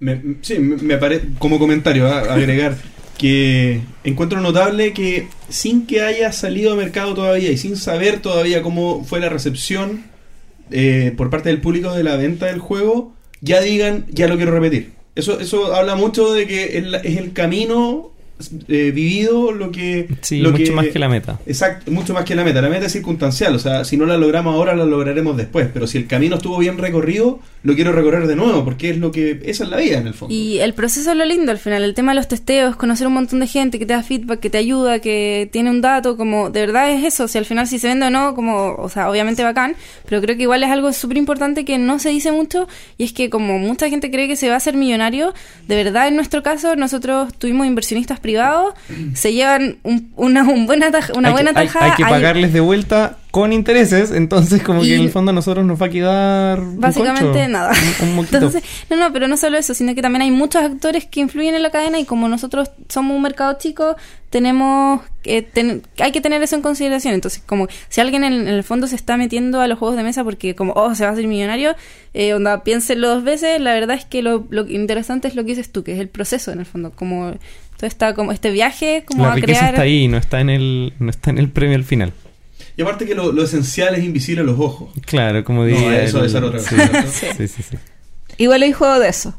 Me- 0.00 0.20
sí, 0.42 0.58
me, 0.58 0.98
parece, 0.98 1.28
como 1.38 1.58
comentario, 1.58 2.06
agregar 2.06 2.74
que 3.18 3.80
encuentro 4.04 4.40
notable 4.40 4.92
que 4.92 5.28
sin 5.48 5.86
que 5.86 6.02
haya 6.02 6.32
salido 6.32 6.72
a 6.72 6.76
mercado 6.76 7.14
todavía 7.14 7.50
y 7.50 7.56
sin 7.56 7.76
saber 7.76 8.20
todavía 8.20 8.62
cómo 8.62 9.04
fue 9.04 9.20
la 9.20 9.28
recepción 9.28 10.04
eh, 10.70 11.12
por 11.16 11.30
parte 11.30 11.48
del 11.48 11.60
público 11.60 11.92
de 11.92 12.02
la 12.02 12.16
venta 12.16 12.46
del 12.46 12.58
juego, 12.58 13.14
ya 13.40 13.60
digan, 13.60 14.06
ya 14.10 14.28
lo 14.28 14.36
quiero 14.36 14.52
repetir. 14.52 14.92
Eso, 15.14 15.40
eso 15.40 15.74
habla 15.74 15.94
mucho 15.94 16.32
de 16.32 16.46
que 16.46 16.78
es, 16.78 17.16
el 17.18 17.32
camino 17.32 18.10
eh, 18.68 18.90
vivido 18.94 19.52
lo 19.52 19.70
que... 19.70 20.08
Sí, 20.20 20.40
lo 20.40 20.52
mucho 20.52 20.72
más 20.72 20.88
que 20.88 20.98
la 20.98 21.08
meta. 21.08 21.38
Exacto, 21.46 21.90
mucho 21.90 22.14
más 22.14 22.24
que 22.24 22.34
la 22.34 22.44
meta. 22.44 22.60
La 22.60 22.68
meta 22.68 22.86
es 22.86 22.92
circunstancial, 22.92 23.54
o 23.54 23.58
sea, 23.58 23.84
si 23.84 23.96
no 23.96 24.06
la 24.06 24.16
logramos 24.16 24.54
ahora, 24.54 24.74
la 24.74 24.84
lograremos 24.84 25.36
después. 25.36 25.68
Pero 25.72 25.86
si 25.86 25.98
el 25.98 26.06
camino 26.06 26.36
estuvo 26.36 26.58
bien 26.58 26.78
recorrido, 26.78 27.40
lo 27.62 27.74
quiero 27.74 27.92
recorrer 27.92 28.26
de 28.26 28.36
nuevo, 28.36 28.64
porque 28.64 28.90
es 28.90 28.98
lo 28.98 29.10
que. 29.10 29.40
Esa 29.44 29.64
es 29.64 29.70
la 29.70 29.76
vida 29.76 29.98
en 29.98 30.06
el 30.06 30.14
fondo. 30.14 30.34
Y 30.34 30.58
el 30.58 30.74
proceso 30.74 31.10
es 31.10 31.16
lo 31.16 31.24
lindo 31.24 31.50
al 31.50 31.58
final, 31.58 31.82
el 31.82 31.94
tema 31.94 32.12
de 32.12 32.16
los 32.16 32.28
testeos, 32.28 32.76
conocer 32.76 33.06
un 33.06 33.14
montón 33.14 33.40
de 33.40 33.46
gente 33.46 33.78
que 33.78 33.86
te 33.86 33.92
da 33.92 34.02
feedback, 34.02 34.40
que 34.40 34.50
te 34.50 34.58
ayuda, 34.58 35.00
que 35.00 35.48
tiene 35.50 35.70
un 35.70 35.80
dato, 35.80 36.16
como 36.16 36.50
de 36.50 36.60
verdad 36.60 36.90
es 36.90 37.04
eso, 37.04 37.28
si 37.28 37.38
al 37.38 37.44
final 37.44 37.66
si 37.66 37.78
se 37.78 37.88
vende 37.88 38.06
o 38.06 38.10
no, 38.10 38.34
como, 38.34 38.74
o 38.74 38.88
sea, 38.88 39.10
obviamente 39.10 39.42
bacán, 39.42 39.74
pero 40.08 40.20
creo 40.20 40.36
que 40.36 40.42
igual 40.42 40.62
es 40.62 40.70
algo 40.70 40.92
súper 40.92 41.16
importante 41.16 41.64
que 41.64 41.78
no 41.78 41.98
se 41.98 42.10
dice 42.10 42.32
mucho 42.32 42.68
y 42.98 43.04
es 43.04 43.12
que 43.12 43.30
como 43.30 43.58
mucha 43.58 43.88
gente 43.88 44.10
cree 44.10 44.28
que 44.28 44.36
se 44.36 44.48
va 44.48 44.54
a 44.54 44.58
hacer 44.58 44.76
millonario, 44.76 45.34
de 45.66 45.76
verdad 45.76 46.08
en 46.08 46.16
nuestro 46.16 46.42
caso 46.42 46.76
nosotros 46.76 47.34
tuvimos 47.38 47.66
inversionistas 47.66 48.20
privados, 48.26 48.74
se 49.14 49.32
llevan 49.32 49.78
un- 49.84 50.12
una, 50.16 50.42
un 50.42 50.66
buena 50.66 50.88
una 51.14 51.28
hay 51.28 51.32
buena 51.32 51.50
que, 51.50 51.66
tajada. 51.66 51.84
hay 51.86 51.92
que 51.96 52.04
hay- 52.04 52.10
pagarles 52.10 52.52
de 52.52 52.60
vuelta 52.60 53.18
con 53.30 53.52
intereses, 53.52 54.12
entonces 54.12 54.62
como 54.62 54.82
Y- 54.82 54.88
que 54.88 54.94
en 54.96 55.02
el 55.02 55.10
fondo 55.10 55.30
a 55.30 55.34
nosotros 55.34 55.64
nos 55.66 55.80
va 55.80 55.86
a 55.86 55.90
quedar 55.90 56.60
un 56.60 56.80
Básicamente 56.80 57.22
concho, 57.38 57.48
nada. 57.48 57.72
un, 58.02 58.18
un. 58.18 58.24
Entonces, 58.24 58.62
no, 58.88 58.96
no, 58.96 59.12
pero 59.12 59.28
no 59.28 59.36
solo 59.36 59.58
eso, 59.58 59.74
sino 59.74 59.94
que 59.94 60.00
también 60.02 60.22
hay 60.22 60.30
muchos 60.30 60.62
actores 60.62 61.04
que 61.04 61.20
influyen 61.20 61.54
en 61.54 61.62
la 61.62 61.70
cadena 61.70 61.98
y 61.98 62.04
como 62.06 62.28
nosotros 62.28 62.70
somos 62.88 63.14
un 63.14 63.22
mercado 63.22 63.56
chico, 63.58 63.94
tenemos 64.30 65.02
que 65.22 65.42
ten- 65.42 65.82
hay 65.98 66.12
que 66.12 66.20
tener 66.22 66.42
eso 66.42 66.56
en 66.56 66.62
consideración. 66.62 67.12
Entonces, 67.14 67.42
como 67.44 67.68
si 67.90 68.00
alguien 68.00 68.24
en, 68.24 68.32
en 68.32 68.48
el 68.48 68.64
fondo 68.64 68.86
se 68.86 68.96
está 68.96 69.16
metiendo 69.18 69.60
a 69.60 69.68
los 69.68 69.78
juegos 69.78 69.96
de 69.98 70.02
mesa 70.02 70.24
porque 70.24 70.54
como, 70.54 70.72
oh, 70.74 70.94
se 70.94 71.04
va 71.04 71.10
a 71.10 71.12
hacer 71.12 71.26
millonario, 71.26 71.74
eh, 72.14 72.32
onda, 72.32 72.62
piénselo 72.64 73.08
dos 73.08 73.22
veces, 73.24 73.60
la 73.60 73.74
verdad 73.74 73.96
es 73.96 74.04
que 74.06 74.22
lo, 74.22 74.46
lo 74.50 74.66
interesante 74.66 75.28
es 75.28 75.34
lo 75.34 75.42
que 75.42 75.50
dices 75.50 75.70
tú, 75.72 75.84
que 75.84 75.92
es 75.92 75.98
el 76.00 76.08
proceso 76.08 76.52
en 76.52 76.60
el 76.60 76.66
fondo, 76.66 76.92
como 76.92 77.34
todo 77.76 77.86
está 77.86 78.14
como 78.14 78.32
este 78.32 78.50
viaje, 78.50 79.04
como 79.06 79.24
la 79.24 79.32
a 79.32 79.34
riqueza 79.34 79.58
crear... 79.60 79.74
está 79.74 79.82
ahí, 79.82 80.08
no 80.08 80.16
está 80.16 80.40
en 80.40 80.50
el 80.50 80.92
no 80.98 81.10
está 81.10 81.30
en 81.30 81.38
el 81.38 81.50
premio 81.50 81.76
al 81.76 81.84
final. 81.84 82.12
Y 82.76 82.82
aparte 82.82 83.06
que 83.06 83.14
lo, 83.14 83.32
lo 83.32 83.42
esencial 83.44 83.94
es 83.94 84.04
invisible 84.04 84.42
a 84.42 84.44
los 84.44 84.58
ojos. 84.60 84.90
Claro, 85.06 85.44
como 85.44 85.60
No, 85.62 85.66
diría 85.66 86.02
eso 86.02 86.22
el- 86.24 86.34
era 86.34 86.46
otra 86.46 86.58
sí, 86.60 86.74
sí, 87.36 87.48
sí, 87.48 87.62
sí. 87.62 87.76
Igual 88.38 88.62
hay 88.62 88.72
juego 88.72 88.98
de 88.98 89.08
eso. 89.08 89.34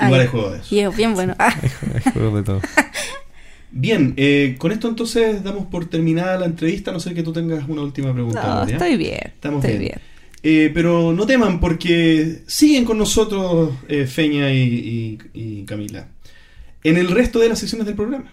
Igual 0.00 0.20
hay 0.20 0.26
juego 0.28 0.50
de 0.50 0.58
eso. 0.60 0.74
Y 0.74 0.78
es 0.80 0.96
bien 0.96 1.14
bueno. 1.14 1.34
Ah. 1.38 1.54
Hay 1.62 1.68
ju- 1.68 1.94
hay 2.06 2.12
juegos 2.12 2.34
de 2.34 2.42
todo. 2.44 2.60
Bien, 3.74 4.12
eh, 4.18 4.56
con 4.58 4.70
esto 4.70 4.86
entonces 4.88 5.42
damos 5.42 5.66
por 5.66 5.86
terminada 5.86 6.38
la 6.38 6.44
entrevista, 6.46 6.90
a 6.90 6.94
no 6.94 7.00
sé 7.00 7.14
que 7.14 7.22
tú 7.22 7.32
tengas 7.32 7.66
una 7.68 7.80
última 7.82 8.12
pregunta. 8.12 8.42
No, 8.66 8.70
estoy 8.70 8.96
bien. 8.98 9.18
Estamos 9.24 9.64
estoy 9.64 9.78
bien. 9.78 9.98
bien. 10.42 10.66
Eh, 10.66 10.70
pero 10.74 11.12
no 11.12 11.24
teman 11.24 11.58
porque 11.58 12.42
siguen 12.46 12.84
con 12.84 12.98
nosotros 12.98 13.70
eh, 13.88 14.06
Feña 14.06 14.52
y, 14.52 14.58
y- 14.58 15.18
y 15.32 15.64
Camila 15.64 16.06
en 16.84 16.96
el 16.96 17.08
resto 17.08 17.38
de 17.38 17.48
las 17.48 17.58
sesiones 17.58 17.86
del 17.86 17.96
programa. 17.96 18.32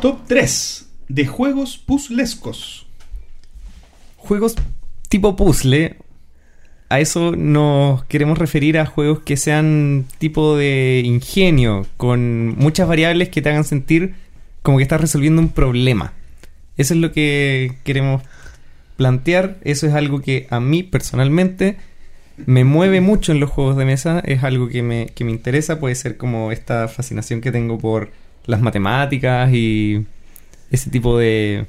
Top 0.00 0.20
3 0.26 0.88
de 1.08 1.26
juegos 1.26 1.78
puzzlescos. 1.78 2.86
Juegos 4.16 4.54
tipo 5.08 5.36
puzzle, 5.36 5.96
a 6.90 7.00
eso 7.00 7.32
nos 7.36 8.04
queremos 8.04 8.38
referir 8.38 8.78
a 8.78 8.86
juegos 8.86 9.20
que 9.20 9.36
sean 9.36 10.06
tipo 10.18 10.56
de 10.56 11.02
ingenio, 11.04 11.86
con 11.96 12.56
muchas 12.56 12.88
variables 12.88 13.28
que 13.28 13.42
te 13.42 13.50
hagan 13.50 13.64
sentir 13.64 14.14
como 14.68 14.76
que 14.76 14.82
estás 14.82 15.00
resolviendo 15.00 15.40
un 15.40 15.48
problema. 15.48 16.12
Eso 16.76 16.92
es 16.92 17.00
lo 17.00 17.10
que 17.10 17.76
queremos 17.84 18.22
plantear, 18.98 19.56
eso 19.62 19.86
es 19.86 19.94
algo 19.94 20.20
que 20.20 20.46
a 20.50 20.60
mí 20.60 20.82
personalmente 20.82 21.78
me 22.36 22.64
mueve 22.64 23.00
mucho 23.00 23.32
en 23.32 23.40
los 23.40 23.48
juegos 23.48 23.78
de 23.78 23.86
mesa, 23.86 24.20
es 24.26 24.44
algo 24.44 24.68
que 24.68 24.82
me, 24.82 25.06
que 25.14 25.24
me 25.24 25.30
interesa, 25.30 25.80
puede 25.80 25.94
ser 25.94 26.18
como 26.18 26.52
esta 26.52 26.86
fascinación 26.86 27.40
que 27.40 27.50
tengo 27.50 27.78
por 27.78 28.10
las 28.44 28.60
matemáticas 28.60 29.50
y 29.54 30.04
ese 30.70 30.90
tipo 30.90 31.16
de, 31.16 31.64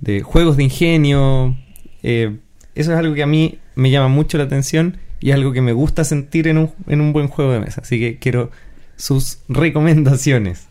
de 0.00 0.22
juegos 0.22 0.56
de 0.56 0.64
ingenio. 0.64 1.56
eh, 2.02 2.36
eso 2.74 2.92
es 2.92 2.98
algo 2.98 3.14
que 3.14 3.22
a 3.22 3.28
mí 3.28 3.60
me 3.76 3.92
llama 3.92 4.08
mucho 4.08 4.38
la 4.38 4.44
atención 4.44 4.96
y 5.20 5.30
algo 5.30 5.52
que 5.52 5.60
me 5.60 5.72
gusta 5.72 6.02
sentir 6.02 6.48
en 6.48 6.58
un, 6.58 6.72
en 6.88 7.00
un 7.00 7.12
buen 7.12 7.28
juego 7.28 7.52
de 7.52 7.60
mesa. 7.60 7.82
Así 7.82 8.00
que 8.00 8.18
quiero 8.18 8.50
sus 8.96 9.38
recomendaciones. 9.48 10.67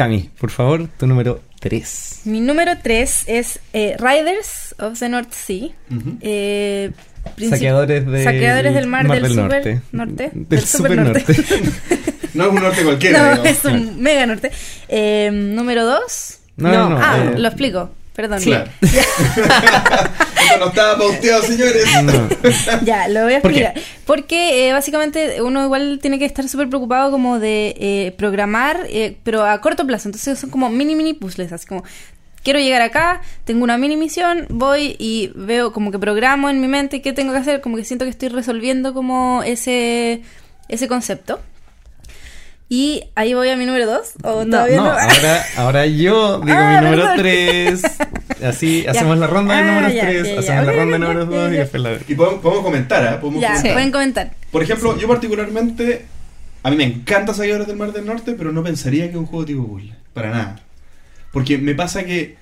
Cami, 0.00 0.30
por 0.40 0.48
favor, 0.50 0.88
tu 0.98 1.06
número 1.06 1.42
3. 1.60 2.20
Mi 2.24 2.40
número 2.40 2.72
3 2.82 3.24
es 3.26 3.60
eh, 3.74 3.96
Riders 3.98 4.74
of 4.78 4.98
the 4.98 5.10
North 5.10 5.30
Sea. 5.32 5.66
Ujú. 5.90 6.16
Eh, 6.22 6.90
princip- 7.36 7.50
Saqueadores, 7.50 8.06
de 8.06 8.24
Saqueadores 8.24 8.72
del 8.74 8.86
mar, 8.86 9.06
del, 9.06 9.26
super 9.28 9.36
norte. 9.36 9.82
norte. 9.92 10.30
Del, 10.32 10.60
super 10.64 10.96
norte. 10.96 11.24
No 12.32 12.44
es 12.44 12.48
un 12.50 12.62
norte 12.62 12.82
cualquiera. 12.82 13.18
no, 13.18 13.42
digamos. 13.42 13.46
es 13.50 13.64
un 13.66 14.00
mega 14.00 14.24
norte. 14.24 14.50
Eh, 14.88 15.30
número 15.32 15.84
2. 15.84 16.38
No, 16.56 16.72
no, 16.72 16.88
no, 16.90 16.98
Ah, 16.98 17.18
eh, 17.34 17.38
lo 17.38 17.48
explico. 17.48 17.90
Perdón. 18.14 18.40
Claro. 18.42 18.70
Esto 18.80 20.58
no 20.58 20.66
estaba 20.68 20.98
pauteado, 20.98 21.42
señores. 21.42 21.84
No. 22.02 22.28
Ya, 22.84 23.08
lo 23.08 23.24
voy 23.24 23.34
a 23.34 23.40
¿Por 23.40 23.52
qué? 23.52 23.62
explicar. 23.64 23.90
Porque 24.04 24.68
eh, 24.68 24.72
básicamente 24.72 25.42
uno 25.42 25.64
igual 25.64 25.98
tiene 26.02 26.18
que 26.18 26.24
estar 26.24 26.48
súper 26.48 26.68
preocupado 26.68 27.10
como 27.10 27.38
de 27.38 27.74
eh, 27.78 28.14
programar, 28.18 28.86
eh, 28.88 29.16
pero 29.22 29.44
a 29.44 29.60
corto 29.60 29.86
plazo. 29.86 30.08
Entonces 30.08 30.38
son 30.38 30.50
como 30.50 30.68
mini, 30.70 30.94
mini 30.94 31.14
puzzles, 31.14 31.52
así 31.52 31.66
como... 31.66 31.84
Quiero 32.42 32.58
llegar 32.58 32.80
acá, 32.80 33.20
tengo 33.44 33.62
una 33.64 33.76
mini 33.76 33.98
misión, 33.98 34.46
voy 34.48 34.96
y 34.98 35.30
veo 35.34 35.74
como 35.74 35.90
que 35.90 35.98
programo 35.98 36.48
en 36.48 36.58
mi 36.62 36.68
mente 36.68 37.02
qué 37.02 37.12
tengo 37.12 37.32
que 37.32 37.38
hacer, 37.38 37.60
como 37.60 37.76
que 37.76 37.84
siento 37.84 38.06
que 38.06 38.10
estoy 38.10 38.30
resolviendo 38.30 38.94
como 38.94 39.42
ese, 39.42 40.22
ese 40.68 40.88
concepto. 40.88 41.40
Y 42.72 43.02
ahí 43.16 43.34
voy 43.34 43.48
a 43.48 43.56
mi 43.56 43.66
número 43.66 43.84
2. 43.84 44.12
¿O 44.22 44.44
No, 44.44 44.50
todavía 44.50 44.76
no, 44.76 44.84
no? 44.84 44.90
ahora, 44.92 45.44
ahora 45.56 45.86
yo 45.86 46.40
digo 46.40 46.56
Ah, 46.56 46.78
mi 46.80 46.84
número 46.86 47.02
perdón. 47.02 47.18
3. 47.18 47.82
Así 48.44 48.82
Ya. 48.84 48.92
hacemos 48.92 49.18
la 49.18 49.26
ronda 49.26 49.54
de 49.56 49.60
Ah, 49.60 49.64
números 49.66 49.92
ya, 49.94 50.00
3, 50.02 50.22
ya, 50.26 50.32
ya. 50.34 50.38
hacemos 50.38 50.66
la 50.66 50.72
ronda 50.72 50.92
de 50.92 50.98
números 51.04 51.28
2 51.28 51.50
y 51.50 51.54
ya. 51.54 51.60
después 51.62 51.82
la. 51.82 51.98
Y 52.06 52.14
podemos, 52.14 52.40
podemos 52.40 52.64
comentar, 52.64 53.04
¿ah? 53.08 53.20
Podemos 53.20 53.40
Ya, 53.42 53.48
comentar. 53.48 53.72
Pueden 53.72 53.90
comentar. 53.90 54.34
Por 54.52 54.62
ejemplo, 54.62 54.96
yo 54.96 55.08
particularmente, 55.08 56.06
a 56.62 56.70
mí 56.70 56.76
me 56.76 56.84
encanta 56.84 57.34
Saqueadores 57.34 57.66
del 57.66 57.76
Mar 57.76 57.92
del 57.92 58.06
Norte, 58.06 58.34
pero 58.38 58.52
no 58.52 58.62
pensaría 58.62 59.06
que 59.06 59.10
es 59.10 59.16
un 59.16 59.26
juego 59.26 59.44
tipo 59.44 59.66
puzzle. 59.66 59.92
Para 60.14 60.30
nada. 60.30 60.60
Porque 61.32 61.58
me 61.58 61.74
pasa 61.74 62.04
que, 62.04 62.36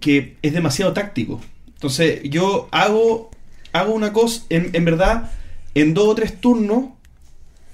que 0.00 0.36
es 0.42 0.52
demasiado 0.52 0.92
táctico. 0.92 1.40
Entonces, 1.68 2.20
yo 2.24 2.68
hago, 2.72 3.30
hago 3.72 3.94
una 3.94 4.12
cosa, 4.12 4.42
en, 4.50 4.70
en 4.72 4.84
verdad, 4.84 5.30
en 5.74 5.94
dos 5.94 6.08
o 6.08 6.14
tres 6.16 6.40
turnos, 6.40 6.86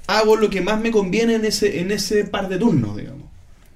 hago 0.06 0.36
lo 0.36 0.50
que 0.50 0.60
más 0.60 0.80
me 0.80 0.90
conviene 0.90 1.34
en 1.34 1.44
ese, 1.44 1.80
en 1.80 1.90
ese 1.90 2.24
par 2.24 2.48
de 2.48 2.58
turnos, 2.58 2.96
digamos. 2.96 3.24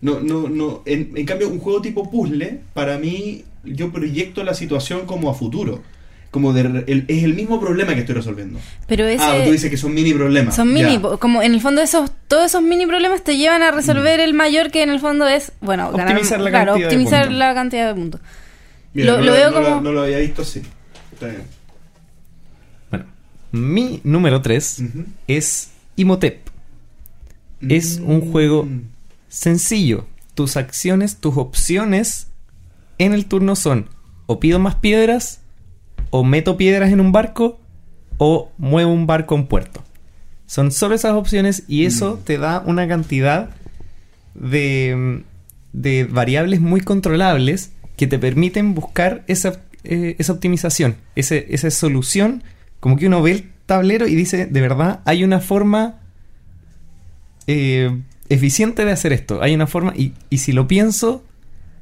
No, 0.01 0.21
no, 0.21 0.49
no. 0.49 0.83
En, 0.87 1.13
en 1.15 1.27
cambio, 1.27 1.49
un 1.49 1.59
juego 1.59 1.83
tipo 1.83 2.11
puzzle, 2.11 2.61
para 2.73 2.99
mí, 2.99 3.45
yo 3.65 3.93
proyecto 3.93 4.43
la 4.45 4.55
situación 4.55 5.07
como 5.07 5.31
a 5.31 5.35
futuro. 5.35 5.83
como 6.31 6.53
de 6.53 6.61
el- 6.87 7.05
es 7.09 7.25
el 7.25 7.35
mismo 7.35 7.59
problema 7.61 7.93
que 7.93 8.01
estoy 8.03 8.15
resolviendo. 8.15 8.61
Pero 8.87 9.05
ese... 9.05 9.23
Ah, 9.25 9.43
tú 9.45 9.51
dices 9.51 9.69
que 9.69 9.77
son 9.77 9.93
mini 9.93 10.15
problemas. 10.15 10.55
Son 10.55 10.73
mini, 10.73 10.93
Ya. 11.03 11.17
como 11.19 11.43
en 11.43 11.53
el 11.55 11.61
fondo 11.61 11.83
esos, 11.83 12.09
todos 12.29 12.47
esos 12.47 12.63
mini 12.63 12.87
problemas 12.87 13.25
te 13.25 13.37
llevan 13.37 13.63
a 13.65 13.73
resolver 13.73 14.21
el 14.21 14.33
mayor 14.33 14.71
que 14.71 14.85
en 14.85 14.91
el 14.91 15.01
fondo 15.01 15.27
es, 15.27 15.51
bueno, 15.61 15.91
ganar- 15.91 16.11
Optimizar 16.13 16.41
la 16.41 16.51
claro, 16.51 16.67
cantidad 16.75 16.89
de 16.89 16.95
optimizar 16.95 17.23
puntos. 17.25 17.39
la 17.41 17.55
cantidad 17.55 17.89
de 17.89 17.95
puntos. 18.01 18.21
Mira, 18.95 19.11
lo- 19.13 19.19
no 19.19 19.25
lo 19.25 19.33
veo 19.33 19.51
no 19.51 19.57
como- 19.63 19.81
no 19.81 19.93
lo 19.93 20.03
había 20.03 20.19
visto 20.19 20.43
así. 20.43 20.63
Está 21.13 21.27
bien. 21.27 21.43
Bueno, 22.91 23.07
mi 23.51 24.01
número 24.05 24.41
3 24.41 24.85
Ujú. 24.89 25.05
es 25.27 25.70
Imhotep. 26.01 26.49
Es 27.69 28.01
un 28.05 28.31
juego 28.33 28.65
Mm. 28.65 28.83
sencillo. 29.29 30.07
Tus 30.35 30.57
acciones, 30.57 31.17
tus 31.19 31.37
opciones 31.37 32.29
en 32.99 33.13
el 33.13 33.27
turno 33.27 33.55
son 33.57 33.89
o 34.27 34.41
pido 34.41 34.59
más 34.59 34.77
piedras, 34.77 35.41
o 36.11 36.25
meto 36.25 36.57
piedras 36.57 36.91
en 36.93 37.01
un 37.01 37.13
barco, 37.13 37.61
o 38.19 38.51
muevo 38.59 38.93
un 38.93 39.07
barco 39.07 39.35
en 39.35 39.47
puerto. 39.47 39.83
Son 40.47 40.73
solo 40.73 40.95
esas 40.95 41.13
opciones 41.13 41.65
y 41.69 41.85
eso 41.85 42.17
Mm. 42.21 42.25
te 42.25 42.39
da 42.39 42.63
una 42.67 42.89
cantidad 42.89 43.51
de, 44.35 45.23
de 45.73 46.05
variables 46.05 46.61
muy 46.61 46.81
controlables 46.81 47.73
que 47.97 48.07
te 48.07 48.19
permiten 48.19 48.75
buscar 48.75 49.23
esa, 49.27 49.61
eh, 49.85 50.17
esa 50.19 50.33
optimización, 50.33 50.97
ese- 51.17 51.47
esa 51.51 51.71
solución, 51.71 52.43
como 52.81 52.97
que 52.97 53.07
uno 53.07 53.23
ve 53.23 53.31
el 53.33 53.51
tablero 53.67 54.09
y 54.09 54.15
dice, 54.15 54.47
de 54.47 54.61
verdad, 54.61 55.01
hay 55.05 55.23
una 55.23 55.41
forma 55.41 56.01
eh, 57.47 58.03
eficiente 58.29 58.85
de 58.85 58.93
hacer 58.93 59.13
esto. 59.13 59.43
Hay 59.43 59.55
una 59.55 59.67
forma, 59.67 59.93
y, 59.97 60.15
y 60.31 60.39
si 60.39 60.53
lo 60.53 60.67
pienso, 60.67 61.25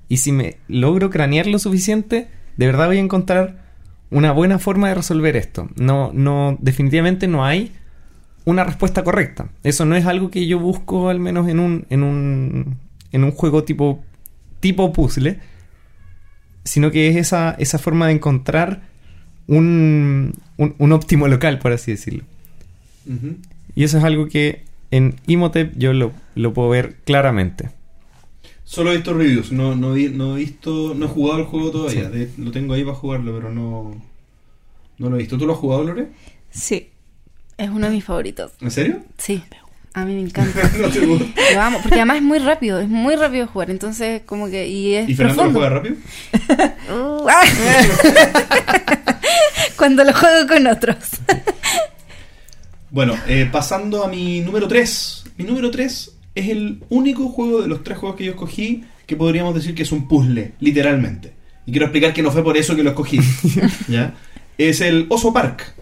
y 0.09 0.19
si 0.19 0.33
me 0.33 0.59
logro 0.69 1.11
cranear 1.11 1.47
lo 1.47 1.59
suficiente, 1.59 2.29
de 2.57 2.67
verdad 2.67 2.89
voy 2.89 2.99
a 2.99 3.01
encontrar 3.01 3.69
una 4.11 4.33
buena 4.33 4.59
forma 4.59 4.89
de 4.89 4.95
resolver 4.95 5.37
esto. 5.37 5.69
No, 5.77 6.11
no, 6.13 6.57
definitivamente 6.61 7.29
no 7.29 7.45
hay 7.45 7.73
una 8.45 8.65
respuesta 8.65 9.05
correcta. 9.05 9.51
Eso 9.63 9.85
no 9.85 9.95
es 9.95 10.07
algo 10.07 10.31
que 10.31 10.47
yo 10.47 10.59
busco, 10.59 11.11
al 11.11 11.21
menos 11.21 11.49
en 11.49 11.61
un, 11.61 11.87
en 11.91 12.03
un, 12.03 12.79
en 13.13 13.25
un 13.25 13.31
juego 13.33 13.65
tipo, 13.65 14.03
tipo 14.61 14.93
puzzle, 14.93 15.39
sino 16.65 16.91
que 16.91 17.09
es 17.09 17.17
esa, 17.17 17.55
esa 17.59 17.79
forma 17.79 18.07
de 18.07 18.15
encontrar 18.15 18.88
un, 19.49 20.35
un, 20.57 20.75
un 20.79 20.93
óptimo 20.93 21.27
local, 21.29 21.59
por 21.59 21.73
así 21.73 21.91
decirlo. 21.91 22.23
Y 23.75 23.85
eso 23.85 23.99
es 23.99 24.05
algo 24.05 24.29
que 24.29 24.63
en 24.91 25.17
Imhotep 25.27 25.73
yo 25.77 25.93
lo, 25.93 26.13
lo 26.35 26.53
puedo 26.53 26.69
ver 26.69 26.97
claramente. 27.05 27.71
Solo 28.65 28.93
he 28.93 28.97
visto 28.97 29.15
reviews, 29.15 29.51
no, 29.51 29.75
no, 29.75 29.93
vi- 29.95 30.11
no 30.11 30.37
he 30.37 30.41
visto, 30.41 30.95
no 30.95 31.07
he 31.07 31.09
jugado 31.09 31.41
el 31.41 31.47
juego 31.47 31.71
todavía. 31.71 32.11
Sí. 32.13 32.19
De- 32.19 32.31
lo 32.37 32.51
tengo 32.51 32.75
ahí 32.75 32.85
para 32.85 32.97
jugarlo, 32.97 33.35
pero 33.35 33.51
no, 33.51 33.97
no 34.99 35.09
lo 35.11 35.17
he 35.17 35.21
visto. 35.21 35.39
¿Tú 35.39 35.47
lo 35.47 35.55
has 35.55 35.59
jugado, 35.59 35.85
Lore? 35.85 36.09
Sí. 36.51 36.91
Es 37.57 37.71
uno 37.71 37.87
de 37.87 37.93
mis 37.93 38.05
favoritos. 38.05 38.53
¿En 38.61 38.71
serio? 38.71 39.01
Sí, 39.17 39.43
a 39.95 40.05
mí 40.05 40.15
me 40.15 40.21
encanta. 40.21 40.71
no 40.81 40.89
te 40.91 41.07
gusta. 41.07 41.25
Lo 41.55 41.61
amo, 41.63 41.79
porque 41.83 41.97
además 41.97 42.19
es 42.19 42.23
muy 42.23 42.39
rápido, 42.41 42.79
es 42.79 42.89
muy 42.89 43.17
rápido 43.17 43.47
de 43.47 43.53
jugar, 43.53 43.71
entonces 43.71 44.21
como 44.27 44.49
que... 44.51 44.69
Y 44.69 44.95
es 44.95 45.09
¿Y 45.09 45.15
Fernando 45.15 45.45
lo 45.45 45.51
profundo. 45.53 45.59
juega 45.61 45.75
rápido? 45.75 46.75
Uh, 46.91 47.27
ah. 47.29 49.08
Cuando 49.79 50.05
lo 50.05 50.13
juego 50.13 50.47
con 50.49 50.67
otros. 50.67 50.97
Bueno, 52.91 53.15
eh, 53.27 53.47
pasando 53.53 54.03
a 54.03 54.09
mi 54.09 54.41
número 54.41 54.67
3. 54.67 55.25
Mi 55.37 55.45
número 55.45 55.71
3 55.71 56.13
es 56.35 56.49
el 56.49 56.83
único 56.89 57.29
juego 57.29 57.61
de 57.61 57.69
los 57.69 57.85
tres 57.85 57.99
juegos 57.99 58.17
que 58.17 58.25
yo 58.25 58.31
escogí 58.31 58.85
que 59.07 59.15
podríamos 59.15 59.55
decir 59.55 59.75
que 59.75 59.83
es 59.83 59.93
un 59.93 60.09
puzzle, 60.09 60.53
literalmente. 60.61 61.35
Y 61.67 61.71
quiero 61.73 61.85
explicar 61.87 62.15
que 62.15 62.23
no 62.23 62.31
fue 62.31 62.43
por 62.43 62.57
eso 62.57 62.75
que 62.75 62.83
lo 62.83 62.91
escogí. 62.91 63.21
¿Ya? 63.89 64.15
Es 64.57 64.81
el 64.81 65.05
Oso 65.11 65.35
Park, 65.35 65.75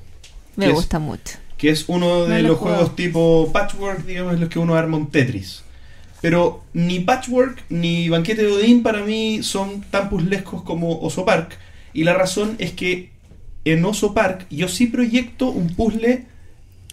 Me 0.56 0.68
gusta 0.70 0.98
mucho. 0.98 1.38
que 1.56 1.70
es 1.70 1.84
uno 1.86 2.24
de 2.26 2.42
No 2.42 2.48
los 2.48 2.58
juegos 2.58 2.96
tipo 2.96 3.50
Patchwork, 3.52 4.04
digamos, 4.04 4.34
en 4.34 4.40
los 4.40 4.48
que 4.48 4.58
uno 4.58 4.74
arma 4.74 4.96
un 4.96 5.08
Tetris. 5.08 5.62
Pero 6.20 6.64
ni 6.72 6.98
Patchwork 6.98 7.62
ni 7.68 8.08
Banquete 8.08 8.42
de 8.42 8.50
Odín 8.52 8.82
para 8.82 9.04
mí 9.04 9.44
son 9.44 9.82
tan 9.92 10.10
puzzlescos 10.10 10.62
como 10.62 10.98
Oso 11.02 11.24
Park. 11.24 11.56
Y 11.92 12.02
la 12.02 12.14
razón 12.14 12.56
es 12.58 12.72
que 12.72 13.10
en 13.66 13.84
Oso 13.84 14.14
Park 14.14 14.46
yo 14.48 14.68
sí 14.68 14.86
proyecto 14.86 15.50
un 15.50 15.74
puzzle 15.74 16.24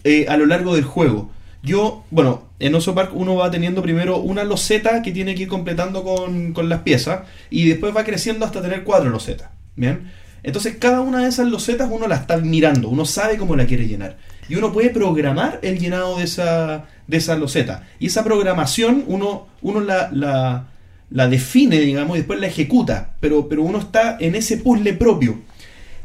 eh, 0.02 0.26
a 0.28 0.36
lo 0.36 0.44
largo 0.46 0.74
del 0.74 0.84
juego. 0.84 1.30
Yo, 1.62 2.04
bueno, 2.10 2.42
en 2.58 2.74
Oso 2.74 2.94
Park 2.94 3.12
uno 3.14 3.36
va 3.36 3.50
teniendo 3.50 3.80
primero 3.80 4.18
una 4.18 4.44
loseta 4.44 5.00
que 5.00 5.12
tiene 5.12 5.34
que 5.34 5.44
ir 5.44 5.48
completando 5.48 6.04
con, 6.04 6.52
con 6.52 6.68
las 6.68 6.80
piezas 6.80 7.20
y 7.48 7.68
después 7.68 7.96
va 7.96 8.04
creciendo 8.04 8.44
hasta 8.44 8.60
tener 8.60 8.84
cuatro 8.84 9.08
losetas. 9.08 9.48
¿Bien? 9.76 10.10
Entonces 10.42 10.76
cada 10.78 11.00
una 11.00 11.22
de 11.22 11.28
esas 11.28 11.48
losetas 11.48 11.88
uno 11.90 12.06
la 12.06 12.16
está 12.16 12.36
mirando, 12.36 12.88
uno 12.90 13.06
sabe 13.06 13.38
cómo 13.38 13.56
la 13.56 13.66
quiere 13.66 13.88
llenar. 13.88 14.18
Y 14.48 14.56
uno 14.56 14.72
puede 14.72 14.90
programar 14.90 15.58
el 15.62 15.78
llenado 15.78 16.18
de 16.18 16.24
esa, 16.24 16.84
de 17.06 17.16
esa 17.16 17.36
loseta. 17.36 17.88
Y 17.98 18.08
esa 18.08 18.24
programación 18.24 19.04
uno, 19.06 19.46
uno 19.62 19.80
la, 19.80 20.10
la, 20.12 20.66
la 21.08 21.28
define, 21.28 21.80
digamos, 21.80 22.16
y 22.16 22.20
después 22.20 22.40
la 22.40 22.48
ejecuta. 22.48 23.14
Pero, 23.20 23.48
pero 23.48 23.62
uno 23.62 23.78
está 23.78 24.18
en 24.20 24.34
ese 24.34 24.58
puzzle 24.58 24.92
propio. 24.94 25.40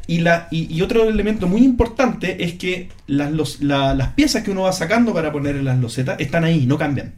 Y, 0.09 0.19
la, 0.21 0.47
y, 0.49 0.73
y 0.75 0.81
otro 0.81 1.07
elemento 1.07 1.45
muy 1.47 1.61
importante 1.63 2.43
es 2.43 2.53
que 2.55 2.89
las, 3.05 3.31
los- 3.31 3.61
la- 3.61 3.93
las 3.93 4.09
piezas 4.13 4.43
que 4.43 4.49
uno 4.51 4.63
va 4.63 4.71
sacando 4.73 5.13
para 5.13 5.31
poner 5.31 5.55
en 5.55 5.65
las 5.65 5.77
losetas 5.79 6.19
están 6.19 6.43
ahí, 6.43 6.65
no 6.65 6.77
cambian. 6.79 7.13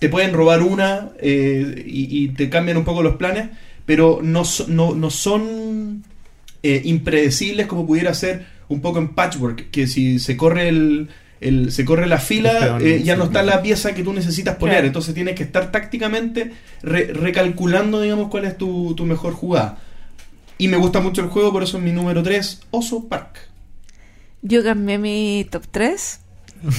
Te 0.00 0.08
pueden 0.08 0.32
robar 0.32 0.62
una 0.62 1.10
eh, 1.20 1.84
y, 1.86 2.24
y 2.24 2.28
te 2.30 2.48
cambian 2.48 2.76
un 2.78 2.84
poco 2.84 3.02
los 3.02 3.16
planes, 3.16 3.48
pero 3.86 4.20
no, 4.22 4.42
no, 4.68 4.94
no 4.94 5.10
son 5.10 6.02
eh, 6.62 6.82
impredecibles 6.84 7.66
como 7.66 7.86
pudiera 7.86 8.12
ser 8.14 8.46
un 8.68 8.80
poco 8.80 8.98
en 8.98 9.08
Patchwork, 9.14 9.70
que 9.70 9.86
si 9.86 10.18
se 10.18 10.36
corre 10.36 10.68
el, 10.68 11.08
el- 11.40 11.70
se 11.70 11.84
corre 11.84 12.06
la 12.06 12.18
fila, 12.18 12.78
eh, 12.80 13.02
ya 13.04 13.16
no 13.16 13.24
está 13.24 13.42
la 13.44 13.62
pieza 13.62 13.94
que 13.94 14.02
tú 14.02 14.12
necesitas 14.12 14.56
poner, 14.56 14.74
Claro. 14.76 14.86
entonces 14.88 15.14
tienes 15.14 15.34
que 15.36 15.44
estar 15.44 15.70
tácticamente 15.70 16.52
re- 16.82 17.12
recalculando, 17.12 18.00
digamos, 18.00 18.28
cuál 18.30 18.44
es 18.46 18.58
tu, 18.58 18.94
tu 18.96 19.06
mejor 19.06 19.32
jugada. 19.32 19.78
Y 20.58 20.68
me 20.68 20.76
gusta 20.76 21.00
mucho 21.00 21.20
el 21.22 21.28
juego, 21.28 21.52
por 21.52 21.62
eso 21.62 21.78
es 21.78 21.82
mi 21.84 21.92
número 21.92 22.22
3, 22.22 22.60
Oso 22.70 23.04
Park. 23.08 23.38
Yo 24.42 24.62
cambié 24.62 24.98
mi 24.98 25.46
top 25.50 25.64
3 25.70 26.20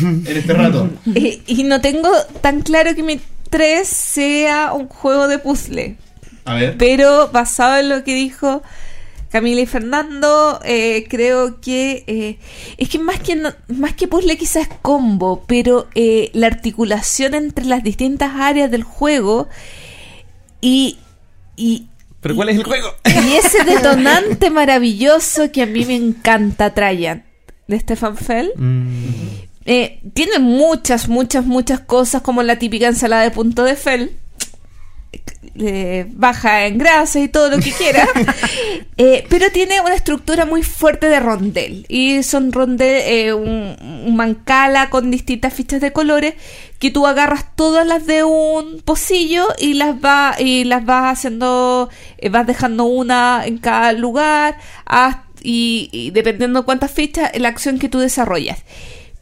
En 0.01 0.37
este 0.37 0.53
rato. 0.53 0.89
y, 1.05 1.41
y 1.47 1.63
no 1.63 1.79
tengo 1.81 2.09
tan 2.41 2.61
claro 2.61 2.93
que 2.95 3.03
mi 3.03 3.19
3 3.49 3.87
sea 3.87 4.73
un 4.73 4.87
juego 4.87 5.27
de 5.27 5.39
puzzle. 5.39 5.95
A 6.45 6.55
ver. 6.55 6.77
Pero 6.77 7.29
basado 7.31 7.77
en 7.79 7.89
lo 7.89 8.03
que 8.03 8.13
dijo 8.15 8.61
Camila 9.29 9.61
y 9.61 9.65
Fernando, 9.65 10.59
eh, 10.65 11.05
creo 11.09 11.61
que 11.61 12.03
eh, 12.07 12.39
es 12.77 12.89
que 12.89 12.97
más 12.99 13.19
que 13.19 13.35
no- 13.35 13.53
más 13.67 13.93
que 13.93 14.07
puzzle 14.07 14.37
quizás 14.37 14.63
es 14.67 14.75
combo, 14.81 15.43
pero 15.47 15.87
eh, 15.95 16.31
la 16.33 16.47
articulación 16.47 17.33
entre 17.35 17.65
las 17.65 17.83
distintas 17.83 18.31
áreas 18.35 18.71
del 18.71 18.83
juego 18.83 19.47
y, 20.61 20.97
y, 21.55 21.87
¿Pero 22.21 22.35
cuál 22.35 22.49
es 22.49 22.57
el 22.57 22.63
juego? 22.63 22.87
y 23.05 23.33
ese 23.35 23.63
detonante 23.65 24.49
maravilloso 24.49 25.51
que 25.51 25.61
a 25.61 25.65
mí 25.65 25.85
me 25.85 25.95
encanta, 25.95 26.73
Trajan, 26.73 27.23
de 27.67 27.79
Stefan 27.79 28.17
Fell. 28.17 28.51
Mm, 28.55 29.47
Eh, 29.65 29.99
tiene 30.13 30.39
muchas, 30.39 31.07
muchas, 31.09 31.45
muchas 31.45 31.79
cosas 31.81 32.21
como 32.23 32.41
la 32.43 32.57
típica 32.57 32.87
ensalada 32.87 33.21
de 33.23 33.31
punto 33.31 33.63
de 33.63 33.75
fel. 33.75 34.17
Eh, 35.61 36.05
baja 36.11 36.67
en 36.67 36.77
grasa 36.77 37.19
y 37.19 37.27
todo 37.27 37.49
lo 37.49 37.59
que 37.59 37.71
quiera. 37.71 38.07
Eh, 39.01 39.25
pero 39.29 39.49
tiene 39.53 39.79
una 39.79 39.93
estructura 39.95 40.43
muy 40.45 40.61
fuerte 40.61 41.07
de 41.07 41.21
rondel. 41.21 41.85
Y 41.87 42.21
son 42.23 42.51
rondel, 42.51 43.01
eh, 43.05 43.31
un, 43.33 43.77
un 43.81 44.15
mancala 44.17 44.89
con 44.89 45.09
distintas 45.09 45.53
fichas 45.53 45.79
de 45.79 45.93
colores 45.93 46.33
que 46.79 46.91
tú 46.91 47.07
agarras 47.07 47.55
todas 47.55 47.87
las 47.87 48.05
de 48.05 48.25
un 48.25 48.81
pocillo 48.83 49.47
y 49.57 49.75
las 49.75 49.95
va 50.03 50.35
y 50.37 50.65
las 50.65 50.85
vas 50.85 51.17
haciendo, 51.17 51.89
eh, 52.17 52.27
vas 52.27 52.45
dejando 52.45 52.83
una 52.85 53.43
en 53.45 53.57
cada 53.57 53.93
lugar 53.93 54.57
hasta- 54.85 55.23
y, 55.41 55.87
y 55.93 56.11
dependiendo 56.11 56.65
cuántas 56.65 56.91
fichas, 56.91 57.31
la 57.37 57.47
acción 57.47 57.79
que 57.79 57.87
tú 57.87 57.99
desarrollas. 57.99 58.59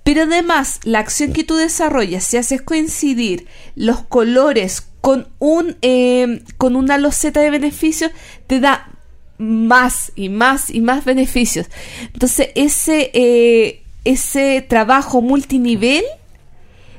Pero 0.08 0.24
además, 0.24 0.80
la 0.86 1.00
acción 1.00 1.34
que 1.34 1.44
tú 1.44 1.58
desarrollas, 1.58 2.24
si 2.24 2.38
haces 2.38 2.62
coincidir 2.62 3.46
los 3.76 4.04
colores 4.04 4.88
con 5.02 5.28
un 5.38 5.76
eh, 5.82 6.44
con 6.56 6.78
una 6.78 6.98
loseta 6.98 7.42
de 7.42 7.50
beneficios, 7.50 8.12
te 8.48 8.62
da 8.62 8.90
más 9.38 10.14
y 10.16 10.30
más 10.30 10.70
y 10.70 10.80
más 10.80 11.04
beneficios. 11.04 11.68
Entonces, 12.14 12.52
ese, 12.56 13.12
eh, 13.16 13.84
ese 14.06 14.62
trabajo 14.62 15.22
multinivel 15.22 16.06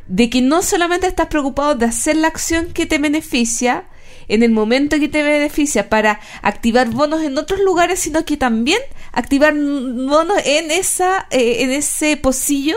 de 0.07 0.29
que 0.29 0.43
no 0.43 0.61
solamente 0.61 1.07
estás 1.07 1.29
preocupado 1.29 1.77
de 1.77 1.87
hacer 1.87 2.15
la 2.15 2.29
acción 2.29 2.75
que 2.75 2.85
te 2.85 2.99
beneficia 2.99 3.85
en 4.29 4.43
el 4.43 4.51
momento 4.51 5.01
que 5.01 5.09
te 5.09 5.23
beneficia 5.23 5.89
para 5.89 6.21
activar 6.43 6.91
bonos 6.91 7.23
en 7.23 7.39
otros 7.39 7.61
lugares, 7.61 8.01
sino 8.01 8.27
que 8.27 8.37
también 8.37 8.83
activar 9.13 9.55
bonos 9.55 10.37
en 10.45 10.71
esa 10.71 11.27
eh, 11.31 11.63
en 11.63 11.71
ese 11.71 12.19
pocillo 12.19 12.77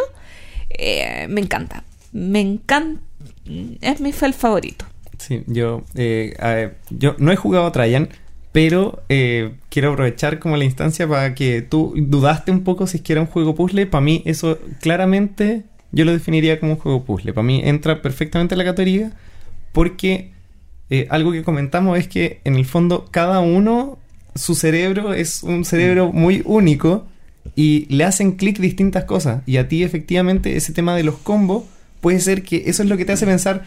eh, 0.78 1.28
me 1.30 1.42
encanta. 1.42 1.84
Me 2.12 2.40
encanta. 2.40 3.02
Es 3.82 4.02
mi 4.02 4.12
fel 4.12 4.34
favorito. 4.34 4.86
Sí, 5.18 5.44
yo, 5.48 5.84
eh, 5.96 6.74
yo 6.90 7.16
no 7.20 7.32
he 7.32 7.36
jugado 7.36 7.68
a 7.68 7.72
Trajan, 7.72 8.10
Pero 8.52 9.04
eh, 9.08 9.54
quiero 9.70 9.94
aprovechar 9.94 10.40
como 10.40 10.58
la 10.58 10.66
instancia 10.66 11.08
para 11.08 11.36
que 11.36 11.62
tú 11.62 11.94
dudaste 11.96 12.52
un 12.52 12.64
poco 12.64 12.88
si 12.88 12.98
es 12.98 13.04
que 13.04 13.14
era 13.14 13.22
un 13.22 13.28
juego 13.28 13.56
puzzle. 13.56 13.86
Para 13.86 14.02
mí 14.02 14.24
eso 14.26 14.60
claramente 14.82 15.64
yo 15.92 16.06
lo 16.06 16.12
definiría 16.12 16.60
como 16.60 16.74
un 16.74 16.80
juego 16.80 17.04
puzzle. 17.04 17.34
Para 17.34 17.46
mí 17.46 17.62
entra 17.64 18.02
perfectamente 18.02 18.56
en 18.56 18.60
la 18.60 18.66
categoría 18.66 19.12
porque 19.72 20.32
eh, 20.90 21.08
algo 21.10 21.32
que 21.32 21.44
comentamos 21.44 21.98
es 21.98 22.08
que 22.08 22.42
en 22.44 22.56
el 22.56 22.66
fondo 22.66 23.08
cada 23.12 23.40
uno, 23.40 23.98
su 24.36 24.56
cerebro 24.56 25.14
es 25.14 25.44
un 25.44 25.64
cerebro 25.64 26.12
muy 26.12 26.42
único 26.46 27.06
y 27.56 27.86
le 27.94 28.04
hacen 28.04 28.34
clic 28.34 28.60
distintas 28.60 29.06
cosas. 29.06 29.42
Y 29.46 29.58
a 29.58 29.68
ti 29.68 29.84
efectivamente 29.84 30.56
ese 30.56 30.74
tema 30.74 30.96
de 30.96 31.04
los 31.04 31.16
combos 31.18 31.64
puede 32.00 32.20
ser 32.20 32.44
que 32.44 32.64
eso 32.68 32.84
es 32.84 32.90
lo 32.90 32.98
que 32.98 33.06
te 33.06 33.12
hace 33.14 33.26
pensar, 33.26 33.66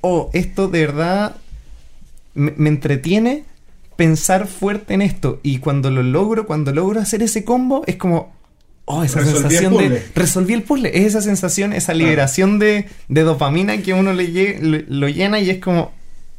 oh, 0.00 0.30
esto 0.32 0.68
de 0.68 0.86
verdad 0.86 1.36
me, 2.34 2.52
me 2.56 2.68
entretiene 2.68 3.44
pensar 3.96 4.46
fuerte 4.46 4.94
en 4.94 5.02
esto. 5.02 5.38
Y 5.42 5.58
cuando 5.58 5.90
lo 5.90 6.02
logro, 6.02 6.46
cuando 6.46 6.72
logro 6.72 7.00
hacer 7.00 7.22
ese 7.22 7.44
combo, 7.44 7.84
es 7.86 7.96
como, 7.96 8.32
oh, 8.86 9.04
esa 9.04 9.20
Resolví 9.20 9.40
sensación 9.40 9.76
de 9.76 10.02
resolví 10.14 10.54
el 10.54 10.62
puzzle. 10.62 10.90
Es 10.94 11.04
esa 11.06 11.20
sensación, 11.20 11.72
esa 11.72 11.94
liberación 11.94 12.58
de, 12.58 12.86
de 13.08 13.22
dopamina 13.22 13.78
que 13.82 13.94
uno 13.94 14.12
le 14.12 14.32
lle- 14.32 14.58
lo, 14.60 14.78
lo 14.88 15.08
llena 15.08 15.38
y 15.40 15.50
es 15.50 15.58
como, 15.58 15.92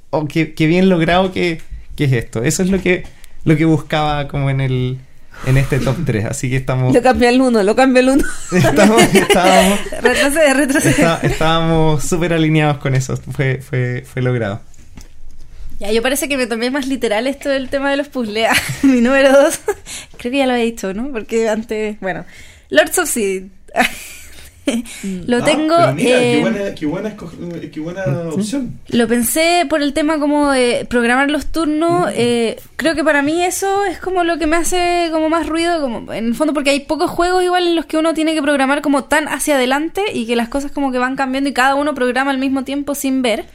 oh, 0.10 0.28
qué, 0.28 0.54
qué 0.54 0.68
bien 0.68 0.90
logrado 0.90 1.32
que, 1.32 1.62
que 1.96 2.06
es 2.06 2.12
esto. 2.12 2.44
Eso 2.44 2.64
es 2.64 2.70
lo 2.70 2.82
que, 2.82 3.04
lo 3.46 3.56
que 3.56 3.66
buscaba 3.66 4.28
como 4.28 4.50
en 4.50 4.60
el 4.60 4.98
en 5.46 5.58
este 5.58 5.80
top 5.80 5.98
3. 6.06 6.26
Así 6.26 6.50
que 6.50 6.56
estamos, 6.58 6.94
Lo 6.94 7.02
cambia 7.02 7.30
el 7.30 7.42
uno, 7.42 7.62
lo 7.64 7.76
cambia 7.76 8.00
el 8.02 8.10
uno. 8.10 8.24
estamos, 8.52 9.02
estábamos, 9.14 9.80
Retrocede, 10.02 10.54
retrocede. 10.54 10.92
está- 10.92 11.20
estábamos 11.24 12.04
súper 12.04 12.34
alineados 12.34 12.78
con 12.78 12.96
eso. 12.96 13.18
Fue, 13.18 13.60
fue, 13.62 14.04
fue 14.12 14.22
logrado. 14.22 14.62
Ya, 15.80 15.92
yo 15.92 16.02
parece 16.02 16.30
que 16.30 16.38
me 16.38 16.48
tomé 16.48 16.70
más 16.72 16.88
literal 16.88 17.28
esto 17.28 17.50
del 17.50 17.68
tema 17.70 17.90
de 17.92 17.98
los 17.98 18.08
puzzles. 18.08 18.48
Ah, 18.50 18.56
Mi 18.84 19.02
número 19.02 19.32
dos, 19.32 19.60
creo 20.18 20.32
que 20.32 20.38
ya 20.38 20.46
lo 20.46 20.54
había 20.54 20.66
dicho, 20.66 20.94
¿no? 20.94 21.12
Porque 21.12 21.50
antes, 21.50 22.00
bueno, 22.00 22.24
Lords 22.70 22.98
of 23.00 23.10
Seed. 23.10 23.44
lo 25.28 25.38
Ah, 25.38 25.44
tengo. 25.44 25.76
pero 25.78 25.94
mira, 25.94 26.22
eh, 26.22 26.32
qué 26.36 26.42
buena, 26.42 26.76
qué 26.76 26.86
buena, 26.86 27.10
eh, 27.62 27.70
qué 27.72 27.80
buena 27.80 28.04
opción. 28.32 28.80
Lo 28.88 29.08
pensé 29.08 29.66
por 29.70 29.82
el 29.82 29.94
tema 29.94 30.20
como 30.20 30.52
de 30.52 30.86
programar 30.90 31.30
los 31.32 31.48
turnos. 31.48 32.10
eh, 32.14 32.60
creo 32.76 32.96
que 32.96 33.04
para 33.04 33.22
mí 33.22 33.44
eso 33.44 33.86
es 33.86 34.00
como 34.00 34.24
lo 34.24 34.38
que 34.38 34.48
me 34.48 34.56
hace 34.56 35.10
como 35.12 35.30
más 35.30 35.48
ruido, 35.48 35.82
como 35.82 36.14
en 36.14 36.28
el 36.28 36.36
fondo 36.36 36.54
porque 36.54 36.70
hay 36.70 36.82
pocos 36.82 37.10
juegos 37.12 37.44
igual 37.44 37.68
en 37.68 37.76
los 37.76 37.86
que 37.86 37.98
uno 37.98 38.14
tiene 38.14 38.34
que 38.34 38.42
programar 38.42 38.82
como 38.82 39.04
tan 39.06 39.28
hacia 39.28 39.56
adelante 39.56 40.02
y 40.14 40.26
que 40.26 40.36
las 40.36 40.50
cosas 40.50 40.72
como 40.72 40.92
que 40.92 40.98
van 41.00 41.16
cambiando 41.16 41.50
y 41.50 41.54
cada 41.54 41.76
uno 41.76 41.94
programa 41.94 42.32
al 42.32 42.38
mismo 42.38 42.64
tiempo 42.64 42.96
sin 42.96 43.22
ver. 43.22 43.46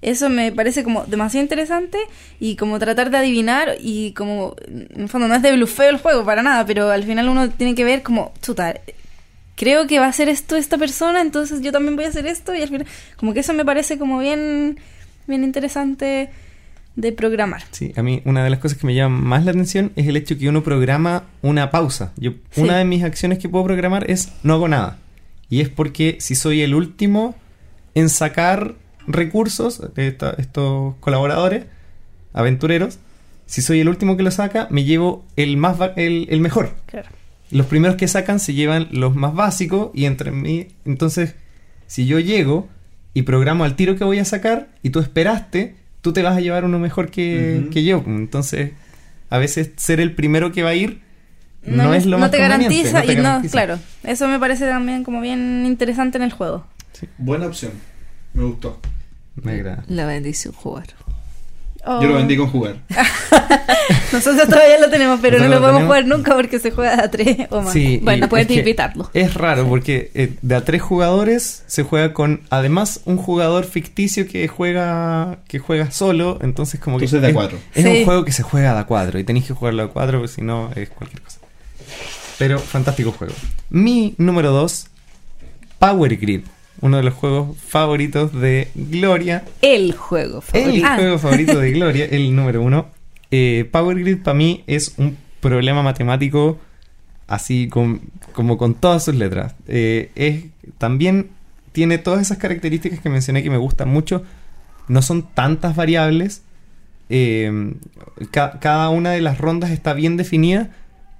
Eso 0.00 0.28
me 0.28 0.52
parece 0.52 0.84
como 0.84 1.04
demasiado 1.06 1.42
interesante 1.42 1.98
y 2.38 2.54
como 2.54 2.78
tratar 2.78 3.10
de 3.10 3.16
adivinar 3.16 3.74
y 3.80 4.12
como 4.12 4.54
en 4.68 4.88
el 5.02 5.08
fondo 5.08 5.26
no 5.26 5.34
es 5.34 5.42
de 5.42 5.50
blufeo 5.52 5.90
el 5.90 5.98
juego 5.98 6.24
para 6.24 6.40
nada, 6.44 6.64
pero 6.64 6.90
al 6.92 7.02
final 7.02 7.28
uno 7.28 7.50
tiene 7.50 7.74
que 7.74 7.82
ver 7.82 8.04
como, 8.04 8.32
chuta, 8.40 8.74
creo 9.58 9.86
que 9.86 9.98
va 9.98 10.06
a 10.06 10.08
hacer 10.10 10.28
esto 10.28 10.56
esta 10.56 10.78
persona, 10.78 11.20
entonces 11.20 11.60
yo 11.60 11.72
también 11.72 11.96
voy 11.96 12.04
a 12.06 12.08
hacer 12.08 12.26
esto 12.26 12.54
y 12.54 12.62
al 12.62 12.68
final 12.68 12.86
como 13.16 13.34
que 13.34 13.40
eso 13.40 13.52
me 13.52 13.64
parece 13.64 13.98
como 13.98 14.18
bien 14.20 14.78
bien 15.26 15.44
interesante 15.44 16.30
de 16.96 17.12
programar. 17.12 17.62
Sí, 17.70 17.92
a 17.96 18.02
mí 18.02 18.22
una 18.24 18.42
de 18.42 18.50
las 18.50 18.58
cosas 18.60 18.78
que 18.78 18.86
me 18.86 18.94
llama 18.94 19.18
más 19.20 19.44
la 19.44 19.50
atención 19.50 19.92
es 19.94 20.06
el 20.08 20.16
hecho 20.16 20.38
que 20.38 20.48
uno 20.48 20.62
programa 20.64 21.24
una 21.42 21.70
pausa. 21.70 22.12
Yo, 22.16 22.32
Sí. 22.50 22.62
Una 22.62 22.78
de 22.78 22.84
mis 22.84 23.04
acciones 23.04 23.38
que 23.38 23.48
puedo 23.48 23.64
programar 23.64 24.10
es 24.10 24.32
no 24.42 24.54
hago 24.54 24.68
nada. 24.68 24.98
Y 25.50 25.60
es 25.60 25.68
porque 25.68 26.16
si 26.20 26.34
soy 26.34 26.62
el 26.62 26.74
último 26.74 27.34
en 27.94 28.08
sacar 28.08 28.74
recursos, 29.06 29.80
esta- 29.96 30.34
estos 30.38 30.94
colaboradores, 31.00 31.64
aventureros, 32.32 32.98
si 33.46 33.62
soy 33.62 33.80
el 33.80 33.88
último 33.88 34.16
que 34.16 34.22
lo 34.22 34.30
saca, 34.30 34.66
me 34.70 34.84
llevo 34.84 35.24
el, 35.36 35.56
más 35.56 35.78
el, 35.96 36.26
el 36.30 36.40
mejor. 36.40 36.74
Claro. 36.86 37.08
Los 37.50 37.66
primeros 37.66 37.96
que 37.96 38.08
sacan 38.08 38.40
se 38.40 38.54
llevan 38.54 38.88
los 38.92 39.14
más 39.14 39.34
básicos 39.34 39.90
y 39.94 40.04
entre 40.04 40.30
mí, 40.30 40.68
entonces, 40.84 41.34
si 41.86 42.06
yo 42.06 42.18
llego 42.18 42.68
y 43.14 43.22
programo 43.22 43.64
al 43.64 43.76
tiro 43.76 43.96
que 43.96 44.04
voy 44.04 44.18
a 44.18 44.24
sacar 44.24 44.68
y 44.82 44.90
tú 44.90 45.00
esperaste, 45.00 45.74
tú 46.02 46.12
te 46.12 46.22
vas 46.22 46.36
a 46.36 46.40
llevar 46.40 46.64
uno 46.64 46.78
mejor 46.78 47.10
que, 47.10 47.68
que 47.72 47.84
yo. 47.84 48.02
Entonces, 48.06 48.72
a 49.30 49.38
veces 49.38 49.70
ser 49.76 50.00
el 50.00 50.14
primero 50.14 50.52
que 50.52 50.62
va 50.62 50.70
a 50.70 50.74
ir 50.74 51.00
no, 51.64 51.94
es 51.94 52.06
lo 52.06 52.12
no 52.12 52.20
más 52.20 52.30
te 52.30 52.38
conveniente, 52.38 52.74
garantiza 52.90 53.00
no 53.00 53.06
te 53.06 53.12
y 53.12 53.16
no, 53.16 53.22
garantiza. 53.22 53.52
claro, 53.52 53.78
eso 54.04 54.28
me 54.28 54.38
parece 54.38 54.66
también 54.66 55.04
como 55.04 55.20
bien 55.20 55.64
interesante 55.66 56.18
en 56.18 56.24
el 56.24 56.32
juego. 56.32 56.66
Buena 57.18 57.46
opción. 57.46 57.72
Me 58.32 58.44
gustó. 58.44 58.80
Me 59.34 59.52
agrada. 59.52 59.84
La 59.88 60.06
bendición 60.06 60.52
jugar. 60.54 60.86
Oh. 61.84 62.02
Yo 62.02 62.08
lo 62.08 62.14
vendí 62.16 62.36
con 62.36 62.48
jugar. 62.48 62.76
Nosotros 64.12 64.46
todavía 64.48 64.78
lo 64.80 64.90
tenemos, 64.90 65.20
pero 65.20 65.38
no 65.38 65.44
lo 65.44 65.50
lo 65.50 65.60
podemos 65.60 65.78
tenemos. 65.80 65.86
jugar 65.86 66.06
nunca 66.06 66.34
porque 66.34 66.58
se 66.58 66.70
juega 66.70 67.02
a 67.04 67.10
tres 67.10 67.46
o 67.50 67.62
más. 67.62 67.72
Sí, 67.72 68.00
Bueno, 68.02 68.28
puedes 68.28 68.50
invitarnos. 68.50 69.08
Es 69.14 69.34
raro 69.34 69.66
porque 69.68 70.10
eh, 70.14 70.34
de 70.42 70.54
a 70.54 70.64
tres 70.64 70.82
jugadores 70.82 71.62
se 71.66 71.82
juega 71.84 72.12
con 72.12 72.42
además 72.50 73.00
un 73.04 73.16
jugador 73.16 73.64
ficticio 73.64 74.26
que 74.26 74.48
juega 74.48 75.38
que 75.48 75.58
juega 75.58 75.90
solo, 75.90 76.38
entonces 76.42 76.80
como 76.80 76.96
Entonces 76.96 77.16
que 77.16 77.20
de 77.20 77.26
a 77.26 77.30
es- 77.30 77.34
cuatro. 77.36 77.58
Es 77.74 77.84
Sí. 77.84 77.90
un 77.90 78.04
juego 78.04 78.24
que 78.24 78.32
se 78.32 78.42
juega 78.42 78.74
de 78.74 78.80
a 78.80 78.84
cuatro 78.84 79.18
y 79.18 79.24
tenéis 79.24 79.46
que 79.46 79.54
jugarlo 79.54 79.82
de 79.84 79.88
a 79.88 79.92
cuatro 79.92 80.18
porque 80.20 80.34
si 80.34 80.42
no 80.42 80.70
es 80.74 80.88
cualquier 80.90 81.22
cosa. 81.22 81.38
Pero 82.38 82.58
fantástico 82.58 83.12
juego. 83.12 83.34
Mi 83.70 84.14
número 84.18 84.50
2, 84.52 84.86
Power 85.78 86.16
Grid, 86.16 86.42
uno 86.80 86.96
de 86.98 87.02
los 87.02 87.14
juegos 87.14 87.56
favoritos 87.58 88.32
de 88.32 88.68
Gloria. 88.74 89.44
El 89.62 89.92
juego 89.94 90.42
El 90.52 90.62
favorito. 90.62 90.86
Ah. 90.88 90.94
juego 90.96 91.18
favorito 91.18 91.58
de 91.58 91.72
Gloria, 91.78 92.04
el 92.06 92.34
número 92.34 92.62
uno. 92.62 92.86
Eh, 93.30 93.68
Power 93.70 93.98
Grid 93.98 94.18
para 94.18 94.34
mí 94.36 94.64
es 94.66 94.94
un 94.96 95.16
problema 95.40 95.82
matemático 95.82 96.58
así 97.26 97.68
con- 97.68 98.00
como 98.32 98.56
con 98.58 98.74
todas 98.74 99.04
sus 99.04 99.14
letras. 99.14 99.54
Eh, 99.66 100.10
es, 100.14 100.44
también 100.78 101.30
tiene 101.72 101.98
todas 101.98 102.22
esas 102.22 102.38
características 102.38 103.00
que 103.00 103.10
mencioné 103.10 103.42
que 103.42 103.50
me 103.50 103.56
gustan 103.58 103.88
mucho. 103.88 104.22
No 104.88 105.02
son 105.02 105.22
tantas 105.34 105.76
variables. 105.76 106.42
Eh, 107.10 107.74
ca- 108.30 108.58
cada 108.60 108.88
una 108.90 109.10
de 109.10 109.20
las 109.20 109.38
rondas 109.38 109.70
está 109.70 109.92
bien 109.94 110.16
definida. 110.16 110.70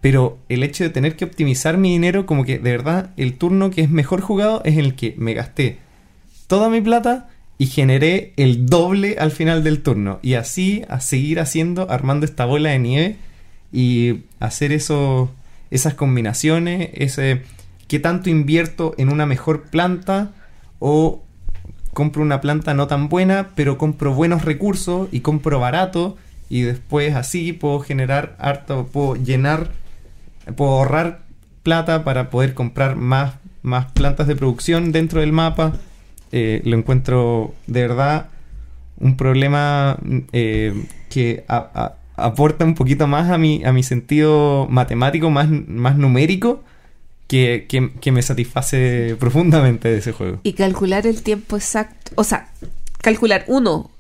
Pero 0.09 0.39
el 0.49 0.63
hecho 0.63 0.85
de 0.85 0.89
tener 0.89 1.17
que 1.17 1.27
optimizar 1.27 1.77
mi 1.77 1.91
dinero, 1.91 2.25
como 2.25 2.47
que 2.47 2.59
de 2.59 2.71
verdad 2.71 3.11
el 3.19 3.35
turno 3.35 3.69
que 3.69 3.83
es 3.83 3.91
mejor 3.91 4.23
jugado 4.23 4.63
es 4.65 4.79
el 4.79 4.95
que 4.95 5.15
me 5.19 5.35
gasté 5.35 5.77
toda 6.47 6.71
mi 6.71 6.81
plata 6.81 7.29
y 7.59 7.67
generé 7.67 8.33
el 8.39 8.65
doble 8.65 9.17
al 9.19 9.33
final 9.33 9.63
del 9.63 9.83
turno. 9.83 10.19
Y 10.23 10.33
así 10.33 10.83
a 10.89 11.01
seguir 11.01 11.41
haciendo, 11.41 11.91
armando 11.91 12.25
esta 12.25 12.47
bola 12.47 12.71
de 12.71 12.79
nieve 12.79 13.17
y 13.71 14.21
hacer 14.41 14.73
eso, 14.73 15.31
esas 15.71 15.93
combinaciones, 15.93 16.89
ese 16.95 17.43
qué 17.87 17.99
tanto 17.99 18.31
invierto 18.31 18.95
en 18.97 19.13
una 19.13 19.27
mejor 19.27 19.65
planta 19.65 20.31
o 20.79 21.23
compro 21.93 22.23
una 22.23 22.41
planta 22.41 22.73
no 22.73 22.87
tan 22.87 23.11
buena, 23.11 23.51
pero 23.55 23.77
compro 23.77 24.15
buenos 24.15 24.47
recursos 24.47 25.11
y 25.13 25.21
compro 25.21 25.61
barato 25.61 26.17
y 26.49 26.63
después 26.63 27.15
así 27.15 27.53
puedo 27.53 27.81
generar 27.81 28.37
harto, 28.39 28.87
puedo 28.87 29.15
llenar, 29.17 29.71
puedo 30.57 30.73
ahorrar 30.73 31.21
plata 31.63 32.05
para 32.05 32.31
poder 32.31 32.55
comprar 32.55 32.97
más, 32.97 33.35
más 33.63 33.87
plantas 33.93 34.27
de 34.27 34.37
producción 34.37 34.93
dentro 34.93 35.21
del 35.21 35.33
mapa. 35.33 35.73
Eh, 36.33 36.61
lo 36.65 36.77
encuentro 36.77 37.55
de 37.67 37.83
verdad 37.83 38.27
un 39.01 39.17
problema 39.17 39.97
eh, 40.33 40.75
que 41.09 41.45
a- 41.49 41.95
aporta 42.17 42.65
un 42.65 42.75
poquito 42.75 43.07
más 43.07 43.31
a 43.31 43.39
mi, 43.39 43.63
a 43.65 43.73
mi 43.73 43.83
sentido 43.83 44.67
matemático, 44.69 45.31
más, 45.31 45.49
más 45.49 45.97
numérico, 45.97 46.65
que, 47.29 47.67
que- 47.69 47.93
que 48.01 48.11
me 48.13 48.23
satisface 48.23 49.15
profundamente 49.21 49.89
de 49.89 49.99
ese 49.99 50.13
juego. 50.13 50.41
Y 50.43 50.55
calcular 50.55 51.07
el 51.07 51.23
tiempo 51.23 51.57
exacto. 51.57 52.11
O 52.17 52.25
sea, 52.25 52.49
calcular, 53.03 53.45
uno, 53.47 53.91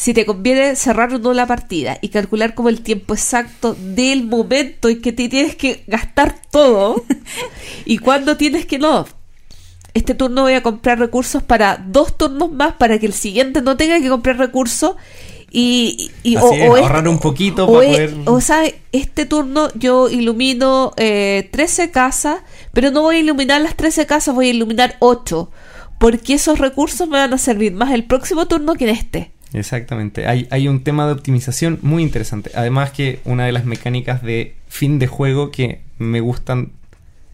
si 0.00 0.14
te 0.14 0.24
conviene 0.24 0.76
cerrar 0.76 1.12
o 1.12 1.18
no 1.18 1.32
la 1.34 1.44
partida. 1.46 1.98
Y 2.00 2.10
calcular 2.10 2.54
como 2.54 2.68
el 2.68 2.82
tiempo 2.82 3.14
exacto 3.14 3.74
del 3.80 4.22
momento 4.24 4.88
en 4.88 5.02
que 5.02 5.12
te 5.12 5.28
tienes 5.28 5.56
que 5.56 5.82
gastar 5.88 6.40
todo. 6.52 7.04
y 7.84 7.98
cuándo 7.98 8.36
tienes 8.36 8.64
que 8.64 8.78
no. 8.78 9.06
Este 9.94 10.14
turno 10.14 10.42
voy 10.42 10.52
a 10.52 10.62
comprar 10.62 11.00
recursos 11.00 11.42
para 11.42 11.84
dos 11.84 12.16
turnos 12.16 12.52
más 12.52 12.74
para 12.74 13.00
que 13.00 13.06
el 13.06 13.12
siguiente 13.12 13.60
no 13.60 13.76
tenga 13.76 13.98
que 14.00 14.08
comprar 14.08 14.38
recursos. 14.38 14.94
Y, 15.50 16.12
y- 16.22 16.36
Así 16.36 16.54
es, 16.60 16.68
ahorrar 16.68 17.08
un 17.08 17.18
poquito 17.18 17.64
o, 17.66 17.72
para 17.80 17.88
poder- 17.88 18.14
o 18.26 18.40
sea, 18.40 18.62
este 18.92 19.26
turno 19.26 19.68
yo 19.74 20.08
ilumino 20.10 20.92
eh, 20.96 21.48
13 21.50 21.90
casas, 21.90 22.40
pero 22.72 22.92
no 22.92 23.02
voy 23.02 23.16
a 23.16 23.20
iluminar 23.20 23.60
las 23.62 23.74
13 23.74 24.06
casas, 24.06 24.32
voy 24.34 24.46
a 24.46 24.50
iluminar 24.50 24.94
8. 25.00 25.50
Porque 25.98 26.34
esos 26.34 26.60
recursos 26.60 27.08
me 27.08 27.18
van 27.18 27.32
a 27.34 27.38
servir 27.38 27.72
más 27.72 27.92
el 27.92 28.04
próximo 28.04 28.46
turno 28.46 28.74
que 28.74 28.84
en 28.84 28.90
este. 28.90 29.32
Exactamente. 29.52 30.26
Hay, 30.26 30.46
hay 30.50 30.68
un 30.68 30.84
tema 30.84 31.06
de 31.06 31.12
optimización 31.12 31.78
muy 31.82 32.02
interesante. 32.02 32.50
Además 32.54 32.90
que 32.90 33.20
una 33.24 33.46
de 33.46 33.52
las 33.52 33.64
mecánicas 33.64 34.22
de 34.22 34.54
fin 34.68 34.98
de 34.98 35.06
juego 35.06 35.50
que 35.50 35.80
me 35.98 36.20
gustan, 36.20 36.72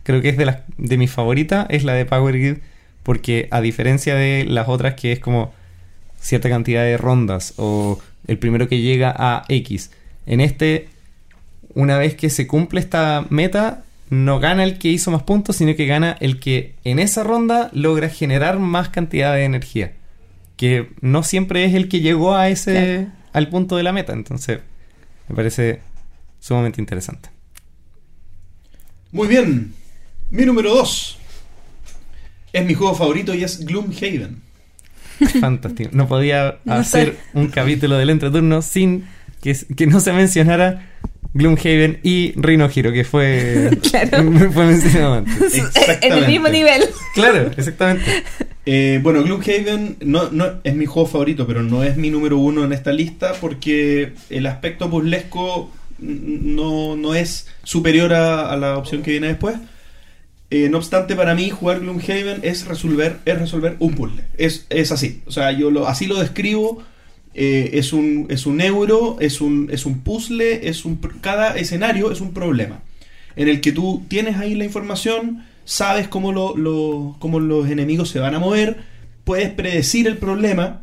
creo 0.05 0.23
que 0.23 0.28
es 0.28 0.36
de 0.36 0.47
las 0.47 0.59
de 0.78 0.97
mis 0.97 1.11
favoritas, 1.11 1.66
es 1.70 1.85
la 1.85 1.95
de 1.95 2.07
Power 2.07 2.39
Grid. 2.39 2.59
Porque 3.03 3.49
a 3.51 3.61
diferencia 3.61 4.15
de 4.15 4.45
las 4.49 4.69
otras 4.69 4.95
que 4.95 5.12
es 5.12 5.19
como 5.19 5.53
cierta 6.20 6.49
cantidad 6.49 6.82
de 6.82 6.97
rondas 6.97 7.53
o 7.57 8.01
el 8.27 8.39
primero 8.39 8.69
que 8.69 8.81
llega 8.81 9.15
a 9.16 9.45
X, 9.49 9.91
En 10.27 10.41
este, 10.41 10.89
una 11.74 11.99
vez 11.99 12.15
que 12.15 12.31
se 12.31 12.47
cumple 12.47 12.81
esta 12.81 13.27
meta, 13.28 13.85
no 14.09 14.41
gana 14.41 14.65
el 14.65 14.78
que 14.78 14.89
hizo 14.89 15.11
más 15.11 15.23
puntos, 15.23 15.57
sino 15.57 15.77
que 15.77 15.86
gana 15.86 16.16
el 16.20 16.41
que 16.41 16.74
en 16.85 16.99
esa 16.99 17.23
ronda 17.24 17.69
logra 17.73 18.09
generar 18.09 18.59
más 18.59 18.89
cantidad 18.89 19.35
de 19.35 19.45
energía. 19.45 19.93
Que 20.56 20.90
no 21.01 21.22
siempre 21.22 21.64
es 21.64 21.74
el 21.74 21.89
que 21.89 22.01
llegó 22.01 22.35
a 22.36 22.48
ese 22.48 22.72
Claro. 22.72 23.12
al 23.32 23.48
punto 23.48 23.76
de 23.76 23.82
la 23.82 23.93
meta. 23.93 24.12
Entonces, 24.12 24.60
me 25.28 25.35
parece 25.35 25.81
sumamente 26.40 26.81
interesante. 26.81 27.31
Muy 29.12 29.28
bien. 29.28 29.74
Mi 30.31 30.44
número 30.44 30.74
2. 30.74 31.18
Es 32.52 32.64
mi 32.64 32.74
juego 32.74 32.94
favorito 32.94 33.35
y 33.35 33.44
es 33.44 33.64
Gloomhaven. 33.64 34.43
Fantástico. 35.40 35.90
No 35.93 36.09
podía 36.09 36.59
No 36.64 36.74
hacer 36.74 37.12
sé. 37.14 37.39
un 37.39 37.48
capítulo 37.48 37.97
del 37.97 38.10
entreturno 38.10 38.62
sin 38.62 39.06
que, 39.40 39.56
que 39.76 39.86
no 39.86 40.01
se 40.01 40.12
mencionara 40.12 40.90
Gloomhaven 41.35 42.01
y 42.02 42.32
Rhino 42.36 42.70
Hero, 42.74 42.93
que 42.93 43.05
fue, 43.05 43.70
Claro. 43.90 44.32
fue 44.52 44.65
mencionado 44.66 45.15
antes. 45.15 45.55
en 46.02 46.12
el 46.12 46.27
mismo 46.27 46.47
Exactamente. 46.48 46.51
nivel. 46.52 46.82
Claro, 47.15 47.51
exactamente. 47.56 48.24
Eh, 48.66 49.01
bueno, 49.02 49.23
Gloomhaven 49.23 49.97
no, 50.01 50.31
no, 50.31 50.61
es 50.65 50.74
mi 50.74 50.86
juego 50.86 51.09
favorito, 51.09 51.47
pero 51.47 51.62
no 51.62 51.85
es 51.85 51.97
mi 51.97 52.11
número 52.11 52.39
uno 52.39 52.65
en 52.65 52.73
esta 52.73 52.93
lista 52.93 53.35
porque 53.40 54.12
el 54.31 54.47
aspecto 54.47 54.89
puzzlesco 54.89 55.70
no, 55.98 56.97
no 56.97 57.15
es 57.15 57.48
superior 57.62 58.15
a, 58.15 58.51
a 58.51 58.56
la 58.56 58.78
opción 58.78 59.02
que 59.02 59.11
viene 59.11 59.27
después. 59.28 59.56
Eh, 60.51 60.69
no 60.69 60.78
obstante, 60.78 61.16
para 61.16 61.35
mí 61.35 61.51
jugar 61.51 61.81
Gloomhaven 61.81 62.40
es 62.43 62.66
resolver, 62.66 63.19
es 63.24 63.39
resolver 63.40 63.77
un 63.81 63.94
puzzle. 63.94 64.23
Es, 64.39 64.66
es 64.70 64.93
así. 64.93 65.23
O 65.27 65.32
sea, 65.32 65.51
yo 65.51 65.70
lo, 65.70 65.89
así 65.89 66.06
lo 66.06 66.20
describo. 66.20 66.82
Eh, 67.35 67.70
es, 67.74 67.93
un, 67.93 68.27
es 68.31 68.47
un 68.47 68.61
euro, 68.61 69.16
es 69.20 69.40
un, 69.40 69.69
es 69.73 69.86
un 69.86 70.01
puzzle, 70.01 70.69
es 70.69 70.85
un, 70.85 70.97
cada 71.20 71.56
escenario 71.56 72.12
es 72.12 72.20
un 72.20 72.32
problema. 72.32 72.82
En 73.36 73.48
el 73.48 73.61
que 73.61 73.73
tú 73.73 74.05
tienes 74.09 74.36
ahí 74.36 74.55
la 74.55 74.65
información, 74.65 75.44
sabes 75.65 76.06
cómo, 76.09 76.32
lo, 76.32 76.56
lo- 76.56 77.16
cómo 77.19 77.40
los 77.40 77.69
enemigos 77.69 78.09
se 78.11 78.20
van 78.20 78.35
a 78.35 78.39
mover, 78.39 78.77
puedes 79.24 79.51
predecir 79.51 80.06
el 80.06 80.19
problema 80.19 80.82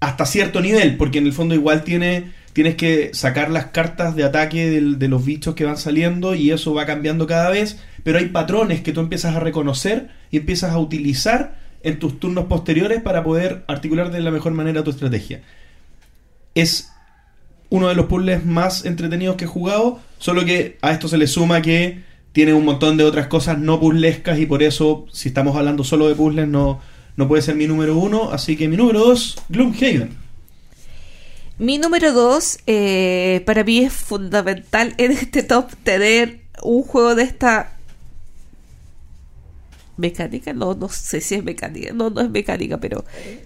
hasta 0.00 0.26
cierto 0.26 0.60
nivel, 0.60 0.96
porque 0.96 1.18
en 1.18 1.26
el 1.26 1.32
fondo 1.32 1.54
igual 1.54 1.84
tiene, 1.84 2.32
tienes 2.54 2.74
que 2.74 3.10
sacar 3.12 3.50
las 3.50 3.66
cartas 3.66 4.16
de 4.16 4.24
ataque 4.24 4.68
de 4.70 5.08
los 5.08 5.24
bichos 5.24 5.54
que 5.54 5.64
van 5.64 5.76
saliendo 5.76 6.34
y 6.34 6.50
eso 6.50 6.74
va 6.74 6.86
cambiando 6.86 7.26
cada 7.26 7.50
vez, 7.50 7.78
pero 8.02 8.18
hay 8.18 8.26
patrones 8.26 8.80
que 8.80 8.92
tú 8.92 9.00
empiezas 9.00 9.36
a 9.36 9.40
reconocer 9.40 10.08
y 10.30 10.38
empiezas 10.38 10.72
a 10.72 10.78
utilizar 10.78 11.61
en 11.82 11.98
tus 11.98 12.18
turnos 12.18 12.46
posteriores 12.46 13.02
para 13.02 13.22
poder 13.22 13.64
articular 13.66 14.10
de 14.10 14.20
la 14.20 14.30
mejor 14.30 14.52
manera 14.52 14.84
tu 14.84 14.90
estrategia. 14.90 15.42
Es 16.54 16.92
uno 17.70 17.88
de 17.88 17.94
los 17.94 18.06
puzzles 18.06 18.44
más 18.44 18.84
entretenidos 18.84 19.36
que 19.36 19.44
he 19.44 19.48
jugado, 19.48 20.00
solo 20.18 20.44
que 20.44 20.78
a 20.82 20.92
esto 20.92 21.08
se 21.08 21.18
le 21.18 21.26
suma 21.26 21.62
que 21.62 22.02
tiene 22.32 22.54
un 22.54 22.64
montón 22.64 22.96
de 22.96 23.04
otras 23.04 23.26
cosas 23.26 23.58
no 23.58 23.80
puzzlescas 23.80 24.38
y 24.38 24.46
por 24.46 24.62
eso, 24.62 25.06
si 25.12 25.28
estamos 25.28 25.56
hablando 25.56 25.84
solo 25.84 26.08
de 26.08 26.14
puzzles, 26.14 26.48
no, 26.48 26.80
no 27.16 27.28
puede 27.28 27.42
ser 27.42 27.54
mi 27.54 27.66
número 27.66 27.96
uno. 27.96 28.30
Así 28.32 28.56
que 28.56 28.68
mi 28.68 28.76
número 28.76 29.00
dos, 29.00 29.36
Gloomhaven. 29.48 30.16
Mi 31.58 31.78
número 31.78 32.12
dos, 32.12 32.58
eh, 32.66 33.42
para 33.46 33.64
mí 33.64 33.78
es 33.78 33.92
fundamental 33.92 34.94
en 34.96 35.12
este 35.12 35.42
top 35.42 35.70
tener 35.82 36.40
un 36.62 36.82
juego 36.82 37.14
de 37.14 37.22
esta 37.22 37.71
mecánica. 39.96 40.52
No, 40.52 40.74
no 40.74 40.88
sé 40.88 41.20
si 41.20 41.34
es 41.34 41.44
mecánica. 41.44 41.92
No, 41.92 42.10
no 42.10 42.20
es 42.20 42.30
mecánica, 42.30 42.78
pero 42.78 43.04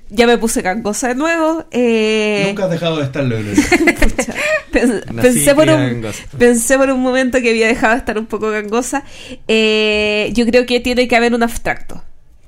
ya 0.08 0.26
me 0.26 0.38
puse 0.38 0.62
gangosa 0.62 1.08
de 1.08 1.14
nuevo. 1.14 1.64
Eh, 1.70 2.44
Nunca 2.48 2.64
has 2.64 2.70
dejado 2.70 2.98
de 2.98 3.04
estarlo. 3.04 3.36
Pucha, 4.00 4.34
pensé, 4.70 5.54
por 5.54 5.68
un, 5.68 6.06
pensé 6.38 6.76
por 6.76 6.90
un 6.90 7.02
momento 7.02 7.40
que 7.40 7.50
había 7.50 7.66
dejado 7.66 7.94
de 7.94 7.98
estar 7.98 8.18
un 8.18 8.26
poco 8.26 8.50
gangosa. 8.50 9.04
Eh, 9.48 10.30
yo 10.34 10.46
creo 10.46 10.66
que 10.66 10.80
tiene 10.80 11.08
que 11.08 11.16
haber 11.16 11.34
un 11.34 11.42
abstracto. 11.42 12.02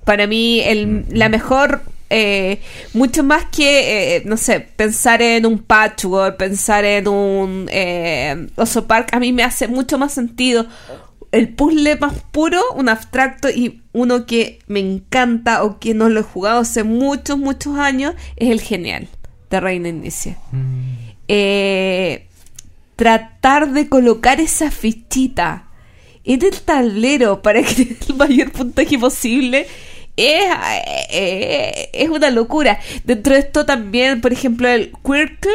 Para 0.04 0.26
mí, 0.26 0.60
el, 0.60 1.04
la 1.10 1.28
mejor, 1.28 1.82
eh, 2.10 2.60
mucho 2.94 3.22
más 3.22 3.44
que, 3.46 4.16
eh, 4.16 4.22
no 4.24 4.38
sé, 4.38 4.60
pensar 4.60 5.20
en 5.20 5.44
un 5.44 5.58
patchwork, 5.58 6.38
pensar 6.38 6.84
en 6.84 7.08
un 7.08 7.68
eh, 7.70 8.46
oso 8.56 8.86
park, 8.86 9.10
a 9.12 9.20
mí 9.20 9.32
me 9.32 9.42
hace 9.42 9.68
mucho 9.68 9.98
más 9.98 10.14
sentido 10.14 10.66
el 11.32 11.54
puzzle 11.54 11.96
más 11.96 12.14
puro, 12.32 12.60
un 12.74 12.88
abstracto 12.88 13.50
y 13.50 13.82
uno 13.92 14.26
que 14.26 14.60
me 14.66 14.80
encanta 14.80 15.62
o 15.62 15.78
que 15.78 15.94
no 15.94 16.08
lo 16.08 16.20
he 16.20 16.22
jugado 16.22 16.60
hace 16.60 16.84
muchos, 16.84 17.38
muchos 17.38 17.78
años, 17.78 18.14
es 18.36 18.50
el 18.50 18.60
genial 18.60 19.08
de 19.50 19.60
Reina 19.60 19.88
Inicia 19.88 20.38
eh, 21.28 22.26
tratar 22.96 23.72
de 23.72 23.88
colocar 23.88 24.40
esa 24.40 24.70
fichita 24.70 25.68
en 26.24 26.42
el 26.42 26.60
tablero 26.60 27.42
para 27.42 27.62
que 27.62 27.74
tenga 27.84 28.06
el 28.08 28.14
mayor 28.16 28.52
puntaje 28.52 28.98
posible 28.98 29.66
es, 30.16 30.44
eh, 31.10 31.90
es 31.92 32.08
una 32.08 32.30
locura. 32.30 32.80
Dentro 33.04 33.34
de 33.34 33.40
esto 33.40 33.64
también, 33.64 34.20
por 34.20 34.32
ejemplo, 34.32 34.68
el 34.68 34.92
Quirkle. 35.04 35.52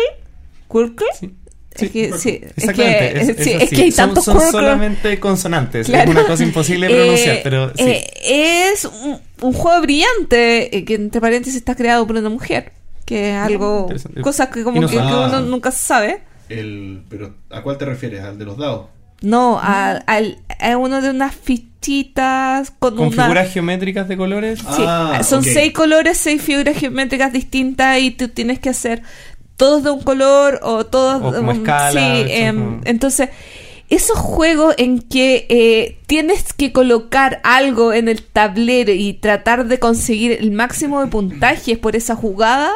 ¿Quirkle? 0.71 1.07
Sí. 1.19 1.33
Es 1.75 1.89
que, 1.91 2.13
sí, 2.17 2.39
es 2.43 2.51
Exactamente, 2.57 3.13
que, 3.13 3.19
es, 3.19 3.25
sí, 3.25 3.31
es 3.31 3.47
es 3.47 3.63
así. 3.63 3.75
que 3.75 3.81
hay 3.83 3.91
son, 3.91 4.05
tantos 4.07 4.25
son 4.25 4.41
solamente 4.51 5.19
consonantes. 5.19 5.87
Claro. 5.87 6.11
Es 6.11 6.17
una 6.17 6.27
cosa 6.27 6.43
imposible 6.43 6.87
de 6.87 6.93
pronunciar, 6.99 7.35
Eh, 7.37 7.41
pero 7.43 7.69
sí. 7.75 7.83
eh, 7.83 8.71
es 8.73 8.85
un, 8.85 9.19
un 9.41 9.53
juego 9.53 9.81
brillante 9.81 10.77
eh, 10.77 10.85
que 10.85 10.95
entre 10.95 11.19
paréntesis 11.19 11.57
está 11.57 11.75
creado 11.75 12.05
por 12.05 12.15
una 12.17 12.29
mujer. 12.29 12.71
Que 13.05 13.31
es 13.31 13.35
algo. 13.37 13.89
Cosas 14.21 14.47
que 14.49 14.63
como 14.63 14.79
no 14.81 14.87
que, 14.87 14.95
que 14.95 15.01
uno 15.01 15.41
nunca 15.41 15.71
sabe. 15.71 16.21
El, 16.47 17.03
pero, 17.09 17.35
¿A 17.49 17.61
cuál 17.61 17.77
te 17.77 17.85
refieres? 17.85 18.21
¿Al 18.23 18.37
de 18.37 18.45
los 18.45 18.57
dados? 18.57 18.85
No, 19.21 19.57
a, 19.61 19.91
al- 20.05 20.37
a 20.59 20.77
uno 20.77 21.01
de 21.01 21.09
unas 21.09 21.33
fichitas 21.33 22.71
con, 22.79 22.95
Con 22.95 23.07
una... 23.07 23.23
figuras 23.23 23.51
geométricas 23.53 24.07
de 24.07 24.17
colores. 24.17 24.59
Sí, 24.59 24.83
Ah, 24.87 25.21
son 25.23 25.39
ok. 25.39 25.45
seis 25.45 25.73
colores, 25.73 26.17
seis 26.17 26.41
figuras 26.41 26.77
geométricas 26.77 27.31
distintas 27.33 27.99
y 27.99 28.11
tú 28.11 28.29
tienes 28.29 28.59
que 28.59 28.69
hacer 28.69 29.01
todos 29.57 29.83
de 29.83 29.91
un 29.91 30.01
color 30.01 30.59
o 30.63 30.85
todos 30.85 31.21
O 31.21 31.31
como 31.33 31.51
escala, 31.51 31.91
sí, 31.91 32.31
como- 32.57 32.81
entonces 32.85 33.29
esos 33.89 34.17
juegos 34.17 34.73
en 34.77 34.99
que 35.01 35.45
eh, 35.49 35.99
tienes 36.07 36.53
que 36.53 36.71
colocar 36.71 37.39
algo 37.43 37.93
en 37.93 38.07
el 38.07 38.23
tablero 38.23 38.91
y 38.91 39.13
tratar 39.13 39.65
de 39.67 39.77
conseguir 39.79 40.31
el 40.31 40.51
máximo 40.51 41.01
de 41.01 41.07
puntajes 41.07 41.77
por 41.77 41.95
esa 41.95 42.15
jugada 42.15 42.71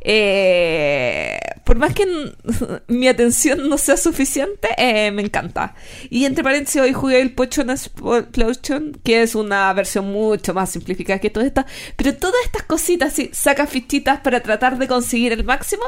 eh, 0.00 1.38
por 1.64 1.76
más 1.78 1.92
que 1.94 2.06
mi 2.88 3.08
atención 3.08 3.68
no 3.68 3.76
sea 3.78 3.96
suficiente, 3.96 4.68
eh, 4.76 5.10
me 5.10 5.22
encanta. 5.22 5.74
Y 6.10 6.24
entre 6.24 6.42
paréntesis, 6.44 6.80
hoy 6.80 6.92
jugué 6.92 7.20
el 7.20 7.34
Pochon 7.34 7.70
Explosion, 7.70 8.98
que 9.04 9.22
es 9.22 9.34
una 9.34 9.72
versión 9.72 10.10
mucho 10.12 10.54
más 10.54 10.70
simplificada 10.70 11.18
que 11.18 11.30
toda 11.30 11.46
esta. 11.46 11.66
Pero 11.96 12.14
todas 12.16 12.36
estas 12.44 12.62
cositas, 12.62 13.12
si 13.12 13.30
sacas 13.32 13.68
fichitas 13.70 14.20
para 14.20 14.40
tratar 14.42 14.78
de 14.78 14.88
conseguir 14.88 15.32
el 15.32 15.44
máximo, 15.44 15.82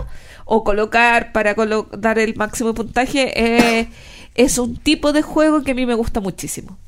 o 0.44 0.64
colocar 0.64 1.32
para 1.32 1.54
colo- 1.54 1.88
dar 1.96 2.18
el 2.18 2.34
máximo 2.36 2.74
puntaje, 2.74 3.32
eh, 3.36 3.88
es 4.34 4.58
un 4.58 4.76
tipo 4.76 5.12
de 5.12 5.22
juego 5.22 5.62
que 5.62 5.70
a 5.72 5.74
mí 5.74 5.86
me 5.86 5.94
gusta 5.94 6.20
muchísimo. 6.20 6.78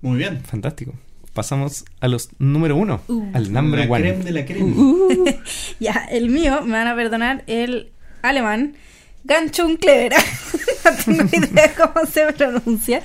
Muy 0.00 0.16
bien. 0.18 0.40
Fantástico. 0.44 0.94
Pasamos 1.38 1.84
a 2.00 2.08
los 2.08 2.30
número 2.40 2.74
uno, 2.74 3.00
al 3.32 3.52
number 3.52 3.78
la 3.78 3.86
one. 3.94 4.00
creme 4.02 4.24
de 4.24 4.32
la 4.32 4.44
creme. 4.44 4.72
Uh, 4.72 5.24
Ya, 5.78 6.04
el 6.10 6.30
mío, 6.30 6.62
me 6.64 6.72
van 6.72 6.88
a 6.88 6.96
perdonar, 6.96 7.44
el 7.46 7.92
alemán, 8.22 8.74
Ganchun 9.22 9.76
Clever. 9.76 10.14
no 11.06 11.16
tengo 11.26 11.36
idea 11.46 11.72
cómo 11.76 12.04
se 12.06 12.32
pronuncia. 12.32 13.02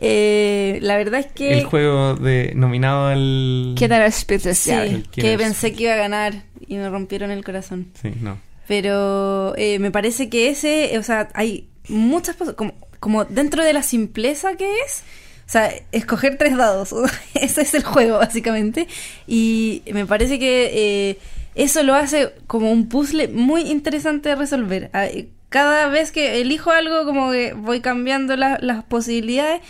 Eh, 0.00 0.80
la 0.82 0.96
verdad 0.96 1.20
es 1.20 1.26
que... 1.26 1.52
El 1.52 1.66
juego 1.66 2.16
de 2.16 2.50
nominado 2.56 3.06
al. 3.06 3.76
¿Qué 3.78 3.88
tal 3.88 4.10
Sí, 4.10 4.18
especial? 4.18 4.88
El 4.88 5.08
que 5.08 5.38
pensé 5.38 5.72
que 5.72 5.84
iba 5.84 5.92
a 5.92 5.98
ganar 5.98 6.42
y 6.66 6.74
me 6.78 6.90
rompieron 6.90 7.30
el 7.30 7.44
corazón. 7.44 7.92
Sí, 8.02 8.10
no. 8.20 8.38
Pero 8.66 9.54
eh, 9.56 9.78
me 9.78 9.92
parece 9.92 10.28
que 10.28 10.48
ese, 10.48 10.98
o 10.98 11.04
sea, 11.04 11.28
hay 11.32 11.68
muchas 11.88 12.34
cosas, 12.34 12.54
como, 12.56 12.74
como 12.98 13.24
dentro 13.24 13.62
de 13.62 13.72
la 13.72 13.84
simpleza 13.84 14.56
que 14.56 14.68
es, 14.84 15.04
o 15.48 15.50
sea, 15.50 15.72
escoger 15.92 16.36
tres 16.38 16.56
dados, 16.58 16.94
ese 17.34 17.62
es 17.62 17.74
el 17.74 17.82
juego 17.84 18.18
básicamente, 18.18 18.86
y 19.26 19.82
me 19.92 20.04
parece 20.06 20.38
que 20.38 20.70
eh, 21.10 21.18
eso 21.54 21.82
lo 21.82 21.94
hace 21.94 22.32
como 22.46 22.70
un 22.70 22.88
puzzle 22.88 23.28
muy 23.28 23.62
interesante 23.62 24.28
de 24.28 24.36
resolver. 24.36 24.90
Ah, 24.92 25.06
Cada 25.48 25.88
vez 25.88 26.12
que 26.12 26.42
elijo 26.42 26.70
algo, 26.70 27.04
como 27.06 27.32
que 27.32 27.54
voy 27.54 27.80
cambiando 27.80 28.36
la- 28.36 28.58
las 28.60 28.84
posibilidades, 28.84 29.62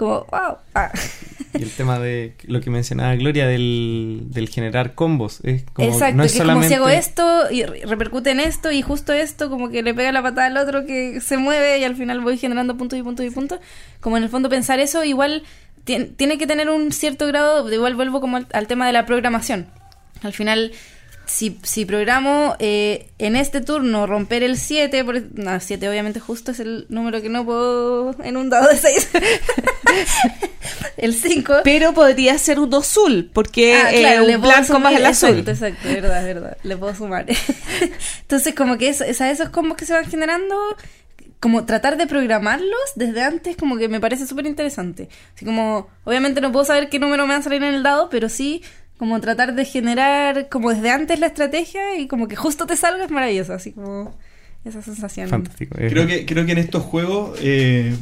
como, 0.00 0.26
wow, 0.30 0.56
ah. 0.74 0.90
Y 1.54 1.62
el 1.62 1.70
tema 1.70 1.98
de 1.98 2.34
lo 2.44 2.60
que 2.60 2.70
mencionaba 2.70 3.14
Gloria 3.16 3.46
del, 3.46 4.22
del 4.30 4.48
generar 4.48 4.94
combos. 4.94 5.40
Es 5.44 5.64
como, 5.72 5.88
Exacto, 5.88 6.16
no 6.16 6.22
que 6.22 6.26
es 6.26 6.32
es 6.32 6.38
como 6.38 6.46
solamente. 6.52 6.68
si 6.68 6.74
hago 6.74 6.88
esto 6.88 7.50
y 7.50 7.64
re- 7.64 7.82
repercute 7.86 8.30
en 8.30 8.40
esto 8.40 8.70
y 8.72 8.82
justo 8.82 9.12
esto 9.12 9.50
como 9.50 9.68
que 9.68 9.82
le 9.82 9.92
pega 9.94 10.10
la 10.12 10.22
patada 10.22 10.46
al 10.46 10.56
otro 10.56 10.86
que 10.86 11.20
se 11.20 11.36
mueve 11.36 11.78
y 11.78 11.84
al 11.84 11.96
final 11.96 12.20
voy 12.20 12.38
generando 12.38 12.76
puntos 12.76 12.98
y 12.98 13.02
puntos 13.02 13.26
y 13.26 13.30
puntos. 13.30 13.58
Como 14.00 14.16
en 14.16 14.22
el 14.22 14.28
fondo 14.28 14.48
pensar 14.48 14.78
eso 14.80 15.04
igual 15.04 15.42
tien- 15.84 16.14
tiene 16.16 16.38
que 16.38 16.46
tener 16.46 16.70
un 16.70 16.92
cierto 16.92 17.26
grado, 17.26 17.64
de 17.64 17.74
igual 17.76 17.94
vuelvo 17.96 18.20
como 18.20 18.36
al, 18.38 18.46
al 18.52 18.66
tema 18.66 18.86
de 18.86 18.92
la 18.92 19.04
programación. 19.06 19.66
Al 20.22 20.32
final 20.32 20.72
si, 21.30 21.60
si 21.62 21.84
programo 21.84 22.56
eh, 22.58 23.08
en 23.18 23.36
este 23.36 23.60
turno 23.60 24.06
romper 24.08 24.42
el 24.42 24.58
7, 24.58 25.04
por, 25.04 25.22
no, 25.38 25.60
7 25.60 25.88
obviamente 25.88 26.18
justo 26.18 26.50
es 26.50 26.58
el 26.58 26.86
número 26.88 27.22
que 27.22 27.28
no 27.28 27.44
puedo 27.44 28.16
en 28.24 28.36
un 28.36 28.50
dado 28.50 28.68
de 28.68 28.76
6. 28.76 29.10
el 30.96 31.14
5. 31.14 31.58
Pero 31.62 31.94
podría 31.94 32.36
ser 32.36 32.58
un 32.58 32.74
azul, 32.74 33.30
porque 33.32 33.74
Ah, 33.74 33.94
eh, 33.94 34.00
claro, 34.00 34.26
le 34.26 34.36
un 34.36 34.42
blanco 34.42 34.80
más 34.80 34.92
el 34.92 35.06
azul. 35.06 35.38
Exacto, 35.38 35.50
exacto, 35.52 35.88
verdad, 35.88 36.24
verdad. 36.24 36.56
Le 36.64 36.76
puedo 36.76 36.94
sumar. 36.96 37.26
Entonces, 38.22 38.54
como 38.54 38.76
que 38.76 38.88
es, 38.88 39.00
es 39.00 39.20
a 39.20 39.30
esos 39.30 39.50
combos 39.50 39.76
que 39.76 39.86
se 39.86 39.92
van 39.92 40.06
generando, 40.06 40.56
como 41.38 41.64
tratar 41.64 41.96
de 41.96 42.08
programarlos 42.08 42.80
desde 42.96 43.22
antes, 43.22 43.56
como 43.56 43.76
que 43.76 43.88
me 43.88 44.00
parece 44.00 44.26
súper 44.26 44.46
interesante. 44.46 45.08
Así 45.36 45.44
como, 45.44 45.88
obviamente 46.02 46.40
no 46.40 46.50
puedo 46.50 46.64
saber 46.64 46.88
qué 46.88 46.98
número 46.98 47.24
me 47.28 47.34
va 47.34 47.38
a 47.38 47.42
salir 47.42 47.62
en 47.62 47.74
el 47.74 47.84
dado, 47.84 48.10
pero 48.10 48.28
sí 48.28 48.62
como 49.00 49.18
tratar 49.18 49.54
de 49.54 49.64
generar 49.64 50.50
como 50.50 50.74
desde 50.74 50.90
antes 50.90 51.18
la 51.18 51.28
estrategia 51.28 51.98
y 51.98 52.06
como 52.06 52.28
que 52.28 52.36
justo 52.36 52.66
te 52.66 52.76
salga 52.76 53.06
es 53.06 53.10
maravilloso, 53.10 53.54
así 53.54 53.72
como 53.72 54.14
esa 54.62 54.82
sensación. 54.82 55.26
Fantástico. 55.26 55.74
Creo 55.74 56.06
que, 56.06 56.26
creo 56.26 56.44
que 56.44 56.52
en 56.52 56.58
estos 56.58 56.82
juegos, 56.82 57.38
eh, 57.40 57.94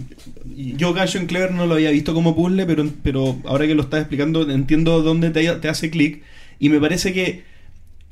yo 0.56 0.92
Gungeon 0.92 1.26
Clever 1.26 1.52
no 1.52 1.66
lo 1.66 1.74
había 1.74 1.92
visto 1.92 2.14
como 2.14 2.34
puzzle, 2.34 2.66
pero, 2.66 2.90
pero 3.04 3.36
ahora 3.44 3.68
que 3.68 3.76
lo 3.76 3.82
estás 3.82 4.00
explicando 4.00 4.50
entiendo 4.50 5.00
dónde 5.02 5.30
te, 5.30 5.48
te 5.48 5.68
hace 5.68 5.88
clic 5.88 6.24
y 6.58 6.68
me 6.68 6.80
parece 6.80 7.12
que 7.12 7.44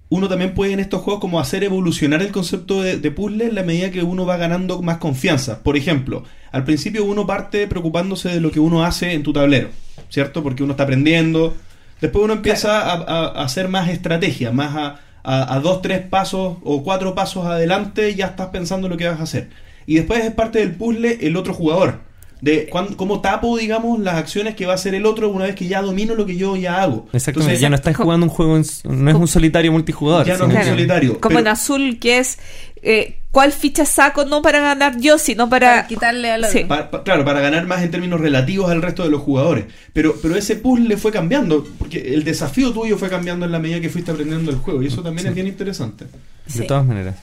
uno 0.09 0.29
también 0.29 0.55
puede 0.55 0.73
en 0.73 0.79
estos 0.79 1.03
juegos 1.03 1.21
como 1.21 1.41
hacer 1.41 1.65
evolucionar 1.65 2.23
el 2.23 2.31
concepto 2.31 2.83
de, 2.83 2.99
de 2.99 3.11
puzzle 3.11 3.47
en 3.47 3.57
la 3.57 3.65
medida 3.65 3.91
que 3.91 4.05
uno 4.05 4.27
va 4.27 4.37
ganando 4.37 4.81
más 4.81 4.99
confianza. 4.99 5.65
Por 5.65 5.77
ejemplo, 5.77 6.23
al 6.53 6.63
principio 6.63 7.05
uno 7.05 7.27
parte 7.27 7.67
preocupándose 7.67 8.29
de 8.29 8.41
lo 8.41 8.53
que 8.53 8.61
uno 8.61 8.85
hace 8.85 9.13
en 9.13 9.25
tu 9.25 9.33
tablero, 9.33 9.71
¿cierto? 10.09 10.45
Porque 10.45 10.63
uno 10.63 10.75
está 10.75 10.85
aprendiendo. 10.85 11.57
Después 12.01 12.25
uno 12.25 12.35
empieza 12.35 12.81
a, 12.81 12.93
a- 12.95 13.27
a 13.41 13.45
hacer 13.45 13.69
más 13.69 13.89
estrategia, 13.89 14.53
más 14.53 14.75
a, 14.77 15.01
a- 15.25 15.55
a 15.55 15.61
dos, 15.61 15.81
tres 15.83 16.03
pasos 16.03 16.59
o 16.63 16.83
cuatro 16.83 17.15
pasos 17.15 17.47
adelante 17.47 18.15
ya 18.15 18.27
estás 18.27 18.49
pensando 18.49 18.89
lo 18.89 18.97
que 18.97 19.09
vas 19.09 19.21
a 19.21 19.23
hacer. 19.25 19.49
Y 19.87 19.95
después 19.97 20.25
es 20.25 20.33
parte 20.33 20.59
del 20.59 20.73
puzzle 20.75 21.19
el 21.23 21.37
otro 21.37 21.55
jugador. 21.55 22.05
De 22.43 22.69
cuán- 22.69 22.95
cómo 22.97 23.23
tapo, 23.23 23.57
digamos, 23.57 23.99
las 23.99 24.17
acciones 24.17 24.55
que 24.55 24.67
va 24.67 24.73
a 24.73 24.75
hacer 24.75 24.95
el 24.95 25.07
otro 25.07 25.31
una 25.31 25.47
vez 25.47 25.55
que 25.55 25.69
ya 25.69 25.81
domino 25.81 26.15
lo 26.15 26.27
que 26.27 26.37
yo 26.37 26.55
ya 26.55 26.83
hago. 26.83 27.07
Exactamente, 27.15 27.31
Entonces, 27.55 27.61
ya 27.61 27.71
no 27.71 27.77
estás 27.77 27.97
jugando 27.97 28.27
un 28.27 28.31
juego, 28.31 28.57
en 28.59 28.65
no 28.85 29.11
es 29.11 29.17
un 29.17 29.27
solitario 29.27 29.73
multijugador. 29.73 30.27
Ya 30.27 30.37
no 30.37 30.47
es 30.51 30.55
un 30.55 30.65
solitario. 30.65 31.13
Como 31.19 31.29
pero- 31.31 31.41
en 31.41 31.49
azul, 31.49 31.99
que 31.99 32.19
es 32.19 32.39
eh, 32.89 33.19
cuál 33.33 33.53
ficha 33.53 33.85
saco 33.85 34.25
no 34.25 34.41
para 34.43 34.61
ganar 34.61 34.99
yo, 35.01 35.19
sino 35.19 35.49
para... 35.51 35.69
Para 35.75 35.87
quitarle 35.89 36.31
al 36.31 36.45
otro. 36.45 36.59
Sí. 36.59 36.65
Pa- 36.65 36.89
pa- 36.91 37.03
claro, 37.03 37.25
para 37.25 37.41
ganar 37.41 37.67
más 37.67 37.83
en 37.83 37.91
términos 37.91 38.21
relativos 38.21 38.71
al 38.71 38.81
resto 38.81 39.03
de 39.03 39.11
los 39.11 39.21
jugadores. 39.23 39.65
Pero, 39.93 40.15
pero 40.23 40.37
ese 40.37 40.57
puzzle 40.57 40.97
fue 40.97 41.11
cambiando, 41.13 41.67
porque 41.79 41.99
el 42.15 42.23
desafío 42.25 42.73
tuyo 42.73 42.97
fue 42.97 43.09
cambiando 43.11 43.45
en 43.45 43.53
la 43.53 43.59
medida 43.59 43.81
que 43.81 43.91
fuiste 43.91 44.11
aprendiendo 44.13 44.51
el 44.51 44.59
juego. 44.59 44.83
Y 44.83 44.87
eso 44.87 45.03
también 45.03 45.23
Sí. 45.25 45.29
es 45.29 45.35
bien 45.35 45.47
interesante. 45.49 46.05
De 46.05 46.53
Sí. 46.53 46.67
todas 46.67 46.87
maneras. 46.87 47.17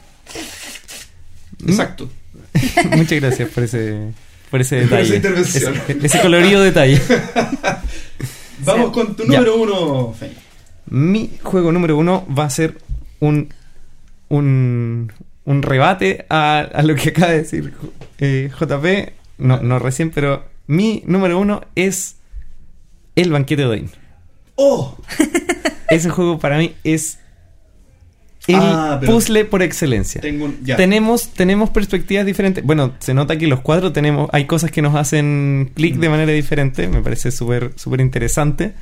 Exacto. 1.66 2.10
Muchas 2.96 3.20
gracias 3.22 3.50
por 3.50 3.64
ese, 3.64 4.12
por 4.52 4.62
ese 4.62 4.82
Por 4.82 4.90
detalle. 4.90 5.04
esa 5.08 5.16
intervención. 5.16 5.74
Ese, 5.88 6.06
ese 6.06 6.22
colorido 6.22 6.62
detalle. 6.62 7.02
Vamos 8.60 8.92
con 8.92 9.16
tu 9.16 9.24
Ya. 9.24 9.40
número 9.40 9.56
uno, 9.62 10.14
Feña. 10.14 10.34
Mi 10.90 11.32
juego 11.42 11.72
número 11.72 11.98
uno 11.98 12.26
va 12.38 12.46
a 12.46 12.50
ser 12.50 12.78
un, 13.20 13.50
un, 14.30 15.12
un 15.46 15.62
rebate 15.62 16.26
a, 16.30 16.60
a 16.60 16.84
lo 16.84 16.96
que 16.96 17.10
acaba 17.10 17.32
de 17.32 17.40
decir 17.40 17.74
eh, 18.20 18.50
JP. 18.60 19.14
No, 19.40 19.62
no 19.62 19.80
recién, 19.80 20.12
pero 20.12 20.46
mi 20.68 21.04
número 21.06 21.40
uno 21.40 21.62
es 21.76 22.18
El 23.16 23.32
Banquete 23.32 23.64
de 23.64 23.68
Odín. 23.68 23.90
¡Oh! 24.56 24.98
Ese 25.90 26.10
juego 26.10 26.40
para 26.40 26.58
mí 26.58 26.76
es 26.84 27.20
el 28.48 28.56
Ah, 28.60 29.00
puzzle 29.06 29.46
por 29.46 29.62
excelencia. 29.62 30.20
Tengo 30.20 30.46
un. 30.46 30.64
Ya. 30.64 30.76
Tenemos, 30.76 31.30
tenemos 31.30 31.70
perspectivas 31.70 32.26
diferentes. 32.26 32.64
Bueno, 32.64 32.94
se 33.00 33.14
nota 33.14 33.38
que 33.38 33.48
los 33.48 33.62
cuatro 33.62 33.94
tenemos. 33.94 34.30
Hay 34.34 34.46
cosas 34.46 34.70
que 34.72 34.82
nos 34.82 34.96
hacen 34.96 35.72
clic 35.74 35.96
de 35.96 36.10
manera 36.10 36.32
diferente. 36.32 36.88
Me 36.88 37.02
parece 37.02 37.32
súper 37.32 37.72
súper 37.76 38.02
interesante. 38.02 38.74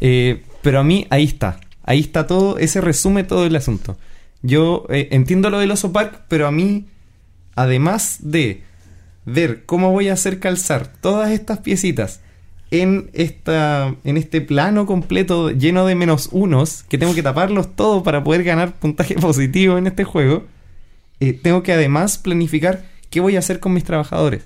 Eh, 0.00 0.42
pero 0.62 0.80
a 0.80 0.84
mí 0.84 1.06
ahí 1.10 1.24
está. 1.24 1.58
Ahí 1.84 2.00
está 2.00 2.26
todo. 2.26 2.58
Ese 2.58 2.80
resume 2.80 3.24
todo 3.24 3.46
el 3.46 3.56
asunto. 3.56 3.96
Yo 4.42 4.86
eh, 4.90 5.08
entiendo 5.10 5.50
lo 5.50 5.58
del 5.58 5.70
oso 5.70 5.92
park, 5.92 6.22
pero 6.28 6.46
a 6.46 6.50
mí, 6.52 6.86
además 7.54 8.18
de 8.20 8.62
ver 9.24 9.64
cómo 9.66 9.90
voy 9.90 10.08
a 10.08 10.14
hacer 10.14 10.38
calzar 10.40 10.86
todas 11.00 11.30
estas 11.32 11.58
piecitas 11.58 12.20
en, 12.70 13.10
esta, 13.12 13.94
en 14.04 14.16
este 14.16 14.40
plano 14.40 14.86
completo 14.86 15.50
lleno 15.50 15.86
de 15.86 15.94
menos 15.94 16.28
unos, 16.32 16.82
que 16.84 16.98
tengo 16.98 17.14
que 17.14 17.22
taparlos 17.22 17.74
todos 17.76 18.02
para 18.02 18.22
poder 18.24 18.44
ganar 18.44 18.74
puntaje 18.74 19.14
positivo 19.20 19.76
en 19.78 19.86
este 19.86 20.04
juego, 20.04 20.44
eh, 21.20 21.32
tengo 21.32 21.62
que 21.62 21.72
además 21.72 22.18
planificar 22.18 22.84
qué 23.10 23.20
voy 23.20 23.36
a 23.36 23.40
hacer 23.40 23.58
con 23.60 23.72
mis 23.72 23.84
trabajadores. 23.84 24.44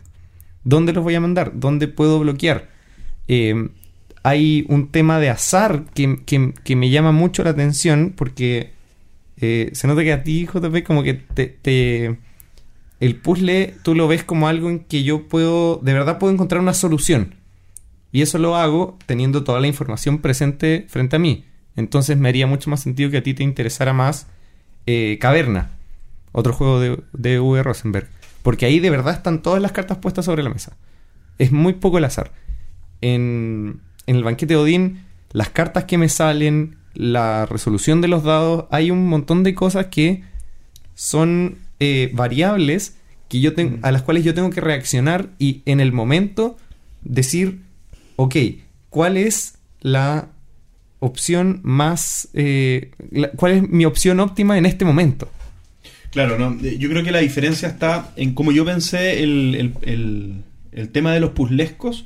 ¿Dónde 0.64 0.92
los 0.92 1.02
voy 1.04 1.14
a 1.16 1.20
mandar? 1.20 1.52
¿Dónde 1.54 1.88
puedo 1.88 2.20
bloquear? 2.20 2.68
Eh, 3.28 3.68
hay 4.22 4.64
un 4.68 4.88
tema 4.88 5.18
de 5.18 5.28
azar 5.30 5.82
que, 5.94 6.20
que- 6.24 6.54
que 6.64 6.76
me 6.76 6.88
llama 6.90 7.10
mucho 7.12 7.42
la 7.44 7.50
atención 7.50 8.12
porque 8.16 8.70
eh, 9.42 9.70
se 9.74 9.86
nota 9.88 10.02
que 10.02 10.12
a 10.12 10.22
ti, 10.22 10.46
JP, 10.46 10.82
como 10.84 11.02
que 11.02 11.14
te, 11.14 11.46
te- 11.46 12.16
el 13.00 13.16
puzzle 13.16 13.74
tú 13.82 13.94
lo 13.94 14.06
ves 14.08 14.22
como 14.24 14.46
algo 14.48 14.70
en 14.70 14.78
que 14.80 15.02
yo 15.02 15.28
puedo, 15.28 15.80
de 15.82 15.92
verdad 15.92 16.18
puedo 16.18 16.32
encontrar 16.32 16.60
una 16.60 16.72
solución. 16.74 17.34
Y 18.12 18.22
eso 18.22 18.38
lo 18.38 18.56
hago 18.56 18.98
teniendo 19.06 19.42
toda 19.42 19.58
la 19.60 19.66
información 19.66 20.18
presente 20.18 20.86
frente 20.88 21.16
a 21.16 21.18
mí. 21.18 21.44
Entonces 21.76 22.16
me 22.18 22.28
haría 22.28 22.46
mucho 22.46 22.70
más 22.70 22.80
sentido 22.80 23.10
que 23.10 23.16
a 23.18 23.22
ti 23.22 23.34
te 23.34 23.42
interesara 23.42 23.92
más 23.92 24.26
eh, 24.86 25.18
Caverna, 25.20 25.70
otro 26.32 26.52
juego 26.52 26.78
de, 26.78 27.02
de 27.12 27.40
V. 27.40 27.62
Rosenberg. 27.62 28.08
Porque 28.42 28.66
ahí 28.66 28.80
de 28.80 28.90
verdad 28.90 29.14
están 29.14 29.42
todas 29.42 29.62
las 29.62 29.72
cartas 29.72 29.98
puestas 29.98 30.24
sobre 30.26 30.42
la 30.42 30.50
mesa. 30.50 30.76
Es 31.38 31.50
muy 31.52 31.72
poco 31.74 31.98
el 31.98 32.04
azar. 32.04 32.32
En, 33.00 33.80
en 34.06 34.16
el 34.16 34.24
banquete 34.24 34.54
de 34.54 34.60
Odín, 34.60 35.04
las 35.32 35.48
cartas 35.50 35.84
que 35.84 35.98
me 35.98 36.08
salen, 36.08 36.76
la 36.94 37.46
resolución 37.46 38.00
de 38.00 38.08
los 38.08 38.22
dados, 38.24 38.66
hay 38.70 38.90
un 38.90 39.06
montón 39.08 39.42
de 39.42 39.54
cosas 39.54 39.86
que 39.86 40.22
son 40.94 41.58
eh, 41.80 42.10
variables 42.12 42.96
que 43.28 43.40
yo 43.40 43.54
tengo, 43.54 43.78
a 43.82 43.90
las 43.92 44.02
cuales 44.02 44.24
yo 44.24 44.34
tengo 44.34 44.50
que 44.50 44.60
reaccionar 44.60 45.30
y 45.38 45.62
en 45.64 45.80
el 45.80 45.92
momento 45.92 46.56
decir, 47.02 47.60
ok, 48.16 48.36
¿cuál 48.90 49.16
es 49.16 49.54
la 49.80 50.28
opción 51.00 51.60
más... 51.64 52.28
eh, 52.34 52.90
la- 53.10 53.30
¿Cuál 53.30 53.52
es 53.52 53.68
mi 53.68 53.84
opción 53.86 54.20
óptima 54.20 54.58
en 54.58 54.66
este 54.66 54.84
momento? 54.84 55.30
Claro, 56.10 56.38
no, 56.38 56.58
eh, 56.62 56.76
yo 56.78 56.90
creo 56.90 57.02
que 57.02 57.10
la 57.10 57.20
diferencia 57.20 57.68
está 57.68 58.12
en 58.16 58.34
cómo 58.34 58.52
yo 58.52 58.64
pensé 58.66 59.22
el, 59.22 59.54
el- 59.54 59.72
el- 59.82 60.42
el 60.72 60.88
tema 60.90 61.12
de 61.14 61.20
los 61.20 61.30
puzzlescos. 61.30 62.04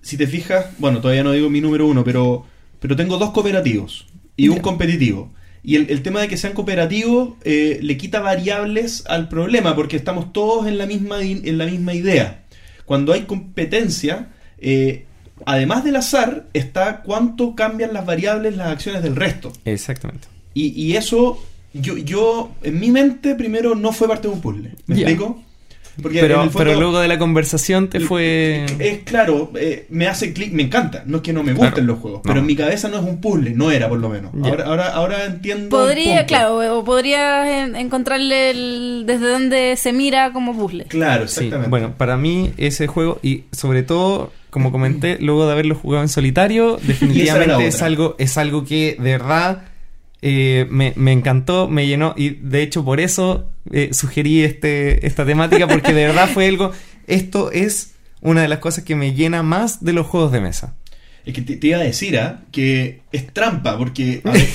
Si 0.00 0.16
te 0.16 0.26
fijas, 0.26 0.66
bueno, 0.78 1.00
todavía 1.00 1.22
no 1.22 1.30
digo 1.32 1.48
mi 1.48 1.60
número 1.60 1.86
uno, 1.86 2.02
pero, 2.02 2.44
pero 2.82 2.96
tengo 2.96 3.16
dos 3.16 3.30
cooperativos 3.30 4.06
y 4.36 4.48
un 4.48 4.58
competitivo. 4.58 5.32
Y 5.62 5.76
el, 5.76 5.88
el 5.88 6.02
tema 6.02 6.20
de 6.20 6.26
que 6.26 6.36
sean 6.36 6.52
cooperativos 6.52 7.34
eh, 7.44 7.78
le 7.80 7.96
quita 7.96 8.20
variables 8.20 9.04
al 9.06 9.28
problema, 9.28 9.76
porque 9.76 9.96
estamos 9.96 10.32
todos 10.32 10.66
en 10.66 10.76
la 10.76 10.86
misma, 10.86 11.22
en 11.22 11.56
la 11.56 11.66
misma 11.66 11.94
idea. 11.94 12.42
Cuando 12.84 13.12
hay 13.12 13.22
competencia, 13.22 14.32
eh, 14.58 15.06
además 15.46 15.84
del 15.84 15.94
azar, 15.94 16.46
está 16.54 17.02
cuánto 17.02 17.54
cambian 17.54 17.94
las 17.94 18.04
variables, 18.04 18.56
las 18.56 18.72
acciones 18.72 19.04
del 19.04 19.14
resto. 19.14 19.52
Exactamente. 19.64 20.26
Y, 20.52 20.70
y 20.70 20.96
eso, 20.96 21.40
yo, 21.72 21.96
yo, 21.96 22.50
en 22.64 22.80
mi 22.80 22.90
mente, 22.90 23.36
primero 23.36 23.76
no 23.76 23.92
fue 23.92 24.08
parte 24.08 24.26
de 24.26 24.34
un 24.34 24.40
puzzle. 24.40 24.74
¿Me 24.86 24.96
explico? 24.96 25.40
Porque 26.00 26.20
Pero, 26.20 26.36
el 26.42 26.50
fondo- 26.50 26.58
pero 26.58 26.80
luego 26.80 27.00
de 27.00 27.08
la 27.08 27.18
conversación 27.18 27.88
te 27.88 28.00
fue... 28.00 28.64
Es 28.78 29.00
claro, 29.00 29.50
eh, 29.56 29.86
me 29.90 30.06
hace 30.06 30.32
clic, 30.32 30.52
me 30.52 30.62
encanta. 30.62 31.02
No 31.06 31.18
es 31.18 31.22
que 31.22 31.32
no 31.34 31.42
me 31.42 31.52
gusten 31.52 31.70
Claro. 31.72 31.86
los 31.86 31.98
juegos, 31.98 32.20
No. 32.20 32.28
pero 32.28 32.40
en 32.40 32.46
mi 32.46 32.56
cabeza 32.56 32.88
no 32.88 32.96
es 32.98 33.02
un 33.04 33.20
puzzle, 33.20 33.50
no 33.50 33.70
era 33.70 33.88
por 33.90 33.98
lo 33.98 34.08
menos. 34.08 34.32
Ahora, 34.42 34.64
ahora, 34.64 34.88
ahora 34.94 35.24
entiendo. 35.26 35.68
Podría, 35.76 36.24
claro, 36.24 36.78
o 36.78 36.84
podrías 36.84 37.46
en- 37.46 37.76
encontrarle 37.76 38.50
el- 38.50 39.04
desde 39.06 39.28
donde 39.28 39.76
se 39.76 39.92
mira 39.92 40.32
como 40.32 40.56
puzzle. 40.56 40.84
Claro, 40.84 41.28
Sí, 41.28 41.34
exactamente. 41.40 41.68
bueno, 41.68 41.92
para 41.98 42.16
mí 42.16 42.52
ese 42.56 42.86
juego, 42.86 43.18
y 43.22 43.44
sobre 43.52 43.82
todo, 43.82 44.32
como 44.48 44.72
comenté, 44.72 45.18
luego 45.20 45.44
de 45.46 45.52
haberlo 45.52 45.74
jugado 45.74 46.02
en 46.04 46.08
solitario, 46.08 46.78
definitivamente 46.82 47.66
es 47.66 47.82
algo, 47.82 48.16
es 48.18 48.38
algo 48.38 48.64
que 48.64 48.96
de 48.98 49.10
verdad 49.12 49.64
eh, 50.22 50.66
me, 50.70 50.92
me 50.96 51.12
encantó, 51.12 51.68
me 51.68 51.86
llenó, 51.86 52.14
y 52.16 52.30
de 52.30 52.62
hecho 52.62 52.84
por 52.84 53.00
eso 53.00 53.50
eh, 53.70 53.90
sugerí 53.92 54.42
este, 54.42 55.06
esta 55.06 55.24
temática, 55.24 55.68
porque 55.68 55.92
de 55.92 56.06
verdad 56.06 56.28
fue 56.28 56.48
algo, 56.48 56.72
esto 57.06 57.50
es 57.52 57.94
una 58.20 58.42
de 58.42 58.48
las 58.48 58.58
cosas 58.58 58.84
que 58.84 58.96
me 58.96 59.14
llena 59.14 59.42
más 59.42 59.84
de 59.84 59.92
los 59.92 60.06
juegos 60.06 60.32
de 60.32 60.40
mesa. 60.40 60.74
Es 61.24 61.34
que 61.34 61.42
te, 61.42 61.56
te 61.56 61.68
iba 61.68 61.78
a 61.78 61.82
decir 61.82 62.18
¿ah? 62.18 62.42
que 62.50 63.02
es 63.12 63.32
trampa, 63.32 63.78
porque 63.78 64.22
a 64.24 64.30
ver, 64.30 64.48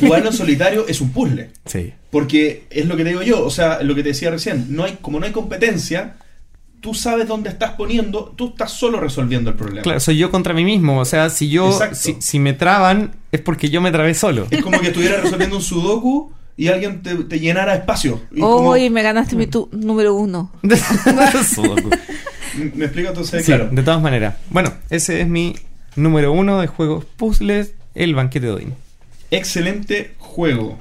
jugarlo 0.00 0.30
en 0.30 0.36
solitario 0.36 0.86
es 0.88 1.00
un 1.00 1.10
puzzle. 1.10 1.50
Sí. 1.66 1.92
Porque 2.10 2.64
es 2.70 2.86
lo 2.86 2.96
que 2.96 3.02
te 3.02 3.10
digo 3.10 3.22
yo, 3.22 3.44
o 3.44 3.50
sea, 3.50 3.82
lo 3.82 3.94
que 3.94 4.02
te 4.02 4.10
decía 4.10 4.30
recién, 4.30 4.66
no 4.70 4.84
hay, 4.84 4.98
como 5.02 5.20
no 5.20 5.26
hay 5.26 5.32
competencia, 5.32 6.16
tú 6.80 6.94
sabes 6.94 7.28
dónde 7.28 7.50
estás 7.50 7.72
poniendo, 7.72 8.32
tú 8.36 8.48
estás 8.48 8.70
solo 8.72 9.00
resolviendo 9.00 9.50
el 9.50 9.56
problema. 9.56 9.82
Claro, 9.82 10.00
soy 10.00 10.16
yo 10.16 10.30
contra 10.30 10.54
mí 10.54 10.64
mismo. 10.64 11.00
O 11.00 11.04
sea, 11.04 11.28
si 11.28 11.50
yo, 11.50 11.78
si, 11.92 12.16
si 12.20 12.38
me 12.38 12.54
traban, 12.54 13.16
es 13.32 13.40
porque 13.40 13.68
yo 13.68 13.80
me 13.80 13.90
trabé 13.90 14.14
solo. 14.14 14.46
Es 14.50 14.62
como 14.62 14.80
que 14.80 14.88
estuvieras 14.88 15.22
resolviendo 15.22 15.56
un 15.56 15.62
sudoku 15.62 16.32
y 16.56 16.68
alguien 16.68 17.02
te, 17.02 17.14
te 17.16 17.40
llenara 17.40 17.74
espacio. 17.74 18.22
Y 18.32 18.40
como- 18.40 18.70
Hoy 18.70 18.88
me 18.90 19.02
ganaste 19.02 19.36
mi 19.36 19.46
tu 19.46 19.68
número 19.72 20.14
uno. 20.14 20.50
¿Me 20.62 20.74
explico 22.84 23.08
entonces? 23.10 23.44
Sí, 23.44 23.52
claro. 23.52 23.68
de 23.70 23.82
todas 23.82 24.00
maneras. 24.00 24.36
Bueno, 24.50 24.72
ese 24.90 25.20
es 25.20 25.28
mi 25.28 25.54
número 25.94 26.32
uno 26.32 26.60
de 26.60 26.66
juegos 26.66 27.04
puzzles, 27.16 27.72
el 27.94 28.14
banquete 28.14 28.46
de 28.46 28.52
Odín. 28.52 28.74
Excelente 29.30 30.14
juego. 30.18 30.78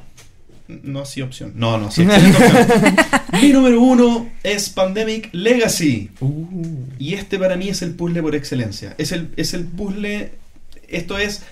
No, 0.67 1.05
sí, 1.05 1.21
opción. 1.21 1.53
No, 1.55 1.77
no, 1.77 1.91
sí, 1.91 2.01
excelente 2.03 2.37
opción. 2.37 2.95
Mi 3.41 3.49
número 3.49 3.81
uno 3.81 4.29
es 4.43 4.69
Pandemic 4.69 5.29
Legacy. 5.33 6.11
Y 6.97 7.13
este 7.13 7.37
para 7.37 7.55
mí 7.57 7.69
es 7.69 7.81
el 7.81 7.91
puzzle 7.93 8.21
por 8.21 8.35
excelencia. 8.35 8.95
Es 8.97 9.11
el, 9.11 9.29
es 9.35 9.53
el 9.53 9.65
puzzle. 9.65 10.31
Esto 10.87 11.17
es. 11.17 11.43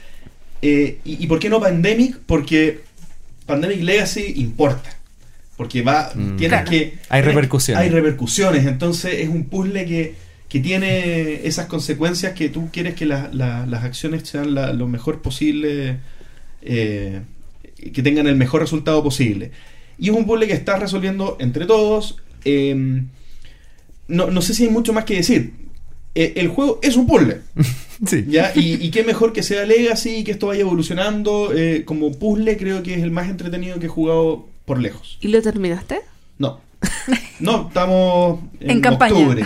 eh, 0.62 1.00
y, 1.04 1.24
y 1.24 1.28
por 1.28 1.40
qué 1.40 1.50
no 1.50 1.60
Pandemic? 1.60 2.18
Porque 2.26 2.82
Pandemic 3.54 3.82
Legacy 3.84 4.34
importa. 4.38 4.90
Porque 5.58 5.82
va. 5.84 6.12
Mm. 6.16 6.36
Tienes 6.38 6.50
Claro. 6.62 6.70
que. 6.72 6.94
Hay 7.10 7.22
repercusiones. 7.22 7.84
Hay 7.84 7.90
repercusiones. 7.90 8.66
Entonces 8.66 9.14
es 9.20 9.30
un 9.30 9.46
puzzle 9.46 9.86
que, 9.86 10.16
que 10.50 10.60
tiene 10.60 11.46
esas 11.48 11.68
consecuencias 11.68 12.34
que 12.34 12.50
tú 12.50 12.70
quieres 12.72 12.96
que 12.96 13.06
la- 13.06 13.30
la- 13.32 13.66
las 13.68 13.84
acciones 13.84 14.28
sean 14.28 14.54
la- 14.56 14.74
lo 14.74 14.88
mejor 14.88 15.22
posible. 15.22 15.98
eh, 16.66 17.22
que 17.94 18.02
tengan 18.02 18.28
el 18.28 18.36
mejor 18.38 18.62
resultado 18.62 19.04
posible. 19.04 19.52
Y 20.00 20.10
es 20.10 20.16
un 20.16 20.26
puzzle 20.26 20.48
que 20.48 20.54
estás 20.54 20.80
resolviendo 20.80 21.36
entre 21.40 21.66
todos. 21.66 22.18
eh, 22.46 23.04
no, 24.08 24.30
no 24.32 24.42
sé 24.42 24.54
si 24.54 24.64
hay 24.64 24.70
mucho 24.70 24.92
más 24.94 25.04
que 25.06 25.16
decir. 25.16 25.54
Eh, 26.16 26.34
el 26.38 26.48
juego 26.50 26.80
es 26.84 26.96
un 26.96 27.06
puzzle. 27.08 27.42
Sí. 28.06 28.26
¿ya? 28.28 28.52
Y, 28.56 28.74
y 28.86 28.92
qué 28.92 29.04
mejor 29.04 29.34
que 29.34 29.44
sea 29.44 29.66
Legacy 29.66 30.18
y 30.18 30.24
que 30.24 30.32
esto 30.32 30.48
vaya 30.48 30.62
evolucionando. 30.62 31.52
eh, 31.56 31.84
como 31.86 32.12
puzzle 32.12 32.58
creo 32.58 32.84
que 32.84 32.96
es 32.96 33.02
el 33.04 33.12
más 33.12 33.30
entretenido 33.30 33.80
que 33.80 33.86
he 33.86 33.90
jugado 33.90 34.48
por 34.66 34.80
lejos. 34.80 35.18
¿Y 35.22 35.28
lo 35.30 35.42
terminaste? 35.42 36.02
No. 36.38 36.60
No, 37.40 37.68
estamos 37.68 38.40
en, 38.60 38.70
En 38.72 38.82
campaña. 38.82 39.16
octubre. 39.16 39.46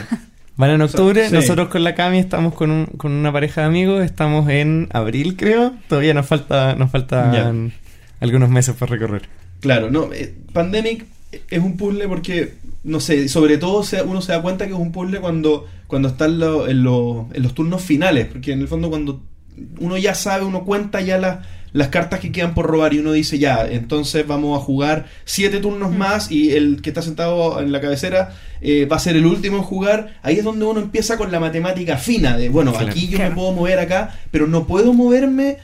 Van 0.56 0.72
en 0.72 0.82
octubre, 0.82 1.28
Sí. 1.28 1.34
nosotros 1.36 1.68
con 1.70 1.84
la 1.84 1.94
Cami 1.94 2.18
estamos 2.18 2.56
con, 2.56 2.72
un- 2.72 2.86
con 2.88 3.12
una 3.12 3.32
pareja 3.32 3.62
de 3.62 3.68
amigos, 3.68 4.04
estamos 4.04 4.50
en 4.50 4.90
abril 4.92 5.36
creo, 5.36 5.74
todavía 5.88 6.16
nos 6.16 6.26
falta 6.26 6.74
nos 6.76 6.90
faltan 6.90 7.74
algunos 8.20 8.50
meses 8.50 8.74
por 8.76 8.90
recorrer. 8.90 9.24
Claro, 9.60 9.92
no. 9.92 10.12
eh, 10.14 10.34
Pandemic 10.54 11.06
es 11.32 11.60
un 11.60 11.78
puzzle 11.78 12.08
porque, 12.08 12.54
no 12.84 13.00
sé, 13.00 13.28
sobre 13.30 13.58
todo 13.58 13.84
se- 13.84 14.02
uno 14.02 14.22
se 14.22 14.32
da 14.32 14.42
cuenta 14.42 14.66
que 14.68 14.74
es 14.74 14.80
un 14.80 14.92
puzzle 14.92 15.20
cuando, 15.20 15.66
cuando 15.88 16.08
está 16.10 16.26
en, 16.26 16.40
lo- 16.40 16.68
en 16.68 16.84
lo- 16.84 17.28
en 17.34 17.44
los 17.44 17.54
turnos 17.54 17.82
finales. 17.82 18.28
Porque 18.28 18.52
en 18.54 18.62
el 18.62 18.68
fondo, 18.68 18.90
cuando 18.90 19.22
uno 19.80 19.98
ya 19.98 20.14
sabe, 20.16 20.46
uno 20.46 20.64
cuenta 20.66 21.02
ya 21.02 21.18
las 21.18 21.40
las 21.74 21.90
cartas 21.90 22.22
que 22.22 22.32
quedan 22.32 22.54
por 22.56 22.66
robar 22.66 22.94
y 22.94 23.00
uno 23.00 23.12
dice 23.12 23.38
ya, 23.38 23.68
entonces 23.70 24.26
vamos 24.26 24.58
a 24.58 24.64
jugar 24.64 25.06
siete 25.26 25.60
turnos 25.60 25.94
más 25.94 26.32
y 26.32 26.54
el 26.54 26.82
que 26.82 26.90
está 26.90 27.02
sentado 27.04 27.60
en 27.62 27.72
la 27.72 27.82
cabecera 27.82 28.34
eh, 28.62 28.86
va 28.86 28.96
a 28.96 29.00
ser 29.00 29.16
el 29.18 29.26
último 29.28 29.58
en 29.58 29.64
jugar. 29.64 30.18
Ahí 30.24 30.38
es 30.40 30.44
donde 30.46 30.66
uno 30.66 30.80
empieza 30.80 31.18
con 31.18 31.30
la 31.32 31.40
matemática 31.42 31.98
fina 31.98 32.36
de, 32.38 32.50
bueno, 32.50 32.74
aquí 32.80 33.10
yo 33.10 33.18
Claro. 33.18 33.32
me 33.32 33.36
puedo 33.36 33.52
mover 33.52 33.80
acá, 33.80 34.18
pero 34.32 34.48
no 34.48 34.66
puedo 34.66 34.94
moverme 34.94 35.58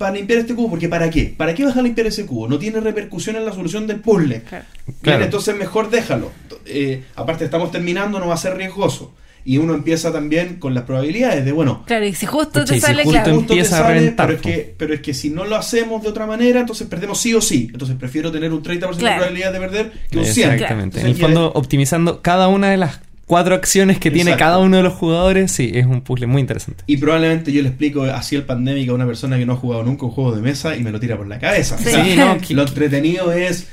para 0.00 0.14
limpiar 0.14 0.38
este 0.38 0.54
cubo, 0.54 0.70
porque 0.70 0.88
¿para 0.88 1.10
qué? 1.10 1.34
¿Para 1.36 1.54
qué 1.54 1.62
vas 1.62 1.76
a 1.76 1.82
limpiar 1.82 2.06
ese 2.06 2.24
cubo? 2.24 2.48
No 2.48 2.58
tiene 2.58 2.80
repercusión 2.80 3.36
en 3.36 3.44
la 3.44 3.52
solución 3.52 3.86
del 3.86 4.00
puzzle. 4.00 4.40
Claro. 4.48 4.64
Bien, 5.02 5.20
entonces 5.20 5.54
mejor 5.54 5.90
déjalo. 5.90 6.32
Eh, 6.64 7.04
aparte 7.16 7.44
estamos 7.44 7.70
terminando, 7.70 8.18
no 8.18 8.28
va 8.28 8.32
a 8.32 8.38
ser 8.38 8.56
riesgoso. 8.56 9.12
Y 9.44 9.58
uno 9.58 9.74
empieza 9.74 10.10
también 10.10 10.56
con 10.56 10.72
las 10.72 10.84
probabilidades 10.84 11.44
de, 11.44 11.52
bueno, 11.52 11.84
Claro, 11.86 12.06
y 12.06 12.14
si 12.14 12.24
justo 12.24 12.64
te 12.64 12.76
y 12.76 12.80
si 12.80 12.80
sale, 12.80 13.04
justo 13.04 13.20
claro. 13.20 13.36
justo 13.36 13.54
te 13.54 13.64
sale, 13.66 14.14
pero 14.16 14.32
es, 14.32 14.40
que, 14.40 14.74
pero 14.74 14.94
es 14.94 15.02
que 15.02 15.12
si 15.12 15.28
no 15.28 15.44
lo 15.44 15.56
hacemos 15.56 16.02
de 16.02 16.08
otra 16.08 16.24
manera, 16.24 16.60
entonces 16.60 16.88
perdemos 16.88 17.20
sí 17.20 17.34
o 17.34 17.42
sí. 17.42 17.68
Entonces 17.70 17.94
prefiero 17.98 18.32
tener 18.32 18.54
un 18.54 18.62
30% 18.62 18.80
de 18.92 18.96
Claro. 18.96 19.16
probabilidad 19.16 19.52
de 19.52 19.58
perder 19.60 19.92
que 20.10 20.18
un 20.18 20.24
100. 20.24 20.50
Exactamente. 20.52 21.00
En 21.02 21.08
el 21.08 21.16
fondo, 21.16 21.52
optimizando 21.54 22.22
cada 22.22 22.48
una 22.48 22.70
de 22.70 22.78
las 22.78 23.00
cuatro 23.30 23.54
acciones 23.54 24.00
que 24.00 24.10
tiene 24.10 24.36
cada 24.36 24.58
uno 24.58 24.78
de 24.78 24.82
los 24.82 24.94
jugadores, 24.94 25.52
sí, 25.52 25.70
es 25.72 25.86
un 25.86 26.00
puzzle 26.00 26.26
muy 26.26 26.40
interesante. 26.40 26.82
Y 26.88 26.96
probablemente 26.96 27.52
yo 27.52 27.62
le 27.62 27.68
explico 27.68 28.02
así 28.02 28.34
el 28.34 28.42
pandémico 28.42 28.90
a 28.90 28.96
una 28.96 29.06
persona 29.06 29.38
que 29.38 29.46
no 29.46 29.52
ha 29.52 29.56
jugado 29.56 29.84
nunca 29.84 30.04
un 30.04 30.10
juego 30.10 30.34
de 30.34 30.42
mesa 30.42 30.74
y 30.76 30.82
me 30.82 30.90
lo 30.90 30.98
tira 30.98 31.16
por 31.16 31.28
la 31.28 31.38
cabeza. 31.38 31.78
Sí. 31.78 31.86
O 31.86 31.90
sea, 31.92 32.04
Sí, 32.04 32.16
no, 32.16 32.38
Lo 32.56 32.62
entretenido 32.66 33.30
es 33.30 33.68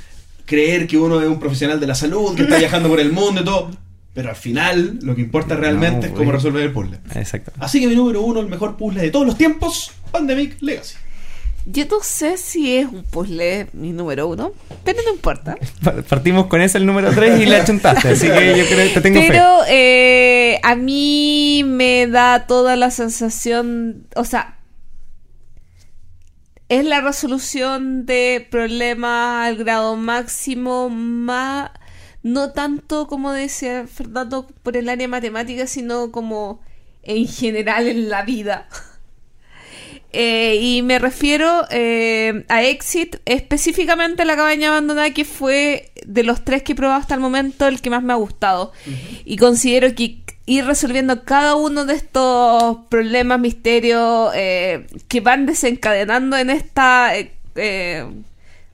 creer 0.45 0.85
que 0.85 0.99
uno 0.99 1.19
es 1.21 1.27
un 1.27 1.39
profesional 1.39 1.79
de 1.79 1.87
la 1.87 1.95
salud, 1.95 2.35
que 2.35 2.43
está 2.43 2.59
viajando 2.59 2.87
por 2.87 2.99
el 2.99 3.11
mundo 3.11 3.41
y 3.41 3.45
todo. 3.45 3.71
Pero 4.13 4.29
al 4.29 4.35
final, 4.35 4.99
lo 5.01 5.15
que 5.15 5.21
importa 5.21 5.55
realmente 5.55 6.05
No, 6.05 6.13
es 6.13 6.19
cómo 6.19 6.31
resolver 6.31 6.61
el 6.61 6.71
puzzle. 6.71 6.99
Exacto. 7.15 7.51
Así 7.57 7.79
que 7.79 7.87
mi 7.87 7.95
número 7.95 8.21
uno, 8.21 8.41
el 8.41 8.47
mejor 8.47 8.77
puzzle 8.77 9.01
de 9.01 9.09
todos 9.09 9.25
los 9.25 9.39
tiempos, 9.39 9.91
Pandemic 10.11 10.61
Legacy. 10.61 10.97
Yo 11.69 11.83
no 11.91 11.99
sé 12.01 12.37
si 12.37 12.77
es 12.77 12.87
un 12.87 13.03
puzzle 13.03 13.67
mi 13.73 13.91
número 13.91 14.27
uno, 14.27 14.53
pero 14.85 15.01
no 15.05 15.11
importa. 15.13 15.57
Pa- 15.83 16.01
Partimos 16.01 16.45
con 16.47 16.61
ese 16.61 16.77
el 16.77 16.85
número 16.85 17.11
3 17.13 17.41
y 17.41 17.45
le 17.45 17.57
achuntaste, 17.57 18.07
así 18.09 18.27
que 18.27 18.57
yo 18.57 18.65
creo 18.65 18.87
que 18.87 18.93
te 18.93 19.01
tengo 19.01 19.19
fe. 19.19 19.27
Pero 19.27 19.45
eh, 19.67 20.59
a 20.63 20.75
mí 20.75 21.63
me 21.65 22.07
da 22.07 22.47
toda 22.47 22.77
la 22.77 22.89
sensación, 22.89 24.07
o 24.15 24.23
sea, 24.23 24.57
es 26.69 26.85
la 26.85 27.01
resolución 27.01 28.05
de 28.05 28.45
problemas 28.49 29.47
al 29.47 29.57
grado 29.57 29.95
máximo, 29.95 30.89
más, 30.89 31.71
no 32.23 32.51
tanto 32.51 33.07
como 33.07 33.31
decía 33.31 33.85
Fernando 33.87 34.47
por 34.63 34.75
el 34.77 34.89
área 34.89 35.07
matemática, 35.07 35.67
sino 35.67 36.11
como 36.11 36.61
en 37.03 37.27
general 37.27 37.87
en 37.87 38.09
la 38.09 38.23
vida. 38.23 38.67
Eh, 40.13 40.57
y 40.61 40.81
me 40.83 40.99
refiero 40.99 41.65
eh, 41.69 42.45
a 42.47 42.63
Exit, 42.63 43.17
específicamente 43.25 44.25
la 44.25 44.35
cabaña 44.35 44.69
abandonada, 44.69 45.11
que 45.11 45.25
fue 45.25 45.91
de 46.05 46.23
los 46.23 46.43
tres 46.43 46.63
que 46.63 46.71
he 46.71 46.75
probado 46.75 46.99
hasta 46.99 47.13
el 47.13 47.19
momento 47.19 47.67
el 47.67 47.81
que 47.81 47.89
más 47.89 48.03
me 48.03 48.13
ha 48.13 48.17
gustado. 48.17 48.71
Y 49.25 49.37
considero 49.37 49.93
que 49.95 50.21
ir 50.45 50.65
resolviendo 50.65 51.23
cada 51.23 51.55
uno 51.55 51.85
de 51.85 51.93
estos 51.93 52.77
problemas, 52.89 53.39
misterios 53.39 54.31
eh, 54.33 54.87
que 55.07 55.19
van 55.19 55.45
desencadenando 55.45 56.37
en 56.37 56.49
esta. 56.49 57.15
eh, 57.17 57.33
eh, 57.55 58.05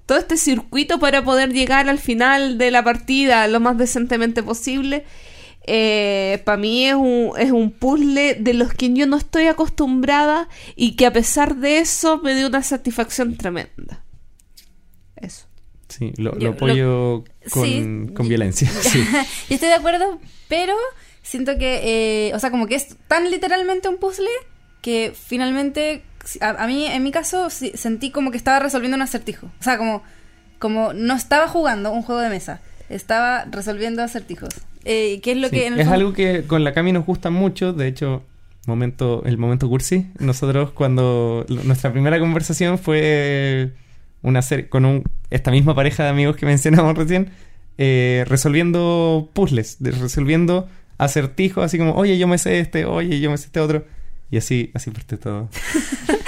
todo 0.06 0.18
este 0.18 0.38
circuito 0.38 1.00
para 1.00 1.24
poder 1.24 1.54
llegar 1.54 1.90
al 1.90 2.00
final 2.00 2.58
de 2.58 2.72
la 2.72 2.84
partida 2.84 3.48
lo 3.48 3.60
más 3.60 3.78
decentemente 3.78 4.44
posible. 4.44 5.06
Para 5.66 6.58
mí 6.58 6.86
es 6.88 6.96
un, 6.96 7.32
es 7.38 7.52
un 7.52 7.72
puzzle 7.72 8.36
de 8.36 8.54
los 8.54 8.74
que 8.74 8.94
yo 8.94 9.06
no 9.08 9.18
estoy 9.18 9.48
acostumbrada 9.48 10.50
y 10.76 10.96
que 10.96 11.06
a 11.06 11.14
pesar 11.14 11.56
de 11.56 11.80
eso 11.80 12.20
me 12.22 12.36
dio 12.36 12.48
una 12.48 12.62
satisfacción 12.64 13.38
tremenda. 13.38 14.04
Eso. 15.16 15.46
Sí, 15.90 16.12
lo, 16.18 16.34
Yo- 16.40 16.48
lo 16.48 16.52
apoyo 16.54 17.24
con, 17.52 17.66
sí. 17.66 18.14
con 18.16 18.28
violencia. 18.28 18.70
Sí. 18.82 19.04
Yo 19.50 19.56
estoy 19.56 19.70
de 19.70 19.76
acuerdo, 19.76 20.20
pero 20.48 20.74
siento 21.22 21.58
que, 21.58 22.28
eh, 22.30 22.34
o 22.36 22.40
sea, 22.40 22.52
como 22.52 22.68
que 22.68 22.76
es 22.76 22.96
tan 23.08 23.30
literalmente 23.32 23.88
un 23.88 23.98
puzzle 23.98 24.28
que 24.82 25.14
finalmente, 25.16 26.04
a, 26.42 26.50
a 26.64 26.68
mí, 26.68 26.88
en 26.88 27.04
mi 27.04 27.12
caso, 27.12 27.50
sí, 27.50 27.72
sentí 27.76 28.10
como 28.12 28.32
que 28.32 28.38
estaba 28.38 28.60
resolviendo 28.60 28.96
un 28.96 29.02
acertijo. 29.02 29.48
O 29.60 29.64
sea, 29.64 29.78
como, 29.78 30.04
como 30.60 30.92
no 30.94 31.14
estaba 31.16 31.48
jugando 31.48 31.92
un 31.92 32.02
juego 32.02 32.20
de 32.22 32.30
mesa, 32.30 32.60
estaba 32.90 33.46
resolviendo 33.46 34.04
acertijos. 34.04 34.50
Eh, 34.86 35.20
que 35.22 35.32
es 35.32 35.38
lo 35.38 35.48
Sí, 35.50 35.56
que 35.56 35.68
en 35.68 35.74
el 35.74 35.80
es 35.80 35.86
fondo- 35.88 35.96
algo 36.00 36.14
que 36.14 36.44
con 36.44 36.64
la 36.64 36.74
Cami 36.74 36.92
nos 36.92 37.06
gusta 37.06 37.30
mucho. 37.30 37.74
De 37.74 37.88
hecho, 37.88 38.24
momento, 38.68 39.24
el 39.26 39.38
momento 39.38 39.68
cursi. 39.70 40.08
Nosotros 40.20 40.72
cuando 40.72 41.46
nuestra 41.66 41.92
primera 41.92 42.20
conversación 42.20 42.78
fue 42.78 43.72
una 44.22 44.42
serie 44.42 44.70
con 44.70 44.86
un, 44.86 45.04
esta 45.30 45.52
misma 45.52 45.76
pareja 45.76 46.04
de 46.04 46.10
amigos 46.10 46.36
que 46.38 46.46
mencionamos 46.46 46.98
recién, 46.98 47.30
eh, 47.78 48.24
resolviendo 48.28 49.30
puzzles, 49.34 49.78
de- 49.82 49.92
resolviendo 49.92 50.68
acertijos, 50.98 51.64
así 51.66 51.78
como, 51.78 51.94
oye, 51.96 52.18
yo 52.18 52.28
me 52.28 52.38
sé 52.38 52.60
este, 52.60 52.86
oye, 52.86 53.20
yo 53.20 53.30
me 53.32 53.38
sé 53.38 53.46
este 53.48 53.60
otro. 53.60 53.86
Y 54.32 54.38
así, 54.38 54.72
así 54.74 54.90
parte 54.92 55.18
todo. 55.18 55.50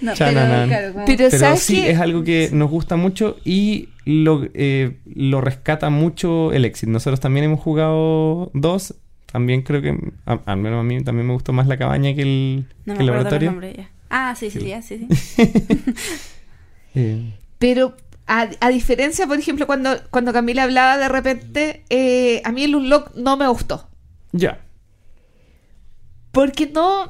No, 0.00 0.12
pero, 0.12 0.14
Chananán. 0.16 0.68
claro, 0.68 0.92
como- 0.92 1.04
Pero, 1.06 1.24
Pero 1.30 1.38
¿sabes 1.38 1.60
sí, 1.60 1.80
es 1.80 1.98
algo 1.98 2.22
que 2.24 2.50
nos 2.52 2.70
gusta 2.70 2.96
mucho 2.96 3.36
y 3.44 3.88
lo, 4.04 4.46
eh, 4.54 4.98
lo 5.14 5.40
rescata 5.40 5.90
mucho 5.90 6.52
el 6.52 6.64
éxito. 6.64 6.92
Nosotros 6.92 7.20
también 7.20 7.44
hemos 7.46 7.60
jugado 7.60 8.50
dos. 8.54 8.94
También 9.26 9.62
creo 9.62 9.82
que, 9.82 9.98
a- 10.26 10.40
al 10.46 10.56
menos 10.58 10.80
a 10.80 10.82
mí 10.84 11.02
también 11.02 11.26
me 11.26 11.32
gustó 11.32 11.52
más 11.52 11.66
la 11.66 11.76
cabaña 11.76 12.14
que 12.14 12.22
el, 12.22 12.66
no 12.84 12.94
que 12.94 13.00
el 13.00 13.06
me 13.06 13.12
acuerdo 13.12 13.14
los 13.14 13.24
laboratorio. 13.24 13.50
nombres 13.50 13.76
ya. 13.76 13.90
Ah, 14.10 14.34
sí, 14.38 14.50
sí, 14.50 14.60
Sí. 14.60 14.66
ya, 14.68 14.82
sí, 14.82 15.08
sí. 15.10 15.42
Eh, 16.94 17.32
Pero 17.58 17.96
a, 18.26 18.48
a 18.60 18.68
diferencia, 18.68 19.26
por 19.26 19.38
ejemplo, 19.38 19.66
cuando, 19.66 19.90
cuando 20.10 20.32
Camila 20.32 20.62
hablaba 20.62 20.96
de 20.96 21.08
repente, 21.08 21.82
eh, 21.90 22.40
a 22.44 22.52
mí 22.52 22.62
el 22.64 22.76
Unlock 22.76 23.14
no 23.16 23.36
me 23.36 23.48
gustó. 23.48 23.88
ya. 24.32 24.60
Porque 26.30 26.66
no. 26.66 27.08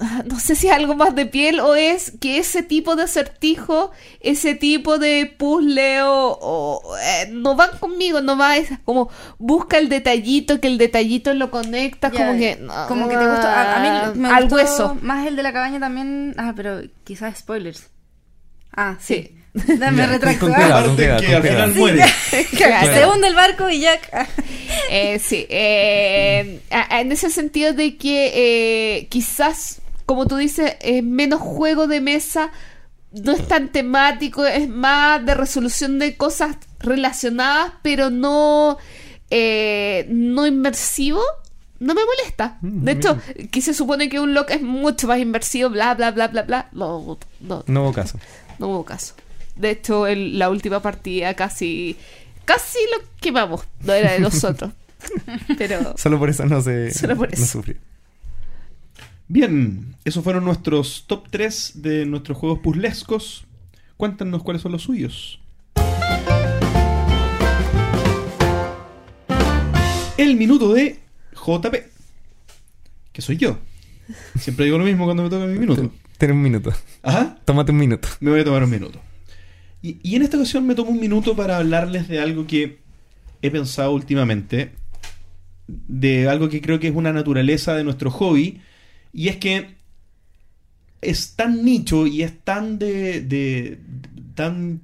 Ah, 0.00 0.22
no 0.26 0.38
sé 0.40 0.54
si 0.54 0.66
es 0.68 0.72
algo 0.72 0.94
más 0.94 1.14
de 1.14 1.26
piel 1.26 1.60
o 1.60 1.74
es 1.74 2.12
que 2.20 2.38
ese 2.38 2.62
tipo 2.62 2.96
de 2.96 3.04
acertijo, 3.04 3.90
ese 4.20 4.54
tipo 4.54 4.98
de 4.98 5.26
puzzle 5.38 6.02
o, 6.02 6.38
o, 6.40 6.96
eh, 6.98 7.28
no 7.32 7.54
van 7.56 7.76
conmigo, 7.78 8.20
no 8.20 8.36
va, 8.36 8.56
es 8.56 8.70
como 8.84 9.08
busca 9.38 9.78
el 9.78 9.88
detallito, 9.88 10.60
que 10.60 10.68
el 10.68 10.78
detallito 10.78 11.32
lo 11.34 11.50
conecta, 11.50 12.10
Ya, 12.10 12.26
como 12.26 12.38
que 12.38 12.58
como 12.88 13.08
que 13.08 13.16
te 13.16 13.26
gustó. 13.26 13.46
A, 13.46 13.76
a 13.76 14.10
mí 14.12 14.20
me 14.20 14.28
al 14.28 14.42
gustó 14.44 14.56
hueso. 14.56 14.98
más 15.02 15.26
el 15.26 15.36
de 15.36 15.42
la 15.42 15.52
cabaña 15.52 15.80
también. 15.80 16.34
Ah, 16.38 16.52
pero 16.56 16.80
quizás 17.04 17.38
spoilers. 17.38 17.88
Ah, 18.76 18.96
sí. 19.00 19.30
Sí. 19.56 19.76
Dame 19.78 19.98
Ya, 19.98 20.06
retracto. 20.08 20.46
Ah, 20.52 20.84
que 20.96 21.48
al 21.50 21.74
muere. 21.74 22.04
Se 22.30 23.06
hunde 23.06 23.28
el 23.28 23.36
barco 23.36 23.70
y 23.70 23.80
Jack. 23.80 24.08
ah, 24.12 24.26
Eh, 24.90 25.20
sí, 25.20 25.46
eh, 25.48 26.60
en 26.90 27.12
ese 27.12 27.30
sentido 27.30 27.72
de 27.72 27.96
que 27.96 28.32
eh, 28.34 29.06
quizás, 29.08 29.80
como 30.06 30.26
tú 30.26 30.36
dices, 30.36 30.76
es 30.80 31.02
menos 31.02 31.40
juego 31.40 31.86
de 31.86 32.00
mesa, 32.00 32.50
no 33.12 33.32
es 33.32 33.46
tan 33.46 33.70
temático, 33.70 34.44
es 34.44 34.68
más 34.68 35.24
de 35.24 35.34
resolución 35.34 35.98
de 35.98 36.16
cosas 36.16 36.56
relacionadas, 36.80 37.72
pero 37.82 38.10
no, 38.10 38.76
eh, 39.30 40.06
no 40.10 40.46
inmersivo. 40.46 41.20
No 41.80 41.92
me 41.94 42.02
molesta. 42.04 42.58
Mm, 42.62 42.84
De 42.84 42.92
hecho, 42.92 43.18
que 43.50 43.60
se 43.60 43.74
supone 43.74 44.08
que 44.08 44.20
un 44.20 44.32
lock 44.32 44.50
es 44.50 44.62
mucho 44.62 45.06
más 45.08 45.18
inmersivo, 45.18 45.70
bla, 45.70 45.94
bla, 45.94 46.12
bla, 46.12 46.28
bla, 46.28 46.42
bla. 46.42 46.68
No, 46.72 47.18
no, 47.40 47.64
No 47.66 47.82
hubo 47.82 47.92
caso. 47.92 48.18
no 48.58 48.68
hubo 48.68 48.84
caso. 48.84 49.14
De 49.56 49.70
hecho, 49.70 50.06
el- 50.06 50.38
la 50.38 50.50
última 50.50 50.80
partida 50.80 51.34
casi, 51.34 51.96
casi 52.44 52.78
lo 52.96 53.04
quemamos. 53.20 53.62
No 53.80 53.92
era 53.92 54.12
de 54.12 54.20
nosotros. 54.20 54.72
Pero 55.58 55.94
Solo 55.98 56.18
por 56.18 56.30
eso 56.30 56.46
no 56.46 56.62
se 56.62 56.92
Solo 56.92 57.16
por 57.16 57.38
no 57.38 57.44
sufrió. 57.44 57.76
Bien, 59.26 59.96
esos 60.04 60.22
fueron 60.22 60.44
nuestros 60.44 61.04
top 61.06 61.28
3 61.30 61.82
de 61.82 62.04
nuestros 62.04 62.36
juegos 62.36 62.58
puzzlescos. 62.58 63.46
Cuéntanos 63.96 64.42
cuáles 64.42 64.60
son 64.62 64.72
los 64.72 64.82
suyos. 64.82 65.40
El 70.18 70.36
minuto 70.36 70.72
de 70.74 71.00
JP, 71.34 71.74
que 73.12 73.22
soy 73.22 73.36
yo. 73.38 73.58
Siempre 74.38 74.66
digo 74.66 74.76
lo 74.78 74.84
mismo 74.84 75.04
cuando 75.06 75.22
me 75.22 75.30
toca 75.30 75.46
mi 75.46 75.58
minuto. 75.58 75.90
Ten 76.18 76.32
un 76.32 76.42
minuto. 76.42 76.72
Ajá, 77.02 77.38
Tómate 77.44 77.72
un 77.72 77.78
minuto. 77.78 78.08
me 78.20 78.30
voy 78.30 78.40
a 78.40 78.44
tomar 78.44 78.62
un 78.62 78.70
minuto. 78.70 79.00
Y, 79.82 79.98
y 80.02 80.16
en 80.16 80.22
esta 80.22 80.36
ocasión 80.36 80.66
me 80.66 80.74
tomo 80.74 80.90
un 80.90 81.00
minuto 81.00 81.34
para 81.34 81.56
hablarles 81.56 82.08
de 82.08 82.20
algo 82.20 82.46
que 82.46 82.78
he 83.42 83.50
pensado 83.50 83.92
últimamente, 83.92 84.72
de 85.66 86.28
algo 86.28 86.48
que 86.48 86.60
creo 86.60 86.78
que 86.78 86.88
es 86.88 86.94
una 86.94 87.12
naturaleza 87.12 87.74
de 87.74 87.84
nuestro 87.84 88.10
hobby, 88.10 88.60
y 89.14 89.28
es 89.28 89.36
que 89.36 89.76
es 91.00 91.36
tan 91.36 91.64
nicho 91.64 92.06
y 92.06 92.22
es 92.22 92.32
tan 92.40 92.78
de, 92.78 93.20
de- 93.20 93.78
tan 94.34 94.80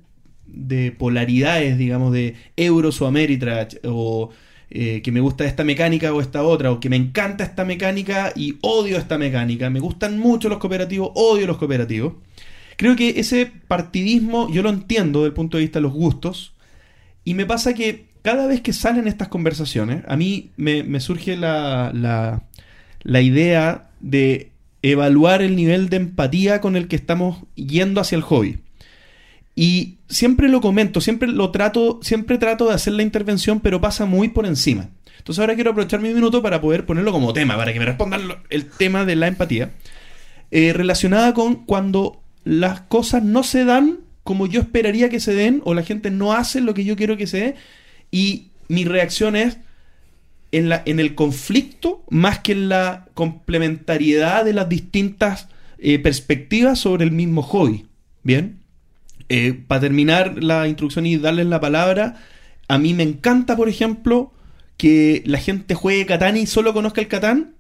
de 0.47 0.93
polaridades, 0.93 1.78
digamos, 1.78 2.12
de 2.12 2.35
Euros 2.57 3.01
o 3.01 3.07
Ameritrash, 3.07 3.77
o 3.85 4.31
que 4.70 5.11
me 5.12 5.20
gusta 5.20 5.44
esta 5.47 5.65
mecánica 5.65 6.12
o 6.15 6.20
esta 6.20 6.44
otra, 6.44 6.70
o 6.70 6.78
que 6.78 6.89
me 6.89 6.97
encanta 6.97 7.43
esta 7.43 7.65
mecánica 7.65 8.32
y 8.36 8.57
odio 8.62 8.98
esta 8.98 9.19
mecánica, 9.19 9.69
me 9.69 9.81
gustan 9.81 10.19
mucho 10.19 10.48
los 10.48 10.59
cooperativos, 10.59 11.11
odio 11.15 11.47
los 11.48 11.59
cooperativos. 11.59 12.15
Creo 12.77 12.94
que 12.97 13.19
ese 13.20 13.47
partidismo 13.47 14.48
yo 14.52 14.62
lo 14.62 14.70
entiendo 14.70 15.20
desde 15.20 15.28
el 15.28 15.35
punto 15.35 15.57
de 15.57 15.65
vista 15.65 15.81
de 15.81 15.82
los 15.82 15.93
gustos, 15.93 16.55
y 17.24 17.35
me 17.35 17.47
pasa 17.47 17.74
que 17.74 18.07
cada 18.23 18.47
vez 18.47 18.61
que 18.61 18.73
salen 18.73 19.09
estas 19.09 19.28
conversaciones, 19.28 20.05
a 20.09 20.16
mí 20.16 20.51
me, 20.57 21.01
surge 21.01 21.36
la, 21.36 21.90
la 23.02 23.20
idea 23.20 23.90
de 24.01 24.51
evaluar 24.83 25.43
el 25.43 25.57
nivel 25.57 25.89
de 25.89 25.99
empatía 25.99 26.61
con 26.61 26.77
el 26.77 26.89
que 26.89 26.97
estamos 26.97 27.39
yendo 27.55 28.01
hacia 28.01 28.17
el 28.17 28.23
hobby. 28.23 28.59
Y 29.55 29.99
siempre 30.09 30.49
lo 30.49 30.61
comento, 30.61 31.01
siempre 31.01 31.29
lo 31.29 31.51
trato, 31.51 32.01
siempre 32.03 32.39
trato 32.39 32.69
de 32.69 32.75
hacer 32.75 32.95
la 32.95 33.03
intervención, 33.03 33.61
pero 33.61 33.81
pasa 33.81 34.07
muy 34.07 34.29
por 34.29 34.47
encima. 34.47 34.89
Entonces 35.19 35.41
ahora 35.41 35.55
quiero 35.55 35.73
aprovechar 35.73 36.01
mi 36.01 36.15
minuto 36.15 36.43
para 36.43 36.61
poder 36.61 36.87
ponerlo 36.87 37.13
como 37.13 37.33
tema, 37.33 37.57
para 37.57 37.73
que 37.73 37.79
me 37.79 37.85
respondan 37.85 38.23
el 38.49 38.67
tema 38.67 39.05
de 39.05 39.17
la 39.17 39.27
empatía, 39.27 39.73
eh, 40.51 40.73
relacionada 40.73 41.35
con 41.35 41.67
cuando 41.67 42.23
las 42.45 42.81
cosas 42.83 43.23
no 43.23 43.43
se 43.43 43.65
dan 43.65 43.99
como 44.23 44.47
yo 44.47 44.61
esperaría 44.61 45.09
que 45.09 45.21
se 45.21 45.35
den, 45.35 45.61
o 45.65 45.75
la 45.75 45.83
gente 45.83 46.11
no 46.11 46.33
hace 46.33 46.61
lo 46.61 46.73
que 46.73 46.85
yo 46.85 46.97
quiero 46.97 47.17
que 47.17 47.27
se 47.27 47.39
dé, 47.39 47.55
y 48.11 48.49
mi 48.69 48.85
reacción 48.85 49.37
es 49.37 49.59
en, 50.53 50.69
la, 50.69 50.83
en 50.87 51.01
el 51.01 51.15
conflicto 51.15 52.05
más 52.11 52.41
que 52.41 52.53
en 52.53 52.69
la 52.69 53.07
complementariedad 53.15 54.45
de 54.45 54.53
las 54.53 54.69
distintas 54.69 55.49
eh, 55.79 55.99
perspectivas 55.99 56.79
sobre 56.79 57.05
el 57.05 57.13
mismo 57.13 57.43
hobby. 57.43 57.87
Bien, 58.23 58.59
Eh, 59.33 59.53
para 59.69 59.83
terminar 59.83 60.43
la 60.43 60.67
introducción 60.67 61.07
y 61.07 61.17
darles 61.17 61.47
la 61.47 61.61
palabra, 61.61 62.17
a 62.67 62.79
mí 62.79 62.95
me 62.95 63.05
encanta, 63.05 63.57
por 63.57 63.69
ejemplo, 63.69 64.33
que 64.77 65.23
la 65.25 65.39
gente 65.39 65.75
juegue 65.75 66.05
Catán 66.05 66.37
y 66.37 66.47
solo 66.47 66.73
conozca 66.73 67.01
el 67.01 67.07
Catán, 67.07 67.55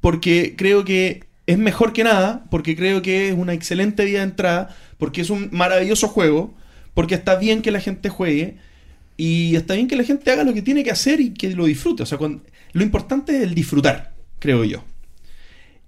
porque 0.00 0.54
creo 0.58 0.84
que 0.84 1.24
es 1.46 1.56
mejor 1.58 1.92
que 1.92 2.04
nada, 2.04 2.44
porque 2.50 2.76
creo 2.76 3.00
que 3.00 3.28
es 3.28 3.34
una 3.34 3.54
excelente 3.54 4.04
vía 4.04 4.18
de 4.18 4.24
entrada, 4.24 4.76
porque 4.98 5.22
es 5.22 5.30
un 5.30 5.48
maravilloso 5.52 6.06
juego, 6.08 6.54
porque 6.92 7.14
está 7.14 7.36
bien 7.36 7.62
que 7.62 7.70
la 7.70 7.80
gente 7.80 8.10
juegue 8.10 8.58
y 9.16 9.56
está 9.56 9.74
bien 9.74 9.88
que 9.88 9.96
la 9.96 10.04
gente 10.04 10.30
haga 10.30 10.44
lo 10.44 10.52
que 10.52 10.62
tiene 10.62 10.84
que 10.84 10.90
hacer 10.90 11.20
y 11.20 11.30
que 11.30 11.50
lo 11.50 11.66
disfrute. 11.66 12.02
O 12.02 12.06
sea, 12.06 12.18
lo 12.18 12.82
importante 12.82 13.36
es 13.36 13.42
el 13.42 13.54
disfrutar, 13.54 14.12
creo 14.38 14.64
yo. 14.64 14.84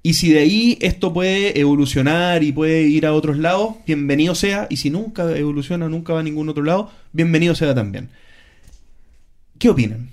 Y 0.03 0.15
si 0.15 0.33
de 0.33 0.39
ahí 0.41 0.79
esto 0.81 1.13
puede 1.13 1.59
evolucionar 1.59 2.43
y 2.43 2.53
puede 2.53 2.83
ir 2.83 3.05
a 3.05 3.13
otros 3.13 3.37
lados, 3.37 3.77
bienvenido 3.87 4.35
sea. 4.35 4.67
Y 4.71 4.77
si 4.77 4.91
nunca 4.91 5.37
evoluciona, 5.37 5.89
nunca 5.89 6.15
va 6.15 6.21
a 6.21 6.23
ningún 6.23 6.49
otro 6.49 6.63
lado, 6.63 6.91
bienvenido 7.13 7.55
sea 7.55 7.75
también. 7.75 8.09
¿Qué 9.59 9.69
opinan? 9.69 10.09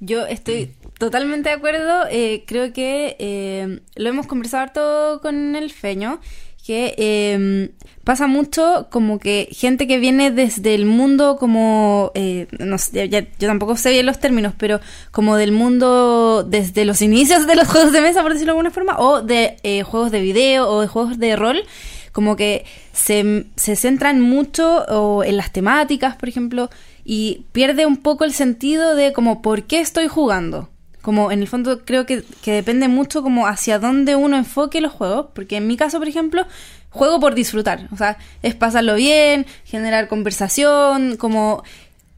Yo 0.00 0.26
estoy 0.26 0.72
totalmente 0.98 1.48
de 1.48 1.54
acuerdo. 1.54 2.06
eh, 2.10 2.44
creo 2.46 2.72
que 2.72 3.16
eh, 3.18 3.80
lo 3.94 4.08
hemos 4.08 4.26
conversado 4.26 4.64
harto 4.64 5.20
con 5.22 5.56
el 5.56 5.72
feño. 5.72 6.20
Que 6.66 6.94
eh, 6.98 7.70
pasa 8.02 8.26
mucho 8.26 8.88
como 8.90 9.18
que 9.20 9.48
gente 9.52 9.86
que 9.86 9.98
viene 9.98 10.30
desde 10.32 10.74
el 10.74 10.84
mundo 10.84 11.36
como, 11.38 12.10
eh, 12.14 12.48
no 12.58 12.76
sé, 12.78 13.08
ya- 13.08 13.20
yo 13.20 13.46
tampoco 13.46 13.76
sé 13.76 13.90
bien 13.90 14.04
los 14.06 14.18
términos, 14.18 14.52
pero 14.58 14.80
como 15.12 15.36
del 15.36 15.52
mundo 15.52 16.42
desde 16.42 16.84
los 16.84 17.02
inicios 17.02 17.46
de 17.46 17.54
los 17.54 17.68
juegos 17.72 17.92
de 17.92 18.00
mesa, 18.00 18.22
por 18.22 18.32
decirlo 18.32 18.52
de 18.52 18.58
alguna 18.58 18.70
forma, 18.72 18.98
o 18.98 19.22
de 19.22 19.58
eh, 19.62 19.82
juegos 19.84 20.10
de 20.10 20.20
video 20.20 20.68
o 20.68 20.80
de 20.80 20.88
juegos 20.88 21.18
de 21.18 21.36
rol, 21.36 21.62
como 22.10 22.34
que 22.34 22.64
se, 22.92 23.44
se 23.56 23.76
centran 23.76 24.20
mucho 24.20 24.84
o 24.88 25.22
en 25.22 25.36
las 25.36 25.52
temáticas, 25.52 26.16
por 26.16 26.28
ejemplo, 26.28 26.68
y 27.04 27.44
pierde 27.52 27.86
un 27.86 27.98
poco 27.98 28.24
el 28.24 28.32
sentido 28.32 28.96
de 28.96 29.12
como 29.12 29.40
por 29.42 29.64
qué 29.64 29.78
estoy 29.80 30.08
jugando. 30.08 30.68
Como 31.06 31.30
en 31.30 31.40
el 31.40 31.46
fondo 31.46 31.84
creo 31.84 32.04
que, 32.04 32.24
que 32.42 32.50
depende 32.50 32.88
mucho 32.88 33.22
como 33.22 33.46
hacia 33.46 33.78
dónde 33.78 34.16
uno 34.16 34.36
enfoque 34.36 34.80
los 34.80 34.90
juegos, 34.90 35.26
porque 35.34 35.58
en 35.58 35.68
mi 35.68 35.76
caso, 35.76 36.00
por 36.00 36.08
ejemplo, 36.08 36.44
juego 36.90 37.20
por 37.20 37.36
disfrutar, 37.36 37.88
o 37.92 37.96
sea, 37.96 38.18
es 38.42 38.56
pasarlo 38.56 38.96
bien, 38.96 39.46
generar 39.64 40.08
conversación, 40.08 41.16
como 41.16 41.62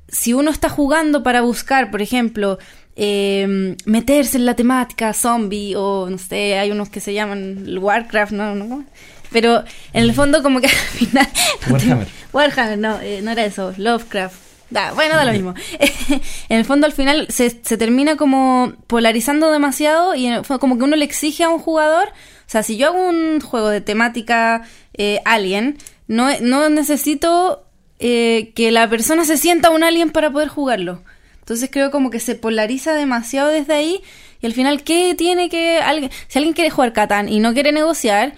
si 0.09 0.33
uno 0.33 0.51
está 0.51 0.71
jugando 0.71 1.23
para 1.23 1.43
buscar, 1.43 1.91
por 1.91 2.01
ejemplo, 2.01 2.59
eh, 2.97 3.77
meterse 3.85 4.39
en 4.39 4.47
la 4.47 4.57
temática 4.57 5.13
zombie 5.13 5.77
o 5.77 6.09
no 6.09 6.17
sé, 6.17 6.59
hay 6.59 6.71
unos 6.71 6.89
que 6.89 7.01
se 7.01 7.13
llaman 7.13 7.67
Warcraft, 7.79 8.33
¿no? 8.33 8.55
¿No? 8.55 8.87
Pero 9.31 9.65
en 9.93 10.05
el 10.05 10.15
fondo 10.15 10.43
como 10.43 10.63
que 10.63 10.67
al 10.69 10.73
final... 10.73 11.29
Warhammer. 11.69 12.09
Warhammer, 12.33 12.79
no, 12.79 12.99
eh, 13.03 13.21
no 13.23 13.33
era 13.33 13.45
eso, 13.45 13.75
Lovecraft. 13.77 14.48
Da, 14.71 14.93
bueno, 14.93 15.17
da 15.17 15.25
lo 15.25 15.33
mismo. 15.33 15.55
en 16.49 16.59
el 16.59 16.65
fondo 16.65 16.87
al 16.87 16.93
final 16.93 17.27
se, 17.31 17.51
se 17.51 17.77
termina 17.79 18.17
como 18.17 18.75
polarizando 18.87 19.51
demasiado 19.51 20.15
y 20.15 20.31
como 20.61 20.77
que 20.79 20.85
uno 20.85 20.97
le 20.97 21.05
exige 21.05 21.45
a 21.45 21.49
un 21.49 21.59
jugador, 21.59 22.09
o 22.09 22.51
sea, 22.51 22.63
si 22.63 22.77
yo 22.77 22.89
hago 22.89 23.09
un 23.09 23.41
juego 23.41 23.69
de 23.69 23.81
temática 23.81 24.63
eh, 24.95 25.21
alien, 25.25 25.79
no, 26.07 26.29
no 26.41 26.69
necesito 26.69 27.65
eh, 27.99 28.53
que 28.55 28.71
la 28.71 28.89
persona 28.89 29.25
se 29.25 29.39
sienta 29.39 29.71
un 29.71 29.83
alien 29.83 30.11
para 30.11 30.31
poder 30.31 30.49
jugarlo. 30.49 31.03
Entonces 31.41 31.71
creo 31.73 31.91
como 31.91 32.11
que 32.11 32.21
se 32.21 32.35
polariza 32.35 32.95
demasiado 32.95 33.49
desde 33.49 33.73
ahí 33.75 34.03
y 34.41 34.47
al 34.47 34.53
final, 34.53 34.83
¿qué 34.83 35.15
tiene 35.17 35.49
que 35.49 35.79
alguien... 35.79 36.11
Si 36.29 36.39
alguien 36.39 36.55
quiere 36.55 36.71
jugar 36.71 36.93
Catán 36.93 37.29
y 37.29 37.41
no 37.41 37.55
quiere 37.55 37.73
negociar 37.73 38.35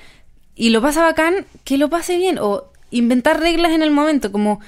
y 0.55 0.71
lo 0.71 0.81
pasa 0.81 1.03
bacán, 1.03 1.47
que 1.65 1.77
lo 1.77 1.91
pase 1.91 2.17
bien 2.17 2.39
o 2.39 2.71
inventar 2.91 3.41
reglas 3.41 3.73
en 3.73 3.83
el 3.83 3.91
momento, 3.91 4.33
como, 4.33 4.61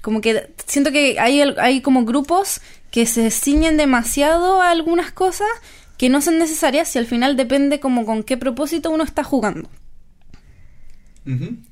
como 0.00 0.20
que 0.20 0.52
siento 0.66 0.92
que 0.92 1.18
hay, 1.18 1.40
hay 1.40 1.80
como 1.80 2.04
grupos 2.04 2.60
que 2.90 3.06
se 3.06 3.30
ciñen 3.30 3.76
demasiado 3.76 4.60
a 4.62 4.70
algunas 4.70 5.12
cosas 5.12 5.48
que 5.96 6.08
no 6.08 6.22
son 6.22 6.38
necesarias 6.38 6.94
y 6.96 6.98
al 6.98 7.06
final 7.06 7.36
depende 7.36 7.78
como 7.80 8.06
con 8.06 8.22
qué 8.22 8.36
propósito 8.36 8.90
uno 8.90 9.04
está 9.04 9.22
jugando. 9.22 9.68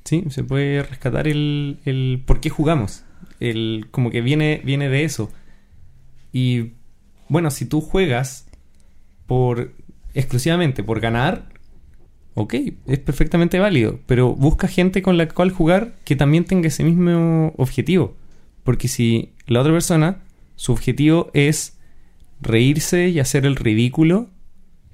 Sí, 0.05 0.23
se 0.29 0.43
puede 0.43 0.83
rescatar 0.83 1.27
el, 1.27 1.79
el 1.83 2.21
por 2.25 2.39
qué 2.39 2.49
jugamos. 2.49 3.03
El, 3.39 3.87
como 3.91 4.11
que 4.11 4.21
viene, 4.21 4.61
viene 4.63 4.87
de 4.89 5.03
eso. 5.03 5.31
Y 6.31 6.73
bueno, 7.27 7.51
si 7.51 7.65
tú 7.65 7.81
juegas 7.81 8.47
por 9.25 9.73
exclusivamente 10.13 10.83
por 10.83 10.99
ganar, 10.99 11.49
ok, 12.33 12.55
es 12.87 12.99
perfectamente 12.99 13.59
válido, 13.59 13.99
pero 14.05 14.33
busca 14.33 14.67
gente 14.67 15.01
con 15.01 15.17
la 15.17 15.27
cual 15.27 15.51
jugar 15.51 15.95
que 16.05 16.15
también 16.15 16.45
tenga 16.45 16.67
ese 16.67 16.83
mismo 16.83 17.53
objetivo. 17.57 18.15
Porque 18.63 18.87
si 18.87 19.33
la 19.47 19.61
otra 19.61 19.73
persona, 19.73 20.23
su 20.55 20.71
objetivo 20.71 21.31
es 21.33 21.77
reírse 22.41 23.09
y 23.09 23.19
hacer 23.19 23.45
el 23.45 23.55
ridículo, 23.55 24.29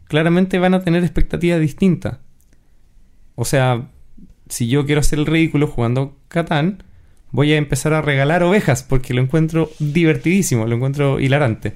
claramente 0.05 0.59
van 0.59 0.73
a 0.73 0.83
tener 0.83 1.03
expectativas 1.03 1.59
distintas. 1.59 2.19
O 3.35 3.45
sea, 3.45 3.89
si 4.47 4.67
yo 4.67 4.85
quiero 4.85 5.01
hacer 5.01 5.19
el 5.19 5.25
ridículo 5.25 5.67
jugando 5.67 6.17
Catán, 6.27 6.83
voy 7.31 7.51
a 7.51 7.57
empezar 7.57 7.93
a 7.93 8.01
regalar 8.01 8.43
ovejas 8.43 8.83
porque 8.83 9.13
lo 9.13 9.21
encuentro 9.21 9.69
divertidísimo, 9.79 10.65
lo 10.65 10.75
encuentro 10.75 11.19
hilarante. 11.19 11.75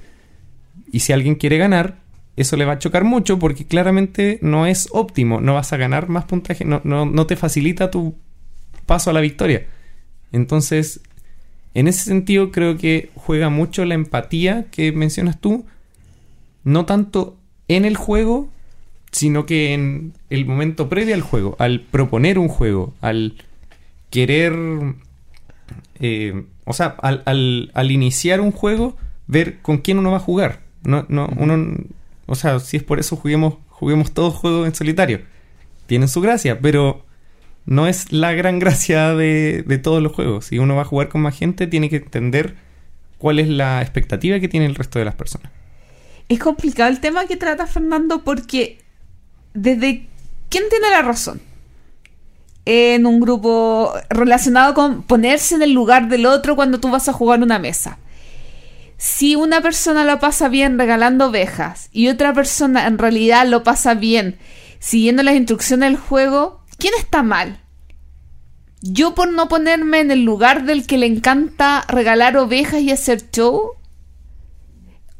Y 0.90 1.00
si 1.00 1.12
alguien 1.12 1.34
quiere 1.34 1.58
ganar, 1.58 1.98
eso 2.40 2.56
le 2.56 2.64
va 2.64 2.72
a 2.72 2.78
chocar 2.78 3.04
mucho 3.04 3.38
porque 3.38 3.66
claramente 3.66 4.38
no 4.42 4.66
es 4.66 4.88
óptimo, 4.92 5.40
no 5.40 5.54
vas 5.54 5.72
a 5.72 5.76
ganar 5.76 6.08
más 6.08 6.24
puntaje, 6.24 6.64
no, 6.64 6.80
no, 6.84 7.06
no 7.06 7.26
te 7.26 7.36
facilita 7.36 7.90
tu 7.90 8.14
paso 8.86 9.10
a 9.10 9.12
la 9.12 9.20
victoria. 9.20 9.66
Entonces, 10.32 11.00
en 11.74 11.88
ese 11.88 12.04
sentido 12.04 12.50
creo 12.50 12.76
que 12.76 13.10
juega 13.14 13.50
mucho 13.50 13.84
la 13.84 13.94
empatía 13.94 14.66
que 14.70 14.92
mencionas 14.92 15.40
tú, 15.40 15.66
no 16.64 16.86
tanto 16.86 17.36
en 17.68 17.84
el 17.84 17.96
juego, 17.96 18.48
sino 19.12 19.46
que 19.46 19.74
en 19.74 20.14
el 20.30 20.46
momento 20.46 20.88
previo 20.88 21.14
al 21.14 21.20
juego, 21.20 21.56
al 21.58 21.80
proponer 21.80 22.38
un 22.38 22.48
juego, 22.48 22.94
al 23.00 23.34
querer, 24.10 24.54
eh, 26.00 26.44
o 26.64 26.72
sea, 26.72 26.96
al, 27.02 27.22
al, 27.26 27.70
al, 27.74 27.90
iniciar 27.90 28.40
un 28.40 28.52
juego, 28.52 28.96
ver 29.26 29.60
con 29.60 29.78
quién 29.78 29.98
uno 29.98 30.10
va 30.10 30.18
a 30.18 30.20
jugar. 30.20 30.60
No, 30.82 31.06
no, 31.08 31.28
uno, 31.36 31.76
o 32.30 32.36
sea, 32.36 32.60
si 32.60 32.76
es 32.76 32.84
por 32.84 33.00
eso 33.00 33.16
juguemos, 33.16 33.54
juguemos 33.68 34.14
todos 34.14 34.34
juegos 34.34 34.68
en 34.68 34.74
solitario. 34.74 35.22
Tienen 35.86 36.08
su 36.08 36.20
gracia, 36.20 36.60
pero 36.60 37.04
no 37.66 37.88
es 37.88 38.12
la 38.12 38.32
gran 38.34 38.60
gracia 38.60 39.14
de, 39.16 39.64
de 39.66 39.78
todos 39.78 40.00
los 40.00 40.12
juegos. 40.12 40.44
Si 40.44 40.60
uno 40.60 40.76
va 40.76 40.82
a 40.82 40.84
jugar 40.84 41.08
con 41.08 41.22
más 41.22 41.36
gente, 41.36 41.66
tiene 41.66 41.90
que 41.90 41.96
entender 41.96 42.54
cuál 43.18 43.40
es 43.40 43.48
la 43.48 43.82
expectativa 43.82 44.38
que 44.38 44.46
tiene 44.46 44.66
el 44.66 44.76
resto 44.76 45.00
de 45.00 45.06
las 45.06 45.16
personas. 45.16 45.50
Es 46.28 46.38
complicado 46.38 46.88
el 46.88 47.00
tema 47.00 47.26
que 47.26 47.36
trata 47.36 47.66
Fernando 47.66 48.22
porque 48.22 48.78
desde 49.52 50.06
quién 50.48 50.64
tiene 50.70 50.88
la 50.88 51.02
razón 51.02 51.40
en 52.64 53.06
un 53.06 53.18
grupo 53.18 53.92
relacionado 54.08 54.72
con 54.74 55.02
ponerse 55.02 55.56
en 55.56 55.62
el 55.62 55.72
lugar 55.72 56.08
del 56.08 56.26
otro 56.26 56.54
cuando 56.54 56.78
tú 56.78 56.92
vas 56.92 57.08
a 57.08 57.12
jugar 57.12 57.42
una 57.42 57.58
mesa. 57.58 57.98
Si 59.00 59.34
una 59.34 59.62
persona 59.62 60.04
lo 60.04 60.18
pasa 60.18 60.50
bien 60.50 60.78
regalando 60.78 61.28
ovejas 61.28 61.88
y 61.90 62.08
otra 62.08 62.34
persona 62.34 62.86
en 62.86 62.98
realidad 62.98 63.46
lo 63.46 63.62
pasa 63.62 63.94
bien 63.94 64.38
siguiendo 64.78 65.22
las 65.22 65.36
instrucciones 65.36 65.88
del 65.88 65.98
juego, 65.98 66.60
¿quién 66.76 66.92
está 66.98 67.22
mal? 67.22 67.62
Yo 68.82 69.14
por 69.14 69.32
no 69.32 69.48
ponerme 69.48 70.00
en 70.00 70.10
el 70.10 70.22
lugar 70.22 70.66
del 70.66 70.86
que 70.86 70.98
le 70.98 71.06
encanta 71.06 71.82
regalar 71.88 72.36
ovejas 72.36 72.82
y 72.82 72.90
hacer 72.90 73.30
show, 73.30 73.70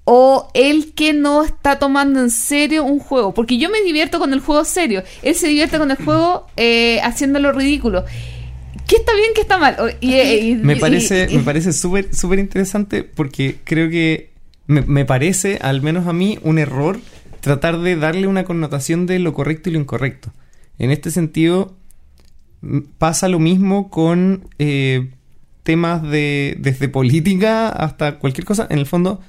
o 0.04 0.50
el 0.52 0.92
que 0.92 1.14
no 1.14 1.42
está 1.42 1.78
tomando 1.78 2.20
en 2.20 2.30
serio 2.30 2.84
un 2.84 2.98
juego. 2.98 3.32
Porque 3.32 3.56
yo 3.56 3.70
me 3.70 3.80
divierto 3.80 4.18
con 4.18 4.34
el 4.34 4.40
juego 4.40 4.64
serio. 4.66 5.04
Él 5.22 5.34
se 5.34 5.48
divierte 5.48 5.78
con 5.78 5.90
el 5.90 5.96
juego 5.96 6.46
eh, 6.56 7.00
haciéndolo 7.02 7.52
ridículo. 7.52 8.04
¿Qué 8.90 8.96
está 8.96 9.14
bien, 9.14 9.30
qué 9.36 9.42
está 9.42 9.56
mal? 9.56 9.76
Y, 10.00 10.16
y, 10.16 10.54
me 10.56 10.74
parece, 10.74 11.28
y, 11.30 11.36
me 11.36 11.44
parece 11.44 11.72
súper 11.72 12.12
súper 12.12 12.40
interesante 12.40 13.04
porque 13.04 13.58
creo 13.62 13.88
que 13.88 14.30
me, 14.66 14.82
me, 14.82 15.04
parece, 15.04 15.60
al 15.62 15.80
menos 15.80 16.08
a 16.08 16.12
mí, 16.12 16.40
un 16.42 16.58
error 16.58 16.98
tratar 17.40 17.78
de 17.78 17.94
darle 17.94 18.26
una 18.26 18.42
connotación 18.42 19.06
de 19.06 19.20
lo 19.20 19.32
correcto 19.32 19.70
y 19.70 19.74
lo 19.74 19.78
incorrecto. 19.78 20.32
En 20.80 20.90
este 20.90 21.12
sentido, 21.12 21.76
pasa 22.98 23.28
lo 23.28 23.38
mismo 23.38 23.90
con 23.90 24.48
eh, 24.58 25.10
temas 25.62 26.02
de 26.02 26.56
desde 26.58 26.88
política 26.88 27.68
hasta 27.68 28.18
cualquier 28.18 28.44
cosa. 28.44 28.66
En 28.70 28.78
el 28.78 28.86
fondo, 28.86 29.20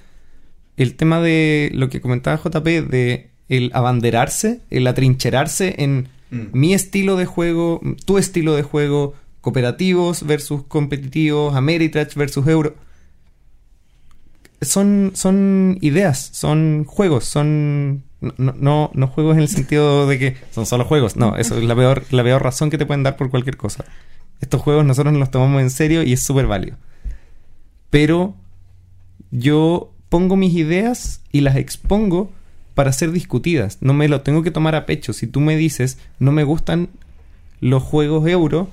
el 0.76 0.96
tema 0.96 1.22
de 1.22 1.70
lo 1.76 1.88
que 1.90 2.02
comentaba 2.02 2.42
JP, 2.44 2.66
de 2.90 3.30
el 3.48 3.70
abanderarse, 3.76 4.62
el 4.72 4.88
atrincherarse 4.88 5.76
en 5.78 6.08
mm. 6.32 6.46
mi 6.54 6.74
estilo 6.74 7.16
de 7.16 7.26
juego, 7.28 7.80
tu 8.06 8.18
estilo 8.18 8.56
de 8.56 8.64
juego, 8.64 9.14
cooperativos 9.42 10.26
versus 10.26 10.64
competitivos, 10.64 11.56
Ameritrash 11.56 12.16
versus 12.16 12.48
Euro. 12.48 12.76
Son, 14.62 15.12
son 15.16 15.78
ideas, 15.82 16.30
son 16.34 16.86
juegos, 16.86 17.26
son 17.26 18.04
no, 18.22 18.54
no, 18.56 18.92
no, 18.94 19.08
juegos 19.08 19.36
en 19.36 19.42
el 19.42 19.48
sentido 19.48 20.08
de 20.08 20.20
que 20.20 20.38
son 20.52 20.68
solo 20.68 20.86
juegos. 20.86 21.16
No, 21.16 21.36
eso 21.36 21.58
es 21.58 21.64
la 21.64 21.76
peor, 21.76 22.04
la 22.12 22.24
peor 22.24 22.44
razón 22.44 22.70
que 22.70 22.78
te 22.78 22.86
pueden 22.86 23.04
dar 23.04 23.18
por 23.18 23.32
cualquier 23.32 23.58
cosa. 23.58 23.84
Estos 24.40 24.62
juegos 24.62 24.86
nosotros 24.86 25.12
nos 25.12 25.20
los 25.20 25.32
tomamos 25.32 25.62
en 25.62 25.72
serio 25.72 26.04
y 26.04 26.14
es 26.14 26.22
súper 26.22 26.46
válido. 26.46 26.78
Pero 27.90 28.36
yo 29.32 29.92
pongo 30.10 30.36
mis 30.36 30.54
ideas 30.54 31.22
y 31.32 31.42
las 31.42 31.56
expongo 31.56 32.32
para 32.76 32.94
ser 32.94 33.12
discutidas. 33.12 33.80
No 33.82 33.94
me 33.94 34.08
lo 34.08 34.22
tengo 34.22 34.44
que 34.44 34.52
tomar 34.52 34.76
a 34.76 34.86
pecho. 34.86 35.14
Si 35.14 35.26
tú 35.26 35.40
me 35.40 35.56
dices, 35.56 35.98
no 36.20 36.32
me 36.32 36.44
gustan 36.44 36.90
los 37.60 37.84
juegos 37.84 38.28
euro, 38.28 38.70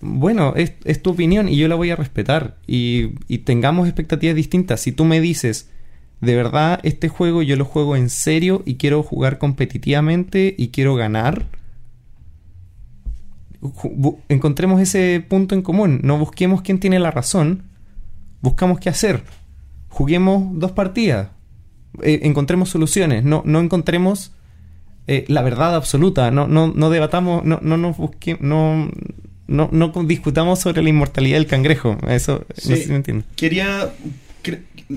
bueno, 0.00 0.54
es, 0.56 1.02
tu 1.02 1.10
opinión 1.10 1.48
y 1.48 1.56
yo 1.56 1.68
la 1.68 1.74
voy 1.74 1.90
a 1.90 1.96
respetar. 1.96 2.56
Y, 2.66 3.14
y, 3.28 3.38
tengamos 3.38 3.86
expectativas 3.86 4.36
distintas. 4.36 4.80
Si 4.80 4.92
tú 4.92 5.04
me 5.04 5.20
dices, 5.20 5.70
de 6.20 6.34
verdad, 6.34 6.80
este 6.82 7.08
juego 7.08 7.42
yo 7.42 7.56
lo 7.56 7.64
juego 7.64 7.96
en 7.96 8.10
serio 8.10 8.62
y 8.64 8.76
quiero 8.76 9.02
jugar 9.02 9.38
competitivamente 9.38 10.54
y 10.56 10.68
quiero 10.68 10.94
ganar, 10.94 11.46
encontremos 14.28 14.80
ese 14.80 15.24
punto 15.26 15.54
en 15.54 15.62
común. 15.62 16.00
No 16.02 16.18
busquemos 16.18 16.62
quién 16.62 16.80
tiene 16.80 16.98
la 16.98 17.10
razón, 17.10 17.64
buscamos 18.40 18.80
qué 18.80 18.88
hacer 18.88 19.22
juguemos 19.90 20.58
dos 20.58 20.72
partidas, 20.72 21.28
eh, 22.02 22.20
encontremos 22.22 22.70
soluciones, 22.70 23.24
no, 23.24 23.42
no 23.44 23.60
encontremos 23.60 24.32
eh, 25.06 25.24
la 25.28 25.42
verdad 25.42 25.74
absoluta, 25.74 26.30
no, 26.30 26.48
no, 26.48 26.68
no 26.68 26.88
debatamos, 26.88 27.44
no, 27.44 27.58
no 27.60 27.76
nos 27.76 27.98
busquemos, 27.98 28.40
no, 28.40 28.88
no, 29.50 29.68
no 29.72 29.92
discutamos 30.04 30.60
sobre 30.60 30.82
la 30.82 30.88
inmortalidad 30.88 31.36
del 31.36 31.46
cangrejo. 31.46 31.98
Eso 32.08 32.46
sí, 32.56 32.70
no 32.70 32.76
sé 32.76 32.82
si 32.84 32.88
me 32.90 32.96
entiende. 32.96 33.24
Quería 33.36 33.90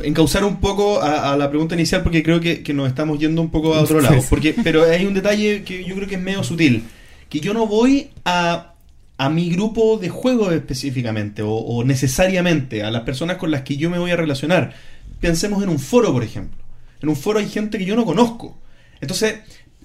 encauzar 0.04 0.46
un 0.46 0.60
poco 0.60 1.02
a, 1.02 1.34
a, 1.34 1.38
la 1.38 1.50
pregunta 1.50 1.76
inicial 1.76 2.04
porque 2.04 2.24
creo 2.24 2.40
que, 2.40 2.64
que, 2.64 2.74
nos 2.74 2.88
estamos 2.88 3.20
yendo 3.20 3.42
un 3.42 3.50
poco 3.50 3.74
a 3.74 3.82
otro 3.82 4.00
lado. 4.00 4.22
Porque, 4.30 4.56
pero 4.64 4.84
hay 4.84 5.06
un 5.06 5.14
detalle 5.14 5.64
que 5.64 5.84
yo 5.84 5.96
creo 5.96 6.08
que 6.08 6.16
es 6.16 6.22
medio 6.22 6.44
sutil. 6.44 6.84
Que 7.30 7.40
yo 7.40 7.54
no 7.54 7.68
voy 7.68 8.10
a 8.26 8.70
a 9.18 9.30
mi 9.30 9.50
grupo 9.50 9.98
de 9.98 10.10
juego 10.10 10.52
específicamente 10.52 11.44
o, 11.44 11.52
o, 11.52 11.84
necesariamente 11.84 12.84
a 12.84 12.92
las 12.92 13.04
personas 13.04 13.38
con 13.38 13.52
las 13.52 13.62
que 13.62 13.78
yo 13.78 13.90
me 13.90 14.00
voy 14.00 14.12
a 14.12 14.16
relacionar. 14.16 14.74
Pensemos 15.20 15.64
en 15.64 15.70
un 15.70 15.80
foro, 15.80 16.12
por 16.12 16.24
ejemplo. 16.24 16.64
En 17.02 17.10
un 17.10 17.16
foro 17.16 17.40
hay 17.40 17.48
gente 17.48 17.78
que 17.78 17.86
yo 17.86 17.96
no 17.96 18.06
conozco. 18.06 18.58
Entonces, 19.02 19.36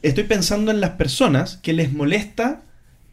estoy 0.03 0.24
pensando 0.24 0.70
en 0.70 0.81
las 0.81 0.90
personas 0.90 1.59
que 1.59 1.73
les 1.73 1.93
molesta 1.93 2.62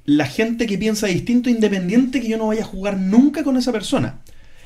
la 0.05 0.25
gente 0.25 0.67
que 0.67 0.77
piensa 0.77 1.07
distinto 1.07 1.49
independiente 1.49 2.21
que 2.21 2.27
yo 2.27 2.37
no 2.37 2.47
vaya 2.47 2.61
a 2.61 2.65
jugar 2.65 2.97
nunca 2.97 3.43
con 3.43 3.57
esa 3.57 3.71
persona. 3.71 4.19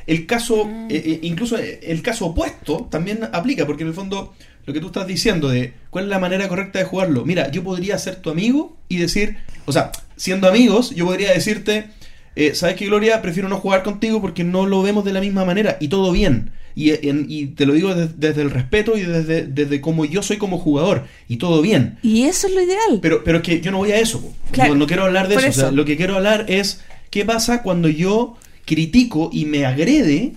El 0.06 0.26
caso, 0.26 0.66
mm. 0.66 0.88
eh, 0.90 1.04
eh, 1.06 1.20
incluso 1.24 1.58
el 1.58 2.02
caso 2.02 2.28
opuesto 2.28 2.88
también 2.90 3.30
aplica, 3.32 3.66
porque 3.66 3.84
en 3.84 3.90
el 3.90 3.96
fondo 3.96 4.34
lo 4.66 4.74
que 4.74 4.80
tú 4.80 4.88
estás 4.88 5.08
diciendo 5.08 5.50
de 5.50 5.74
cuál 5.90 6.06
es 6.06 6.10
la 6.10 6.20
manera 6.20 6.48
correcta 6.48 6.80
de 6.80 6.86
jugarlo. 6.86 7.26
Mira, 7.26 7.50
yo 7.52 7.64
podría 7.64 7.98
ser 7.98 8.18
tu 8.18 8.30
amigo 8.30 8.78
y 8.88 8.98
decir, 8.98 9.38
o 9.66 9.72
sea, 9.72 9.92
siendo 10.16 10.48
amigos, 10.48 10.92
yo 10.92 11.06
podría 11.06 11.32
decirte, 11.32 11.90
eh, 12.36 12.54
¿sabes 12.56 12.76
qué, 12.76 12.86
Gloria? 12.86 13.22
Prefiero 13.22 13.50
no 13.50 13.58
jugar 13.58 13.84
contigo 13.84 14.22
porque 14.22 14.44
no 14.44 14.66
lo 14.66 14.82
vemos 14.82 15.06
de 15.06 15.14
la 15.14 15.22
misma 15.22 15.46
manera 15.46 15.78
y 15.80 15.88
todo 15.88 16.12
bien. 16.12 16.52
Y, 16.76 16.92
en, 17.08 17.26
y 17.28 17.48
te 17.48 17.66
lo 17.66 17.74
digo 17.74 17.94
desde, 17.94 18.14
desde, 18.18 18.42
el 18.42 18.52
respeto 18.52 18.98
y 18.98 19.02
desde, 19.02 19.46
desde 19.46 19.82
cómo 19.82 20.06
yo 20.06 20.24
soy 20.24 20.38
como 20.38 20.58
jugador 20.58 21.06
y 21.28 21.38
todo 21.38 21.62
bien. 21.62 21.98
Y 22.04 22.24
eso 22.24 22.48
es 22.48 22.54
lo 22.54 22.62
ideal. 22.62 23.00
Pero, 23.02 23.24
pero 23.24 23.38
es 23.40 23.44
que 23.44 23.62
yo 23.62 23.72
no 23.72 23.80
voy 23.80 23.92
a 23.92 24.00
eso. 24.00 24.24
Claro, 24.52 24.74
no, 24.74 24.80
no, 24.80 24.88
quiero 24.88 25.04
hablar 25.04 25.28
de 25.28 25.36
eso. 25.36 25.48
eso. 25.48 25.60
O 25.60 25.64
sea, 25.64 25.72
lo 25.72 25.86
que 25.86 25.98
quiero 25.98 26.16
hablar 26.16 26.46
es 26.48 26.82
qué 27.10 27.26
pasa 27.26 27.64
cuando 27.64 27.90
yo 27.90 28.38
critico 28.66 29.30
y 29.34 29.46
me 29.46 29.66
agrede 29.66 30.34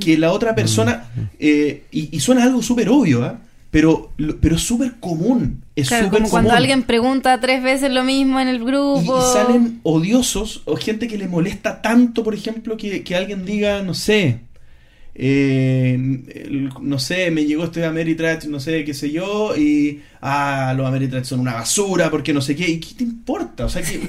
que 0.00 0.16
la 0.16 0.32
otra 0.32 0.54
persona, 0.54 1.10
eh, 1.40 1.84
y, 1.90 2.14
y, 2.16 2.20
suena 2.20 2.44
algo 2.44 2.62
súper 2.62 2.88
obvio, 2.88 3.26
¿eh? 3.26 3.32
pero, 3.72 4.12
pero 4.40 4.56
es 4.56 4.62
súper 4.62 5.00
común. 5.00 5.64
Es 5.74 5.88
claro, 5.88 6.04
súper 6.04 6.18
como 6.18 6.30
común. 6.30 6.44
cuando 6.44 6.52
alguien 6.52 6.82
pregunta 6.82 7.40
tres 7.40 7.62
veces 7.62 7.90
lo 7.90 8.04
mismo 8.04 8.38
en 8.38 8.48
el 8.48 8.62
grupo. 8.62 9.00
Y, 9.00 9.06
y 9.06 9.32
salen 9.32 9.80
odiosos 9.82 10.62
o 10.66 10.76
gente 10.76 11.08
que 11.08 11.18
le 11.18 11.26
molesta 11.26 11.80
tanto, 11.82 12.22
por 12.22 12.34
ejemplo, 12.34 12.76
que, 12.76 13.02
que 13.02 13.16
alguien 13.16 13.44
diga, 13.44 13.82
no 13.82 13.94
sé, 13.94 14.40
eh, 15.14 15.92
el, 15.94 16.70
no 16.80 16.98
sé, 16.98 17.30
me 17.30 17.44
llegó 17.44 17.64
este 17.64 17.84
Ameritrash, 17.84 18.46
no 18.46 18.60
sé, 18.60 18.84
qué 18.84 18.94
sé 18.94 19.10
yo, 19.10 19.54
y 19.54 20.00
ah, 20.22 20.72
los 20.74 20.86
Ameritrash 20.86 21.24
son 21.24 21.40
una 21.40 21.52
basura, 21.52 22.10
porque 22.10 22.32
no 22.32 22.40
sé 22.40 22.56
qué, 22.56 22.68
¿y 22.68 22.80
qué 22.80 22.94
te 22.94 23.04
importa? 23.04 23.66
O 23.66 23.68
sea, 23.68 23.82
que 23.82 24.00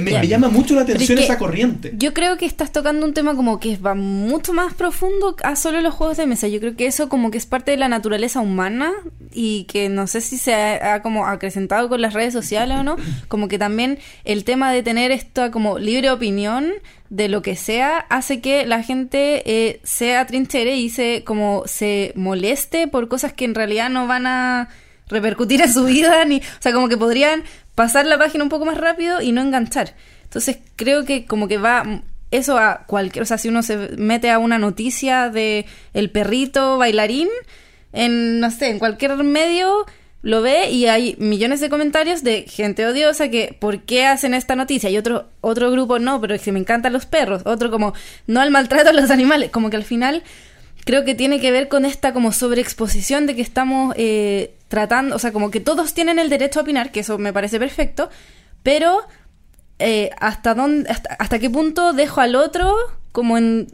me 0.00 0.28
llama 0.28 0.48
mucho 0.48 0.74
la 0.74 0.82
atención 0.82 1.18
es 1.18 1.24
esa 1.24 1.38
corriente. 1.38 1.92
Yo 1.96 2.12
creo 2.12 2.36
que 2.36 2.44
estás 2.44 2.72
tocando 2.72 3.06
un 3.06 3.14
tema 3.14 3.34
como 3.34 3.58
que 3.58 3.76
va 3.78 3.94
mucho 3.94 4.52
más 4.52 4.74
profundo 4.74 5.34
a 5.42 5.56
solo 5.56 5.80
los 5.80 5.94
juegos 5.94 6.18
de 6.18 6.26
mesa. 6.26 6.46
Yo 6.48 6.60
creo 6.60 6.76
que 6.76 6.86
eso 6.86 7.08
como 7.08 7.30
que 7.30 7.38
es 7.38 7.46
parte 7.46 7.70
de 7.70 7.78
la 7.78 7.88
naturaleza 7.88 8.40
humana 8.40 8.92
y 9.32 9.64
que 9.64 9.88
no 9.88 10.06
sé 10.06 10.20
si 10.20 10.36
se 10.36 10.52
ha, 10.54 10.94
ha 10.94 11.02
como 11.02 11.26
acrecentado 11.26 11.88
con 11.88 12.02
las 12.02 12.12
redes 12.12 12.34
sociales 12.34 12.76
o 12.76 12.82
no, 12.82 12.96
como 13.28 13.48
que 13.48 13.58
también 13.58 13.98
el 14.24 14.44
tema 14.44 14.72
de 14.72 14.82
tener 14.82 15.10
esta 15.10 15.50
como 15.50 15.78
libre 15.78 16.10
opinión 16.10 16.72
de 17.10 17.28
lo 17.28 17.42
que 17.42 17.56
sea 17.56 17.98
hace 18.08 18.40
que 18.40 18.64
la 18.64 18.82
gente 18.82 19.42
eh, 19.44 19.80
sea 19.82 20.26
trinchere 20.26 20.76
y 20.76 20.90
se 20.90 21.24
como 21.24 21.64
se 21.66 22.12
moleste 22.14 22.86
por 22.86 23.08
cosas 23.08 23.32
que 23.32 23.44
en 23.44 23.56
realidad 23.56 23.90
no 23.90 24.06
van 24.06 24.26
a 24.26 24.68
repercutir 25.08 25.60
en 25.60 25.72
su 25.72 25.84
vida 25.84 26.24
ni 26.24 26.38
o 26.38 26.42
sea 26.60 26.72
como 26.72 26.88
que 26.88 26.96
podrían 26.96 27.42
pasar 27.74 28.06
la 28.06 28.16
página 28.16 28.44
un 28.44 28.50
poco 28.50 28.64
más 28.64 28.78
rápido 28.78 29.20
y 29.20 29.32
no 29.32 29.42
enganchar. 29.42 29.96
Entonces 30.22 30.58
creo 30.76 31.04
que 31.04 31.26
como 31.26 31.48
que 31.48 31.58
va 31.58 32.02
eso 32.30 32.56
a 32.56 32.84
cualquier 32.86 33.24
o 33.24 33.26
sea 33.26 33.38
si 33.38 33.48
uno 33.48 33.64
se 33.64 33.76
mete 33.96 34.30
a 34.30 34.38
una 34.38 34.58
noticia 34.58 35.30
de 35.30 35.66
el 35.92 36.10
perrito 36.10 36.78
bailarín 36.78 37.28
en 37.92 38.38
no 38.38 38.52
sé 38.52 38.68
en 38.68 38.78
cualquier 38.78 39.16
medio 39.16 39.84
lo 40.22 40.42
ve 40.42 40.70
y 40.70 40.86
hay 40.86 41.16
millones 41.18 41.60
de 41.60 41.70
comentarios 41.70 42.22
de 42.22 42.42
gente 42.42 42.86
odiosa 42.86 43.30
que 43.30 43.56
¿por 43.58 43.82
qué 43.82 44.06
hacen 44.06 44.34
esta 44.34 44.54
noticia? 44.54 44.90
Y 44.90 44.98
otro 44.98 45.28
otro 45.40 45.70
grupo 45.70 45.98
no, 45.98 46.20
pero 46.20 46.38
que 46.38 46.52
me 46.52 46.58
encantan 46.58 46.92
los 46.92 47.06
perros, 47.06 47.42
otro 47.46 47.70
como 47.70 47.94
no 48.26 48.40
al 48.40 48.50
maltrato 48.50 48.90
a 48.90 48.92
los 48.92 49.10
animales, 49.10 49.50
como 49.50 49.70
que 49.70 49.76
al 49.76 49.84
final 49.84 50.22
creo 50.84 51.04
que 51.04 51.14
tiene 51.14 51.40
que 51.40 51.50
ver 51.50 51.68
con 51.68 51.84
esta 51.84 52.12
como 52.12 52.32
sobreexposición 52.32 53.26
de 53.26 53.34
que 53.34 53.42
estamos 53.42 53.94
eh, 53.96 54.54
tratando, 54.68 55.16
o 55.16 55.18
sea, 55.18 55.32
como 55.32 55.50
que 55.50 55.60
todos 55.60 55.94
tienen 55.94 56.18
el 56.18 56.28
derecho 56.28 56.60
a 56.60 56.62
opinar, 56.62 56.92
que 56.92 57.00
eso 57.00 57.18
me 57.18 57.32
parece 57.32 57.58
perfecto, 57.58 58.10
pero 58.62 59.00
eh, 59.78 60.10
hasta 60.18 60.54
dónde, 60.54 60.90
hasta, 60.90 61.14
hasta 61.14 61.38
qué 61.38 61.48
punto 61.48 61.92
dejo 61.94 62.20
al 62.20 62.36
otro 62.36 62.74
como 63.12 63.38
en 63.38 63.68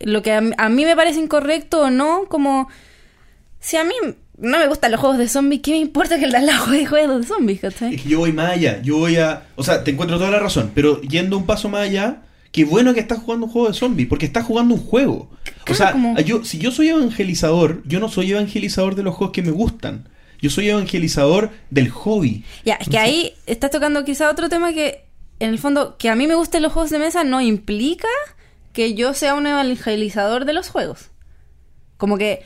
lo 0.00 0.22
que 0.22 0.32
a 0.32 0.68
mí 0.68 0.84
me 0.84 0.94
parece 0.94 1.18
incorrecto 1.18 1.80
o 1.80 1.90
no, 1.90 2.26
como 2.28 2.68
si 3.58 3.76
a 3.76 3.84
mí 3.84 3.94
no 4.40 4.58
me 4.58 4.68
gustan 4.68 4.92
los 4.92 5.00
juegos 5.00 5.18
de 5.18 5.28
zombies, 5.28 5.62
¿qué 5.62 5.72
me 5.72 5.78
importa 5.78 6.18
que 6.18 6.24
el 6.26 6.30
de 6.30 6.36
al 6.38 6.46
lado 6.46 6.66
juegue 6.66 6.86
juegos 6.86 7.20
de 7.22 7.26
zombies, 7.26 7.60
¿cachai? 7.60 7.94
Es 7.94 8.02
que 8.02 8.08
yo 8.08 8.18
voy 8.20 8.32
más 8.32 8.52
allá, 8.52 8.80
yo 8.82 8.98
voy 8.98 9.16
a... 9.16 9.46
O 9.56 9.64
sea, 9.64 9.82
te 9.84 9.90
encuentro 9.90 10.16
toda 10.18 10.30
la 10.30 10.38
razón, 10.38 10.70
pero 10.74 11.00
yendo 11.02 11.36
un 11.36 11.44
paso 11.46 11.68
más 11.68 11.82
allá, 11.82 12.22
qué 12.52 12.64
bueno 12.64 12.94
que 12.94 13.00
estás 13.00 13.18
jugando 13.18 13.46
un 13.46 13.52
juego 13.52 13.68
de 13.68 13.74
zombies, 13.74 14.08
porque 14.08 14.26
estás 14.26 14.44
jugando 14.44 14.74
un 14.74 14.80
juego. 14.80 15.30
o 15.68 15.74
sea, 15.74 15.92
como- 15.92 16.18
yo, 16.20 16.44
si 16.44 16.58
yo 16.58 16.70
soy 16.70 16.88
evangelizador, 16.88 17.82
yo 17.86 18.00
no 18.00 18.08
soy 18.08 18.30
evangelizador 18.32 18.94
de 18.94 19.02
los 19.02 19.14
juegos 19.14 19.32
que 19.32 19.42
me 19.42 19.50
gustan. 19.50 20.08
Yo 20.40 20.50
soy 20.50 20.68
evangelizador 20.70 21.50
del 21.70 21.90
hobby. 21.90 22.44
Ya, 22.64 22.74
es 22.74 22.88
que 22.88 22.98
ahí 22.98 23.32
estás 23.46 23.72
tocando 23.72 24.04
quizá 24.04 24.30
otro 24.30 24.48
tema 24.48 24.72
que, 24.72 25.04
en 25.40 25.50
el 25.50 25.58
fondo, 25.58 25.96
que 25.98 26.08
a 26.10 26.14
mí 26.14 26.28
me 26.28 26.36
gusten 26.36 26.62
los 26.62 26.72
juegos 26.72 26.90
de 26.90 27.00
mesa 27.00 27.24
no 27.24 27.40
implica 27.40 28.06
que 28.72 28.94
yo 28.94 29.14
sea 29.14 29.34
un 29.34 29.48
evangelizador 29.48 30.44
de 30.44 30.52
los 30.52 30.68
juegos. 30.68 31.10
Como 31.96 32.18
que 32.18 32.44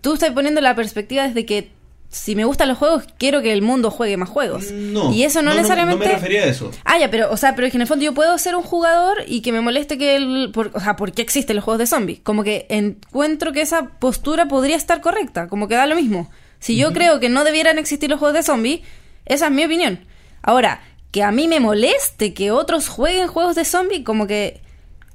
tú 0.00 0.14
estás 0.14 0.30
poniendo 0.32 0.60
la 0.60 0.74
perspectiva 0.74 1.26
desde 1.26 1.46
que 1.46 1.70
si 2.14 2.36
me 2.36 2.44
gustan 2.44 2.68
los 2.68 2.78
juegos, 2.78 3.04
quiero 3.18 3.42
que 3.42 3.52
el 3.52 3.60
mundo 3.60 3.90
juegue 3.90 4.16
más 4.16 4.28
juegos. 4.28 4.70
No. 4.70 5.12
Y 5.12 5.24
eso 5.24 5.42
no, 5.42 5.52
necesariamente... 5.52 6.04
No, 6.04 6.12
me 6.12 6.16
refería 6.16 6.42
a 6.42 6.46
eso. 6.46 6.70
Ah, 6.84 6.96
ya, 6.96 7.10
pero, 7.10 7.30
o 7.32 7.36
sea, 7.36 7.56
pero 7.56 7.66
es 7.66 7.72
que 7.72 7.76
en 7.76 7.82
el 7.82 7.88
fondo 7.88 8.04
yo 8.04 8.14
puedo 8.14 8.38
ser 8.38 8.54
un 8.54 8.62
jugador 8.62 9.24
y 9.26 9.42
que 9.42 9.50
me 9.50 9.60
moleste 9.60 9.98
que 9.98 10.14
el. 10.14 10.52
Por, 10.52 10.70
o 10.74 10.80
sea, 10.80 10.94
¿por 10.94 11.10
qué 11.10 11.22
existen 11.22 11.56
los 11.56 11.64
juegos 11.64 11.80
de 11.80 11.86
zombies? 11.88 12.20
Como 12.20 12.44
que 12.44 12.66
encuentro 12.68 13.52
que 13.52 13.62
esa 13.62 13.88
postura 13.98 14.46
podría 14.46 14.76
estar 14.76 15.00
correcta, 15.00 15.48
como 15.48 15.66
que 15.66 15.74
da 15.74 15.86
lo 15.86 15.96
mismo. 15.96 16.30
Si 16.60 16.76
yo 16.76 16.92
creo 16.92 17.18
que 17.18 17.28
no 17.28 17.42
debieran 17.42 17.78
existir 17.78 18.08
los 18.08 18.20
juegos 18.20 18.36
de 18.36 18.42
zombies, 18.44 18.80
esa 19.26 19.46
es 19.46 19.52
mi 19.52 19.64
opinión. 19.64 19.98
Ahora, 20.40 20.82
que 21.10 21.24
a 21.24 21.32
mí 21.32 21.48
me 21.48 21.58
moleste 21.58 22.32
que 22.32 22.52
otros 22.52 22.88
jueguen 22.88 23.26
juegos 23.26 23.56
de 23.56 23.64
zombies, 23.64 24.04
como 24.04 24.28
que. 24.28 24.60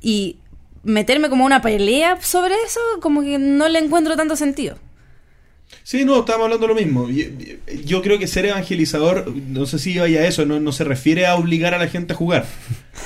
y 0.01 0.37
meterme 0.83 1.29
como 1.29 1.45
una 1.45 1.61
pelea 1.61 2.17
sobre 2.21 2.55
eso, 2.65 2.79
como 3.01 3.21
que 3.21 3.37
no 3.37 3.67
le 3.69 3.79
encuentro 3.79 4.15
tanto 4.15 4.35
sentido. 4.35 4.77
Sí, 5.83 6.03
no, 6.03 6.19
estábamos 6.19 6.45
hablando 6.45 6.67
de 6.67 6.73
lo 6.73 6.79
mismo. 6.79 7.09
Yo, 7.09 7.25
yo 7.85 8.01
creo 8.01 8.17
que 8.17 8.25
ser 8.27 8.45
evangelizador, 8.45 9.31
no 9.35 9.65
sé 9.67 9.77
si 9.77 9.97
vaya 9.99 10.21
a 10.21 10.25
eso, 10.25 10.45
no, 10.45 10.59
no 10.59 10.71
se 10.71 10.83
refiere 10.83 11.27
a 11.27 11.35
obligar 11.35 11.73
a 11.75 11.77
la 11.77 11.87
gente 11.87 12.13
a 12.13 12.15
jugar. 12.15 12.45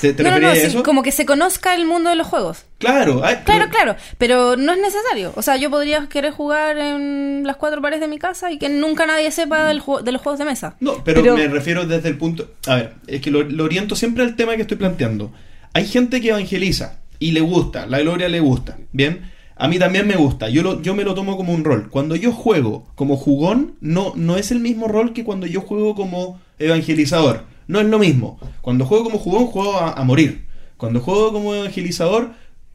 ¿Te, 0.01 0.13
te 0.13 0.23
no, 0.23 0.39
no, 0.39 0.47
a 0.49 0.55
sí, 0.55 0.61
eso? 0.61 0.81
como 0.83 1.03
que 1.03 1.11
se 1.11 1.25
conozca 1.25 1.75
el 1.75 1.85
mundo 1.85 2.09
de 2.09 2.15
los 2.15 2.25
juegos. 2.27 2.63
Claro, 2.79 3.21
ay, 3.23 3.39
Claro, 3.45 3.65
pero- 3.69 3.69
claro, 3.69 3.95
pero 4.17 4.55
no 4.55 4.71
es 4.73 4.79
necesario. 4.79 5.33
O 5.35 5.41
sea, 5.41 5.57
yo 5.57 5.69
podría 5.69 6.07
querer 6.07 6.31
jugar 6.31 6.77
en 6.77 7.43
las 7.45 7.57
cuatro 7.57 7.81
paredes 7.81 8.01
de 8.01 8.07
mi 8.07 8.17
casa 8.17 8.49
y 8.51 8.57
que 8.57 8.69
nunca 8.69 9.05
nadie 9.05 9.29
sepa 9.31 9.65
del 9.65 9.81
de 10.03 10.11
los 10.11 10.21
juegos 10.21 10.39
de 10.39 10.45
mesa. 10.45 10.75
No, 10.79 11.03
pero, 11.03 11.21
Pero- 11.21 11.35
me 11.37 11.47
refiero 11.47 11.85
desde 11.85 12.07
el 12.09 12.17
punto... 12.17 12.49
A 12.67 12.75
ver, 12.75 12.93
es 13.07 13.21
que 13.21 13.29
lo, 13.29 13.43
lo 13.43 13.63
oriento 13.65 13.95
siempre 13.95 14.23
al 14.23 14.35
tema 14.37 14.55
que 14.55 14.61
estoy 14.63 14.77
planteando. 14.77 15.33
Hay 15.73 15.85
gente 15.85 16.21
que 16.21 16.29
evangeliza 16.29 16.99
y 17.27 17.31
le 17.31 17.41
gusta, 17.41 17.85
la 17.85 17.99
gloria 17.99 18.27
le 18.27 18.39
gusta, 18.39 18.77
¿bien? 18.91 19.31
A 19.55 19.67
mí 19.67 19.79
también 19.79 20.07
me 20.07 20.15
gusta, 20.15 20.49
yo, 20.49 20.61
lo, 20.61 20.81
yo 20.81 20.93
me 20.93 21.03
lo 21.03 21.13
tomo 21.13 21.37
como 21.37 21.53
un 21.53 21.63
rol. 21.63 21.89
Cuando 21.89 22.15
yo 22.15 22.31
juego 22.33 22.85
como 22.95 23.15
jugón, 23.15 23.75
no, 23.79 24.13
no 24.15 24.35
es 24.37 24.51
el 24.51 24.59
mismo 24.59 24.87
rol 24.87 25.13
que 25.13 25.23
cuando 25.23 25.47
yo 25.47 25.61
juego 25.61 25.95
como 25.95 26.41
evangelizador. 26.59 27.45
No 27.67 27.79
es 27.79 27.85
lo 27.85 27.97
mismo. 27.97 28.39
Cuando 28.61 28.85
juego 28.85 29.05
como 29.05 29.19
jugón, 29.19 29.45
juego 29.47 29.77
a, 29.77 29.93
a 29.93 30.03
morir. 30.03 30.45
Cuando 30.75 30.99
juego 30.99 31.31
como 31.31 31.53
evangelizador, 31.55 32.31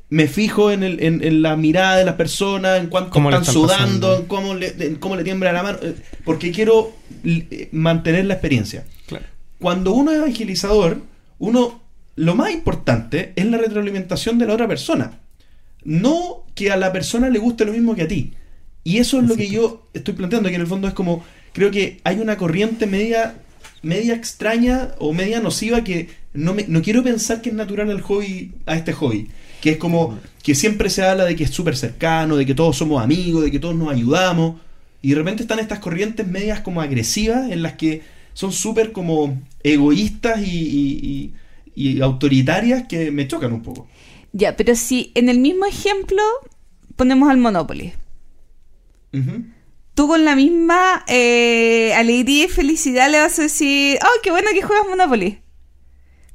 me 0.09 0.29
fijo 0.29 0.71
en, 0.71 0.83
el, 0.83 1.03
en, 1.03 1.23
en 1.23 1.43
la 1.43 1.57
mirada 1.57 1.97
de 1.99 2.05
las 2.07 2.15
personas, 2.15 2.81
en 2.81 2.87
cuánto 2.87 3.11
Cómo 3.11 3.29
están 3.29 3.43
están 3.43 3.55
sudando, 3.55 4.09
pasando. 4.09 4.17
en 4.17 4.25
cómo 4.27 4.55
le, 4.55 4.69
en 4.87 4.97
cómo 4.97 5.17
le 5.17 5.25
tiembla 5.25 5.53
la 5.53 5.63
mano, 5.63 5.79
eh, 5.83 5.95
porque 6.25 6.53
quiero 6.53 6.93
eh, 7.25 7.69
mantener 7.73 8.25
la 8.25 8.35
experiencia. 8.35 8.87
Claro. 9.07 9.27
Cuando 9.59 9.93
uno 9.93 10.11
es 10.13 10.19
evangelizador, 10.19 11.03
uno 11.39 11.83
lo 12.19 12.35
más 12.35 12.53
importante 12.53 13.33
es 13.37 13.47
la 13.47 13.59
retroalimentación 13.59 14.39
de 14.39 14.47
la 14.47 14.55
otra 14.55 14.69
persona. 14.69 15.19
No 15.85 16.45
que 16.55 16.71
a 16.71 16.77
la 16.77 16.93
persona 16.93 17.29
le 17.31 17.39
guste 17.39 17.65
lo 17.65 17.73
mismo 17.73 17.95
que 17.95 18.03
a 18.03 18.09
ti. 18.09 18.33
Y 18.85 18.99
eso 18.99 19.21
es 19.21 19.29
lo 19.29 19.37
que 19.37 19.49
yo 19.49 19.89
estoy 19.95 20.15
planteando, 20.15 20.49
que 20.49 20.55
en 20.57 20.61
el 20.63 20.67
fondo 20.67 20.89
es 20.89 20.95
como, 20.95 21.25
creo 21.53 21.71
que 21.71 22.01
hay 22.05 22.19
una 22.19 22.37
corriente 22.37 22.87
media, 22.87 23.37
media 23.83 24.15
extraña 24.15 24.91
o 24.99 25.13
media 25.13 25.41
nociva 25.41 25.85
que 25.85 26.09
no, 26.33 26.55
me, 26.55 26.65
no 26.69 26.83
quiero 26.83 27.03
pensar 27.03 27.41
que 27.43 27.51
es 27.51 27.55
natural 27.55 27.91
al 27.91 28.01
hobby, 28.01 28.53
a 28.67 28.75
este 28.77 28.93
hobby. 28.93 29.29
Que 29.61 29.71
es 29.71 29.77
como 29.77 30.19
que 30.43 30.55
siempre 30.55 30.89
se 30.91 31.03
habla 31.05 31.25
de 31.25 31.37
que 31.37 31.45
es 31.45 31.51
súper 31.51 31.77
cercano, 31.77 32.37
de 32.37 32.47
que 32.47 32.55
todos 32.55 32.77
somos 32.77 33.03
amigos, 33.03 33.45
de 33.45 33.51
que 33.51 33.59
todos 33.59 33.75
nos 33.77 33.91
ayudamos. 33.93 34.57
Y 35.03 35.11
de 35.11 35.17
repente 35.17 35.43
están 35.43 35.59
estas 35.59 35.79
corrientes 35.81 36.27
medias 36.27 36.61
como 36.61 36.81
agresivas 36.81 37.51
en 37.51 37.63
las 37.63 37.75
que 37.75 38.03
son 38.35 38.53
súper 38.53 38.93
como 38.93 39.41
egoístas 39.63 40.41
y, 40.41 40.51
y- 40.51 41.01
y- 41.03 41.33
y 41.79 42.01
autoritarias 42.01 42.85
que 42.89 43.11
me 43.11 43.27
chocan 43.29 43.53
un 43.53 43.63
poco. 43.63 43.87
Ya, 44.33 44.57
pero 44.57 44.75
si 44.75 45.13
en 45.15 45.29
el 45.29 45.39
mismo 45.39 45.65
ejemplo 45.67 46.23
ponemos 46.97 47.31
al 47.31 47.39
Monopoly. 47.39 47.93
Tú 49.95 50.07
con 50.07 50.25
la 50.25 50.37
misma 50.37 51.05
eh, 51.09 51.93
alegría 51.97 52.45
y 52.45 52.49
felicidad 52.49 53.11
le 53.11 53.19
vas 53.19 53.39
a 53.39 53.43
decir, 53.43 53.99
oh, 54.03 54.21
qué 54.23 54.31
bueno 54.31 54.49
que 54.53 54.63
juegas 54.63 54.87
Monopoly. 54.89 55.41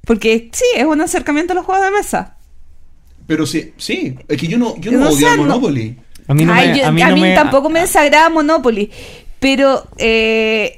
Porque 0.06 0.50
sí, 0.52 0.66
es 0.76 0.86
un 0.86 1.00
acercamiento 1.00 1.54
a 1.54 1.56
los 1.56 1.66
juegos 1.66 1.86
de 1.86 1.92
mesa. 1.92 2.38
Pero 3.26 3.46
sí, 3.46 3.74
sí, 3.78 4.16
es 4.28 4.38
que 4.38 4.48
yo 4.48 4.58
no, 4.58 4.76
yo 4.82 4.92
no, 4.92 5.00
No 5.00 5.10
odio 5.12 5.30
no- 5.30 5.44
Monopoly. 5.44 5.98
A 6.28 6.34
mí 6.34 6.44
no 6.46 6.54
Ay, 6.54 6.70
me, 6.72 6.78
yo- 6.80 6.86
a 6.88 6.92
mí 6.92 7.02
no 7.04 7.16
me- 7.18 7.36
tampoco 7.36 7.70
me 7.70 7.80
desagrada 7.82 8.30
Monopoly. 8.30 8.92
Pero 9.40 9.88
eh, 9.98 10.78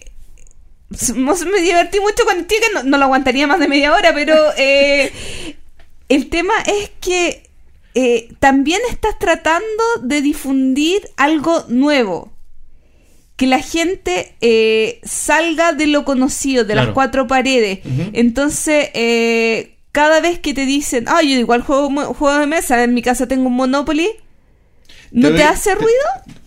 me 1.16 1.62
divertí 1.62 2.00
mucho 2.00 2.24
cuando 2.24 2.42
estoy 2.42 2.58
que 2.60 2.74
no, 2.74 2.84
no 2.84 2.98
lo 2.98 3.06
aguantaría 3.06 3.48
más 3.48 3.60
de 3.60 3.68
media 3.68 3.94
hora, 3.94 4.14
pero 4.14 4.36
eh, 4.58 5.12
el 6.10 6.30
tema 6.30 6.54
es 6.66 6.92
que 7.02 7.50
eh, 7.96 8.30
también 8.40 8.82
estás 8.90 9.18
tratando 9.18 9.84
de 10.02 10.22
difundir 10.22 11.08
algo 11.18 11.66
nuevo. 11.68 12.32
Que 13.38 13.48
la 13.48 13.60
gente 13.60 14.34
eh, 14.40 15.02
salga 15.04 15.74
de 15.74 15.88
lo 15.88 16.06
conocido, 16.06 16.64
de 16.64 16.74
las 16.76 16.90
cuatro 16.90 17.28
paredes. 17.28 17.80
Entonces, 18.14 18.90
eh, 18.94 19.76
cada 19.92 20.22
vez 20.22 20.40
que 20.40 20.54
te 20.54 20.66
dicen, 20.66 21.04
ah, 21.10 21.22
yo 21.22 21.32
igual 21.32 21.62
juego 21.62 21.90
juego 22.14 22.40
de 22.40 22.48
mesa, 22.48 22.82
en 22.82 22.94
mi 22.94 23.02
casa 23.02 23.28
tengo 23.28 23.48
un 23.48 23.54
Monopoly, 23.56 24.10
¿no 25.12 25.34
Te 25.34 25.44
hace 25.44 25.72
te- 25.72 25.76
ruido? 25.76 26.38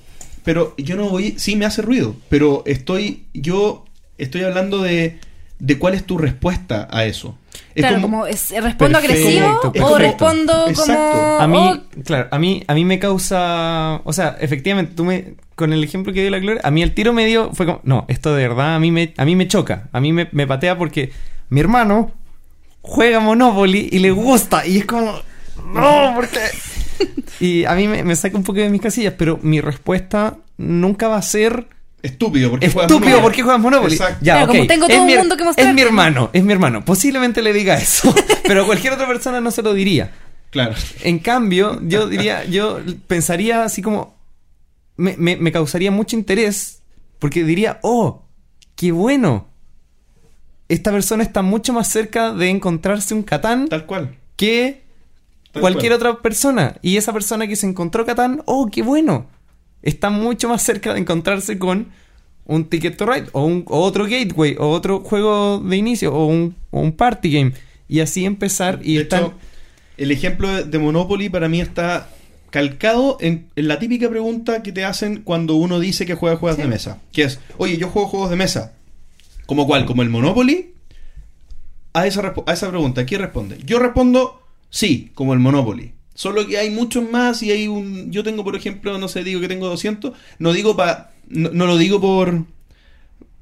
Pero 0.44 0.74
yo 0.78 0.96
no 0.96 1.10
voy, 1.10 1.34
sí 1.38 1.56
me 1.56 1.66
hace 1.66 1.82
ruido, 1.82 2.16
pero 2.30 2.62
estoy, 2.64 3.24
yo 3.34 3.84
estoy 4.18 4.42
hablando 4.42 4.82
de, 4.82 5.18
de 5.58 5.78
cuál 5.78 5.94
es 5.94 6.04
tu 6.04 6.18
respuesta 6.18 6.88
a 6.90 7.04
eso. 7.04 7.36
Es 7.74 7.82
claro, 7.82 8.00
como- 8.02 8.18
como, 8.18 8.26
es- 8.26 8.50
respondo 8.50 8.98
Perfecto, 9.00 9.22
agresivo 9.26 9.60
perfecto. 9.60 9.86
o 9.86 9.98
respondo 9.98 10.68
Exacto. 10.68 10.92
como... 11.18 11.38
A 11.40 11.46
mí, 11.46 11.58
oh, 11.58 12.02
claro, 12.04 12.28
a 12.30 12.38
mí, 12.38 12.62
a 12.66 12.74
mí 12.74 12.84
me 12.84 12.98
causa, 12.98 14.00
o 14.04 14.12
sea, 14.12 14.36
efectivamente, 14.40 14.92
tú 14.94 15.04
me, 15.04 15.34
con 15.54 15.72
el 15.72 15.82
ejemplo 15.84 16.12
que 16.12 16.20
dio 16.22 16.30
la 16.30 16.38
Gloria, 16.38 16.60
a 16.64 16.70
mí 16.70 16.82
el 16.82 16.94
tiro 16.94 17.12
medio 17.12 17.50
fue 17.54 17.66
como, 17.66 17.80
no, 17.84 18.04
esto 18.08 18.34
de 18.34 18.46
verdad 18.48 18.74
a 18.76 18.78
mí 18.80 18.90
me, 18.90 19.12
a 19.16 19.24
mí 19.24 19.34
me 19.36 19.48
choca, 19.48 19.88
a 19.92 20.00
mí 20.00 20.12
me, 20.12 20.28
me 20.32 20.46
patea 20.46 20.76
porque 20.78 21.10
mi 21.50 21.60
hermano 21.60 22.12
juega 22.82 23.20
Monopoly 23.20 23.88
y 23.92 23.98
le 23.98 24.10
gusta 24.10 24.66
y 24.66 24.78
es 24.78 24.84
como, 24.84 25.12
no, 25.72 26.12
porque 26.16 26.38
y 27.40 27.64
a 27.64 27.74
mí 27.74 27.86
me, 27.88 28.02
me 28.04 28.16
saca 28.16 28.36
un 28.36 28.44
poco 28.44 28.60
de 28.60 28.70
mis 28.70 28.80
casillas, 28.80 29.14
pero 29.16 29.38
mi 29.42 29.60
respuesta 29.60 30.36
nunca 30.56 31.08
va 31.08 31.16
a 31.18 31.22
ser 31.22 31.66
estúpido, 32.02 32.50
porque 32.50 32.68
juegas 32.70 32.90
estúpido 32.90 33.10
Monopoly. 33.10 33.22
porque 33.22 33.42
juegas 33.42 33.60
Monopoly. 33.62 33.92
Exacto. 33.94 34.18
Ya, 34.22 34.32
Claro, 34.34 34.46
como 34.48 34.62
ok, 34.62 34.68
tengo 34.68 34.86
es 34.86 34.90
todo 34.92 35.00
un 35.02 35.06
mi 35.06 35.16
mundo 35.16 35.36
que 35.36 35.44
mostrarte. 35.44 35.70
Es 35.70 35.74
mi 35.74 35.82
hermano, 35.82 36.30
es 36.32 36.44
mi 36.44 36.52
hermano. 36.52 36.84
Posiblemente 36.84 37.42
le 37.42 37.52
diga 37.52 37.76
eso, 37.76 38.14
pero 38.46 38.66
cualquier 38.66 38.92
otra 38.92 39.06
persona 39.06 39.40
no 39.40 39.50
se 39.50 39.62
lo 39.62 39.74
diría. 39.74 40.12
Claro. 40.50 40.74
En 41.02 41.18
cambio, 41.18 41.78
yo 41.82 42.06
diría, 42.08 42.44
yo 42.44 42.80
pensaría 43.06 43.64
así 43.64 43.82
como. 43.82 44.16
Me, 44.96 45.14
me- 45.16 45.36
me 45.36 45.52
causaría 45.52 45.90
mucho 45.92 46.16
interés 46.16 46.82
Porque 47.18 47.44
diría, 47.44 47.78
oh, 47.82 48.22
qué 48.76 48.90
bueno. 48.92 49.46
Esta 50.68 50.90
persona 50.92 51.22
está 51.22 51.42
mucho 51.42 51.72
más 51.72 51.88
cerca 51.88 52.32
de 52.32 52.50
encontrarse 52.50 53.14
un 53.14 53.22
Catán 53.22 53.68
Tal 53.68 53.86
cual. 53.86 54.16
que 54.36 54.82
Tal 55.52 55.60
cualquier 55.62 55.92
cual. 55.96 56.10
otra 56.12 56.22
persona. 56.22 56.76
Y 56.82 56.96
esa 56.96 57.12
persona 57.12 57.46
que 57.46 57.56
se 57.56 57.66
encontró 57.66 58.04
Catán, 58.04 58.42
oh, 58.44 58.68
qué 58.70 58.82
bueno. 58.82 59.26
Está 59.82 60.10
mucho 60.10 60.48
más 60.48 60.62
cerca 60.62 60.92
de 60.94 61.00
encontrarse 61.00 61.58
con 61.58 61.88
un 62.46 62.64
Ticket 62.64 62.96
to 62.96 63.06
Ride 63.06 63.26
o, 63.32 63.44
un, 63.44 63.64
o 63.68 63.80
otro 63.80 64.04
Gateway 64.06 64.56
o 64.58 64.68
otro 64.70 65.00
juego 65.00 65.58
de 65.60 65.76
inicio 65.76 66.12
o 66.14 66.26
un, 66.26 66.56
o 66.70 66.80
un 66.80 66.92
Party 66.92 67.30
Game. 67.30 67.52
Y 67.88 68.00
así 68.00 68.24
empezar 68.24 68.80
y 68.82 68.94
de 68.96 69.02
están... 69.02 69.20
hecho, 69.24 69.34
el 69.96 70.10
ejemplo 70.10 70.64
de- 70.64 70.78
Monopoly 70.78 71.28
para 71.28 71.48
mí 71.48 71.60
está 71.60 72.08
calcado 72.50 73.18
en, 73.20 73.46
en 73.56 73.68
la 73.68 73.78
típica 73.78 74.08
pregunta 74.08 74.62
que 74.62 74.72
te 74.72 74.84
hacen 74.84 75.22
cuando 75.22 75.54
uno 75.56 75.78
dice 75.80 76.06
que 76.06 76.14
juega 76.14 76.36
juegos 76.36 76.56
de 76.58 76.66
mesa. 76.66 77.00
Que 77.12 77.24
es, 77.24 77.40
oye, 77.58 77.76
yo 77.76 77.88
juego 77.88 78.08
juegos 78.08 78.30
de 78.30 78.36
mesa. 78.36 78.72
¿Como 79.46 79.66
cuál? 79.66 79.84
¿Como 79.86 80.02
el 80.02 80.08
Monopoly? 80.10 80.72
A 81.92 82.06
esa, 82.06 82.34
a 82.46 82.52
esa 82.52 82.68
pregunta, 82.68 83.04
¿quién 83.06 83.20
responde? 83.20 83.58
Yo 83.64 83.78
respondo, 83.78 84.42
sí, 84.70 85.10
como 85.14 85.32
el 85.32 85.38
Monopoly. 85.40 85.92
Solo 86.18 86.48
que 86.48 86.58
hay 86.58 86.70
muchos 86.70 87.08
más 87.08 87.44
y 87.44 87.52
hay 87.52 87.68
un... 87.68 88.10
Yo 88.10 88.24
tengo, 88.24 88.42
por 88.42 88.56
ejemplo, 88.56 88.98
no 88.98 89.06
sé, 89.06 89.22
digo 89.22 89.40
que 89.40 89.46
tengo 89.46 89.68
200. 89.68 90.14
No 90.40 90.52
digo 90.52 90.76
para... 90.76 91.12
No, 91.28 91.50
no 91.52 91.66
lo 91.66 91.76
digo 91.76 92.00
por... 92.00 92.42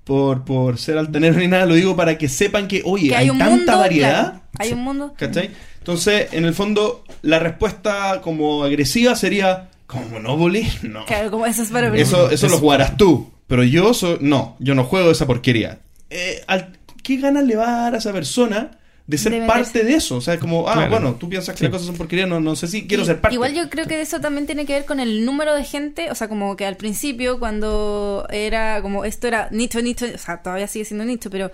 Por, 0.05 0.45
por 0.45 0.77
ser 0.79 0.99
altanero 0.99 1.39
ni 1.39 1.49
nada, 1.49 1.65
lo 1.65 1.73
digo 1.75 1.97
para 1.97 2.19
que 2.19 2.29
sepan 2.29 2.69
que, 2.69 2.83
oye, 2.85 3.09
que 3.09 3.17
hay, 3.17 3.25
hay 3.25 3.31
un 3.31 3.39
tanta 3.39 3.57
mundo, 3.57 3.79
variedad. 3.79 4.25
claro, 4.25 4.41
hay 4.59 4.73
un 4.75 4.81
mundo. 4.81 5.15
¿Cachai? 5.17 5.51
Entonces, 5.79 6.29
en 6.33 6.45
el 6.45 6.53
fondo, 6.53 7.03
la 7.23 7.39
respuesta 7.39 8.21
como 8.23 8.63
agresiva 8.63 9.17
sería, 9.17 9.71
¿como 9.87 10.07
Monopoly? 10.11 10.69
No. 10.83 11.07
Claro, 11.07 11.31
como 11.31 11.47
eso 11.47 11.63
es 11.63 11.71
para 11.71 11.89
Eso, 11.97 12.31
eso 12.31 12.47
Es- 12.47 12.53
lo 12.53 12.59
jugarás 12.59 12.99
tú. 12.99 13.33
Pero 13.47 13.65
yo, 13.65 13.95
so- 13.95 14.19
no, 14.21 14.57
yo 14.61 14.75
no 14.75 14.85
juego 14.85 15.11
esa 15.11 15.27
porquería. 15.27 15.79
Eh, 16.11 16.43
al- 16.47 16.79
¿Qué 17.03 17.17
ganas 17.17 17.45
le 17.45 17.57
va 17.57 17.69
a 17.79 17.83
dar 17.85 17.95
a 17.95 17.99
esa 17.99 18.13
persona 18.13 18.79
de 19.07 19.19
ser 19.19 19.33
De 19.33 19.47
parte 19.47 19.85
de 19.85 19.95
eso? 19.95 20.17
O 20.17 20.21
sea, 20.21 20.39
como, 20.39 20.69
ah, 20.69 20.73
Claro. 20.75 20.91
bueno, 20.91 21.15
tú 21.15 21.29
piensas 21.29 21.55
que 21.55 21.59
Sí. 21.59 21.65
las 21.65 21.73
cosas 21.73 21.87
son 21.87 21.97
porquería, 21.97 22.27
no, 22.27 22.41
no 22.41 22.57
sé 22.57 22.67
si 22.67 22.87
quiero 22.89 23.05
Y- 23.05 23.07
ser 23.07 23.21
parte. 23.21 23.35
Igual 23.35 23.55
yo 23.55 23.71
creo 23.71 23.87
que 23.87 24.01
eso 24.01 24.21
también 24.21 24.47
tiene 24.47 24.67
que 24.67 24.73
ver 24.73 24.85
con 24.85 24.99
el 25.01 25.25
número 25.25 25.55
de 25.55 25.63
gente, 25.65 26.11
o 26.11 26.15
sea, 26.15 26.29
como 26.29 26.57
que 26.57 26.67
al 26.67 26.77
principio 26.77 27.39
cuando 27.39 28.27
era 28.31 28.83
como 28.83 29.05
esto 29.05 29.29
era 29.29 29.49
nicho, 29.53 29.81
nicho, 29.81 30.07
o 30.13 30.19
sea, 30.19 30.43
todavía 30.43 30.67
sigue 30.67 30.85
siendo 30.85 31.05
nicho, 31.05 31.31
pero 31.31 31.53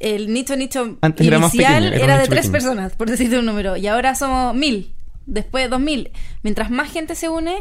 el 0.00 0.32
nicho, 0.34 0.56
nicho 0.56 0.98
Antes 1.00 1.26
era 1.26 1.38
inicial 1.38 1.84
pequeño, 1.84 2.04
era 2.04 2.18
de 2.18 2.26
tres 2.26 2.46
pequeño. 2.48 2.52
personas, 2.52 2.92
por 2.94 3.08
decirte 3.08 3.38
un 3.38 3.46
número, 3.46 3.76
y 3.76 3.86
ahora 3.86 4.14
somos 4.14 4.54
mil, 4.54 4.92
después 5.26 5.70
dos 5.70 5.80
mil. 5.80 6.10
Mientras 6.42 6.70
más 6.70 6.90
gente 6.92 7.14
se 7.14 7.28
une, 7.28 7.56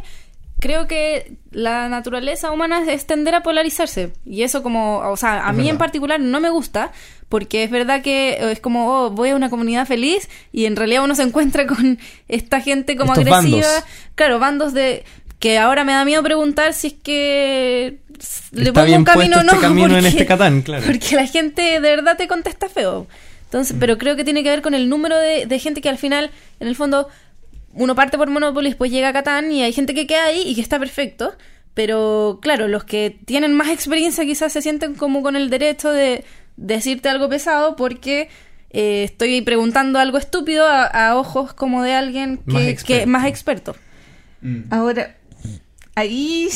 creo 0.59 0.87
que 0.87 1.37
la 1.51 1.87
naturaleza 1.89 2.51
humana 2.51 2.83
es 2.91 3.05
tender 3.07 3.35
a 3.35 3.43
polarizarse. 3.43 4.11
Y 4.25 4.43
eso 4.43 4.61
como, 4.63 4.97
o 4.99 5.15
sea, 5.17 5.47
a 5.47 5.51
Es 5.51 5.57
mí 5.57 5.69
en 5.69 5.77
particular 5.77 6.19
no 6.19 6.39
me 6.39 6.49
gusta, 6.49 6.91
porque 7.31 7.63
es 7.63 7.71
verdad 7.71 8.03
que 8.03 8.37
es 8.51 8.59
como, 8.59 9.05
oh, 9.05 9.09
voy 9.09 9.29
a 9.29 9.35
una 9.35 9.49
comunidad 9.49 9.87
feliz 9.87 10.29
y 10.51 10.65
en 10.65 10.75
realidad 10.75 11.03
uno 11.03 11.15
se 11.15 11.23
encuentra 11.23 11.65
con 11.65 11.97
esta 12.27 12.61
gente 12.61 12.95
como 12.95 13.13
Estos 13.13 13.25
agresiva. 13.33 13.67
bandos. 13.67 13.83
Claro, 14.13 14.37
bandos 14.37 14.73
de... 14.73 15.03
Que 15.39 15.57
ahora 15.57 15.83
me 15.83 15.93
da 15.93 16.05
miedo 16.05 16.21
preguntar 16.21 16.73
si 16.75 16.87
es 16.87 16.93
que 17.01 17.97
le 18.51 18.61
Está 18.61 18.73
pongo 18.73 18.85
bien 18.85 18.99
un 18.99 19.05
camino 19.05 19.37
o 19.39 19.43
no. 19.43 19.51
este 19.53 19.61
camino 19.61 19.87
en 19.87 19.93
porque- 19.93 20.07
este 20.09 20.25
Catán, 20.27 20.61
claro. 20.61 20.85
Porque 20.85 21.15
la 21.15 21.25
gente 21.25 21.61
de 21.63 21.79
verdad 21.79 22.15
te 22.15 22.27
contesta 22.27 22.69
feo. 22.69 23.07
Entonces, 23.45 23.75
pero 23.79 23.97
creo 23.97 24.15
que 24.15 24.23
tiene 24.23 24.43
que 24.43 24.49
ver 24.51 24.61
con 24.61 24.75
el 24.75 24.87
número 24.87 25.17
de, 25.17 25.47
de 25.47 25.57
gente 25.59 25.81
que 25.81 25.89
al 25.89 25.97
final, 25.97 26.29
en 26.59 26.67
el 26.67 26.75
fondo, 26.75 27.07
uno 27.73 27.95
parte 27.95 28.19
por 28.19 28.29
Monopoly, 28.29 28.69
después 28.69 28.91
llega 28.91 29.07
a 29.07 29.13
Catán 29.13 29.51
y 29.51 29.63
hay 29.63 29.73
gente 29.73 29.95
que 29.95 30.05
queda 30.05 30.25
ahí 30.25 30.43
y 30.45 30.53
que 30.53 30.61
está 30.61 30.77
perfecto. 30.77 31.33
Pero 31.73 32.39
claro, 32.41 32.67
los 32.67 32.83
que 32.83 33.17
tienen 33.25 33.53
más 33.53 33.69
experiencia 33.69 34.25
quizás 34.25 34.51
se 34.53 34.61
sienten 34.61 34.93
como 34.93 35.23
con 35.23 35.35
el 35.35 35.49
derecho 35.49 35.89
de 35.91 36.23
decirte 36.61 37.09
algo 37.09 37.27
pesado 37.27 37.75
porque 37.75 38.29
eh, 38.69 39.03
estoy 39.03 39.41
preguntando 39.41 39.99
algo 39.99 40.17
estúpido 40.17 40.65
a, 40.65 40.85
a 40.85 41.17
ojos 41.17 41.53
como 41.53 41.83
de 41.83 41.93
alguien 41.93 42.41
Más 42.45 42.61
que, 42.63 42.69
experto. 42.69 43.01
que 43.01 43.05
más 43.05 43.25
experto. 43.27 43.75
Mm. 44.41 44.61
Ahora, 44.69 45.17
ahí, 45.95 46.47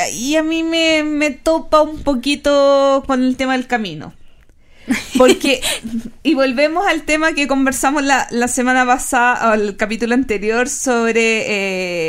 ahí 0.00 0.36
a 0.36 0.42
mí 0.42 0.62
me, 0.62 1.02
me 1.02 1.30
topa 1.30 1.82
un 1.82 2.02
poquito 2.02 3.02
con 3.06 3.22
el 3.22 3.36
tema 3.36 3.52
del 3.54 3.66
camino. 3.66 4.14
Porque, 5.16 5.62
y 6.22 6.34
volvemos 6.34 6.86
al 6.86 7.04
tema 7.04 7.32
que 7.32 7.46
conversamos 7.46 8.02
la, 8.02 8.26
la 8.30 8.48
semana 8.48 8.84
pasada, 8.84 9.50
o 9.50 9.54
el 9.54 9.76
capítulo 9.76 10.14
anterior, 10.14 10.68
sobre 10.68 11.44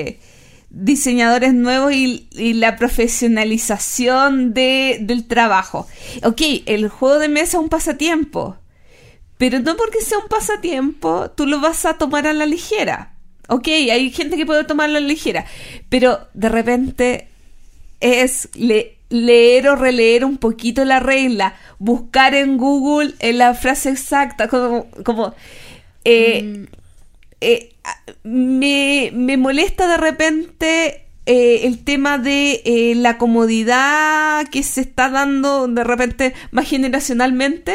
eh, 0.08 0.20
diseñadores 0.78 1.54
nuevos 1.54 1.94
y, 1.94 2.28
y 2.32 2.54
la 2.54 2.76
profesionalización 2.76 4.54
de, 4.54 4.98
del 5.02 5.26
trabajo. 5.26 5.88
Ok, 6.24 6.42
el 6.66 6.90
juego 6.90 7.18
de 7.20 7.30
mesa 7.30 7.58
es 7.58 7.64
un 7.64 7.70
pasatiempo, 7.70 8.58
pero 9.38 9.60
no 9.60 9.76
porque 9.78 10.02
sea 10.02 10.18
un 10.20 10.28
pasatiempo, 10.28 11.32
tú 11.32 11.46
lo 11.48 11.60
vas 11.62 11.86
a 11.86 11.98
tomar 11.98 12.28
a 12.28 12.34
la 12.34 12.46
ligera. 12.46 13.14
Ok, 13.48 13.68
hay 13.68 14.12
gente 14.12 14.38
que 14.38 14.46
puede 14.46 14.64
tomarlo 14.64 14.98
a 14.98 15.02
la 15.02 15.08
ligera, 15.08 15.46
pero 15.90 16.20
de 16.34 16.50
repente 16.50 17.28
es 18.02 18.50
le- 18.56 18.98
leer 19.10 19.70
o 19.70 19.76
releer 19.76 20.26
un 20.26 20.38
poquito 20.38 20.84
la 20.84 21.00
regla, 21.00 21.56
buscar 21.80 22.34
en 22.34 22.58
Google 22.58 23.14
eh, 23.20 23.34
la 23.34 23.54
frase 23.54 23.92
exacta, 23.92 24.48
como, 24.48 24.88
como 25.04 25.34
eh, 26.04 26.66
eh, 27.42 27.70
a- 27.70 27.75
me, 28.24 29.12
me 29.14 29.38
molesta 29.38 29.88
de 29.88 29.98
repente 29.98 31.06
eh, 31.26 31.62
el 31.64 31.84
tema 31.84 32.18
de 32.18 32.62
eh, 32.66 32.94
la 32.96 33.18
comodidad 33.18 34.48
que 34.50 34.64
se 34.64 34.82
está 34.82 35.10
dando 35.10 35.68
de 35.68 35.84
repente 35.84 36.34
más 36.52 36.68
generacionalmente. 36.70 37.74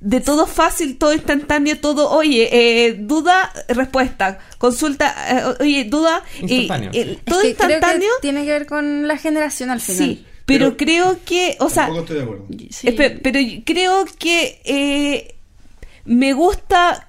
De 0.00 0.20
todo 0.20 0.48
fácil, 0.48 0.98
todo 0.98 1.12
instantáneo, 1.12 1.78
todo, 1.78 2.10
oye, 2.10 2.48
eh, 2.50 2.94
duda, 2.98 3.52
respuesta, 3.68 4.40
consulta, 4.58 5.14
eh, 5.30 5.54
oye, 5.60 5.84
duda, 5.84 6.24
y- 6.40 6.54
Instantáneo, 6.62 6.90
y- 6.92 7.04
sí. 7.04 7.18
todo 7.24 7.40
Es 7.40 7.46
que 7.46 7.54
creo 7.54 7.68
que 7.68 7.74
instantáneo. 7.74 8.08
tiene 8.20 8.44
que 8.44 8.50
ver 8.50 8.66
con 8.66 9.06
la 9.06 9.16
generación 9.16 9.70
al 9.70 9.80
final. 9.80 9.98
Sí, 10.04 10.26
pero, 10.44 10.64
Pero- 10.72 10.76
creo 10.76 11.18
que, 11.24 11.56
o 11.60 11.70
sea, 11.70 11.88
estoy 11.96 12.16
de 12.16 12.22
acuerdo. 12.24 12.46
Sí. 12.70 12.88
Pero 13.22 13.38
yo 13.38 13.60
creo 13.64 14.04
que 14.18 14.60
eh, 14.64 15.36
me 16.04 16.32
gusta 16.32 17.08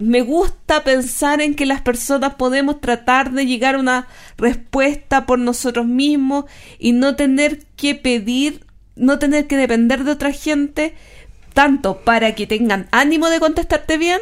me 0.00 0.22
gusta 0.22 0.82
pensar 0.82 1.40
en 1.40 1.54
que 1.54 1.66
las 1.66 1.82
personas 1.82 2.34
podemos 2.34 2.80
tratar 2.80 3.32
de 3.32 3.46
llegar 3.46 3.74
a 3.74 3.78
una 3.78 4.08
respuesta 4.36 5.26
por 5.26 5.38
nosotros 5.38 5.86
mismos 5.86 6.46
y 6.78 6.92
no 6.92 7.16
tener 7.16 7.64
que 7.76 7.94
pedir, 7.94 8.64
no 8.96 9.18
tener 9.18 9.46
que 9.46 9.56
depender 9.56 10.04
de 10.04 10.12
otra 10.12 10.32
gente 10.32 10.94
tanto 11.52 12.00
para 12.02 12.34
que 12.34 12.46
tengan 12.46 12.88
ánimo 12.92 13.28
de 13.28 13.40
contestarte 13.40 13.98
bien 13.98 14.20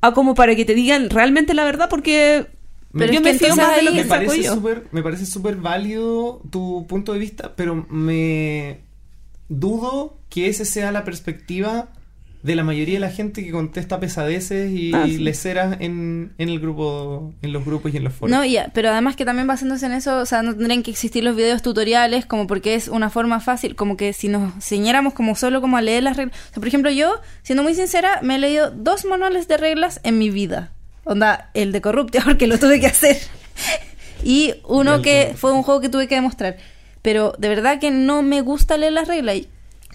a 0.00 0.12
como 0.12 0.34
para 0.34 0.54
que 0.54 0.64
te 0.64 0.74
digan 0.74 1.08
realmente 1.08 1.54
la 1.54 1.64
verdad 1.64 1.88
porque 1.88 2.46
Pero 2.92 3.12
yo 3.12 3.20
me 3.22 3.34
fío 3.34 3.56
más 3.56 3.76
de 3.76 3.82
lo 3.82 3.92
que 3.92 4.02
me 4.02 4.04
parece 4.04 4.42
yo. 4.42 4.54
súper 4.54 4.88
me 4.92 5.02
parece 5.02 5.24
súper 5.24 5.56
válido 5.56 6.42
tu 6.50 6.86
punto 6.86 7.12
de 7.14 7.18
vista 7.18 7.54
pero 7.56 7.86
me 7.88 8.80
dudo 9.48 10.18
que 10.28 10.48
ese 10.48 10.64
sea 10.64 10.92
la 10.92 11.04
perspectiva 11.04 11.92
de 12.44 12.54
la 12.54 12.62
mayoría 12.62 12.94
de 12.96 13.00
la 13.00 13.10
gente 13.10 13.42
que 13.42 13.50
contesta 13.50 13.98
pesadeces 13.98 14.70
y, 14.70 14.92
Ah, 14.94 15.04
sí. 15.06 15.16
leceras 15.18 15.78
en, 15.80 16.34
en 16.36 16.48
el 16.50 16.60
grupo 16.60 17.32
en 17.40 17.52
los 17.54 17.64
grupos 17.64 17.92
y 17.94 17.96
en 17.96 18.04
los 18.04 18.12
foros 18.12 18.30
No, 18.30 18.44
ya, 18.44 18.70
pero 18.74 18.90
además 18.90 19.16
que 19.16 19.24
también 19.24 19.46
basándose 19.46 19.86
en 19.86 19.92
eso, 19.92 20.18
o 20.18 20.26
sea, 20.26 20.42
no 20.42 20.54
tendrían 20.54 20.82
que 20.82 20.90
existir 20.90 21.24
los 21.24 21.34
videos 21.36 21.62
tutoriales 21.62 22.26
como 22.26 22.46
porque 22.46 22.74
es 22.74 22.88
una 22.88 23.08
forma 23.08 23.40
fácil, 23.40 23.74
como 23.74 23.96
que 23.96 24.12
si 24.12 24.28
nos 24.28 24.52
ciñéramos 24.62 25.14
como 25.14 25.34
solo 25.36 25.62
como 25.62 25.78
a 25.78 25.82
leer 25.82 26.02
las 26.02 26.18
reglas. 26.18 26.38
O 26.38 26.52
sea, 26.52 26.60
por 26.60 26.68
ejemplo, 26.68 26.90
yo, 26.90 27.14
siendo 27.42 27.62
muy 27.62 27.74
sincera, 27.74 28.20
me 28.22 28.36
he 28.36 28.38
leído 28.38 28.70
dos 28.70 29.06
manuales 29.06 29.48
de 29.48 29.56
reglas 29.56 30.00
en 30.04 30.18
mi 30.18 30.28
vida. 30.28 30.70
Onda, 31.04 31.50
el 31.54 31.72
de 31.72 31.80
Corruptia, 31.80 32.22
porque 32.24 32.46
lo 32.46 32.58
tuve 32.58 32.78
que 32.78 32.86
hacer. 32.88 33.16
y 34.22 34.54
uno 34.68 35.02
que 35.02 35.32
fue 35.36 35.52
un 35.52 35.62
juego 35.62 35.80
que 35.80 35.88
tuve 35.88 36.08
que 36.08 36.14
demostrar. 36.14 36.56
Pero 37.02 37.34
de 37.38 37.48
verdad 37.48 37.80
que 37.80 37.90
no 37.90 38.22
me 38.22 38.40
gusta 38.40 38.76
leer 38.76 38.92
las 38.92 39.08
reglas. 39.08 39.36
Y 39.36 39.48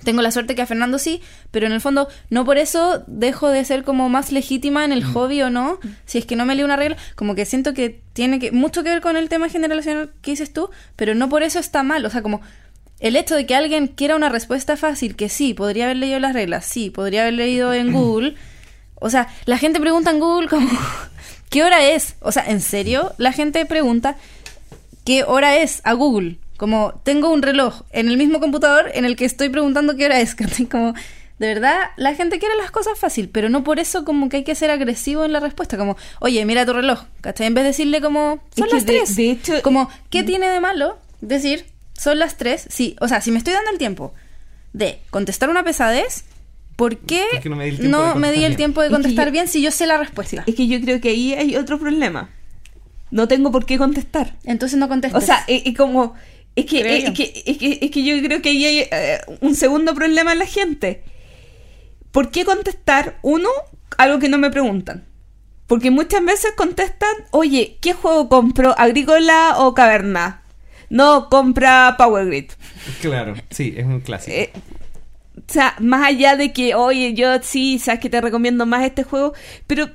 tengo 0.03 0.21
la 0.21 0.31
suerte 0.31 0.55
que 0.55 0.61
a 0.61 0.65
Fernando 0.65 0.97
sí, 0.97 1.21
pero 1.51 1.67
en 1.67 1.73
el 1.73 1.81
fondo 1.81 2.07
no 2.29 2.45
por 2.45 2.57
eso 2.57 3.03
dejo 3.07 3.49
de 3.49 3.65
ser 3.65 3.83
como 3.83 4.09
más 4.09 4.31
legítima 4.31 4.85
en 4.85 4.91
el 4.91 5.03
hobby 5.03 5.41
o 5.41 5.49
no, 5.49 5.79
si 6.05 6.17
es 6.19 6.25
que 6.25 6.35
no 6.35 6.45
me 6.45 6.55
leo 6.55 6.65
una 6.65 6.75
regla, 6.75 6.97
como 7.15 7.35
que 7.35 7.45
siento 7.45 7.73
que 7.73 8.01
tiene 8.13 8.39
que 8.39 8.51
mucho 8.51 8.83
que 8.83 8.89
ver 8.89 9.01
con 9.01 9.17
el 9.17 9.29
tema 9.29 9.49
generacional 9.49 10.11
que 10.21 10.31
dices 10.31 10.53
tú, 10.53 10.69
pero 10.95 11.15
no 11.15 11.29
por 11.29 11.43
eso 11.43 11.59
está 11.59 11.83
mal, 11.83 12.05
o 12.05 12.09
sea, 12.09 12.21
como 12.21 12.41
el 12.99 13.15
hecho 13.15 13.35
de 13.35 13.45
que 13.45 13.55
alguien 13.55 13.87
quiera 13.87 14.15
una 14.15 14.29
respuesta 14.29 14.75
fácil, 14.75 15.15
que 15.15 15.29
sí, 15.29 15.53
podría 15.53 15.85
haber 15.85 15.97
leído 15.97 16.19
las 16.19 16.33
reglas, 16.33 16.65
sí, 16.65 16.89
podría 16.89 17.21
haber 17.21 17.33
leído 17.33 17.73
en 17.73 17.91
Google, 17.91 18.35
o 18.95 19.09
sea, 19.09 19.27
la 19.45 19.57
gente 19.57 19.79
pregunta 19.79 20.11
en 20.11 20.19
Google 20.19 20.47
como, 20.47 20.69
¿qué 21.49 21.63
hora 21.63 21.83
es? 21.83 22.15
O 22.19 22.31
sea, 22.31 22.45
¿en 22.45 22.61
serio? 22.61 23.13
La 23.17 23.31
gente 23.31 23.65
pregunta, 23.65 24.17
¿qué 25.05 25.23
hora 25.23 25.57
es 25.57 25.81
a 25.83 25.93
Google? 25.93 26.37
Como 26.59 26.99
tengo 27.03 27.31
un 27.31 27.41
reloj 27.41 27.83
en 27.91 28.09
el 28.09 28.17
mismo 28.17 28.39
computador 28.41 28.91
en 28.93 29.05
el 29.05 29.15
que 29.15 29.23
estoy 29.23 29.47
preguntando 29.49 29.95
qué 29.95 30.05
hora 30.05 30.19
es. 30.19 30.35
¿cachai? 30.39 30.65
Como, 30.65 30.93
de 31.39 31.47
verdad, 31.47 31.77
la 31.95 32.13
gente 32.15 32.37
quiere 32.37 32.55
las 32.57 32.69
cosas 32.69 32.99
fácil, 32.99 33.29
pero 33.29 33.47
no 33.49 33.63
por 33.63 33.79
eso 33.79 34.03
como 34.03 34.27
que 34.27 34.37
hay 34.37 34.43
que 34.43 34.55
ser 34.55 34.69
agresivo 34.69 35.23
en 35.23 35.31
la 35.31 35.39
respuesta. 35.39 35.77
Como, 35.77 35.95
oye, 36.19 36.43
mira 36.45 36.65
tu 36.65 36.73
reloj. 36.73 37.03
¿cachai? 37.21 37.47
En 37.47 37.53
vez 37.53 37.63
de 37.63 37.69
decirle 37.69 38.01
como, 38.01 38.43
son 38.55 38.67
Es 38.67 38.73
las 38.73 38.85
de- 38.85 38.93
tres. 38.93 39.15
de 39.15 39.31
hecho- 39.31 39.61
como, 39.63 39.89
¿qué 40.09 40.23
tiene 40.23 40.49
de 40.49 40.59
malo 40.59 40.99
decir, 41.21 41.65
son 41.93 42.19
las 42.19 42.35
tres, 42.37 42.67
sí, 42.69 42.95
o 42.99 43.07
sea, 43.07 43.21
si 43.21 43.31
me 43.31 43.37
estoy 43.37 43.53
dando 43.53 43.71
el 43.71 43.77
tiempo 43.77 44.13
de 44.73 44.99
contestar 45.09 45.49
una 45.49 45.63
pesadez, 45.63 46.25
¿por 46.75 46.97
qué 46.97 47.23
¿Por 47.31 47.39
qué 47.41 47.49
no 47.49 47.55
me 47.55 47.65
di 47.65 47.71
el 47.71 47.77
tiempo 47.77 47.89
de 47.89 47.89
no 47.89 48.13
contestar 48.13 48.31
bien? 48.39 48.55
tiempo 48.57 48.81
de 48.81 48.87
Es 48.87 48.89
que 48.89 48.93
contestar 48.95 49.25
yo- 49.27 49.31
bien 49.31 49.47
si 49.47 49.61
yo 49.61 49.71
sé 49.71 49.85
la 49.87 49.97
respuesta? 49.97 50.43
Es 50.45 50.55
que 50.55 50.67
yo 50.67 50.79
creo 50.81 50.99
que 51.01 51.09
ahí 51.09 51.33
hay 51.33 51.55
otro 51.55 51.79
problema. 51.79 52.29
No 53.11 53.27
tengo 53.27 53.51
por 53.51 53.65
qué 53.65 53.77
contestar. 53.77 54.35
Entonces 54.43 54.77
no 54.77 54.87
contestes. 54.87 55.21
O 55.23 55.25
sea, 55.25 55.43
es 55.47 55.75
como. 55.75 56.13
Es 56.59 56.65
que, 56.65 56.97
es, 56.97 57.05
yo. 57.05 57.13
que, 57.13 57.43
es, 57.45 57.57
que, 57.57 57.79
es 57.81 57.91
que 57.91 58.03
yo 58.03 58.21
creo 58.21 58.41
que 58.41 58.49
ahí 58.49 58.65
hay 58.65 58.87
eh, 58.91 59.19
un 59.41 59.55
segundo 59.55 59.93
problema 59.93 60.33
en 60.33 60.39
la 60.39 60.45
gente. 60.45 61.03
¿Por 62.11 62.31
qué 62.31 62.43
contestar, 62.43 63.17
uno, 63.21 63.49
algo 63.97 64.19
que 64.19 64.29
no 64.29 64.37
me 64.37 64.49
preguntan? 64.49 65.05
Porque 65.67 65.91
muchas 65.91 66.25
veces 66.25 66.53
contestan, 66.57 67.13
oye, 67.31 67.77
¿qué 67.79 67.93
juego 67.93 68.27
compro? 68.27 68.73
¿Agrícola 68.77 69.55
o 69.59 69.73
Caverna? 69.73 70.41
No, 70.89 71.29
compra 71.29 71.95
Power 71.97 72.25
Grid. 72.25 72.51
Claro, 73.01 73.35
sí, 73.51 73.75
es 73.77 73.85
un 73.85 74.01
clásico. 74.01 74.35
Eh, 74.35 74.51
o 75.37 75.51
sea, 75.51 75.75
más 75.79 76.05
allá 76.05 76.35
de 76.35 76.51
que, 76.51 76.75
oye, 76.75 77.13
yo 77.13 77.41
sí, 77.41 77.79
sabes 77.79 78.01
que 78.01 78.09
te 78.09 78.19
recomiendo 78.19 78.65
más 78.65 78.83
este 78.83 79.03
juego, 79.03 79.33
pero 79.67 79.89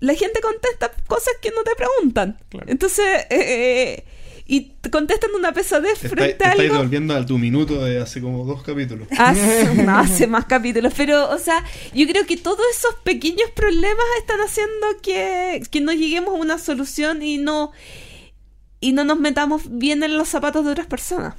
la 0.00 0.14
gente 0.14 0.40
contesta 0.40 0.92
cosas 1.06 1.34
que 1.40 1.50
no 1.50 1.62
te 1.64 1.74
preguntan. 1.74 2.38
Claro. 2.50 2.66
Entonces, 2.68 3.26
eh, 3.30 4.04
y 4.46 4.72
te 4.80 4.90
contestan 4.90 5.30
una 5.34 5.52
pesadez 5.52 5.98
Te, 5.98 6.08
frente 6.10 6.32
estáis- 6.32 6.38
te 6.38 6.44
a 6.44 6.50
estáis 6.50 6.60
algo. 6.70 6.74
devolviendo 6.74 7.14
a 7.14 7.24
tu 7.24 7.38
minuto 7.38 7.82
de 7.84 7.98
hace 8.00 8.20
como 8.20 8.44
dos 8.44 8.62
capítulos. 8.62 9.08
Hace, 9.18 9.74
no, 9.84 9.98
hace 9.98 10.26
más 10.26 10.44
capítulos, 10.44 10.92
pero, 10.96 11.30
o 11.30 11.38
sea, 11.38 11.64
yo 11.94 12.06
creo 12.06 12.26
que 12.26 12.36
todos 12.36 12.60
esos 12.76 12.94
pequeños 13.04 13.50
problemas 13.54 14.04
están 14.18 14.40
haciendo 14.40 14.86
que, 15.02 15.62
que 15.70 15.80
no 15.80 15.92
lleguemos 15.92 16.34
a 16.34 16.38
una 16.38 16.58
solución 16.58 17.22
y 17.22 17.38
no, 17.38 17.72
y 18.80 18.92
no 18.92 19.04
nos 19.04 19.18
metamos 19.18 19.62
bien 19.78 20.02
en 20.02 20.16
los 20.18 20.28
zapatos 20.28 20.64
de 20.66 20.72
otras 20.72 20.86
personas. 20.86 21.34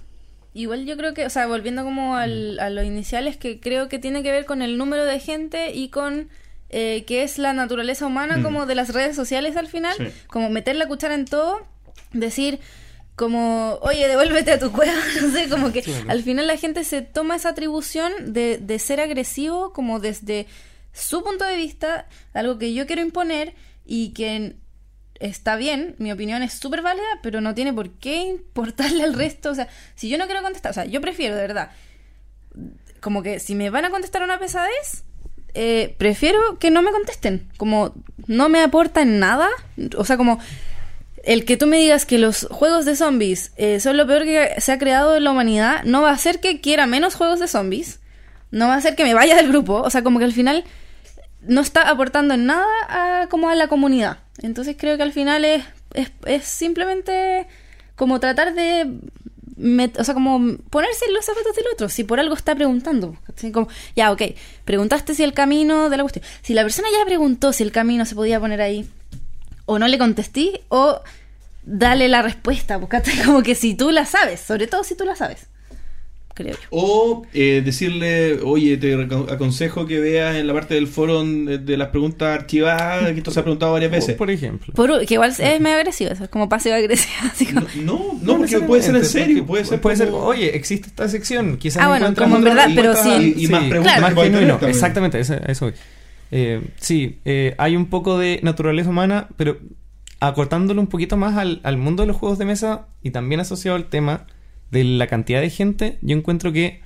Igual 0.53 0.86
yo 0.86 0.95
creo 0.98 1.14
que, 1.14 1.26
o 1.26 1.30
sea, 1.30 1.48
volviendo 1.48 1.84
como 1.84 2.15
al, 2.15 2.57
a 2.60 2.69
lo 2.69 2.82
inicial, 2.82 3.27
es 3.27 3.36
que 3.38 3.60
creo 3.60 3.90
que 3.90 3.99
tiene 3.99 4.23
que 4.23 4.32
ver 4.32 4.45
con 4.45 4.61
el 4.61 4.77
número 4.77 5.03
de 5.06 5.19
gente 5.19 5.73
y 5.76 5.90
con 5.90 6.30
eh, 6.69 7.03
qué 7.06 7.23
es 7.23 7.38
la 7.38 7.53
naturaleza 7.53 8.06
humana 8.07 8.38
Mm. 8.38 8.44
como 8.44 8.65
de 8.65 8.73
las 8.73 8.94
redes 8.94 9.15
sociales 9.15 9.57
al 9.57 9.68
final. 9.68 9.95
Sí. 9.98 10.06
Como 10.27 10.49
meter 10.49 10.76
la 10.77 10.88
cuchara 10.88 11.14
en 11.14 11.26
todo, 11.26 11.68
decir 12.14 12.60
como, 13.16 13.80
oye, 13.82 14.08
devuélvete 14.08 14.52
a 14.52 14.60
tu 14.60 14.72
cueva, 14.72 14.94
no 15.22 15.32
sé, 15.32 15.50
como 15.50 15.72
que 15.72 15.84
al 16.08 16.22
final 16.24 16.48
la 16.48 16.58
gente 16.58 16.84
se 16.84 17.02
toma 17.02 17.36
esa 17.36 17.50
atribución 17.50 18.12
de, 18.34 18.58
de 18.58 18.80
ser 18.80 19.00
agresivo 19.00 19.72
como 19.74 20.00
desde 20.00 20.48
su 20.92 21.24
punto 21.24 21.46
de 21.46 21.58
vista, 21.58 22.08
algo 22.34 22.58
que 22.58 22.74
yo 22.74 22.88
quiero 22.88 23.02
imponer 23.02 23.54
y 23.86 24.14
que 24.14 24.56
está 25.20 25.56
bien, 25.56 25.96
mi 25.98 26.12
opinión 26.12 26.44
es 26.44 26.54
súper 26.54 26.82
válida, 26.82 27.06
pero 27.22 27.42
no 27.42 27.54
tiene 27.56 27.74
por 27.74 27.90
qué 27.92 28.18
importarle 28.24 29.04
al 29.04 29.14
resto. 29.14 29.52
O 29.52 29.56
sea, 29.56 29.68
si 29.96 30.10
yo 30.10 30.18
no 30.18 30.26
quiero 30.26 30.42
contestar, 30.42 30.72
o 30.72 30.74
sea, 30.74 30.86
yo 30.86 31.02
prefiero, 31.02 31.36
de 31.36 31.42
verdad, 31.42 31.72
como 33.02 33.24
que 33.24 33.40
si 33.40 33.56
me 33.56 33.70
van 33.70 33.86
a 33.86 33.90
contestar 33.90 34.24
una 34.24 34.40
pesadez, 34.40 35.04
eh, 35.54 35.96
prefiero 35.98 36.60
que 36.60 36.72
no 36.72 36.82
me 36.82 36.92
contesten. 36.92 37.50
Como 37.58 37.94
no 38.28 38.50
me 38.50 38.62
aportan 38.62 39.20
nada. 39.20 39.50
O 39.98 40.04
sea, 40.04 40.18
como 40.18 40.40
el 41.26 41.43
que 41.43 41.57
tú 41.57 41.65
me 41.65 41.77
digas 41.77 42.06
que 42.06 42.19
los 42.19 42.47
juegos 42.52 42.85
de 42.85 42.95
zombies 42.95 43.52
eh, 43.57 43.80
son 43.80 43.97
lo 43.97 44.06
peor 44.06 44.23
que 44.23 44.53
se 44.60 44.72
ha 44.72 44.77
creado 44.77 45.15
en 45.15 45.23
la 45.23 45.31
humanidad, 45.31 45.84
no 45.84 46.03
va 46.03 46.11
a 46.11 46.14
hacer 46.14 46.39
que 46.39 46.61
quiera 46.61 46.85
menos 46.85 47.15
juegos 47.15 47.39
de 47.39 47.47
zombies. 47.47 47.99
No 48.52 48.68
va 48.68 48.76
a 48.76 48.77
hacer 48.77 48.95
que 48.95 49.03
me 49.03 49.15
vaya 49.15 49.35
del 49.35 49.49
grupo. 49.49 49.81
O 49.81 49.89
sea, 49.89 50.03
como 50.03 50.19
que 50.19 50.26
al 50.26 50.34
final 50.34 50.64
no 51.41 51.61
está 51.61 51.89
aportando 51.89 52.35
en 52.35 52.45
nada 52.45 52.65
a, 52.88 53.27
como 53.27 53.49
a 53.49 53.56
la 53.56 53.68
comunidad. 53.68 54.19
Entonces 54.41 54.76
creo 54.77 54.97
que 54.97 55.03
al 55.03 55.14
final 55.14 55.45
es, 55.45 55.64
es, 56.26 56.43
simplemente 56.43 57.47
como 57.95 58.19
tratar 58.19 58.53
de 58.53 58.88
o 59.97 60.03
sea, 60.03 60.14
como 60.14 60.57
ponerse 60.69 61.06
en 61.06 61.14
los 61.14 61.26
zapatos 61.26 61.56
del 61.56 61.65
otro, 61.73 61.88
si 61.88 62.03
por 62.03 62.19
algo 62.19 62.35
está 62.35 62.53
preguntando. 62.56 63.18
ya, 63.95 64.11
ok, 64.11 64.22
preguntaste 64.65 65.15
si 65.15 65.23
el 65.23 65.34
camino 65.34 65.89
de 65.89 65.97
la 65.97 66.03
cuestión. 66.03 66.26
Si 66.41 66.53
la 66.53 66.64
persona 66.64 66.89
ya 66.91 67.06
preguntó 67.06 67.53
si 67.53 67.64
el 67.64 67.72
camino 67.72 68.06
se 68.06 68.15
podía 68.15 68.39
poner 68.39 68.61
ahí, 68.61 68.88
o 69.66 69.80
no 69.80 69.88
le 69.88 69.98
contesté, 69.98 70.62
o 70.70 71.02
dale 71.64 72.08
la 72.08 72.22
respuesta, 72.22 72.78
pues, 72.78 72.90
¿cachai? 72.90 73.24
como 73.26 73.42
que 73.44 73.56
si 73.56 73.74
tú 73.76 73.92
la 73.92 74.06
sabes, 74.06 74.40
sobre 74.40 74.68
todo 74.68 74.84
si 74.84 74.96
tú 74.96 75.04
la 75.06 75.16
sabes, 75.16 75.48
creo 76.36 76.52
yo. 76.52 76.68
O 76.70 77.26
eh, 77.34 77.62
decirle, 77.66 78.40
oye, 78.44 78.78
te 78.78 78.94
aconsejo 79.32 79.86
que 79.88 80.00
veas 80.00 80.36
en 80.36 80.46
la 80.48 80.54
parte 80.54 80.76
del 80.76 80.88
foro 80.88 81.24
de, 81.24 81.78
las 81.78 81.88
preguntas 81.88 82.38
archivadas, 82.40 83.12
que 83.14 83.18
esto 83.18 83.32
se 83.32 83.40
ha 83.40 83.44
preguntado 83.44 83.72
varias 83.72 83.90
veces. 83.92 84.16
Por 84.16 84.30
ejemplo. 84.30 84.74
Por, 84.76 85.06
que 85.06 85.14
igual 85.16 85.32
es 85.32 85.62
medio 85.62 85.78
agresivo, 85.78 86.12
eso 86.12 86.26
es 86.26 86.30
como 86.30 86.50
pasivo 86.50 86.76
agresivo. 86.76 87.14
Así 87.32 87.46
como, 87.48 87.62
No, 87.76 88.20
no, 88.22 88.34
no, 88.34 88.38
porque 88.40 88.60
puede 88.60 88.84
ser 88.84 88.96
en 88.98 89.06
serio, 89.06 89.46
puede 89.46 89.66
ser 89.66 89.82
puede 89.82 89.96
ser, 89.96 90.10
como- 90.10 90.26
oye, 90.26 90.56
existe 90.56 90.88
esta 90.88 91.08
sección, 91.10 91.58
quizás 91.58 91.82
Ah, 91.84 91.88
bueno, 91.88 92.14
como 92.14 92.36
en 92.38 92.44
verdad, 92.44 92.68
y 92.70 92.76
pero 92.76 92.96
sí. 92.96 93.34
Y- 93.38 93.46
y 93.46 93.48
más 93.48 93.64
preguntas 93.64 93.98
Claro. 93.98 94.16
más 94.16 94.24
genuino, 94.26 94.60
exactamente, 94.62 95.20
eso, 95.20 95.36
eso 95.48 95.66
voy. 95.66 95.74
Eh, 96.38 96.68
sí, 96.76 97.22
eh, 97.24 97.56
hay 97.57 97.78
un 97.78 97.86
poco 97.86 98.18
de 98.18 98.41
naturaleza 98.44 98.90
humana, 98.90 99.30
pero 99.38 99.57
acortándolo 100.20 100.82
un 100.82 100.88
poquito 100.88 101.16
más 101.16 101.38
al, 101.38 101.78
mundo 101.78 102.03
de 102.03 102.07
los 102.07 102.18
juegos 102.18 102.38
de 102.38 102.44
mesa 102.44 102.88
y 103.02 103.12
también 103.12 103.40
asociado 103.40 103.78
al 103.78 103.86
tema 103.86 104.28
de 104.70 104.84
la 104.84 105.07
cantidad 105.07 105.40
de 105.40 105.49
gente, 105.49 105.98
yo 106.02 106.18
encuentro 106.18 106.52
que 106.52 106.82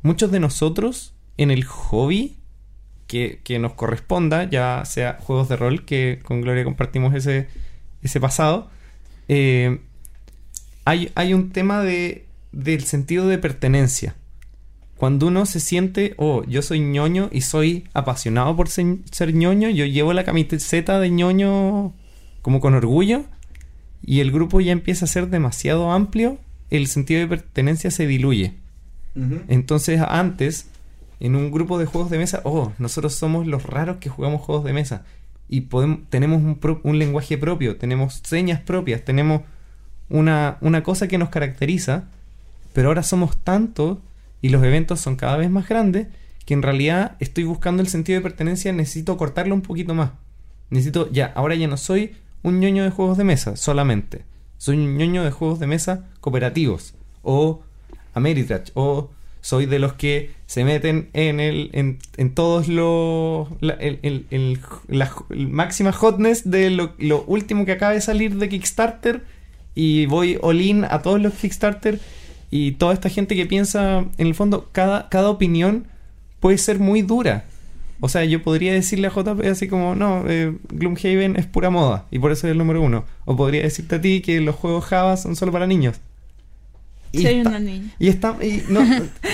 muchos 0.00 0.30
de 0.30 0.40
nosotros 0.40 1.12
en 1.36 1.50
el 1.50 1.64
hobby 1.64 2.38
que, 3.06 3.42
que 3.44 3.58
nos 3.58 3.74
corresponda, 3.74 4.44
ya 4.48 4.82
sea 4.86 5.18
juegos 5.20 5.50
de 5.50 5.56
rol, 5.56 5.84
que 5.84 6.20
con 6.22 6.40
Gloria 6.40 6.64
compartimos 6.64 7.14
ese, 7.14 7.48
ese 8.00 8.18
pasado, 8.18 8.70
eh, 9.28 9.82
hay, 10.86 11.12
hay 11.16 11.34
un 11.34 11.50
tema 11.50 11.82
de, 11.82 12.24
del 12.52 12.84
sentido 12.84 13.28
de 13.28 13.36
pertenencia. 13.36 14.14
Cuando 15.00 15.28
uno 15.28 15.46
se 15.46 15.60
siente, 15.60 16.12
oh, 16.18 16.44
yo 16.44 16.60
soy 16.60 16.78
ñoño 16.80 17.30
y 17.32 17.40
soy 17.40 17.88
apasionado 17.94 18.54
por 18.54 18.68
ser, 18.68 18.98
ser 19.10 19.32
ñoño, 19.32 19.70
yo 19.70 19.86
llevo 19.86 20.12
la 20.12 20.24
camiseta 20.24 21.00
de 21.00 21.08
ñoño 21.08 21.94
como 22.42 22.60
con 22.60 22.74
orgullo 22.74 23.24
y 24.02 24.20
el 24.20 24.30
grupo 24.30 24.60
ya 24.60 24.72
empieza 24.72 25.06
a 25.06 25.08
ser 25.08 25.30
demasiado 25.30 25.90
amplio, 25.90 26.36
el 26.68 26.86
sentido 26.86 27.20
de 27.20 27.28
pertenencia 27.28 27.90
se 27.90 28.06
diluye. 28.06 28.52
Entonces 29.48 30.02
antes, 30.06 30.68
en 31.18 31.34
un 31.34 31.50
grupo 31.50 31.78
de 31.78 31.86
juegos 31.86 32.10
de 32.10 32.18
mesa, 32.18 32.42
oh, 32.44 32.72
nosotros 32.78 33.14
somos 33.14 33.46
los 33.46 33.62
raros 33.62 33.96
que 34.00 34.10
jugamos 34.10 34.42
juegos 34.42 34.64
de 34.64 34.74
mesa. 34.74 35.06
Y 35.48 35.62
podemos, 35.62 36.00
tenemos 36.10 36.42
un, 36.42 36.56
pro- 36.56 36.82
un 36.84 36.98
lenguaje 36.98 37.38
propio, 37.38 37.76
tenemos 37.76 38.20
señas 38.22 38.60
propias, 38.60 39.02
tenemos 39.02 39.40
una, 40.10 40.58
una 40.60 40.82
cosa 40.82 41.08
que 41.08 41.16
nos 41.16 41.30
caracteriza, 41.30 42.04
pero 42.74 42.88
ahora 42.88 43.02
somos 43.02 43.38
tantos 43.38 43.96
y 44.42 44.48
los 44.50 44.62
eventos 44.64 45.00
son 45.00 45.16
cada 45.16 45.36
vez 45.36 45.50
más 45.50 45.68
grandes 45.68 46.08
que 46.46 46.54
en 46.54 46.62
realidad 46.62 47.16
estoy 47.20 47.44
buscando 47.44 47.82
el 47.82 47.88
sentido 47.88 48.18
de 48.18 48.22
pertenencia, 48.22 48.72
necesito 48.72 49.16
cortarlo 49.16 49.54
un 49.54 49.62
poquito 49.62 49.94
más. 49.94 50.12
Necesito, 50.70 51.10
ya, 51.12 51.26
ahora 51.34 51.54
ya 51.54 51.68
no 51.68 51.76
soy 51.76 52.12
un 52.42 52.60
ñoño 52.60 52.82
de 52.84 52.90
juegos 52.90 53.18
de 53.18 53.24
mesa 53.24 53.56
solamente. 53.56 54.24
Soy 54.56 54.76
un 54.76 54.96
ñoño 54.96 55.24
de 55.24 55.30
juegos 55.30 55.58
de 55.60 55.66
mesa 55.66 56.08
cooperativos. 56.20 56.94
O 57.22 57.62
Ameritrash. 58.14 58.70
O 58.74 59.10
soy 59.42 59.66
de 59.66 59.78
los 59.78 59.94
que 59.94 60.32
se 60.46 60.64
meten 60.64 61.08
en 61.12 61.40
el 61.40 61.70
en, 61.72 61.98
en 62.16 62.34
todos 62.34 62.68
los 62.68 63.48
la, 63.60 63.74
el, 63.74 63.98
el- 64.02 64.26
el- 64.30 65.48
máxima 65.50 65.92
hotness 65.92 66.50
de 66.50 66.70
lo, 66.70 66.92
lo 66.98 67.24
último 67.26 67.64
que 67.64 67.72
acaba 67.72 67.92
de 67.92 68.00
salir 68.00 68.36
de 68.36 68.48
Kickstarter 68.48 69.24
y 69.74 70.06
voy 70.06 70.38
all 70.42 70.84
a 70.90 71.00
todos 71.02 71.20
los 71.20 71.32
Kickstarter 71.34 72.00
y 72.50 72.72
toda 72.72 72.92
esta 72.94 73.08
gente 73.08 73.36
que 73.36 73.46
piensa 73.46 74.04
en 74.18 74.26
el 74.26 74.34
fondo 74.34 74.68
cada, 74.72 75.08
cada 75.08 75.30
opinión 75.30 75.86
puede 76.40 76.58
ser 76.58 76.78
muy 76.78 77.02
dura 77.02 77.44
o 78.00 78.08
sea 78.08 78.24
yo 78.24 78.42
podría 78.42 78.72
decirle 78.72 79.06
a 79.08 79.10
JP 79.10 79.44
así 79.46 79.68
como 79.68 79.94
no 79.94 80.24
eh, 80.28 80.56
Gloomhaven 80.70 81.36
es 81.36 81.46
pura 81.46 81.70
moda 81.70 82.06
y 82.10 82.18
por 82.18 82.32
eso 82.32 82.46
es 82.46 82.52
el 82.52 82.58
número 82.58 82.80
uno 82.82 83.04
o 83.24 83.36
podría 83.36 83.62
decirte 83.62 83.96
a 83.96 84.00
ti 84.00 84.20
que 84.20 84.40
los 84.40 84.54
juegos 84.56 84.84
Java 84.86 85.16
son 85.16 85.36
solo 85.36 85.52
para 85.52 85.66
niños 85.66 85.96
Y 87.12 87.22
Soy 87.22 87.34
está- 87.36 87.50
una 87.50 87.58
niña. 87.60 87.90
y 87.98 88.08
está. 88.08 88.36
Y 88.42 88.62
no, 88.68 88.80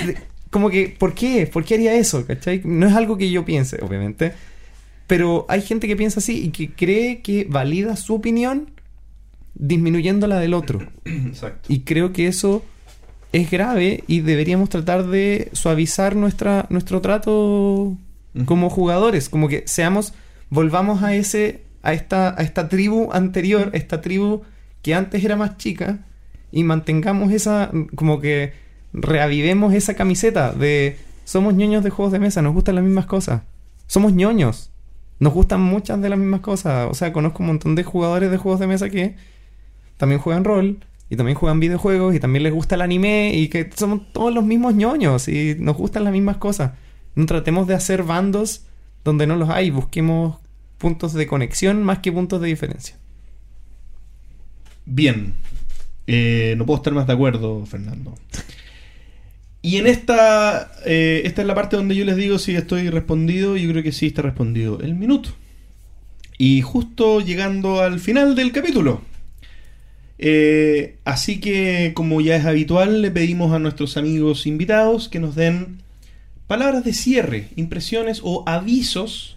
como 0.51 0.70
que, 0.70 0.88
¿por 0.98 1.12
qué? 1.14 1.47
¿Por 1.47 1.62
qué 1.64 1.74
haría 1.74 1.94
eso? 1.94 2.26
¿Cachai? 2.26 2.62
No 2.64 2.86
es 2.86 2.94
algo 2.94 3.18
que 3.18 3.30
yo 3.30 3.44
piense, 3.44 3.76
obviamente. 3.82 4.32
Pero 5.06 5.44
hay 5.51 5.60
gente 5.60 5.86
que 5.86 5.94
piensa 5.94 6.20
así 6.20 6.43
y 6.43 6.48
que 6.48 6.70
cree 6.72 7.20
que 7.20 7.47
valida 7.48 7.94
su 7.97 8.14
opinión 8.14 8.70
disminuyendo 9.55 10.26
la 10.26 10.38
del 10.40 10.55
otro. 10.55 10.80
Exacto. 11.05 11.72
Y 11.72 11.80
creo 11.80 12.12
que 12.14 12.26
eso 12.28 12.64
es 13.36 13.50
grave 13.50 14.02
y 14.06 14.20
deberíamos 14.20 14.70
tratar 14.70 15.06
de 15.06 15.50
suavizar 15.52 16.16
nuestra, 16.16 16.66
nuestro 16.70 17.00
trato 17.00 17.96
como 18.46 18.70
jugadores. 18.70 19.28
Como 19.28 19.48
que 19.48 19.64
seamos, 19.66 20.14
volvamos 20.48 21.02
a 21.02 21.14
ese, 21.14 21.62
a 21.82 21.92
esta, 21.92 22.38
a 22.38 22.42
esta 22.42 22.68
tribu 22.68 23.12
anterior, 23.12 23.70
esta 23.74 24.00
tribu 24.00 24.42
que 24.82 24.94
antes 24.94 25.22
era 25.22 25.36
más 25.36 25.58
chica, 25.58 25.98
y 26.52 26.64
mantengamos 26.64 27.32
esa, 27.32 27.70
como 27.94 28.20
que 28.20 28.52
reavivemos 28.92 29.74
esa 29.74 29.94
camiseta 29.94 30.52
de 30.52 30.96
somos 31.24 31.54
ñoños 31.54 31.82
de 31.84 31.90
juegos 31.90 32.12
de 32.12 32.20
mesa, 32.20 32.40
nos 32.40 32.54
gustan 32.54 32.76
las 32.76 32.84
mismas 32.84 33.06
cosas. 33.06 33.42
Somos 33.86 34.12
ñoños. 34.12 34.70
Nos 35.18 35.34
gustan 35.34 35.60
muchas 35.60 36.00
de 36.00 36.08
las 36.08 36.18
mismas 36.18 36.40
cosas. 36.40 36.88
O 36.90 36.94
sea, 36.94 37.12
conozco 37.12 37.42
un 37.42 37.48
montón 37.48 37.74
de 37.74 37.82
jugadores 37.82 38.30
de 38.30 38.36
juegos 38.38 38.60
de 38.60 38.66
mesa 38.66 38.88
que 38.88 39.16
también 39.96 40.20
juegan 40.20 40.44
rol, 40.44 40.78
y 41.09 41.16
también 41.16 41.37
juegan 41.37 41.61
videojuegos 41.61 42.15
y 42.15 42.20
también 42.20 42.43
les 42.43 42.53
gusta 42.53 42.74
el 42.74 42.83
anime 42.83 43.33
y 43.35 43.49
que 43.49 43.70
somos 43.74 44.12
todos 44.12 44.35
los 44.35 44.45
mismos 44.45 44.74
ñoños 44.74 45.28
y 45.28 45.57
nos 45.59 45.77
gustan 45.77 46.05
las 46.05 46.12
mismas 46.12 46.39
cosas. 46.39 46.73
No 47.15 47.27
tratemos 47.27 47.66
de 47.66 47.74
hacer 47.74 48.03
bandos 48.03 48.66
donde 49.05 49.27
no 49.27 49.37
los 49.37 49.49
hay, 49.51 49.70
busquemos 49.70 50.39
puntos 50.78 51.12
de 51.15 51.27
conexión 51.27 51.83
más 51.83 52.01
que 52.01 52.12
puntos 52.12 52.41
de 52.41 52.49
diferencia. 52.49 52.97
Bien. 54.85 55.35
Eh, 56.07 56.55
no 56.57 56.66
puedo 56.66 56.78
estar 56.78 56.93
más 56.93 57.07
de 57.07 57.12
acuerdo, 57.12 57.65
Fernando. 57.66 58.15
Y 59.62 59.78
en 59.78 59.89
esta, 59.89 60.70
eh, 60.85 61.23
esta 61.24 61.43
es 61.43 61.49
la 61.49 61.55
parte 61.55 61.77
donde 61.77 61.97
yo 61.97 62.05
les 62.05 62.16
digo 62.16 62.39
si 62.39 62.55
estoy 62.55 62.89
respondido. 62.89 63.57
Yo 63.57 63.69
creo 63.70 63.83
que 63.83 63.93
sí 63.93 64.07
está 64.07 64.23
respondido 64.23 64.81
el 64.81 64.95
minuto. 64.95 65.31
Y 66.39 66.62
justo 66.62 67.20
llegando 67.20 67.81
al 67.81 67.99
final 67.99 68.37
del 68.37 68.53
capítulo. 68.53 69.03
Eh, 70.18 70.97
así 71.05 71.40
que, 71.40 71.93
como 71.94 72.20
ya 72.20 72.36
es 72.36 72.44
habitual, 72.47 73.02
le 73.02 73.10
pedimos 73.10 73.52
a 73.52 73.59
nuestros 73.59 73.97
amigos 73.97 74.47
invitados 74.47 75.09
que 75.09 75.18
nos 75.20 75.34
den 75.34 75.82
palabras 76.47 76.84
de 76.84 76.93
cierre, 76.93 77.48
impresiones 77.56 78.20
o 78.22 78.43
avisos, 78.47 79.36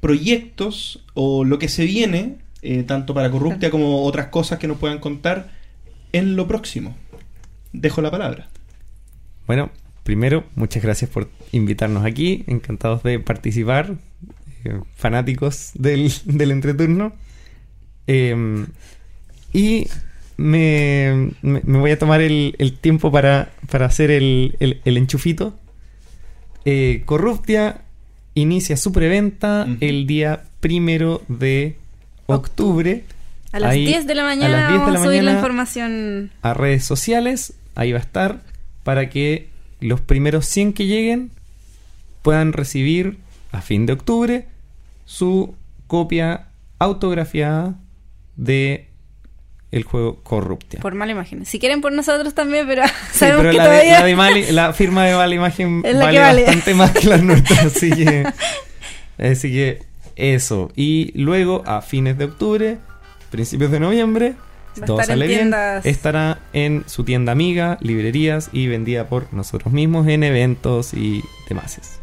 proyectos 0.00 1.04
o 1.14 1.44
lo 1.44 1.58
que 1.58 1.68
se 1.68 1.84
viene, 1.84 2.36
eh, 2.62 2.82
tanto 2.84 3.14
para 3.14 3.30
Corruptia 3.30 3.70
como 3.70 4.04
otras 4.04 4.26
cosas 4.28 4.58
que 4.58 4.68
nos 4.68 4.78
puedan 4.78 4.98
contar 4.98 5.50
en 6.12 6.36
lo 6.36 6.46
próximo. 6.46 6.94
Dejo 7.72 8.02
la 8.02 8.10
palabra. 8.10 8.48
Bueno, 9.46 9.70
primero, 10.04 10.44
muchas 10.54 10.82
gracias 10.82 11.10
por 11.10 11.30
invitarnos 11.52 12.04
aquí. 12.04 12.44
Encantados 12.46 13.02
de 13.02 13.18
participar. 13.18 13.96
eh, 14.64 14.78
fanáticos 14.94 15.70
del, 15.74 16.12
del 16.26 16.50
entreturno. 16.50 17.12
Eh, 18.06 18.66
y 19.52 19.88
me, 20.36 21.30
me- 21.42 21.60
me 21.64 21.78
voy 21.78 21.90
a 21.90 21.98
tomar 21.98 22.20
el, 22.20 22.54
el 22.58 22.72
tiempo 22.78 23.10
para, 23.12 23.50
para 23.70 23.86
hacer 23.86 24.10
el, 24.10 24.56
el- 24.60 24.80
el 24.84 24.96
enchufito. 24.96 25.54
Eh, 26.64 27.02
Corruptia 27.04 27.82
inicia 28.34 28.76
su 28.76 28.92
preventa 28.92 29.66
el 29.80 30.06
día 30.06 30.44
primero 30.60 31.22
de 31.28 31.76
octubre. 32.26 33.04
A 33.52 33.58
las 33.60 33.72
Ahí, 33.72 33.84
10 33.86 34.06
de 34.06 34.14
la 34.14 34.22
a 34.22 34.26
mañana 34.26 34.48
las 34.48 34.68
10 34.68 34.72
de 34.72 34.78
vamos 34.78 34.92
la 34.94 35.00
a 35.00 35.04
subir 35.04 35.24
la 35.24 35.32
información. 35.32 36.30
a 36.42 36.54
redes 36.54 36.84
sociales, 36.84 37.54
ahí 37.74 37.92
va 37.92 37.98
a 37.98 38.02
estar, 38.02 38.42
para 38.84 39.10
que 39.10 39.48
los 39.80 40.00
primeros 40.00 40.46
100 40.46 40.72
que 40.74 40.86
lleguen 40.86 41.30
puedan 42.22 42.52
recibir 42.52 43.18
a 43.50 43.60
fin 43.62 43.86
de 43.86 43.94
octubre 43.94 44.46
su 45.06 45.54
copia 45.88 46.46
autografiada 46.78 47.74
de 48.36 48.86
el 49.72 49.84
juego 49.84 50.16
Corruptia. 50.22 50.80
Por 50.80 50.94
mala 50.94 51.12
imagen. 51.12 51.46
Si 51.46 51.58
quieren 51.58 51.80
por 51.80 51.92
nosotros 51.92 52.34
también, 52.34 52.66
pero 52.66 52.84
Sí, 52.86 52.92
sabemos 53.18 53.42
pero 53.42 53.50
que 53.52 53.56
la, 53.58 53.68
de- 53.68 53.86
la 53.90 54.04
de 54.04 54.16
Mali- 54.16 54.50
la 54.50 54.72
firma 54.72 55.04
de 55.06 55.14
Vale 55.14 55.36
Imagen 55.36 55.82
Es 55.84 55.94
la 55.94 56.06
vale, 56.06 56.16
que 56.16 56.22
vale. 56.22 56.42
bastante 56.44 56.74
más 56.74 56.90
que 56.92 57.06
las 57.08 57.22
nuestras, 57.22 57.64
así 57.66 57.90
que, 57.90 58.24
así 59.18 59.50
que 59.52 59.82
eso. 60.16 60.70
Y 60.76 61.12
luego 61.14 61.62
a 61.66 61.82
fines 61.82 62.18
de 62.18 62.24
octubre, 62.24 62.78
principios 63.30 63.70
de 63.70 63.80
noviembre, 63.80 64.34
Va 64.80 64.86
todo 64.86 65.02
sale 65.02 65.26
bien, 65.26 65.52
estará 65.84 66.38
en 66.52 66.84
su 66.86 67.02
tienda 67.04 67.32
amiga, 67.32 67.76
librerías 67.80 68.50
y 68.52 68.66
vendida 68.68 69.08
por 69.08 69.32
nosotros 69.32 69.72
mismos 69.72 70.06
en 70.08 70.22
eventos 70.24 70.94
y 70.94 71.24
demás. 71.48 72.00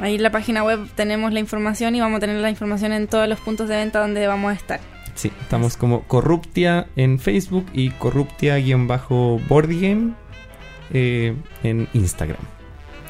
Ahí 0.00 0.16
en 0.16 0.22
la 0.22 0.30
página 0.30 0.64
web 0.64 0.80
tenemos 0.96 1.32
la 1.32 1.40
información 1.40 1.94
y 1.94 2.00
vamos 2.00 2.18
a 2.18 2.20
tener 2.20 2.36
la 2.36 2.50
información 2.50 2.92
en 2.92 3.06
todos 3.06 3.28
los 3.28 3.40
puntos 3.40 3.68
de 3.68 3.76
venta 3.76 4.00
donde 4.00 4.26
vamos 4.26 4.52
a 4.52 4.54
estar. 4.54 4.80
Sí, 5.14 5.30
estamos 5.40 5.76
como 5.76 6.02
Corruptia 6.02 6.86
en 6.96 7.18
Facebook 7.18 7.66
y 7.72 7.90
Corruptia-Boardgame 7.90 10.12
eh, 10.92 11.34
en 11.62 11.88
Instagram. 11.92 12.40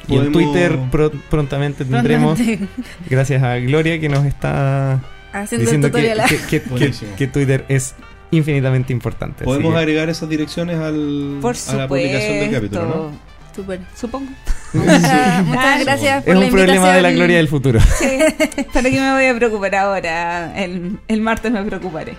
Y 0.07 0.17
en 0.17 0.31
Twitter 0.31 0.77
pro- 0.91 1.11
prontamente 1.29 1.83
tendremos, 1.83 2.37
Prontamente. 2.37 2.67
gracias 3.09 3.41
a 3.41 3.55
Gloria 3.57 3.99
que 3.99 4.07
nos 4.07 4.23
está 4.25 5.01
Haciendo 5.33 5.63
diciendo 5.63 5.87
que, 5.91 6.01
tutorial. 6.03 6.29
que- 6.29 6.37
que- 6.37 6.61
que- 6.61 6.69
Buenísimo. 6.69 7.11
que 7.17 7.27
Twitter 7.27 7.65
es 7.69 7.95
infinitamente 8.31 8.93
importante. 8.93 9.43
Podemos 9.45 9.73
que- 9.73 9.79
agregar 9.79 10.09
esas 10.09 10.29
direcciones 10.29 10.77
al, 10.77 11.39
Por 11.41 11.55
a 11.69 11.73
la 11.75 11.87
publicación 11.87 12.39
del 12.39 12.51
capítulo, 12.51 12.85
¿no? 12.85 13.34
Súper. 13.55 13.79
Supongo. 13.95 14.29
Muchas 14.73 15.79
gracias 15.85 16.23
por 16.23 16.33
es 16.33 16.39
la 16.39 16.45
un 16.45 16.51
problema 16.51 16.91
de 16.91 17.01
la 17.01 17.11
gloria 17.11 17.37
del 17.37 17.47
futuro. 17.47 17.79
Sí. 17.79 18.19
¿Para 18.73 18.89
qué 18.89 18.99
me 18.99 19.13
voy 19.13 19.25
a 19.25 19.35
preocupar 19.35 19.75
ahora? 19.75 20.53
El, 20.61 20.99
el 21.07 21.21
martes 21.21 21.51
me 21.51 21.63
preocuparé. 21.63 22.15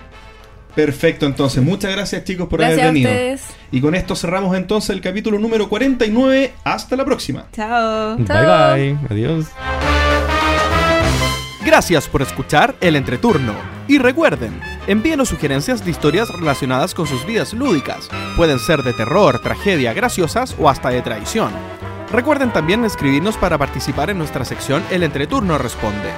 Perfecto, 0.75 1.25
entonces. 1.25 1.63
Muchas 1.63 1.91
gracias, 1.91 2.23
chicos, 2.23 2.47
por 2.47 2.59
Gracias 2.59 2.79
a 2.79 2.81
haber 2.89 2.93
venido. 2.93 3.11
ustedes. 3.11 3.41
Y 3.71 3.81
con 3.81 3.95
esto 3.95 4.15
cerramos 4.15 4.55
entonces 4.55 4.91
el 4.91 5.01
capítulo 5.01 5.39
número 5.39 5.69
49. 5.69 6.53
Hasta 6.63 6.95
la 6.95 7.05
próxima. 7.05 7.45
Chao. 7.51 8.15
Bye 8.17 8.25
Chao. 8.27 8.75
bye. 8.75 8.97
Adiós. 9.09 9.47
Gracias 11.67 12.07
por 12.07 12.21
escuchar 12.21 12.75
el 12.79 12.95
entreturno. 12.95 13.51
Y 13.89 13.97
recuerden, 13.97 14.57
envíenos 14.87 15.27
sugerencias 15.27 15.83
de 15.83 15.91
historias 15.91 16.29
relacionadas 16.29 16.93
con 16.93 17.07
sus 17.07 17.25
vidas 17.25 17.53
lúdicas. 17.53 18.07
Pueden 18.37 18.57
ser 18.57 18.83
de 18.83 18.93
terror, 18.93 19.39
tragedia, 19.39 19.91
graciosas 19.91 20.55
o 20.57 20.69
hasta 20.69 20.91
de 20.91 21.01
traición. 21.01 21.51
Recuerden 22.09 22.53
también 22.53 22.85
escribirnos 22.85 23.35
para 23.35 23.57
participar 23.57 24.09
en 24.09 24.17
nuestra 24.17 24.45
sección 24.45 24.81
El 24.89 25.03
entreturno 25.03 25.57
responde. 25.57 26.09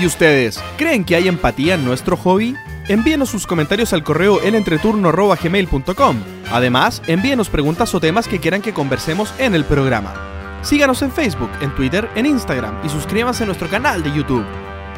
¿Y 0.00 0.04
ustedes 0.04 0.60
creen 0.78 1.04
que 1.04 1.14
hay 1.14 1.28
empatía 1.28 1.74
en 1.74 1.84
nuestro 1.84 2.16
hobby? 2.16 2.56
Envíenos 2.88 3.28
sus 3.28 3.46
comentarios 3.46 3.92
al 3.92 4.02
correo 4.02 4.42
elentreturno.gmail.com. 4.42 6.16
Además, 6.50 7.02
envíenos 7.06 7.48
preguntas 7.50 7.94
o 7.94 8.00
temas 8.00 8.26
que 8.26 8.40
quieran 8.40 8.62
que 8.62 8.74
conversemos 8.74 9.32
en 9.38 9.54
el 9.54 9.64
programa. 9.64 10.31
Síganos 10.62 11.02
en 11.02 11.10
Facebook, 11.10 11.50
en 11.60 11.74
Twitter, 11.74 12.08
en 12.14 12.26
Instagram 12.26 12.84
y 12.84 12.88
suscríbanse 12.88 13.42
a 13.42 13.46
nuestro 13.46 13.68
canal 13.68 14.02
de 14.02 14.12
YouTube. 14.12 14.46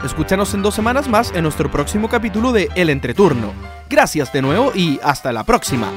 Escúchanos 0.04 0.52
en 0.52 0.62
dos 0.62 0.74
semanas 0.74 1.08
más 1.08 1.32
en 1.34 1.42
nuestro 1.44 1.70
próximo 1.70 2.08
capítulo 2.08 2.52
de 2.52 2.68
El 2.74 2.90
Entreturno. 2.90 3.52
Gracias 3.88 4.32
de 4.32 4.42
nuevo 4.42 4.72
y 4.74 5.00
hasta 5.02 5.32
la 5.32 5.44
próxima. 5.44 5.90